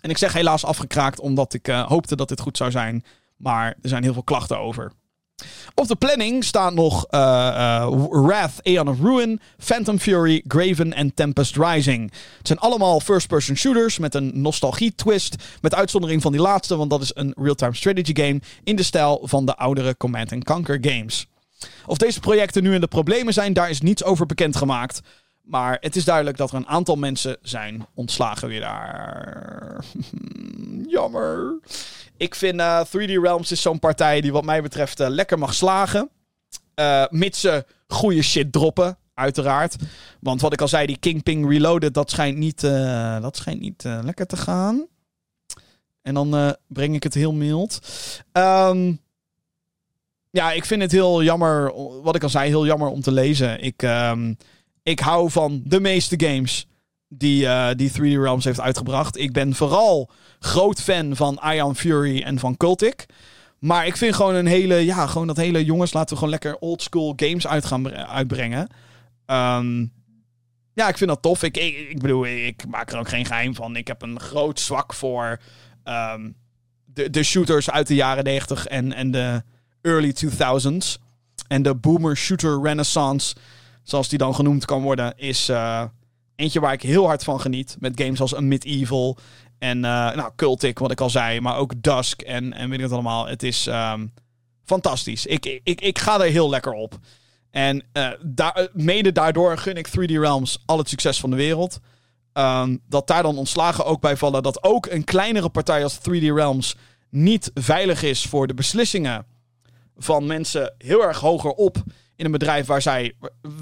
En 0.00 0.10
ik 0.10 0.18
zeg 0.18 0.32
helaas 0.32 0.64
afgekraakt 0.64 1.20
omdat 1.20 1.54
ik 1.54 1.68
uh, 1.68 1.86
hoopte 1.86 2.16
dat 2.16 2.28
dit 2.28 2.40
goed 2.40 2.56
zou 2.56 2.70
zijn. 2.70 3.04
Maar 3.36 3.66
er 3.66 3.88
zijn 3.88 4.02
heel 4.02 4.12
veel 4.12 4.22
klachten 4.22 4.58
over. 4.58 4.92
Op 5.74 5.88
de 5.88 5.96
planning 5.96 6.44
staan 6.44 6.74
nog 6.74 7.06
uh, 7.10 7.20
uh, 7.20 8.06
Wrath, 8.10 8.62
Aeon 8.62 8.88
of 8.88 9.00
Ruin, 9.00 9.40
Phantom 9.58 9.98
Fury, 9.98 10.44
Graven 10.48 10.92
en 10.92 11.14
Tempest 11.14 11.56
Rising. 11.56 12.12
Het 12.38 12.46
zijn 12.46 12.58
allemaal 12.58 13.00
first-person 13.00 13.56
shooters 13.56 13.98
met 13.98 14.14
een 14.14 14.30
nostalgie-twist. 14.34 15.34
Met 15.60 15.74
uitzondering 15.74 16.22
van 16.22 16.32
die 16.32 16.40
laatste, 16.40 16.76
want 16.76 16.90
dat 16.90 17.02
is 17.02 17.10
een 17.14 17.34
real-time 17.36 17.74
strategy 17.74 18.14
game 18.14 18.40
in 18.64 18.76
de 18.76 18.82
stijl 18.82 19.20
van 19.22 19.46
de 19.46 19.56
oudere 19.56 19.96
Command 19.96 20.44
Conquer 20.44 20.78
games. 20.80 21.26
Of 21.86 21.98
deze 21.98 22.20
projecten 22.20 22.62
nu 22.62 22.74
in 22.74 22.80
de 22.80 22.86
problemen 22.86 23.32
zijn, 23.32 23.52
daar 23.52 23.70
is 23.70 23.80
niets 23.80 24.04
over 24.04 24.26
bekendgemaakt. 24.26 25.00
Maar 25.48 25.76
het 25.80 25.96
is 25.96 26.04
duidelijk 26.04 26.36
dat 26.36 26.50
er 26.50 26.56
een 26.56 26.66
aantal 26.66 26.96
mensen 26.96 27.36
zijn 27.42 27.86
ontslagen 27.94 28.48
weer 28.48 28.60
daar. 28.60 29.84
Jammer. 30.86 31.58
Ik 32.16 32.34
vind 32.34 32.60
uh, 32.60 32.84
3D 32.86 33.20
Realms 33.22 33.50
is 33.50 33.62
zo'n 33.62 33.78
partij 33.78 34.20
die 34.20 34.32
wat 34.32 34.44
mij 34.44 34.62
betreft 34.62 35.00
uh, 35.00 35.08
lekker 35.08 35.38
mag 35.38 35.54
slagen. 35.54 36.10
Uh, 36.74 37.04
mits 37.08 37.40
ze 37.40 37.64
goede 37.86 38.22
shit 38.22 38.52
droppen, 38.52 38.98
uiteraard. 39.14 39.76
Want 40.20 40.40
wat 40.40 40.52
ik 40.52 40.60
al 40.60 40.68
zei, 40.68 40.86
die 40.86 40.98
Kingpin 40.98 41.48
Reloaded, 41.48 41.94
dat 41.94 42.10
schijnt 42.10 42.38
niet, 42.38 42.60
dat 43.20 43.36
schijnt 43.36 43.60
niet 43.60 43.82
lekker 43.82 44.26
te 44.26 44.36
gaan. 44.36 44.86
En 46.02 46.14
dan 46.14 46.56
breng 46.66 46.94
ik 46.94 47.02
het 47.02 47.14
heel 47.14 47.32
mild. 47.32 47.80
Um, 48.32 49.00
ja, 50.30 50.52
ik 50.52 50.64
vind 50.64 50.82
het 50.82 50.92
heel 50.92 51.22
jammer, 51.22 51.72
wat 52.02 52.14
ik 52.14 52.22
al 52.22 52.28
zei, 52.28 52.48
heel 52.48 52.66
jammer 52.66 52.88
om 52.88 53.00
te 53.00 53.12
lezen. 53.12 53.62
Ik... 53.62 53.82
Um, 53.82 54.36
ik 54.82 55.00
hou 55.00 55.30
van 55.30 55.60
de 55.64 55.80
meeste 55.80 56.14
games 56.26 56.66
die, 57.08 57.44
uh, 57.44 57.68
die 57.76 57.90
3D 57.90 58.20
Realms 58.20 58.44
heeft 58.44 58.60
uitgebracht. 58.60 59.18
Ik 59.18 59.32
ben 59.32 59.54
vooral 59.54 60.10
groot 60.38 60.82
fan 60.82 61.16
van 61.16 61.40
Ion 61.52 61.76
Fury 61.76 62.22
en 62.22 62.38
van 62.38 62.56
Cultic. 62.56 63.06
Maar 63.58 63.86
ik 63.86 63.96
vind 63.96 64.14
gewoon 64.14 64.34
een 64.34 64.46
hele, 64.46 64.74
ja, 64.74 65.06
gewoon 65.06 65.26
dat 65.26 65.36
hele 65.36 65.64
jongens, 65.64 65.92
laten 65.92 66.10
we 66.10 66.14
gewoon 66.14 66.30
lekker 66.30 66.58
old 66.58 66.82
school 66.82 67.12
games 67.16 67.46
uit 67.46 67.64
gaan 67.64 67.90
uitbrengen. 67.94 68.68
Um, 69.26 69.92
ja, 70.78 70.88
ik 70.88 70.96
vind 70.96 71.10
dat 71.10 71.22
tof. 71.22 71.42
Ik, 71.42 71.56
ik, 71.56 72.00
bedoel, 72.00 72.26
ik 72.26 72.66
maak 72.66 72.92
er 72.92 72.98
ook 72.98 73.08
geen 73.08 73.24
geheim 73.24 73.54
van. 73.54 73.76
Ik 73.76 73.86
heb 73.86 74.02
een 74.02 74.20
groot 74.20 74.60
zwak 74.60 74.94
voor 74.94 75.40
um, 75.84 76.36
de, 76.84 77.10
de 77.10 77.22
shooters 77.22 77.70
uit 77.70 77.86
de 77.86 77.94
jaren 77.94 78.24
90 78.24 78.66
en, 78.66 78.92
en 78.92 79.10
de 79.10 79.42
early 79.82 80.14
2000s. 80.24 81.02
En 81.48 81.62
de 81.62 81.74
boomer 81.74 82.16
shooter 82.16 82.62
renaissance 82.62 83.34
zoals 83.88 84.08
die 84.08 84.18
dan 84.18 84.34
genoemd 84.34 84.64
kan 84.64 84.82
worden, 84.82 85.12
is 85.16 85.48
uh, 85.48 85.82
eentje 86.36 86.60
waar 86.60 86.72
ik 86.72 86.82
heel 86.82 87.06
hard 87.06 87.24
van 87.24 87.40
geniet. 87.40 87.76
Met 87.78 88.00
games 88.00 88.20
als 88.20 88.36
een 88.36 88.48
Medieval 88.48 89.16
en 89.58 89.76
uh, 89.76 89.82
nou, 90.14 90.30
Cultic, 90.36 90.78
wat 90.78 90.90
ik 90.90 91.00
al 91.00 91.10
zei, 91.10 91.40
maar 91.40 91.56
ook 91.56 91.82
Dusk 91.82 92.22
en, 92.22 92.52
en 92.52 92.68
weet 92.68 92.78
ik 92.78 92.84
het 92.84 92.92
allemaal. 92.92 93.26
Het 93.26 93.42
is 93.42 93.66
um, 93.66 94.12
fantastisch. 94.64 95.26
Ik, 95.26 95.60
ik, 95.62 95.80
ik 95.80 95.98
ga 95.98 96.20
er 96.20 96.30
heel 96.30 96.50
lekker 96.50 96.72
op. 96.72 96.98
En 97.50 97.84
daar, 98.22 98.68
mede 98.72 99.12
daardoor 99.12 99.58
gun 99.58 99.76
ik 99.76 99.88
3D 99.88 100.12
Realms 100.12 100.62
al 100.66 100.78
het 100.78 100.88
succes 100.88 101.20
van 101.20 101.30
de 101.30 101.36
wereld. 101.36 101.80
Um, 102.32 102.80
dat 102.88 103.06
daar 103.06 103.22
dan 103.22 103.38
ontslagen 103.38 103.84
ook 103.84 104.00
bij 104.00 104.16
vallen. 104.16 104.42
Dat 104.42 104.62
ook 104.62 104.86
een 104.86 105.04
kleinere 105.04 105.48
partij 105.48 105.82
als 105.82 105.98
3D 105.98 106.22
Realms 106.22 106.76
niet 107.10 107.50
veilig 107.54 108.02
is 108.02 108.24
voor 108.24 108.46
de 108.46 108.54
beslissingen 108.54 109.26
van 109.96 110.26
mensen 110.26 110.74
heel 110.78 111.02
erg 111.02 111.20
hoger 111.20 111.50
op 111.50 111.82
in 112.18 112.24
een 112.24 112.30
bedrijf 112.30 112.66
waar 112.66 112.82
zij 112.82 113.14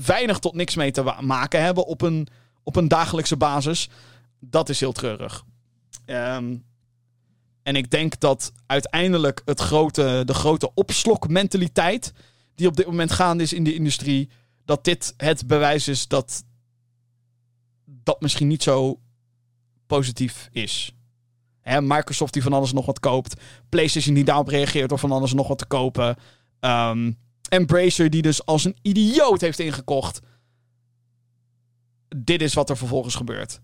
weinig 0.04 0.38
tot 0.38 0.54
niks 0.54 0.74
mee 0.74 0.90
te 0.90 1.14
maken 1.20 1.62
hebben 1.62 1.86
op 1.86 2.02
een, 2.02 2.28
op 2.62 2.76
een 2.76 2.88
dagelijkse 2.88 3.36
basis. 3.36 3.88
Dat 4.40 4.68
is 4.68 4.80
heel 4.80 4.92
treurig. 4.92 5.44
Um, 6.06 6.64
en 7.62 7.76
ik 7.76 7.90
denk 7.90 8.20
dat 8.20 8.52
uiteindelijk 8.66 9.42
het 9.44 9.60
grote, 9.60 10.22
de 10.24 10.34
grote 10.34 10.74
opslokmentaliteit 10.74 12.12
die 12.54 12.66
op 12.66 12.76
dit 12.76 12.86
moment 12.86 13.12
gaande 13.12 13.42
is 13.42 13.52
in 13.52 13.64
de 13.64 13.74
industrie, 13.74 14.30
dat 14.64 14.84
dit 14.84 15.14
het 15.16 15.46
bewijs 15.46 15.88
is 15.88 16.08
dat 16.08 16.44
dat 17.84 18.20
misschien 18.20 18.48
niet 18.48 18.62
zo 18.62 19.00
positief 19.86 20.48
is. 20.52 20.92
Microsoft 21.80 22.32
die 22.32 22.42
van 22.42 22.52
alles 22.52 22.72
nog 22.72 22.86
wat 22.86 23.00
koopt. 23.00 23.40
PlayStation 23.68 24.14
die 24.14 24.24
daarop 24.24 24.48
reageert 24.48 24.88
door 24.88 24.98
van 24.98 25.12
alles 25.12 25.32
nog 25.32 25.48
wat 25.48 25.58
te 25.58 25.66
kopen. 25.66 26.16
Um, 26.60 27.18
Embracer 27.48 28.10
die 28.10 28.22
dus 28.22 28.44
als 28.44 28.64
een 28.64 28.76
idioot 28.82 29.40
heeft 29.40 29.58
ingekocht. 29.58 30.20
Dit 32.16 32.42
is 32.42 32.54
wat 32.54 32.70
er 32.70 32.76
vervolgens 32.76 33.14
gebeurt. 33.14 33.60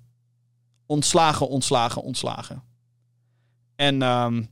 Ontslagen, 0.86 1.48
ontslagen, 1.48 2.02
ontslagen. 2.02 2.62
En 3.76 4.02
um, 4.02 4.48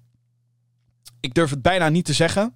ik 1.20 1.35
durf 1.35 1.51
het 1.51 1.62
bijna 1.62 1.89
niet 1.89 2.05
te 2.05 2.12
zeggen. 2.12 2.55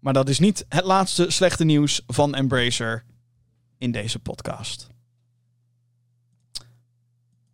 Maar 0.00 0.12
dat 0.12 0.28
is 0.28 0.38
niet 0.38 0.64
het 0.68 0.84
laatste 0.84 1.30
slechte 1.30 1.64
nieuws 1.64 2.02
van 2.06 2.34
Embracer 2.34 3.04
in 3.78 3.92
deze 3.92 4.18
podcast. 4.18 4.88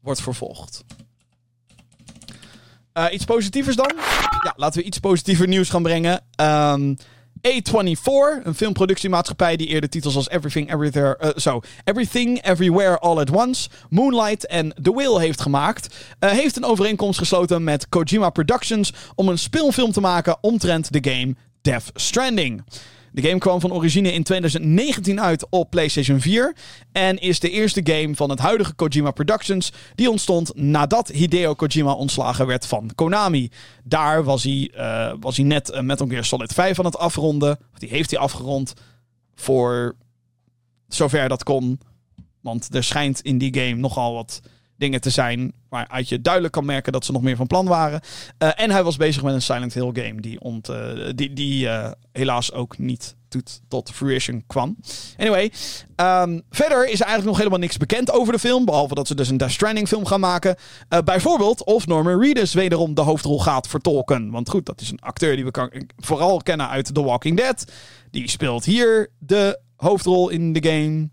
Wordt 0.00 0.22
vervolgd. 0.22 0.84
Uh, 2.94 3.06
iets 3.12 3.24
positievers 3.24 3.76
dan? 3.76 3.92
Ja, 4.42 4.52
laten 4.56 4.80
we 4.80 4.86
iets 4.86 4.98
positiever 4.98 5.48
nieuws 5.48 5.70
gaan 5.70 5.82
brengen. 5.82 6.24
Um, 6.36 6.96
A24, 7.48 8.44
een 8.44 8.55
filmproductiemaatschappij 8.55 9.56
die 9.56 9.66
eerder 9.66 9.90
titels 9.90 10.16
als 10.16 10.28
Everything, 10.28 10.73
Everywhere, 10.73 11.35
uh, 11.47 11.56
Everything 11.85 12.43
Everywhere 12.44 12.98
All 12.98 13.19
at 13.19 13.31
Once, 13.31 13.69
Moonlight 13.90 14.47
en 14.47 14.74
The 14.82 14.93
Whale 14.93 15.20
heeft 15.20 15.40
gemaakt, 15.40 15.94
uh, 16.20 16.31
heeft 16.31 16.56
een 16.56 16.64
overeenkomst 16.64 17.19
gesloten 17.19 17.64
met 17.64 17.89
Kojima 17.89 18.31
Productions 18.31 18.93
om 19.14 19.28
een 19.28 19.39
speelfilm 19.39 19.93
te 19.93 20.01
maken 20.01 20.36
omtrent 20.40 20.93
de 20.93 21.10
game 21.10 21.35
Death 21.62 21.90
Stranding. 21.94 22.62
De 23.12 23.22
game 23.22 23.39
kwam 23.39 23.60
van 23.60 23.72
origine 23.72 24.12
in 24.12 24.22
2019 24.22 25.20
uit 25.20 25.47
op 25.51 25.70
PlayStation 25.70 26.20
4 26.20 26.56
en 26.93 27.18
is 27.18 27.40
de 27.40 27.51
eerste 27.51 27.80
game 27.84 28.16
van 28.16 28.30
het 28.30 28.39
huidige 28.39 28.74
Kojima 28.74 29.10
Productions 29.10 29.72
die 29.94 30.10
ontstond 30.10 30.56
nadat 30.56 31.09
Hideo 31.09 31.55
Kojima 31.55 31.93
ontslagen 31.93 32.47
werd 32.47 32.66
van 32.66 32.90
Konami. 32.94 33.51
Daar 33.84 34.24
was 34.24 34.43
hij, 34.43 34.70
uh, 34.76 35.12
was 35.20 35.36
hij 35.36 35.47
net 35.47 35.70
uh, 35.70 35.80
Metal 35.80 36.06
Gear 36.06 36.24
Solid 36.24 36.52
5 36.52 36.78
aan 36.78 36.84
het 36.84 36.98
afronden. 36.98 37.59
Die 37.78 37.89
heeft 37.89 38.10
hij 38.10 38.20
afgerond 38.20 38.72
voor 39.34 39.97
zover 40.89 41.28
dat 41.28 41.43
kon. 41.43 41.80
Want 42.40 42.74
er 42.74 42.84
schijnt 42.84 43.20
in 43.20 43.39
die 43.39 43.55
game 43.55 43.74
nogal 43.74 44.14
wat 44.14 44.40
dingen 44.82 45.00
te 45.00 45.10
zijn 45.10 45.52
waaruit 45.68 46.09
je 46.09 46.20
duidelijk 46.20 46.52
kan 46.52 46.64
merken 46.64 46.92
dat 46.92 47.04
ze 47.04 47.12
nog 47.12 47.22
meer 47.22 47.36
van 47.36 47.46
plan 47.46 47.66
waren. 47.66 48.00
Uh, 48.38 48.50
en 48.54 48.70
hij 48.70 48.82
was 48.82 48.96
bezig 48.96 49.22
met 49.22 49.34
een 49.34 49.42
Silent 49.42 49.74
Hill 49.74 49.90
game 49.92 50.20
die, 50.20 50.40
ont, 50.40 50.68
uh, 50.68 50.76
die, 51.14 51.32
die 51.32 51.64
uh, 51.64 51.90
helaas 52.12 52.52
ook 52.52 52.78
niet 52.78 53.16
tot, 53.68 53.90
fruition 53.92 54.44
kwam. 54.46 54.76
Anyway, 55.16 55.52
um, 55.96 56.42
verder 56.50 56.82
is 56.82 57.00
eigenlijk 57.00 57.24
nog 57.24 57.36
helemaal 57.36 57.59
niks 57.59 57.76
bekend 57.76 58.10
over 58.10 58.32
de 58.32 58.38
film. 58.38 58.64
Behalve 58.64 58.94
dat 58.94 59.06
ze 59.06 59.14
dus 59.14 59.28
een 59.28 59.36
Death 59.36 59.50
Stranding 59.50 59.88
film 59.88 60.06
gaan 60.06 60.20
maken. 60.20 60.56
bijvoorbeeld 61.04 61.64
of 61.64 61.86
Norman 61.86 62.20
Reedus 62.20 62.54
wederom 62.54 62.94
de 62.94 63.00
hoofdrol 63.00 63.40
gaat 63.40 63.68
vertolken. 63.68 64.30
Want 64.30 64.50
goed, 64.50 64.66
dat 64.66 64.80
is 64.80 64.90
een 64.90 65.00
acteur 65.00 65.36
die 65.36 65.44
we 65.44 65.50
kan, 65.50 65.70
vooral 65.96 66.42
kennen 66.42 66.68
uit 66.68 66.94
The 66.94 67.02
Walking 67.02 67.36
Dead. 67.36 67.64
Die 68.10 68.28
speelt 68.28 68.64
hier 68.64 69.10
de 69.18 69.60
hoofdrol 69.76 70.28
in 70.28 70.52
de 70.52 70.68
game. 70.68 71.09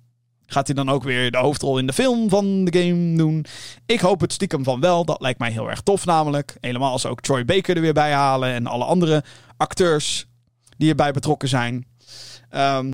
Gaat 0.52 0.68
hij 0.68 0.76
dan 0.76 0.90
ook 0.90 1.04
weer 1.04 1.32
de 1.32 1.38
hoofdrol 1.38 1.78
in 1.78 1.88
de 1.88 1.94
film 1.94 2.30
van 2.30 2.66
de 2.66 2.80
game 2.80 3.18
doen? 3.18 3.46
Ik 3.86 4.00
hoop 4.00 4.22
het 4.22 4.34
stiekem 4.34 4.64
van 4.64 4.80
wel. 4.80 5.06
Dat 5.06 5.22
lijkt 5.22 5.40
mij 5.40 5.52
heel 5.52 5.70
erg 5.70 5.82
tof 5.82 6.06
namelijk. 6.06 6.58
Helemaal 6.62 6.92
als 6.92 7.06
ook 7.06 7.22
Troy 7.22 7.46
Baker 7.46 7.76
er 7.76 7.82
weer 7.82 7.94
bij 7.94 8.12
halen. 8.12 8.54
En 8.54 8.68
alle 8.68 8.84
andere 8.84 9.24
acteurs 9.58 10.26
die 10.78 10.90
erbij 10.90 11.12
betrokken 11.12 11.50
zijn. 11.50 11.86
Um, 12.56 12.92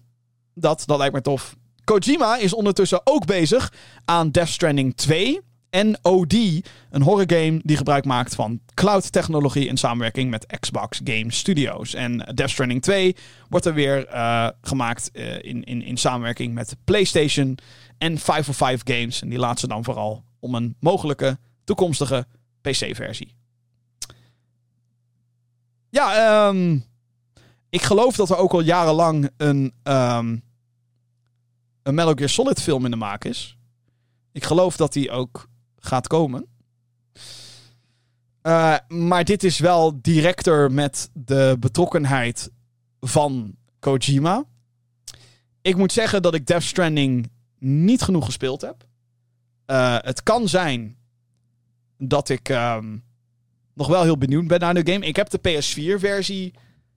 dat, 0.54 0.84
dat 0.86 0.98
lijkt 0.98 1.14
mij 1.14 1.22
tof. 1.22 1.56
Kojima 1.84 2.38
is 2.38 2.54
ondertussen 2.54 3.02
ook 3.04 3.26
bezig 3.26 3.74
aan 4.06 4.32
Death 4.32 4.50
Stranding 4.50 4.96
2 4.96 5.42
en 5.76 5.98
OD, 6.02 6.34
een 6.34 7.02
horrorgame 7.02 7.60
die 7.64 7.78
gebruik 7.78 8.06
maakt 8.06 8.36
van 8.36 8.60
cloud-technologie 8.74 9.68
in 9.68 9.78
samenwerking 9.78 10.30
met 10.30 10.58
Xbox 10.60 11.02
Game 11.04 11.32
Studios. 11.32 11.94
En 11.94 12.18
Death 12.18 12.50
Stranding 12.50 12.82
2 12.82 13.16
wordt 13.50 13.66
er 13.66 13.74
weer 13.74 14.14
uh, 14.14 14.50
gemaakt 14.62 15.10
uh, 15.14 15.44
in, 15.44 15.64
in, 15.64 15.82
in 15.82 15.98
samenwerking 15.98 16.54
met 16.54 16.76
PlayStation 16.84 17.58
en 17.98 18.18
505 18.18 18.82
Games. 18.84 19.22
En 19.22 19.30
die 19.30 19.40
laat 19.40 19.60
ze 19.60 19.68
dan 19.68 19.84
vooral 19.84 20.24
om 20.40 20.56
een 20.56 20.76
mogelijke 20.80 21.38
toekomstige 21.64 22.28
PC-versie. 22.62 23.36
Ja, 25.90 26.48
um, 26.48 26.86
ik 27.70 27.82
geloof 27.82 28.16
dat 28.16 28.30
er 28.30 28.38
ook 28.38 28.54
al 28.54 28.62
jarenlang 28.62 29.30
een, 29.38 29.74
um, 29.84 30.44
een 31.84 31.96
Metal 31.96 32.14
Gear 32.16 32.30
Solid 32.30 32.62
film 32.62 32.86
in 32.86 32.92
de 32.92 32.98
maak 32.98 33.24
is. 33.24 33.58
Ik 34.32 34.44
geloof 34.44 34.78
dat 34.78 34.94
die 34.94 35.12
ook 35.12 35.54
gaat 35.86 36.08
komen. 36.08 36.46
Uh, 38.44 38.76
maar 38.88 39.24
dit 39.24 39.44
is 39.44 39.60
wel 39.60 40.02
directer 40.02 40.72
met 40.72 41.10
de 41.14 41.58
betrokkenheid 41.60 42.52
van 43.00 43.56
Kojima. 43.80 44.44
Ik 45.62 45.76
moet 45.76 45.92
zeggen 45.92 46.22
dat 46.22 46.34
ik 46.34 46.48
Death 46.48 46.64
Stranding 46.64 47.32
niet 47.60 48.02
genoeg 48.02 48.26
gespeeld 48.26 48.62
heb. 48.62 48.86
Uh, 49.68 49.98
het 50.02 50.24
kan 50.24 50.48
zijn 50.48 50.98
dat 51.98 52.30
ik 52.30 52.50
um, 52.50 53.04
nog 53.74 53.88
wel 53.88 54.04
heel 54.04 54.18
benieuwd 54.18 54.48
ben 54.48 54.60
naar 54.60 54.74
de 54.74 54.92
game. 54.92 55.06
Ik 55.06 55.16
heb 55.16 55.30
de 55.30 55.40
PS4-versie 55.40 56.54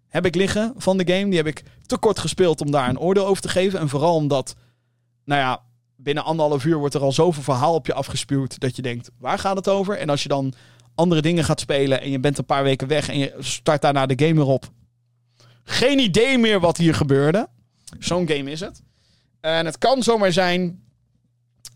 heb 0.09 0.27
ik 0.27 0.35
liggen 0.35 0.74
van 0.77 0.97
de 0.98 1.12
game. 1.12 1.28
Die 1.28 1.36
heb 1.36 1.47
ik 1.47 1.62
te 1.86 1.98
kort 1.98 2.19
gespeeld 2.19 2.60
om 2.60 2.70
daar 2.70 2.89
een 2.89 2.98
oordeel 2.98 3.27
over 3.27 3.43
te 3.43 3.48
geven. 3.48 3.81
En 3.81 3.89
vooral 3.89 4.15
omdat, 4.15 4.55
nou 5.24 5.40
ja, 5.40 5.62
binnen 6.09 6.26
anderhalf 6.26 6.64
uur 6.64 6.78
wordt 6.78 6.94
er 6.94 7.01
al 7.01 7.12
zoveel 7.12 7.43
verhaal 7.43 7.74
op 7.74 7.86
je 7.86 7.94
afgespuwd 7.94 8.60
dat 8.60 8.76
je 8.76 8.82
denkt, 8.82 9.10
waar 9.18 9.39
gaat 9.39 9.56
het 9.56 9.68
over? 9.68 9.98
En 9.98 10.09
als 10.09 10.22
je 10.22 10.28
dan 10.28 10.55
andere 10.94 11.22
dingen 11.22 11.44
gaat 11.44 11.60
spelen 11.60 12.01
en 12.01 12.10
je 12.10 12.18
bent 12.18 12.39
een 12.39 12.44
paar 12.44 12.62
weken 12.62 12.89
weg 12.89 13.09
en 13.09 13.18
je 13.18 13.35
start 13.39 13.82
daarna 13.82 14.06
de 14.06 14.26
game 14.26 14.35
weer 14.35 14.52
op. 14.52 14.70
Geen 15.64 15.98
idee 15.98 16.39
meer 16.39 16.60
wat 16.60 16.76
hier 16.76 16.94
gebeurde. 16.94 17.48
Zo'n 17.98 18.28
game 18.28 18.51
is 18.51 18.60
het. 18.60 18.82
En 19.40 19.66
het 19.66 19.78
kan 19.78 20.02
zomaar 20.02 20.32
zijn 20.32 20.82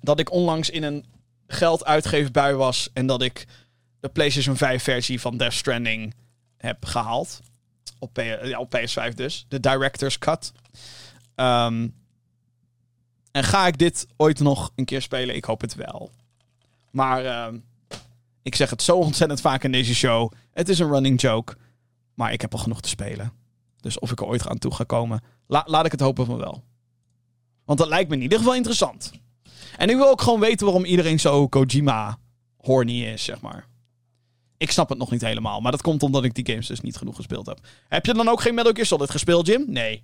dat 0.01 0.21
ik 0.21 0.31
onlangs 0.31 0.71
in 0.71 0.83
een 0.83 1.05
geld 1.47 1.85
uitgeefbui 1.85 2.55
was 2.55 2.91
en 2.93 3.07
dat 3.07 3.23
ik 3.23 3.47
de 4.01 4.09
PlayStation 4.09 4.57
5 4.57 4.83
versie 4.83 5.21
van 5.21 5.37
Death 5.37 5.53
Stranding 5.53 6.15
heb 6.57 6.85
gehaald. 6.85 7.41
Op 7.99 8.23
PS5 8.77 9.15
dus. 9.15 9.45
De 9.49 9.61
Director's 9.61 10.19
Cut. 10.19 10.53
Um, 11.37 11.95
en 13.33 13.45
ga 13.45 13.67
ik 13.67 13.79
dit 13.79 14.07
ooit 14.17 14.41
nog 14.41 14.73
een 14.75 14.85
keer 14.85 15.03
spelen? 15.03 15.37
Ik 15.37 15.45
hoop 15.45 15.61
het 15.61 15.75
wel. 15.75 16.11
Maar 16.91 17.25
uh, 17.25 17.59
ik 18.43 18.55
zeg 18.55 18.71
het 18.71 18.83
zo 18.83 18.97
ontzettend 18.97 19.41
vaak 19.41 19.65
in 19.65 19.73
deze 19.73 19.95
show. 19.95 20.33
Het 20.53 20.69
is 20.69 20.79
een 20.79 20.91
running 20.91 21.21
joke. 21.21 21.57
Maar 22.15 22.33
ik 22.33 22.41
heb 22.41 22.53
al 22.53 22.59
genoeg 22.59 22.81
te 22.81 22.89
spelen. 22.89 23.33
Dus 23.81 23.99
of 23.99 24.11
ik 24.11 24.21
er 24.21 24.27
ooit 24.27 24.49
aan 24.49 24.59
toe 24.59 24.75
ga 24.75 24.85
komen, 24.85 25.21
la 25.47 25.63
laat 25.67 25.85
ik 25.85 25.93
het 25.93 26.01
hopen 26.01 26.27
van 26.27 26.37
wel. 26.37 26.63
Want 27.65 27.79
dat 27.79 27.89
lijkt 27.89 28.09
me 28.09 28.17
in 28.17 28.23
ieder 28.23 28.39
geval 28.39 28.55
interessant. 28.55 29.13
En 29.77 29.89
ik 29.89 29.97
wil 29.97 30.09
ook 30.09 30.21
gewoon 30.21 30.41
weten 30.41 30.67
waarom 30.67 30.85
iedereen 30.85 31.21
zo 31.21 31.49
Kojima 31.49 32.19
horny 32.57 33.05
is, 33.05 33.25
zeg 33.25 33.41
maar. 33.41 33.67
Ik 34.57 34.71
snap 34.71 34.89
het 34.89 34.99
nog 34.99 35.11
niet 35.11 35.21
helemaal. 35.21 35.61
Maar 35.61 35.73
dat 35.73 35.83
komt 35.83 36.03
omdat 36.03 36.25
ik 36.25 36.35
die 36.35 36.47
games 36.47 36.67
dus 36.67 36.81
niet 36.81 36.97
genoeg 36.97 37.17
gespeeld 37.17 37.47
heb. 37.47 37.59
Heb 37.89 38.07
je 38.07 38.15
dan 38.15 38.29
ook 38.29 38.41
geen 38.41 38.55
Metal 38.55 38.73
Gear 38.73 38.87
Solid 38.87 39.11
gespeeld, 39.11 39.47
Jim? 39.47 39.65
Nee. 39.69 40.03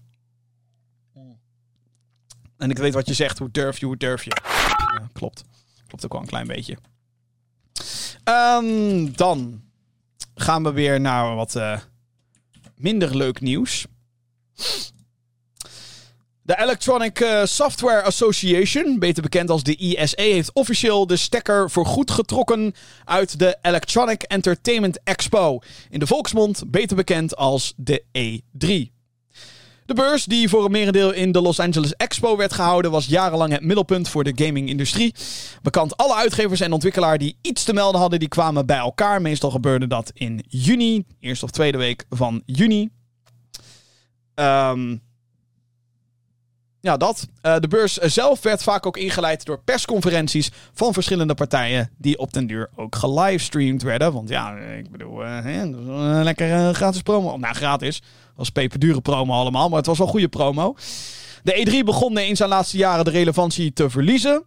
En 2.59 2.71
ik 2.71 2.79
weet 2.79 2.95
wat 2.95 3.09
je 3.09 3.15
zegt. 3.15 3.39
Hoe 3.39 3.51
durf 3.51 3.79
je, 3.79 3.87
hoe 3.87 3.97
durf 3.97 4.25
je. 4.25 4.37
Ja, 4.99 5.09
klopt. 5.13 5.45
Klopt 5.87 6.05
ook 6.05 6.13
wel 6.13 6.21
een 6.21 6.27
klein 6.27 6.47
beetje. 6.47 6.77
Um, 8.25 9.17
dan 9.17 9.63
gaan 10.35 10.63
we 10.63 10.73
weer 10.73 11.01
naar 11.01 11.35
wat 11.35 11.55
uh, 11.55 11.79
minder 12.77 13.17
leuk 13.17 13.41
nieuws. 13.41 13.87
De 16.43 16.59
Electronic 16.61 17.21
uh, 17.21 17.45
Software 17.45 18.03
Association, 18.03 18.99
beter 18.99 19.23
bekend 19.23 19.51
als 19.51 19.63
de 19.63 19.77
ISA, 19.77 20.23
heeft 20.23 20.53
officieel 20.53 21.07
de 21.07 21.17
stekker 21.17 21.71
voorgoed 21.71 22.11
getrokken 22.11 22.75
uit 23.05 23.39
de 23.39 23.59
Electronic 23.63 24.23
Entertainment 24.23 25.03
Expo. 25.05 25.59
In 25.91 25.99
de 25.99 26.07
volksmond 26.07 26.71
beter 26.71 26.97
bekend 26.97 27.37
als 27.37 27.75
de 27.77 28.05
E3. 28.19 28.98
De 29.89 29.95
beurs, 29.95 30.25
die 30.25 30.49
voor 30.49 30.65
een 30.65 30.71
merendeel 30.71 31.13
in 31.13 31.33
de 31.33 31.41
Los 31.41 31.61
Angeles 31.61 31.97
Expo 31.97 32.37
werd 32.37 32.53
gehouden, 32.53 32.91
was 32.91 33.07
jarenlang 33.07 33.53
het 33.53 33.63
middelpunt 33.63 34.09
voor 34.09 34.25
de 34.25 34.45
gaming-industrie. 34.45 35.15
Bekend 35.63 35.97
alle 35.97 36.15
uitgevers 36.15 36.61
en 36.61 36.73
ontwikkelaars 36.73 37.19
die 37.19 37.37
iets 37.43 37.65
te 37.65 37.73
melden 37.73 38.01
hadden, 38.01 38.19
die 38.19 38.29
kwamen 38.29 38.67
bij 38.67 38.77
elkaar. 38.77 39.23
Meestal 39.23 39.51
gebeurde 39.51 39.87
dat 39.87 40.11
in 40.15 40.45
juni, 40.49 41.05
eerste 41.21 41.45
of 41.45 41.51
tweede 41.51 41.79
week 41.79 42.05
van 42.11 42.43
juni. 42.47 42.89
Um, 44.35 45.03
ja, 46.81 46.97
dat. 46.97 47.29
Uh, 47.43 47.57
de 47.59 47.69
beurs 47.69 47.97
zelf 47.97 48.43
werd 48.43 48.63
vaak 48.63 48.87
ook 48.87 48.97
ingeleid 48.97 49.45
door 49.45 49.61
persconferenties 49.65 50.51
van 50.73 50.93
verschillende 50.93 51.35
partijen. 51.35 51.91
Die 51.99 52.19
op 52.19 52.33
den 52.33 52.47
duur 52.47 52.71
ook 52.77 52.97
gelivestreamd 52.97 53.83
werden. 53.83 54.13
Want 54.13 54.29
ja, 54.29 54.57
ik 54.57 54.91
bedoel, 54.91 55.23
uh, 55.23 55.43
hè, 55.43 55.63
een 55.63 56.25
lekker 56.25 56.75
gratis 56.75 57.03
promo. 57.03 57.37
Nou, 57.37 57.55
gratis 57.55 58.03
was 58.39 58.51
peperdure 58.51 59.01
promo 59.01 59.33
allemaal, 59.33 59.69
maar 59.69 59.79
het 59.79 59.87
was 59.87 59.99
wel 59.99 60.07
goede 60.07 60.29
promo. 60.29 60.75
De 61.43 61.67
E3 61.67 61.85
begon 61.85 62.19
in 62.19 62.37
zijn 62.37 62.49
laatste 62.49 62.77
jaren 62.77 63.05
de 63.05 63.11
relevantie 63.11 63.73
te 63.73 63.91
verliezen. 63.91 64.45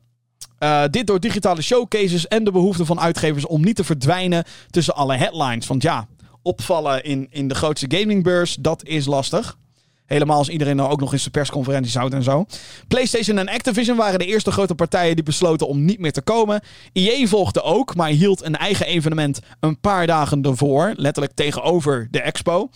Uh, 0.59 0.83
dit 0.89 1.07
door 1.07 1.19
digitale 1.19 1.61
showcases 1.61 2.27
en 2.27 2.43
de 2.43 2.51
behoefte 2.51 2.85
van 2.85 2.99
uitgevers 2.99 3.45
om 3.45 3.63
niet 3.63 3.75
te 3.75 3.83
verdwijnen 3.83 4.43
tussen 4.69 4.95
alle 4.95 5.15
headlines. 5.15 5.67
Want 5.67 5.81
ja, 5.81 6.07
opvallen 6.41 7.03
in, 7.03 7.27
in 7.29 7.47
de 7.47 7.55
grootste 7.55 7.85
gamingbeurs, 7.97 8.55
dat 8.59 8.83
is 8.83 9.05
lastig. 9.05 9.57
Helemaal 10.05 10.37
als 10.37 10.49
iedereen 10.49 10.75
nou 10.75 10.91
ook 10.91 10.99
nog 10.99 11.13
eens 11.13 11.23
de 11.23 11.29
persconferenties 11.29 11.95
houdt 11.95 12.13
en 12.13 12.23
zo. 12.23 12.45
PlayStation 12.87 13.37
en 13.37 13.49
Activision 13.49 13.97
waren 13.97 14.19
de 14.19 14.25
eerste 14.25 14.51
grote 14.51 14.75
partijen 14.75 15.15
die 15.15 15.23
besloten 15.23 15.67
om 15.67 15.85
niet 15.85 15.99
meer 15.99 16.11
te 16.11 16.21
komen. 16.21 16.61
EA 16.93 17.27
volgde 17.27 17.61
ook, 17.61 17.95
maar 17.95 18.09
hield 18.09 18.43
een 18.43 18.55
eigen 18.55 18.85
evenement 18.85 19.39
een 19.59 19.79
paar 19.79 20.07
dagen 20.07 20.41
ervoor. 20.41 20.93
Letterlijk 20.95 21.33
tegenover 21.35 22.07
de 22.11 22.21
expo. 22.21 22.69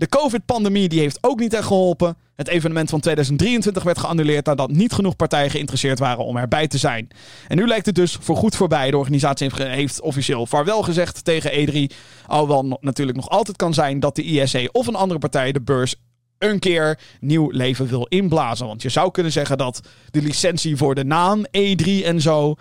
De 0.00 0.08
COVID-pandemie 0.08 0.88
die 0.88 1.00
heeft 1.00 1.18
ook 1.20 1.40
niet 1.40 1.54
echt 1.54 1.66
geholpen. 1.66 2.16
Het 2.36 2.48
evenement 2.48 2.90
van 2.90 3.00
2023 3.00 3.82
werd 3.82 3.98
geannuleerd 3.98 4.46
nadat 4.46 4.70
niet 4.70 4.92
genoeg 4.92 5.16
partijen 5.16 5.50
geïnteresseerd 5.50 5.98
waren 5.98 6.24
om 6.24 6.36
erbij 6.36 6.68
te 6.68 6.78
zijn. 6.78 7.08
En 7.48 7.56
nu 7.56 7.66
lijkt 7.66 7.86
het 7.86 7.94
dus 7.94 8.16
voor 8.20 8.36
goed 8.36 8.56
voorbij. 8.56 8.90
De 8.90 8.96
organisatie 8.96 9.50
heeft 9.54 10.00
officieel 10.00 10.46
vaarwel 10.46 10.82
gezegd 10.82 11.24
tegen 11.24 11.50
E3. 11.50 11.96
Alhoewel 12.26 12.78
natuurlijk 12.80 13.16
nog 13.16 13.28
altijd 13.28 13.56
kan 13.56 13.74
zijn 13.74 14.00
dat 14.00 14.16
de 14.16 14.22
ISC 14.22 14.68
of 14.72 14.86
een 14.86 14.94
andere 14.94 15.20
partij 15.20 15.52
de 15.52 15.60
beurs 15.60 15.94
een 16.38 16.58
keer 16.58 16.98
nieuw 17.20 17.50
leven 17.50 17.86
wil 17.86 18.06
inblazen. 18.06 18.66
Want 18.66 18.82
je 18.82 18.88
zou 18.88 19.10
kunnen 19.10 19.32
zeggen 19.32 19.58
dat 19.58 19.80
de 20.10 20.22
licentie 20.22 20.76
voor 20.76 20.94
de 20.94 21.04
naam 21.04 21.46
E3 21.46 22.04
en 22.04 22.20
zo, 22.20 22.54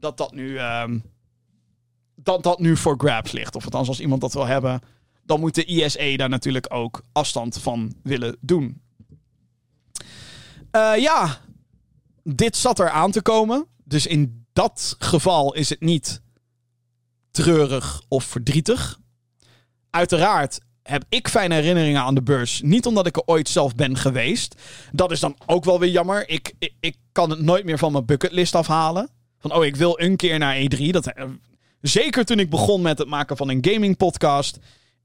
dat 0.00 0.16
dat 0.16 0.32
nu, 0.34 0.56
ehm, 0.56 0.98
dat, 2.14 2.42
dat 2.42 2.58
nu 2.58 2.76
voor 2.76 2.94
grabs 2.98 3.32
ligt. 3.32 3.56
Of 3.56 3.64
althans, 3.64 3.88
als 3.88 4.00
iemand 4.00 4.20
dat 4.20 4.32
wil 4.32 4.46
hebben, 4.46 4.80
dan 5.26 5.40
moet 5.40 5.54
de 5.54 5.64
ISE 5.64 6.14
daar 6.16 6.28
natuurlijk 6.28 6.66
ook 6.74 7.02
afstand 7.12 7.58
van 7.58 7.94
willen 8.02 8.36
doen. 8.40 8.80
Uh, 10.72 10.92
ja, 10.96 11.40
dit 12.22 12.56
zat 12.56 12.78
er 12.78 12.90
aan 12.90 13.10
te 13.10 13.22
komen. 13.22 13.66
Dus 13.84 14.06
in 14.06 14.46
dat 14.52 14.96
geval 14.98 15.54
is 15.54 15.68
het 15.68 15.80
niet 15.80 16.22
treurig 17.30 18.02
of 18.08 18.24
verdrietig. 18.24 18.98
Uiteraard 19.90 20.60
heb 20.82 21.04
ik 21.08 21.28
fijne 21.28 21.54
herinneringen 21.54 22.02
aan 22.02 22.14
de 22.14 22.22
beurs. 22.22 22.60
Niet 22.60 22.86
omdat 22.86 23.06
ik 23.06 23.16
er 23.16 23.26
ooit 23.26 23.48
zelf 23.48 23.74
ben 23.74 23.96
geweest. 23.96 24.54
Dat 24.92 25.10
is 25.10 25.20
dan 25.20 25.36
ook 25.46 25.64
wel 25.64 25.80
weer 25.80 25.90
jammer. 25.90 26.28
Ik, 26.28 26.52
ik, 26.58 26.72
ik 26.80 26.96
kan 27.12 27.30
het 27.30 27.40
nooit 27.40 27.64
meer 27.64 27.78
van 27.78 27.92
mijn 27.92 28.04
bucketlist 28.04 28.54
afhalen. 28.54 29.10
Van, 29.38 29.52
oh, 29.52 29.64
ik 29.64 29.76
wil 29.76 30.00
een 30.00 30.16
keer 30.16 30.38
naar 30.38 30.56
E3. 30.56 30.90
Dat, 30.90 31.06
eh, 31.06 31.24
zeker 31.80 32.24
toen 32.24 32.38
ik 32.38 32.50
begon 32.50 32.82
met 32.82 32.98
het 32.98 33.08
maken 33.08 33.36
van 33.36 33.48
een 33.48 33.66
gaming 33.68 33.96
podcast 33.96 34.58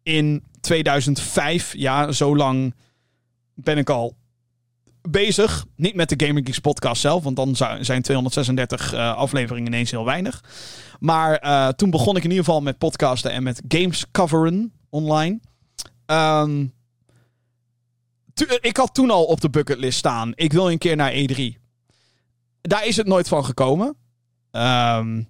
in 0.04 0.44
2005. 0.62 1.74
Ja, 1.78 2.12
zo 2.12 2.36
lang 2.36 2.76
ben 3.54 3.78
ik 3.78 3.90
al 3.90 4.16
bezig. 5.02 5.66
Niet 5.76 5.96
met 5.96 6.10
de 6.10 6.26
Gaming 6.26 6.46
Geeks 6.46 6.60
podcast 6.60 7.02
zelf, 7.02 7.24
want 7.24 7.36
dan 7.36 7.56
zijn 7.56 8.02
236 8.02 8.94
uh, 8.94 9.16
afleveringen 9.16 9.68
ineens 9.68 9.92
heel 9.92 10.06
weinig. 10.06 10.44
Maar 11.00 11.44
uh, 11.46 11.68
toen 11.68 11.90
begon 11.90 12.16
ik 12.16 12.24
in 12.24 12.30
ieder 12.30 12.46
geval 12.46 12.62
met 12.62 12.78
podcasten 12.78 13.32
en 13.32 13.44
met 13.44 13.62
games 13.68 14.06
coveren 14.12 14.74
online. 14.90 15.40
Um, 16.06 16.74
ik 18.62 18.78
had 18.78 18.94
toen 18.94 19.10
al 19.10 19.24
op 19.24 19.42
de 19.42 19.50
bucketlist 19.50 19.98
staan. 19.98 20.32
Ik 20.36 20.54
wil 20.54 20.72
een 20.72 20.78
keer 20.78 20.96
naar 20.96 21.14
E3. 21.14 21.42
Daar 22.62 22.86
is 22.86 22.98
het 22.98 23.08
nooit 23.08 23.28
van 23.28 23.46
gekomen. 23.46 23.96
Um, 24.52 25.30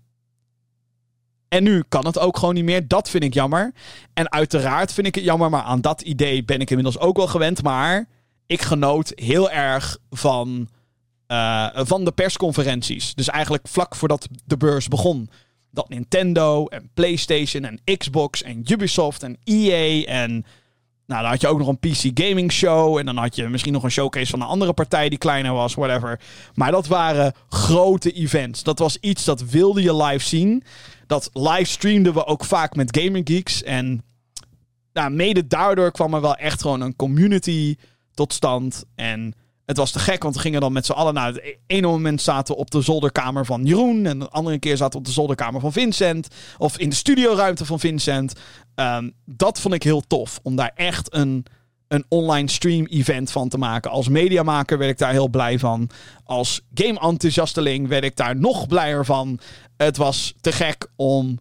en 1.52 1.64
nu 1.64 1.84
kan 1.88 2.06
het 2.06 2.20
ook 2.20 2.38
gewoon 2.38 2.54
niet 2.54 2.64
meer. 2.64 2.88
Dat 2.88 3.10
vind 3.10 3.24
ik 3.24 3.34
jammer. 3.34 3.74
En 4.14 4.32
uiteraard 4.32 4.94
vind 4.94 5.08
ik 5.08 5.16
het 5.16 5.24
jammer, 5.24 5.50
maar 5.50 5.62
aan 5.62 5.82
dat 5.82 6.02
idee 6.02 6.44
ben 6.44 6.60
ik 6.60 6.70
inmiddels 6.70 7.00
ook 7.00 7.18
wel 7.18 7.28
gewend. 7.28 7.64
Maar 7.64 8.08
ik 8.46 8.62
genoot 8.62 9.12
heel 9.16 9.52
erg 9.52 9.98
van, 10.10 10.70
uh, 11.28 11.68
van 11.74 12.06
de 12.06 12.12
persconferenties. 12.12 13.16
Dus 13.16 13.30
eigenlijk 13.30 13.68
vlak 13.68 13.96
voordat 13.96 14.28
de 14.46 14.58
beurs 14.58 14.88
begon. 14.88 15.30
Dat 15.72 15.90
Nintendo 15.90 16.66
en 16.66 16.90
PlayStation 16.94 17.64
en 17.64 17.98
Xbox 17.98 18.44
en 18.44 18.64
Ubisoft 18.72 19.24
en 19.24 19.38
EA 19.44 20.04
en... 20.06 20.46
Nou, 21.06 21.22
dan 21.22 21.32
had 21.32 21.42
je 21.42 21.48
ook 21.48 21.58
nog 21.58 21.68
een 21.68 21.80
PC 21.80 22.20
Gaming 22.22 22.52
Show. 22.52 22.98
En 22.98 23.06
dan 23.06 23.18
had 23.18 23.36
je 23.36 23.48
misschien 23.48 23.74
nog 23.74 23.84
een 23.84 23.92
showcase 23.92 24.32
van 24.32 24.42
een 24.42 24.48
andere 24.48 24.74
partij 24.74 25.10
die 25.10 25.18
kleiner 25.18 25.54
was, 25.54 25.74
whatever. 25.74 26.20
Maar 26.54 26.72
dat 26.72 26.88
waren 26.88 27.34
grote 27.50 28.12
events. 28.12 28.64
Dat 28.64 28.80
was 28.80 28.98
iets 29.02 29.26
dat 29.26 29.42
wilde 29.42 29.82
je 29.82 29.96
live 29.96 30.26
zien. 30.26 30.64
Dat 31.12 31.30
livestreamden 31.34 32.14
we 32.14 32.26
ook 32.26 32.46
vaak 32.46 32.76
met 32.76 32.98
Gaming 33.00 33.28
Geeks. 33.28 33.64
En 33.64 34.04
nou, 34.94 35.12
mede 35.12 35.48
daardoor 35.48 35.92
kwam 35.92 36.14
er 36.14 36.22
wel 36.22 36.36
echt 36.36 36.62
gewoon 36.62 36.82
een 36.82 36.96
community 36.96 37.76
tot 38.14 38.34
stand. 38.34 38.84
En 38.96 39.34
het 39.66 39.78
was 39.78 39.92
te 39.92 40.00
gek, 40.00 40.24
want 40.24 40.36
we 40.36 40.42
gingen 40.42 40.62
dan 40.62 40.74
met 40.74 40.86
z'n 40.86 40.92
allen... 40.92 41.14
Nou, 41.14 41.34
het 41.34 41.58
ene 41.68 41.88
moment 41.88 42.22
zaten 42.22 42.54
we 42.54 42.60
op 42.60 42.72
de 42.72 42.82
zolderkamer 42.82 43.46
van 43.46 43.66
Jeroen... 43.66 44.06
en 44.06 44.20
de 44.20 44.30
andere 44.30 44.60
keer 44.60 44.78
zaten 44.78 44.92
we 44.92 44.98
op 44.98 45.06
de 45.06 45.12
zolderkamer 45.12 45.62
van 45.62 45.72
Vincent... 45.72 46.28
of 46.58 46.78
in 46.78 46.90
de 46.90 46.96
studioruimte 46.96 47.66
van 47.66 47.80
Vincent. 47.80 48.34
Ehm, 48.76 49.10
dat 49.26 49.60
vond 49.60 49.74
ik 49.74 49.84
heel 49.84 50.02
tof, 50.08 50.40
om 50.44 50.56
daar 50.56 50.72
echt 50.76 51.14
een, 51.14 51.46
een 51.88 52.06
online 52.10 52.50
stream-event 52.50 53.32
van 53.32 53.50
te 53.50 53.58
maken. 53.58 53.92
Als 53.92 54.08
mediamaker 54.08 54.78
werd 54.78 54.92
ik 54.92 54.98
daar 54.98 55.12
heel 55.12 55.30
blij 55.30 55.60
van. 55.60 55.90
Als 56.24 56.62
game-enthousiasteling 56.74 57.88
werd 57.88 58.04
ik 58.04 58.16
daar 58.16 58.36
nog 58.36 58.68
blijer 58.68 59.06
van. 59.06 59.40
Het 59.84 59.98
was 59.98 60.34
te 60.42 60.52
gek 60.52 60.88
om 60.96 61.40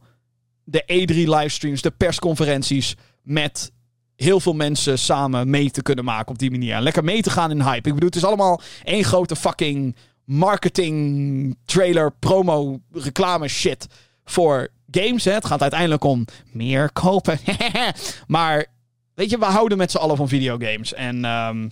de 0.65 0.83
E3-livestreams, 0.83 1.81
de 1.81 1.91
persconferenties... 1.91 2.97
met 3.23 3.73
heel 4.17 4.41
veel 4.41 4.53
mensen 4.53 4.99
samen 4.99 5.51
mee 5.51 5.71
te 5.71 5.83
kunnen 5.83 6.05
maken 6.05 6.33
op 6.33 6.39
die 6.39 6.51
manier. 6.51 6.75
En 6.75 6.83
lekker 6.83 7.05
mee 7.05 7.23
te 7.23 7.31
gaan 7.31 7.51
in 7.51 7.63
hype. 7.63 7.89
Ik 7.89 7.95
bedoel, 7.95 8.09
het 8.09 8.17
is 8.17 8.25
allemaal 8.25 8.61
één 8.85 9.05
grote 9.05 9.37
fucking 9.37 9.97
marketing, 10.25 11.57
trailer, 11.65 12.13
promo, 12.19 12.81
reclame 12.93 13.49
shit 13.49 13.87
voor 14.25 14.69
games. 14.91 15.25
Hè. 15.25 15.33
Het 15.33 15.47
gaat 15.47 15.63
uiteindelijk 15.63 16.05
om 16.05 16.25
meer 16.53 16.93
kopen. 16.93 17.39
maar 18.27 18.67
weet 19.15 19.31
je, 19.31 19.39
we 19.39 19.45
houden 19.45 19.79
met 19.79 19.91
z'n 19.91 19.97
allen 19.99 20.17
van 20.17 20.29
videogames. 20.29 20.95
En 20.95 21.25
um, 21.25 21.71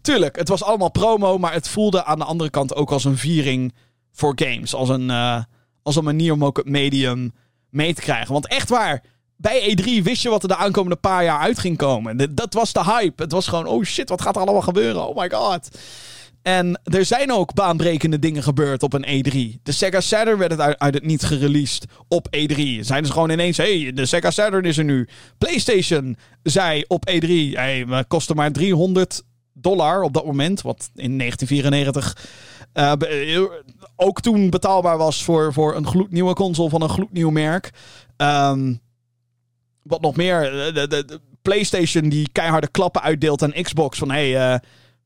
tuurlijk, 0.00 0.36
het 0.36 0.48
was 0.48 0.62
allemaal 0.62 0.90
promo, 0.90 1.38
maar 1.38 1.52
het 1.52 1.68
voelde 1.68 2.04
aan 2.04 2.18
de 2.18 2.24
andere 2.24 2.50
kant 2.50 2.74
ook 2.74 2.90
als 2.90 3.04
een 3.04 3.18
viering 3.18 3.74
voor 4.14 4.32
games. 4.36 4.74
Als 4.74 4.88
een, 4.88 5.08
uh, 5.08 5.42
als 5.82 5.96
een 5.96 6.04
manier 6.04 6.32
om 6.32 6.44
ook 6.44 6.56
het 6.56 6.68
medium 6.68 7.32
mee 7.70 7.94
te 7.94 8.00
krijgen. 8.00 8.32
Want 8.32 8.48
echt 8.48 8.68
waar, 8.68 9.02
bij 9.36 9.76
E3 9.76 10.02
wist 10.02 10.22
je 10.22 10.28
wat 10.28 10.42
er 10.42 10.48
de 10.48 10.56
aankomende 10.56 10.96
paar 10.96 11.24
jaar 11.24 11.40
uit 11.40 11.58
ging 11.58 11.76
komen. 11.76 12.34
Dat 12.34 12.54
was 12.54 12.72
de 12.72 12.84
hype. 12.84 13.22
Het 13.22 13.32
was 13.32 13.46
gewoon, 13.46 13.66
oh 13.66 13.84
shit, 13.84 14.08
wat 14.08 14.22
gaat 14.22 14.36
er 14.36 14.42
allemaal 14.42 14.62
gebeuren? 14.62 15.08
Oh 15.08 15.16
my 15.16 15.30
god. 15.30 15.68
En 16.42 16.80
er 16.84 17.04
zijn 17.04 17.32
ook 17.32 17.54
baanbrekende 17.54 18.18
dingen 18.18 18.42
gebeurd 18.42 18.82
op 18.82 18.92
een 18.92 19.06
E3. 19.06 19.62
De 19.62 19.72
Sega 19.72 20.00
Saturn 20.00 20.38
werd 20.38 20.50
het 20.50 20.60
uit, 20.60 20.78
uit 20.78 20.94
het 20.94 21.04
niet 21.04 21.22
gereleased 21.22 21.86
op 22.08 22.26
E3. 22.36 22.80
Zijn 22.80 23.02
dus 23.02 23.10
gewoon 23.10 23.30
ineens, 23.30 23.56
hey, 23.56 23.92
de 23.94 24.06
Sega 24.06 24.30
Saturn 24.30 24.64
is 24.64 24.78
er 24.78 24.84
nu. 24.84 25.08
PlayStation 25.38 26.16
zei 26.42 26.84
op 26.86 27.10
E3, 27.10 27.26
hey, 27.52 27.86
we 27.86 28.04
kosten 28.08 28.36
maar 28.36 28.52
300 28.52 29.22
dollar 29.52 30.02
op 30.02 30.12
dat 30.12 30.26
moment. 30.26 30.62
Wat 30.62 30.90
in 30.94 31.18
1994 31.18 32.16
uh, 32.74 32.92
eh, 32.92 33.50
ook 33.96 34.20
toen 34.20 34.50
betaalbaar 34.50 34.98
was 34.98 35.24
voor, 35.24 35.52
voor 35.52 35.76
een 35.76 35.86
gloednieuwe 35.86 36.34
console 36.34 36.70
van 36.70 36.82
een 36.82 36.88
gloednieuw 36.88 37.30
merk. 37.30 37.70
Um, 38.16 38.80
wat 39.82 40.00
nog 40.00 40.16
meer, 40.16 40.66
eh, 40.66 40.74
de, 40.74 40.86
de, 40.86 41.04
de, 41.04 41.20
PlayStation 41.42 42.08
die 42.08 42.28
keiharde 42.32 42.68
klappen 42.68 43.02
uitdeelt 43.02 43.42
aan 43.42 43.62
Xbox. 43.62 43.98
Van 43.98 44.10
hey, 44.10 44.52
uh, 44.52 44.58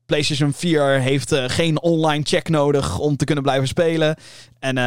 PlayStation 0.05 0.53
4 0.53 1.01
heeft 1.01 1.33
uh, 1.33 1.43
geen 1.47 1.81
online 1.81 2.23
check 2.23 2.49
nodig 2.49 2.99
om 2.99 3.17
te 3.17 3.25
kunnen 3.25 3.43
blijven 3.43 3.67
spelen. 3.67 4.15
En 4.59 4.77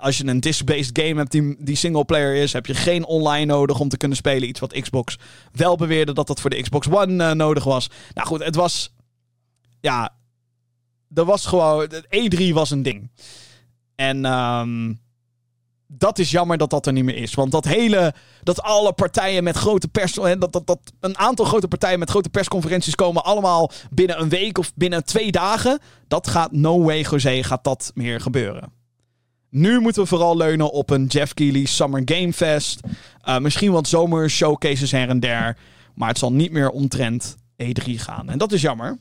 als 0.00 0.18
je 0.18 0.26
een 0.26 0.40
disc-based 0.40 0.98
game 0.98 1.14
hebt 1.14 1.30
die, 1.30 1.56
die 1.58 1.76
singleplayer 1.76 2.34
is, 2.34 2.52
heb 2.52 2.66
je 2.66 2.74
geen 2.74 3.04
online 3.04 3.44
nodig 3.44 3.80
om 3.80 3.88
te 3.88 3.96
kunnen 3.96 4.16
spelen. 4.16 4.48
Iets 4.48 4.60
wat 4.60 4.80
Xbox 4.80 5.16
wel 5.52 5.76
beweerde 5.76 6.12
dat 6.12 6.26
dat 6.26 6.40
voor 6.40 6.50
de 6.50 6.62
Xbox 6.62 6.88
One 6.90 7.34
nodig 7.34 7.64
was. 7.64 7.90
Nou 8.14 8.26
goed, 8.26 8.44
het 8.44 8.54
was. 8.54 8.94
Ja. 9.80 10.14
Er 11.14 11.24
was 11.24 11.46
gewoon. 11.46 11.88
E3 11.92 12.52
was 12.52 12.70
een 12.70 12.82
ding. 12.82 13.10
En. 14.00 14.24
Um, 14.24 15.00
dat 15.92 16.18
is 16.18 16.30
jammer 16.30 16.58
dat 16.58 16.70
dat 16.70 16.86
er 16.86 16.92
niet 16.92 17.04
meer 17.04 17.16
is. 17.16 17.34
Want 17.34 17.52
dat 17.52 17.64
hele. 17.64 18.14
Dat 18.42 18.62
alle 18.62 18.92
partijen 18.92 19.44
met 19.44 19.56
grote 19.56 19.88
pers. 19.88 20.12
Dat, 20.12 20.52
dat, 20.52 20.62
dat 20.66 20.78
een 21.00 21.18
aantal 21.18 21.44
grote 21.44 21.68
partijen 21.68 21.98
met 21.98 22.10
grote 22.10 22.28
persconferenties 22.28 22.94
komen. 22.94 23.24
Allemaal 23.24 23.70
binnen 23.90 24.20
een 24.20 24.28
week 24.28 24.58
of 24.58 24.72
binnen 24.74 25.04
twee 25.04 25.32
dagen. 25.32 25.78
Dat 26.08 26.28
gaat 26.28 26.52
no 26.52 26.82
way, 26.82 27.00
José, 27.10 27.42
gaat 27.42 27.64
dat 27.64 27.90
meer 27.94 28.20
gebeuren. 28.20 28.72
Nu 29.48 29.80
moeten 29.80 30.02
we 30.02 30.08
vooral 30.08 30.36
leunen 30.36 30.72
op 30.72 30.90
een 30.90 31.06
Jeff 31.06 31.34
Keighley 31.34 31.64
Summer 31.64 32.02
Game 32.04 32.32
Fest. 32.32 32.80
Uh, 33.24 33.38
misschien 33.38 33.72
wat 33.72 33.88
zomer 33.88 34.30
showcases 34.30 34.90
her 34.90 35.08
en 35.08 35.20
der. 35.20 35.56
Maar 35.94 36.08
het 36.08 36.18
zal 36.18 36.32
niet 36.32 36.52
meer 36.52 36.70
omtrent 36.70 37.36
E3 37.62 37.84
gaan. 37.94 38.30
En 38.30 38.38
dat 38.38 38.52
is 38.52 38.60
jammer. 38.60 38.98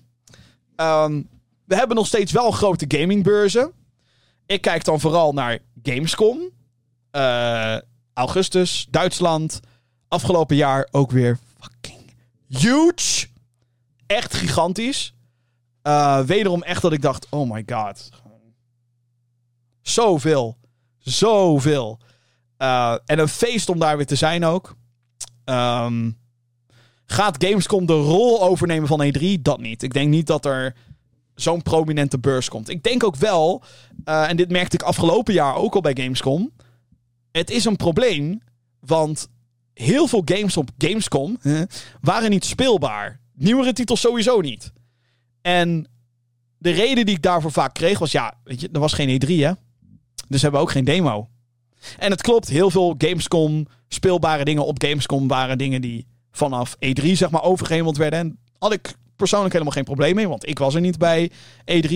Um, 0.76 1.28
we 1.66 1.76
hebben 1.76 1.96
nog 1.96 2.08
steeds 2.08 2.32
wel 2.32 2.52
grote 2.52 2.86
gamingbeurzen. 2.88 3.72
Ik 4.50 4.62
kijk 4.62 4.84
dan 4.84 5.00
vooral 5.00 5.34
naar 5.34 5.60
Gamescom. 5.84 6.40
Uh, 7.12 7.78
augustus, 8.14 8.88
Duitsland. 8.90 9.60
Afgelopen 10.08 10.56
jaar 10.56 10.88
ook 10.92 11.12
weer 11.12 11.38
fucking 11.60 12.14
huge. 12.48 13.28
Echt 14.06 14.34
gigantisch. 14.34 15.14
Uh, 15.84 16.20
wederom 16.20 16.64
echt 16.64 16.82
dat 16.82 16.94
ik 16.94 17.02
dacht, 17.02 17.28
oh 17.30 17.52
my 17.52 17.64
god. 17.66 18.10
Zoveel. 19.82 20.58
Zoveel. 20.98 22.00
Uh, 22.58 22.96
en 23.06 23.20
een 23.20 23.28
feest 23.28 23.70
om 23.70 23.80
daar 23.80 23.98
weer 23.98 24.06
te 24.06 24.16
zijn 24.16 24.46
ook. 24.46 24.76
Um, 25.46 26.18
gaat 27.06 27.44
Gamescom 27.46 27.86
de 27.86 27.94
rol 27.94 28.44
overnemen 28.44 28.88
van 28.88 29.14
E3? 29.14 29.42
Dat 29.42 29.60
niet. 29.60 29.84
Ik 29.84 29.94
denk 29.94 30.10
niet 30.10 30.28
dat 30.28 30.46
er 30.46 30.76
zo'n 31.42 31.62
prominente 31.62 32.20
beurs 32.20 32.50
komt. 32.50 32.70
Ik 32.70 32.84
denk 32.84 33.04
ook 33.04 33.16
wel, 33.16 33.64
uh, 34.06 34.30
en 34.30 34.38
dit 34.38 34.52
merkte 34.52 34.76
ik 34.76 34.84
afgelopen 34.84 35.34
jaar 35.34 35.56
ook 35.56 35.76
al 35.76 35.82
bij 35.82 35.98
Gamescom 36.02 36.52
het 37.32 37.50
is 37.50 37.66
een 37.66 37.76
probleem, 37.76 38.42
want 38.80 39.30
heel 39.74 40.08
veel 40.08 40.22
games 40.26 40.58
op 40.58 40.70
Gamescom 40.78 41.40
waren 42.02 42.30
niet 42.30 42.46
speelbaar. 42.46 43.20
Nieuwere 43.34 43.74
titels 43.74 44.00
sowieso 44.00 44.42
niet. 44.42 44.72
En 45.42 45.88
de 46.58 46.72
reden 46.72 47.06
die 47.06 47.16
ik 47.16 47.22
daarvoor 47.22 47.52
vaak 47.52 47.74
kreeg 47.74 48.00
was, 48.00 48.12
ja, 48.12 48.34
weet 48.44 48.62
je, 48.62 48.70
er 48.74 48.80
was 48.80 48.94
geen 48.94 49.22
E3 49.22 49.28
hè. 49.28 49.52
Dus 50.28 50.42
hebben 50.42 50.60
we 50.60 50.66
ook 50.66 50.72
geen 50.72 50.84
demo. 50.84 51.30
En 51.98 52.12
het 52.12 52.22
klopt, 52.22 52.50
heel 52.50 52.72
veel 52.72 52.96
Gamescom 52.98 53.68
speelbare 53.88 54.46
dingen 54.46 54.66
op 54.66 54.84
Gamescom 54.84 55.28
waren 55.28 55.58
dingen 55.58 55.82
die 55.82 56.08
vanaf 56.32 56.76
E3 56.76 57.12
zeg 57.12 57.30
maar 57.30 57.44
overgehemeld 57.44 57.98
werden. 57.98 58.20
En 58.20 58.40
had 58.58 58.74
ik 58.74 58.94
persoonlijk 59.20 59.54
helemaal 59.54 59.74
geen 59.74 59.84
probleem 59.84 60.16
mee, 60.16 60.28
want 60.28 60.48
ik 60.48 60.60
was 60.60 60.76
er 60.76 60.82
niet 60.82 60.98
bij 60.98 61.32
E3. 61.72 61.94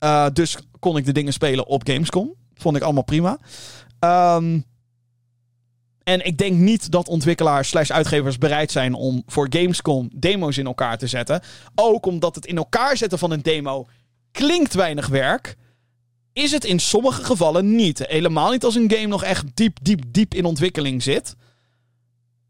Uh, 0.00 0.26
dus 0.32 0.56
kon 0.78 0.96
ik 0.96 1.04
de 1.04 1.12
dingen 1.12 1.32
spelen 1.32 1.66
op 1.66 1.88
Gamescom. 1.88 2.34
Vond 2.54 2.76
ik 2.76 2.82
allemaal 2.82 3.04
prima. 3.04 3.38
Um, 4.00 4.64
en 6.02 6.26
ik 6.26 6.38
denk 6.38 6.56
niet 6.56 6.90
dat 6.90 7.08
ontwikkelaars 7.08 7.68
slash 7.68 7.90
uitgevers 7.90 8.38
bereid 8.38 8.70
zijn 8.70 8.94
om 8.94 9.22
voor 9.26 9.46
Gamescom 9.50 10.10
demo's 10.14 10.56
in 10.56 10.66
elkaar 10.66 10.98
te 10.98 11.06
zetten. 11.06 11.40
Ook 11.74 12.06
omdat 12.06 12.34
het 12.34 12.46
in 12.46 12.56
elkaar 12.56 12.96
zetten 12.96 13.18
van 13.18 13.30
een 13.30 13.42
demo 13.42 13.86
klinkt 14.32 14.74
weinig 14.74 15.06
werk. 15.06 15.56
Is 16.32 16.52
het 16.52 16.64
in 16.64 16.78
sommige 16.78 17.24
gevallen 17.24 17.74
niet. 17.74 18.06
Helemaal 18.06 18.50
niet 18.50 18.64
als 18.64 18.74
een 18.74 18.90
game 18.90 19.06
nog 19.06 19.22
echt 19.22 19.44
diep, 19.54 19.78
diep, 19.82 20.02
diep 20.08 20.34
in 20.34 20.44
ontwikkeling 20.44 21.02
zit. 21.02 21.34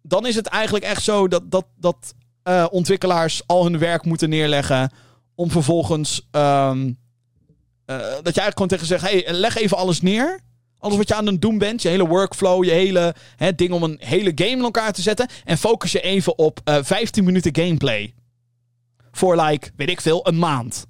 Dan 0.03 0.27
is 0.27 0.35
het 0.35 0.47
eigenlijk 0.47 0.85
echt 0.85 1.03
zo 1.03 1.29
dat, 1.29 1.51
dat, 1.51 1.67
dat 1.77 2.15
uh, 2.49 2.67
ontwikkelaars 2.71 3.43
al 3.47 3.65
hun 3.65 3.79
werk 3.79 4.05
moeten 4.05 4.29
neerleggen. 4.29 4.91
Om 5.35 5.51
vervolgens. 5.51 6.29
Um, 6.31 6.99
uh, 7.87 7.97
dat 7.97 8.35
je 8.35 8.41
eigenlijk 8.41 8.53
gewoon 8.53 8.69
tegen 8.69 8.87
zegt: 8.87 9.03
hey, 9.03 9.25
leg 9.33 9.57
even 9.57 9.77
alles 9.77 10.01
neer. 10.01 10.41
Alles 10.79 10.97
wat 10.97 11.09
je 11.09 11.15
aan 11.15 11.27
het 11.27 11.43
doen 11.43 11.59
bent, 11.59 11.83
je 11.83 11.89
hele 11.89 12.07
workflow, 12.07 12.65
je 12.65 12.71
hele 12.71 13.15
hè, 13.37 13.55
ding 13.55 13.73
om 13.73 13.83
een 13.83 13.97
hele 14.01 14.33
game 14.35 14.51
in 14.51 14.63
elkaar 14.63 14.93
te 14.93 15.03
zetten. 15.03 15.29
En 15.45 15.59
focus 15.59 15.93
je 15.93 16.01
even 16.01 16.39
op 16.39 16.61
uh, 16.65 16.79
15 16.83 17.25
minuten 17.25 17.57
gameplay. 17.57 18.15
Voor 19.13 19.43
like, 19.43 19.71
weet 19.77 19.91
ik 19.91 20.01
veel, 20.01 20.27
een 20.27 20.39
maand. 20.39 20.87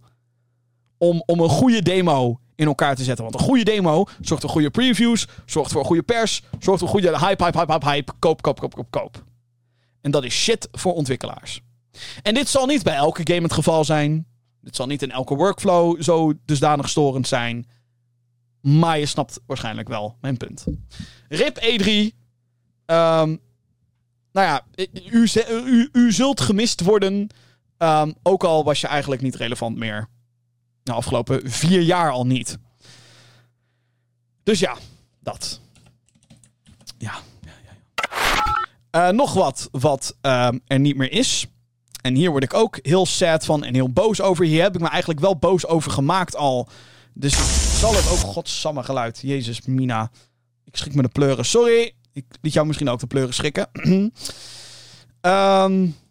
Om, 0.98 1.22
om 1.26 1.40
een 1.40 1.48
goede 1.48 1.82
demo 1.82 2.40
in 2.54 2.66
elkaar 2.66 2.96
te 2.96 3.04
zetten. 3.04 3.24
Want 3.24 3.36
een 3.36 3.46
goede 3.46 3.64
demo 3.64 4.04
zorgt 4.20 4.42
voor 4.42 4.52
goede 4.52 4.70
previews, 4.70 5.26
zorgt 5.46 5.72
voor 5.72 5.84
goede 5.84 6.02
pers, 6.02 6.42
zorgt 6.58 6.80
voor 6.80 6.88
goede 6.88 7.18
hype, 7.18 7.44
hype, 7.44 7.58
hype, 7.58 7.72
hype, 7.72 7.90
hype. 7.90 8.12
Koop, 8.18 8.42
koop, 8.42 8.60
koop, 8.60 8.74
koop, 8.74 8.90
koop. 8.90 9.24
En 10.06 10.12
dat 10.12 10.24
is 10.24 10.34
shit 10.34 10.68
voor 10.72 10.94
ontwikkelaars. 10.94 11.60
En 12.22 12.34
dit 12.34 12.48
zal 12.48 12.66
niet 12.66 12.82
bij 12.82 12.94
elke 12.94 13.20
game 13.24 13.42
het 13.42 13.52
geval 13.52 13.84
zijn. 13.84 14.26
Dit 14.60 14.76
zal 14.76 14.86
niet 14.86 15.02
in 15.02 15.10
elke 15.10 15.34
workflow 15.34 16.02
zo 16.02 16.32
dusdanig 16.44 16.88
storend 16.88 17.28
zijn. 17.28 17.66
Maar 18.60 18.98
je 18.98 19.06
snapt 19.06 19.40
waarschijnlijk 19.46 19.88
wel 19.88 20.16
mijn 20.20 20.36
punt. 20.36 20.64
RIP 21.28 21.58
E3. 21.58 21.86
Um, 21.86 23.40
nou 24.32 24.46
ja, 24.46 24.66
u, 25.12 25.88
u, 25.92 26.12
zult 26.12 26.40
gemist 26.40 26.80
worden. 26.80 27.28
Um, 27.78 28.14
ook 28.22 28.44
al 28.44 28.64
was 28.64 28.80
je 28.80 28.86
eigenlijk 28.86 29.22
niet 29.22 29.34
relevant 29.34 29.76
meer. 29.76 30.08
De 30.82 30.92
afgelopen 30.92 31.50
vier 31.50 31.80
jaar 31.80 32.10
al 32.10 32.26
niet. 32.26 32.58
Dus 34.42 34.58
ja, 34.58 34.76
dat. 35.20 35.60
Ja. 36.98 37.14
Uh, 38.96 39.08
nog 39.08 39.34
wat 39.34 39.68
wat 39.70 40.16
uh, 40.22 40.48
er 40.66 40.80
niet 40.80 40.96
meer 40.96 41.12
is. 41.12 41.46
En 42.00 42.14
hier 42.14 42.30
word 42.30 42.42
ik 42.42 42.54
ook 42.54 42.78
heel 42.82 43.06
sad 43.06 43.44
van 43.44 43.64
en 43.64 43.74
heel 43.74 43.92
boos 43.92 44.20
over. 44.20 44.44
Hier 44.44 44.62
heb 44.62 44.74
ik 44.74 44.80
me 44.80 44.88
eigenlijk 44.88 45.20
wel 45.20 45.38
boos 45.38 45.66
over 45.66 45.90
gemaakt 45.90 46.36
al. 46.36 46.68
Dus 47.14 47.32
zal 47.80 47.94
het 47.94 48.10
ook 48.10 48.18
godsamme 48.18 48.82
geluid. 48.82 49.20
Jezus, 49.22 49.60
Mina. 49.66 50.10
Ik 50.64 50.76
schrik 50.76 50.94
me 50.94 51.02
de 51.02 51.08
pleuren. 51.08 51.44
Sorry. 51.44 51.92
Ik 52.12 52.24
liet 52.40 52.52
jou 52.52 52.66
misschien 52.66 52.88
ook 52.88 53.00
de 53.00 53.06
pleuren 53.06 53.34
schrikken. 53.34 53.68
um, 55.20 55.96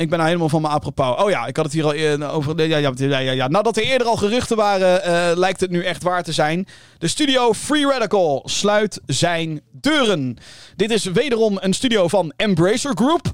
ik 0.00 0.08
ben 0.08 0.18
nou 0.18 0.26
helemaal 0.26 0.48
van 0.48 0.60
mijn 0.60 0.74
apropos. 0.74 1.22
Oh 1.22 1.30
ja, 1.30 1.46
ik 1.46 1.56
had 1.56 1.64
het 1.64 1.74
hier 1.74 1.84
al 1.84 2.30
over. 2.30 2.66
Ja, 2.66 2.76
ja, 2.76 3.18
ja, 3.18 3.32
ja. 3.32 3.48
Nadat 3.48 3.76
er 3.76 3.82
eerder 3.82 4.06
al 4.06 4.16
geruchten 4.16 4.56
waren, 4.56 5.00
uh, 5.06 5.38
lijkt 5.38 5.60
het 5.60 5.70
nu 5.70 5.84
echt 5.84 6.02
waar 6.02 6.22
te 6.22 6.32
zijn. 6.32 6.66
De 6.98 7.08
studio 7.08 7.52
Free 7.52 7.86
Radical 7.86 8.42
sluit 8.44 9.00
zijn 9.06 9.60
deuren. 9.72 10.36
Dit 10.76 10.90
is 10.90 11.04
wederom 11.04 11.58
een 11.60 11.72
studio 11.72 12.08
van 12.08 12.32
Embracer 12.36 12.92
Group. 12.94 13.32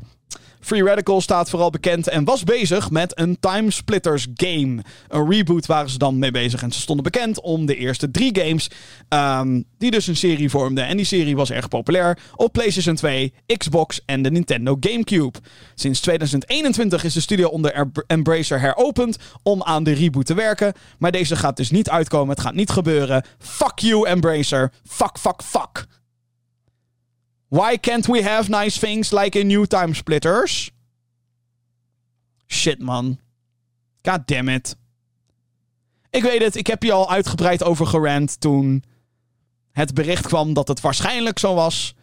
Free 0.66 0.84
Radical 0.84 1.20
staat 1.20 1.50
vooral 1.50 1.70
bekend 1.70 2.08
en 2.08 2.24
was 2.24 2.44
bezig 2.44 2.90
met 2.90 3.18
een 3.18 3.36
Timesplitters 3.40 4.26
game. 4.34 4.82
Een 5.08 5.30
reboot 5.30 5.66
waren 5.66 5.90
ze 5.90 5.98
dan 5.98 6.18
mee 6.18 6.30
bezig. 6.30 6.62
En 6.62 6.72
ze 6.72 6.80
stonden 6.80 7.04
bekend 7.04 7.40
om 7.40 7.66
de 7.66 7.76
eerste 7.76 8.10
drie 8.10 8.38
games. 8.40 8.70
Um, 9.08 9.64
die 9.78 9.90
dus 9.90 10.06
een 10.06 10.16
serie 10.16 10.50
vormden. 10.50 10.86
En 10.86 10.96
die 10.96 11.06
serie 11.06 11.36
was 11.36 11.50
erg 11.50 11.68
populair 11.68 12.18
op 12.36 12.52
PlayStation 12.52 12.94
2, 12.94 13.32
Xbox 13.56 14.00
en 14.06 14.22
de 14.22 14.30
Nintendo 14.30 14.76
GameCube. 14.80 15.38
Sinds 15.74 16.00
2021 16.00 17.04
is 17.04 17.14
de 17.14 17.20
studio 17.20 17.48
onder 17.48 17.88
Embracer 18.06 18.60
heropend 18.60 19.16
om 19.42 19.62
aan 19.62 19.84
de 19.84 19.92
reboot 19.92 20.26
te 20.26 20.34
werken. 20.34 20.72
Maar 20.98 21.12
deze 21.12 21.36
gaat 21.36 21.56
dus 21.56 21.70
niet 21.70 21.90
uitkomen. 21.90 22.34
Het 22.34 22.44
gaat 22.44 22.54
niet 22.54 22.70
gebeuren. 22.70 23.24
Fuck 23.38 23.78
you, 23.78 24.08
Embracer. 24.08 24.72
Fuck, 24.84 25.18
fuck, 25.18 25.42
fuck. 25.42 25.86
Why 27.56 27.78
can't 27.78 28.06
we 28.06 28.22
have 28.22 28.50
nice 28.50 28.78
things 28.78 29.12
like 29.12 29.38
in 29.38 29.46
New 29.46 29.64
Time 29.64 29.94
Splitters? 29.94 30.70
Shit, 32.46 32.82
man. 32.82 33.18
God 34.02 34.26
damn 34.26 34.48
it. 34.48 34.76
Ik 36.10 36.22
weet 36.22 36.42
het, 36.42 36.56
ik 36.56 36.66
heb 36.66 36.82
je 36.82 36.92
al 36.92 37.10
uitgebreid 37.10 37.62
over 37.62 37.86
gerand 37.86 38.40
toen 38.40 38.84
het 39.72 39.94
bericht 39.94 40.26
kwam 40.26 40.52
dat 40.52 40.68
het 40.68 40.80
waarschijnlijk 40.80 41.38
zo 41.38 41.54
was. 41.54 41.94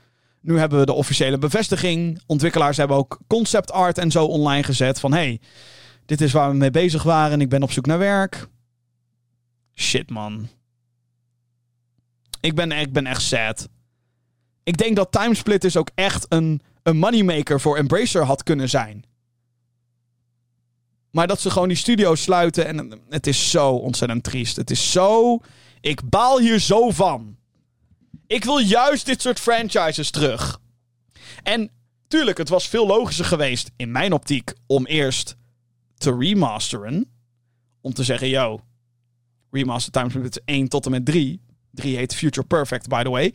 Nu 0.42 0.58
hebben 0.58 0.80
we 0.80 0.86
de 0.86 0.94
officiële 0.94 1.38
bevestiging. 1.38 2.22
Ontwikkelaars 2.26 2.78
hebben 2.78 2.98
ook 2.98 3.20
concept 3.28 3.72
art 3.72 3.98
en 3.98 4.12
zo 4.12 4.26
online 4.26 4.64
gezet. 4.64 5.00
Van 5.00 5.14
hey, 5.14 5.40
dit 6.06 6.22
is 6.22 6.32
waar 6.32 6.50
we 6.50 6.56
mee 6.56 6.72
bezig 6.72 7.04
waren 7.04 7.32
en 7.32 7.42
ik 7.42 7.50
ben 7.50 7.64
op 7.64 7.72
zoek 7.72 7.86
naar 7.86 7.98
werk. 7.98 8.48
Shit, 9.76 10.10
man. 10.10 10.50
Ik 12.40 12.56
ben, 12.56 12.72
ik 12.72 12.94
ben 12.94 13.06
echt 13.06 13.22
sad. 13.22 13.68
Ik 14.64 14.78
denk 14.78 14.96
dat 14.96 15.12
Timesplitters 15.12 15.78
ook 15.78 15.90
echt 15.96 16.26
een, 16.30 16.62
een 16.84 16.98
moneymaker 16.98 17.62
voor 17.62 17.78
Embracer 17.78 18.24
had 18.24 18.44
kunnen 18.44 18.70
zijn. 18.70 19.06
Maar 21.12 21.28
dat 21.28 21.42
ze 21.42 21.50
gewoon 21.50 21.68
die 21.68 21.78
studio 21.78 22.16
sluiten 22.16 22.66
en 22.66 23.02
het 23.10 23.28
is 23.28 23.52
zo 23.52 23.70
ontzettend 23.70 24.24
triest. 24.24 24.56
Het 24.56 24.72
is 24.72 24.92
zo... 24.92 25.40
Ik 25.82 26.10
baal 26.10 26.40
hier 26.40 26.60
zo 26.60 26.90
van. 26.90 27.38
Ik 28.28 28.44
wil 28.44 28.58
juist 28.58 29.06
dit 29.06 29.22
soort 29.22 29.40
franchises 29.40 30.10
terug. 30.10 30.60
En 31.44 31.70
tuurlijk, 32.08 32.38
het 32.38 32.50
was 32.50 32.68
veel 32.68 32.88
logischer 32.88 33.26
geweest 33.26 33.72
in 33.76 33.92
mijn 33.92 34.14
optiek 34.14 34.54
om 34.66 34.86
eerst 34.86 35.36
te 35.98 36.16
remasteren. 36.20 37.10
Om 37.82 37.94
te 37.94 38.04
zeggen, 38.04 38.30
yo, 38.30 38.62
remaster 39.52 39.92
Timesplitters 39.92 40.46
1 40.46 40.68
tot 40.68 40.86
en 40.86 40.92
met 40.92 41.06
3. 41.06 41.42
3 41.72 41.96
heet 41.96 42.16
Future 42.16 42.48
Perfect, 42.48 42.88
by 42.88 43.04
the 43.04 43.10
way. 43.10 43.34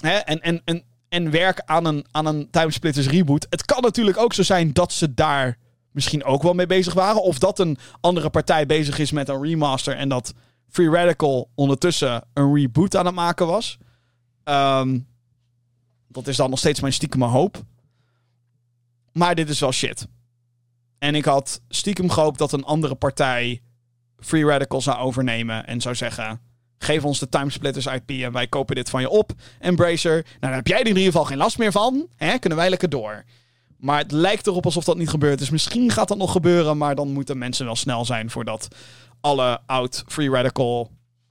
En, 0.00 0.40
en, 0.42 0.62
en, 0.64 0.82
en 1.08 1.30
werk 1.30 1.62
aan 1.64 1.84
een, 1.84 2.06
aan 2.10 2.26
een 2.26 2.50
Timesplitters 2.50 3.08
reboot. 3.08 3.46
Het 3.50 3.64
kan 3.64 3.82
natuurlijk 3.82 4.18
ook 4.18 4.34
zo 4.34 4.42
zijn 4.42 4.72
dat 4.72 4.92
ze 4.92 5.14
daar 5.14 5.58
misschien 5.90 6.24
ook 6.24 6.42
wel 6.42 6.54
mee 6.54 6.66
bezig 6.66 6.94
waren. 6.94 7.22
Of 7.22 7.38
dat 7.38 7.58
een 7.58 7.78
andere 8.00 8.30
partij 8.30 8.66
bezig 8.66 8.98
is 8.98 9.10
met 9.10 9.28
een 9.28 9.42
remaster. 9.42 9.96
En 9.96 10.08
dat 10.08 10.32
Free 10.68 10.90
Radical 10.90 11.50
ondertussen 11.54 12.24
een 12.34 12.54
reboot 12.54 12.96
aan 12.96 13.06
het 13.06 13.14
maken 13.14 13.46
was. 13.46 13.78
Um, 14.44 15.06
dat 16.08 16.26
is 16.26 16.36
dan 16.36 16.50
nog 16.50 16.58
steeds 16.58 16.80
mijn 16.80 16.92
stiekem 16.92 17.22
hoop. 17.22 17.62
Maar 19.12 19.34
dit 19.34 19.48
is 19.48 19.60
wel 19.60 19.72
shit. 19.72 20.06
En 20.98 21.14
ik 21.14 21.24
had 21.24 21.60
stiekem 21.68 22.10
gehoopt 22.10 22.38
dat 22.38 22.52
een 22.52 22.64
andere 22.64 22.94
partij 22.94 23.62
Free 24.18 24.44
Radical 24.44 24.80
zou 24.80 24.98
overnemen 24.98 25.66
en 25.66 25.80
zou 25.80 25.94
zeggen: 25.94 26.40
Geef 26.78 27.04
ons 27.04 27.18
de 27.18 27.28
Timesplitters 27.28 27.86
IP 27.86 28.10
en 28.10 28.32
wij 28.32 28.46
kopen 28.46 28.74
dit 28.74 28.90
van 28.90 29.00
je 29.00 29.08
op. 29.08 29.32
Embracer. 29.58 30.12
Nou, 30.12 30.24
dan 30.40 30.52
heb 30.52 30.66
jij 30.66 30.80
er 30.80 30.86
in 30.86 30.96
ieder 30.96 31.04
geval 31.04 31.24
geen 31.24 31.36
last 31.36 31.58
meer 31.58 31.72
van. 31.72 32.06
Hè? 32.16 32.38
Kunnen 32.38 32.58
wij 32.58 32.68
lekker 32.68 32.88
door. 32.88 33.24
Maar 33.76 33.98
het 33.98 34.12
lijkt 34.12 34.46
erop 34.46 34.64
alsof 34.64 34.84
dat 34.84 34.96
niet 34.96 35.08
gebeurt. 35.08 35.38
Dus 35.38 35.50
misschien 35.50 35.90
gaat 35.90 36.08
dat 36.08 36.18
nog 36.18 36.32
gebeuren. 36.32 36.76
Maar 36.76 36.94
dan 36.94 37.12
moeten 37.12 37.38
mensen 37.38 37.66
wel 37.66 37.76
snel 37.76 38.04
zijn 38.04 38.30
voordat 38.30 38.68
alle 39.20 39.60
oud 39.66 40.04
Free 40.06 40.30
Radical 40.30 40.90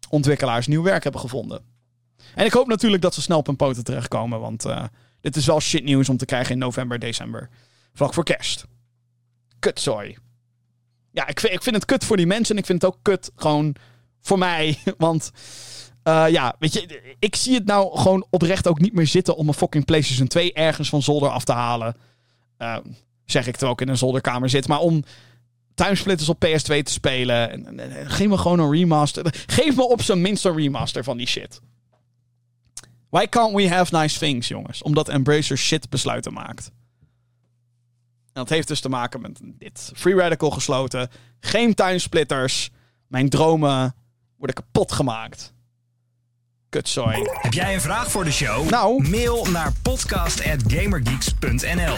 ontwikkelaars 0.10 0.68
nieuw 0.68 0.84
werk 0.84 1.04
hebben 1.04 1.22
gevonden. 1.22 1.62
En 2.36 2.46
ik 2.46 2.54
hoop 2.54 2.68
natuurlijk 2.68 3.02
dat 3.02 3.14
ze 3.14 3.22
snel 3.22 3.38
op 3.38 3.46
hun 3.46 3.56
poten 3.56 3.84
terechtkomen. 3.84 4.40
Want 4.40 4.66
uh, 4.66 4.84
dit 5.22 5.36
is 5.36 5.46
wel 5.46 5.60
shit 5.60 5.84
nieuws 5.84 6.10
om 6.10 6.18
te 6.18 6.26
krijgen 6.26 6.54
in 6.54 6.58
november, 6.58 7.00
december. 7.00 7.50
Vlak 7.94 8.14
voor 8.14 8.24
kerst. 8.24 8.66
Kutzooi. 9.60 10.18
Ja, 11.12 11.28
ik 11.28 11.40
vind, 11.40 11.54
ik 11.54 11.64
vind 11.64 11.76
het 11.76 11.86
kut 11.86 12.04
voor 12.04 12.18
die 12.18 12.28
mensen. 12.28 12.56
En 12.56 12.62
ik 12.62 12.66
vind 12.66 12.82
het 12.82 12.92
ook 12.92 13.00
kut 13.02 13.32
gewoon 13.36 13.76
voor 14.26 14.38
mij. 14.38 14.78
Want 14.98 15.32
uh, 16.04 16.26
ja, 16.30 16.56
weet 16.60 16.74
je, 16.74 17.16
ik 17.20 17.36
zie 17.36 17.54
het 17.54 17.66
nou 17.66 17.98
gewoon 17.98 18.26
oprecht 18.30 18.68
ook 18.68 18.80
niet 18.80 18.94
meer 18.94 19.08
zitten 19.08 19.36
om 19.36 19.48
een 19.48 19.54
fucking 19.54 19.86
PlayStation 19.86 20.28
2 20.28 20.54
ergens 20.54 20.90
van 20.90 21.02
zolder 21.02 21.30
af 21.30 21.44
te 21.44 21.54
halen. 21.54 21.96
Uh, 22.58 22.78
zeg 23.26 23.48
ik 23.48 23.52
terwijl 23.54 23.74
ik 23.74 23.82
in 23.82 23.88
een 23.88 23.98
zolderkamer 23.98 24.50
zit. 24.50 24.68
Maar 24.68 24.80
om 24.80 25.04
timesplitters 25.76 26.30
op 26.30 26.46
PS2 26.46 26.84
te 26.84 26.92
spelen. 26.92 27.52
En, 27.52 27.66
en, 27.68 27.80
en, 27.80 28.10
geef 28.10 28.28
me 28.28 28.38
gewoon 28.38 28.60
een 28.60 28.72
remaster. 28.72 29.36
Geef 29.46 29.76
me 29.76 29.90
op 29.90 30.02
zijn 30.02 30.22
minst 30.22 30.46
een 30.46 30.56
remaster 30.56 31.04
van 31.04 31.18
die 31.18 31.28
shit. 31.28 31.62
Why 33.10 33.26
can't 33.26 33.56
we 33.56 33.70
have 33.70 33.98
nice 33.98 34.20
things, 34.20 34.48
jongens? 34.48 34.82
Omdat 34.82 35.10
Embracer 35.10 35.58
shit 35.58 35.90
besluiten 35.90 36.34
maakt. 36.34 36.72
En 38.26 38.42
dat 38.42 38.50
heeft 38.50 38.68
dus 38.68 38.80
te 38.80 38.90
maken 38.90 39.22
met 39.22 39.40
dit. 39.44 39.92
Free 39.96 40.16
Radical 40.16 40.50
gesloten. 40.50 41.10
Geen 41.40 41.74
timesplitters. 41.74 42.70
Mijn 43.08 43.30
dromen 43.30 43.96
worden 44.46 44.64
kapot 44.64 44.92
gemaakt. 44.92 45.54
Kutzooi. 46.70 47.30
Heb 47.32 47.54
jij 47.54 47.74
een 47.74 47.82
vraag 47.82 48.12
voor 48.12 48.24
de 48.24 48.32
show? 48.32 48.70
Nou. 48.70 49.10
Mail 49.10 49.46
naar 49.46 49.74
podcast.gamergeeks.nl 49.82 51.96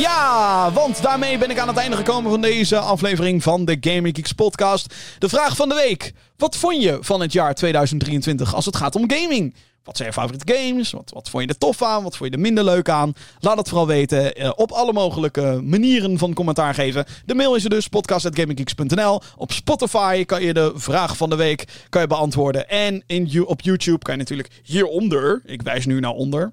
Ja, 0.00 0.70
want 0.72 1.02
daarmee 1.02 1.38
ben 1.38 1.50
ik 1.50 1.58
aan 1.58 1.68
het 1.68 1.76
einde 1.76 1.96
gekomen 1.96 2.30
van 2.30 2.40
deze 2.40 2.78
aflevering 2.78 3.42
van 3.42 3.64
de 3.64 3.76
Gaming 3.80 4.16
Geeks 4.16 4.32
podcast. 4.32 4.94
De 5.18 5.28
vraag 5.28 5.56
van 5.56 5.68
de 5.68 5.74
week. 5.74 6.12
Wat 6.36 6.56
vond 6.56 6.82
je 6.82 6.98
van 7.00 7.20
het 7.20 7.32
jaar 7.32 7.54
2023 7.54 8.54
als 8.54 8.66
het 8.66 8.76
gaat 8.76 8.96
om 8.96 9.10
gaming? 9.10 9.54
Wat 9.84 9.96
zijn 9.96 10.08
je 10.08 10.14
favoriete 10.14 10.54
games? 10.54 10.90
Wat, 10.90 11.10
wat 11.14 11.28
vond 11.28 11.42
je 11.42 11.48
er 11.48 11.58
tof 11.58 11.82
aan? 11.82 12.02
Wat 12.02 12.16
vond 12.16 12.30
je 12.30 12.36
er 12.36 12.42
minder 12.42 12.64
leuk 12.64 12.88
aan? 12.88 13.12
Laat 13.40 13.56
het 13.56 13.68
vooral 13.68 13.86
weten 13.86 14.34
eh, 14.34 14.50
op 14.56 14.70
alle 14.70 14.92
mogelijke 14.92 15.60
manieren 15.64 16.18
van 16.18 16.34
commentaar 16.34 16.74
geven. 16.74 17.04
De 17.24 17.34
mail 17.34 17.54
is 17.54 17.64
er 17.64 17.70
dus, 17.70 17.88
podcast.gaminggeeks.nl. 17.88 19.20
Op 19.36 19.52
Spotify 19.52 20.24
kan 20.24 20.42
je 20.42 20.52
de 20.52 20.72
vraag 20.74 21.16
van 21.16 21.30
de 21.30 21.36
week 21.36 21.86
kan 21.88 22.00
je 22.00 22.06
beantwoorden. 22.06 22.68
En 22.68 23.02
in, 23.06 23.46
op 23.46 23.60
YouTube 23.60 23.98
kan 23.98 24.14
je 24.14 24.20
natuurlijk 24.20 24.60
hieronder, 24.62 25.42
ik 25.44 25.62
wijs 25.62 25.86
nu 25.86 26.00
naar 26.00 26.10
onder, 26.10 26.52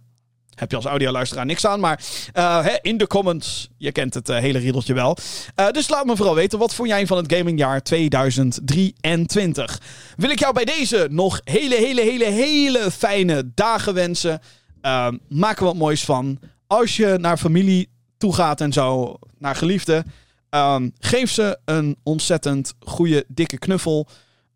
heb 0.59 0.69
je 0.69 0.75
als 0.75 0.85
audioluisteraar 0.85 1.45
niks 1.45 1.65
aan. 1.65 1.79
Maar 1.79 2.03
hè, 2.33 2.75
in 2.81 2.97
de 2.97 3.07
comments, 3.07 3.69
je 3.77 3.91
kent 3.91 4.13
het 4.13 4.29
uh, 4.29 4.37
hele 4.37 4.59
riedeltje 4.59 4.93
wel. 4.93 5.17
Uh, 5.55 5.69
dus 5.69 5.89
laat 5.89 6.05
me 6.05 6.15
vooral 6.15 6.35
weten, 6.35 6.59
wat 6.59 6.73
vond 6.73 6.89
jij 6.89 7.07
van 7.07 7.17
het 7.17 7.33
gamingjaar 7.33 7.83
2023? 7.83 9.81
Wil 10.15 10.29
ik 10.29 10.39
jou 10.39 10.53
bij 10.53 10.65
deze 10.65 11.07
nog 11.11 11.41
hele, 11.43 11.75
hele, 11.75 12.01
hele, 12.01 12.25
hele 12.25 12.91
fijne 12.91 13.51
dagen 13.53 13.93
wensen. 13.93 14.41
Ehm, 14.81 15.17
maak 15.27 15.59
er 15.59 15.65
wat 15.65 15.75
moois 15.75 16.03
van. 16.03 16.39
Als 16.67 16.97
je 16.97 17.17
naar 17.19 17.37
familie 17.37 17.89
toe 18.17 18.33
gaat 18.33 18.61
en 18.61 18.73
zo, 18.73 19.15
naar 19.37 19.55
geliefden. 19.55 20.05
Um, 20.49 20.93
geef 20.99 21.31
ze 21.31 21.59
een 21.65 21.97
ontzettend 22.03 22.73
goede, 22.79 23.25
dikke 23.27 23.57
knuffel. 23.57 24.07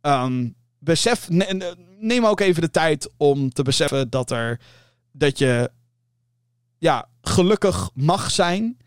Um, 0.02 0.56
besef, 0.80 1.30
ne 1.30 1.76
neem 2.00 2.26
ook 2.26 2.40
even 2.40 2.62
de 2.62 2.72
tijd 2.72 3.10
om 3.18 3.50
te 3.54 3.64
beseffen 3.64 4.10
dat 4.10 4.32
er 4.32 4.60
dat 5.12 5.38
je 5.38 5.72
ja, 6.84 7.08
gelukkig 7.22 7.90
mag 7.94 8.32
zijn. 8.32 8.78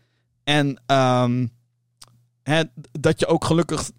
En 0.43 0.81
um, 0.85 1.51
hè, 2.43 2.63
dat 2.91 3.19
je 3.19 3.27
ook 3.27 3.45
gelukkig. 3.45 3.91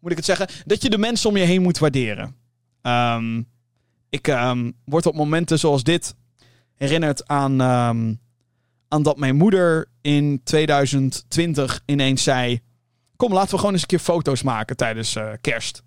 Moet 0.00 0.10
ik 0.10 0.16
het 0.16 0.24
zeggen? 0.24 0.48
Dat 0.64 0.82
je 0.82 0.90
de 0.90 0.98
mensen 0.98 1.30
om 1.30 1.36
je 1.36 1.44
heen 1.44 1.62
moet 1.62 1.78
waarderen. 1.78 2.36
Um, 2.82 3.48
ik 4.08 4.26
um, 4.26 4.76
word 4.84 5.06
op 5.06 5.14
momenten 5.14 5.58
zoals 5.58 5.82
dit 5.82 6.14
herinnerd 6.74 7.28
aan, 7.28 7.62
aan 8.88 9.02
dat 9.02 9.16
mijn 9.18 9.36
moeder 9.36 9.88
in 10.00 10.40
2020 10.44 11.82
ineens 11.86 12.22
zei: 12.22 12.60
Kom, 13.16 13.32
laten 13.32 13.50
we 13.50 13.56
gewoon 13.56 13.72
eens 13.72 13.82
een 13.82 13.88
keer 13.88 13.98
foto's 13.98 14.42
maken 14.42 14.76
tijdens 14.76 15.16
uh, 15.16 15.32
kerst. 15.40 15.82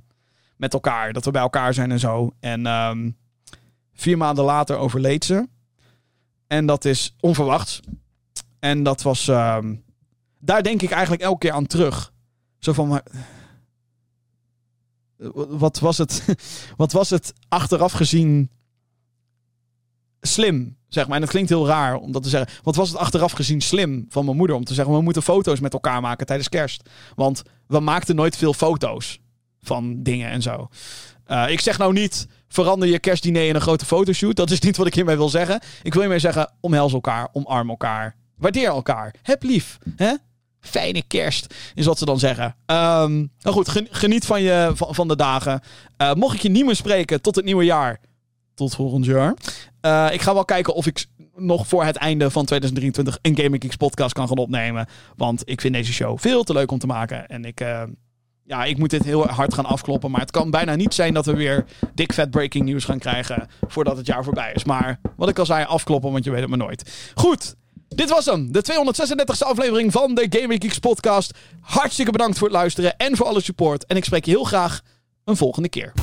Met 0.58 0.74
elkaar. 0.74 1.14
Dat 1.14 1.26
we 1.26 1.32
bij 1.32 1.42
elkaar 1.42 1.74
zijn 1.74 1.92
en 1.92 2.00
zo. 2.00 2.32
En 2.40 3.16
vier 3.94 4.18
maanden 4.18 4.46
later 4.46 4.78
overleed 4.78 5.26
ze. 5.26 5.48
En 6.48 6.66
dat 6.66 6.86
is 6.86 7.16
onverwachts. 7.20 7.80
En 8.60 8.84
dat 8.84 9.02
was. 9.02 9.28
Uh, 9.28 9.58
daar 10.40 10.64
denk 10.64 10.82
ik 10.82 10.92
eigenlijk 10.92 11.22
elke 11.22 11.38
keer 11.38 11.52
aan 11.52 11.66
terug. 11.66 12.14
Zo 12.60 12.74
van. 12.74 12.88
Maar, 12.88 13.04
wat 15.48 15.80
was 15.80 15.98
het? 15.98 16.26
wat 16.78 16.92
was 16.92 17.10
het 17.10 17.34
achteraf 17.48 17.92
gezien 17.92 18.50
slim? 20.22 20.78
Zeg 20.88 21.08
maar. 21.08 21.16
En 21.16 21.22
het 21.22 21.32
klinkt 21.32 21.50
heel 21.50 21.68
raar 21.68 21.96
om 21.96 22.12
dat 22.12 22.24
te 22.24 22.30
zeggen. 22.30 22.62
Wat 22.64 22.76
was 22.76 22.90
het 22.90 22.98
achteraf 22.98 23.32
gezien 23.32 23.62
slim 23.62 24.06
van 24.10 24.26
mijn 24.26 24.38
moeder 24.38 24.56
om 24.56 24.64
te 24.64 24.74
zeggen: 24.74 24.94
we 24.94 25.02
moeten 25.02 25.24
foto's 25.24 25.60
met 25.60 25.74
elkaar 25.74 26.02
maken 26.02 26.26
tijdens 26.26 26.50
kerst. 26.50 26.90
Want 27.16 27.44
we 27.68 27.80
maakten 27.80 28.16
nooit 28.16 28.38
veel 28.38 28.54
foto's 28.54 29.20
van 29.62 30.04
dingen 30.04 30.30
en 30.30 30.42
zo. 30.42 30.70
Uh, 31.28 31.50
ik 31.50 31.60
zeg 31.60 31.78
nou 31.78 31.94
niet 31.94 32.28
verander 32.48 32.90
je 32.90 33.00
kerstdiner 33.00 33.48
in 33.48 33.56
een 33.56 33.62
grote 33.62 33.86
fotoshoot. 33.86 34.36
Dat 34.36 34.52
is 34.52 34.60
niet 34.60 34.78
wat 34.78 34.88
ik 34.88 34.94
hiermee 34.94 35.16
wil 35.16 35.30
zeggen. 35.30 35.60
Ik 35.84 35.94
wil 35.94 36.02
hiermee 36.02 36.20
zeggen, 36.20 36.52
omhels 36.60 36.94
elkaar, 36.94 37.30
omarm 37.32 37.70
elkaar. 37.70 38.16
Waardeer 38.38 38.68
elkaar. 38.68 39.14
Heb 39.22 39.44
lief. 39.44 39.78
Hè? 39.96 40.14
Fijne 40.60 41.04
kerst, 41.08 41.54
is 41.76 41.86
wat 41.86 41.98
ze 41.98 42.06
dan 42.06 42.20
zeggen. 42.20 42.46
Um, 42.46 43.32
nou 43.40 43.56
goed, 43.56 43.70
geniet 43.92 44.26
van, 44.26 44.42
je, 44.42 44.72
van, 44.76 45.08
de 45.08 45.16
dagen. 45.16 45.62
Uh, 46.02 46.14
mocht 46.14 46.36
ik 46.36 46.42
je 46.42 46.50
niet 46.50 46.66
meer 46.66 46.76
spreken 46.76 47.22
tot 47.22 47.36
het 47.36 47.46
nieuwe 47.46 47.64
jaar. 47.64 48.00
Tot 48.54 48.76
volgend 48.76 49.06
jaar. 49.06 49.34
Uh, 49.82 50.08
ik 50.12 50.22
ga 50.22 50.34
wel 50.34 50.46
kijken 50.46 50.74
of 50.74 50.86
ik 50.86 51.06
nog 51.36 51.68
voor 51.68 51.84
het 51.86 51.96
einde 51.96 52.32
van 52.32 52.46
2023 52.46 53.18
een 53.22 53.38
Gaming 53.38 53.64
Geeks 53.64 53.76
podcast 53.76 54.14
kan 54.14 54.28
gaan 54.28 54.38
opnemen. 54.38 54.88
Want 55.16 55.42
ik 55.46 55.62
vind 55.62 55.74
deze 55.74 55.94
show 55.94 56.20
veel 56.20 56.44
te 56.44 56.54
leuk 56.54 56.72
om 56.72 56.80
te 56.80 56.88
maken. 56.88 57.28
En 57.28 57.46
ik... 57.46 57.62
Ja, 58.48 58.64
ik 58.64 58.78
moet 58.78 58.90
dit 58.90 59.04
heel 59.04 59.28
hard 59.28 59.54
gaan 59.54 59.66
afkloppen. 59.66 60.12
Maar 60.12 60.22
het 60.22 60.32
kan 60.32 60.52
bijna 60.52 60.76
niet 60.76 60.94
zijn 60.94 61.14
dat 61.14 61.26
we 61.26 61.34
weer 61.34 61.66
dik 61.94 62.14
vet 62.14 62.32
breaking 62.32 62.66
news 62.66 62.86
gaan 62.86 63.00
krijgen 63.00 63.48
voordat 63.68 63.98
het 63.98 64.06
jaar 64.06 64.24
voorbij 64.24 64.52
is. 64.54 64.64
Maar 64.64 65.00
wat 65.16 65.30
ik 65.30 65.40
al 65.40 65.46
zei, 65.46 65.66
afkloppen, 65.66 66.12
want 66.12 66.24
je 66.24 66.32
weet 66.32 66.40
het 66.40 66.50
maar 66.50 66.58
nooit. 66.58 67.12
Goed, 67.16 67.56
dit 67.88 68.10
was 68.10 68.26
hem. 68.26 68.52
De 68.52 68.64
236e 68.72 69.48
aflevering 69.48 69.92
van 69.92 70.16
de 70.16 70.28
Gaming 70.30 70.62
Geeks 70.64 70.80
podcast. 70.80 71.38
Hartstikke 71.62 72.12
bedankt 72.12 72.38
voor 72.38 72.48
het 72.48 72.58
luisteren 72.58 72.98
en 72.98 73.16
voor 73.18 73.26
alle 73.26 73.42
support. 73.42 73.86
En 73.86 73.96
ik 73.96 74.06
spreek 74.06 74.26
je 74.26 74.32
heel 74.32 74.44
graag 74.44 74.82
een 75.24 75.38
volgende 75.38 75.70
keer. 75.70 75.94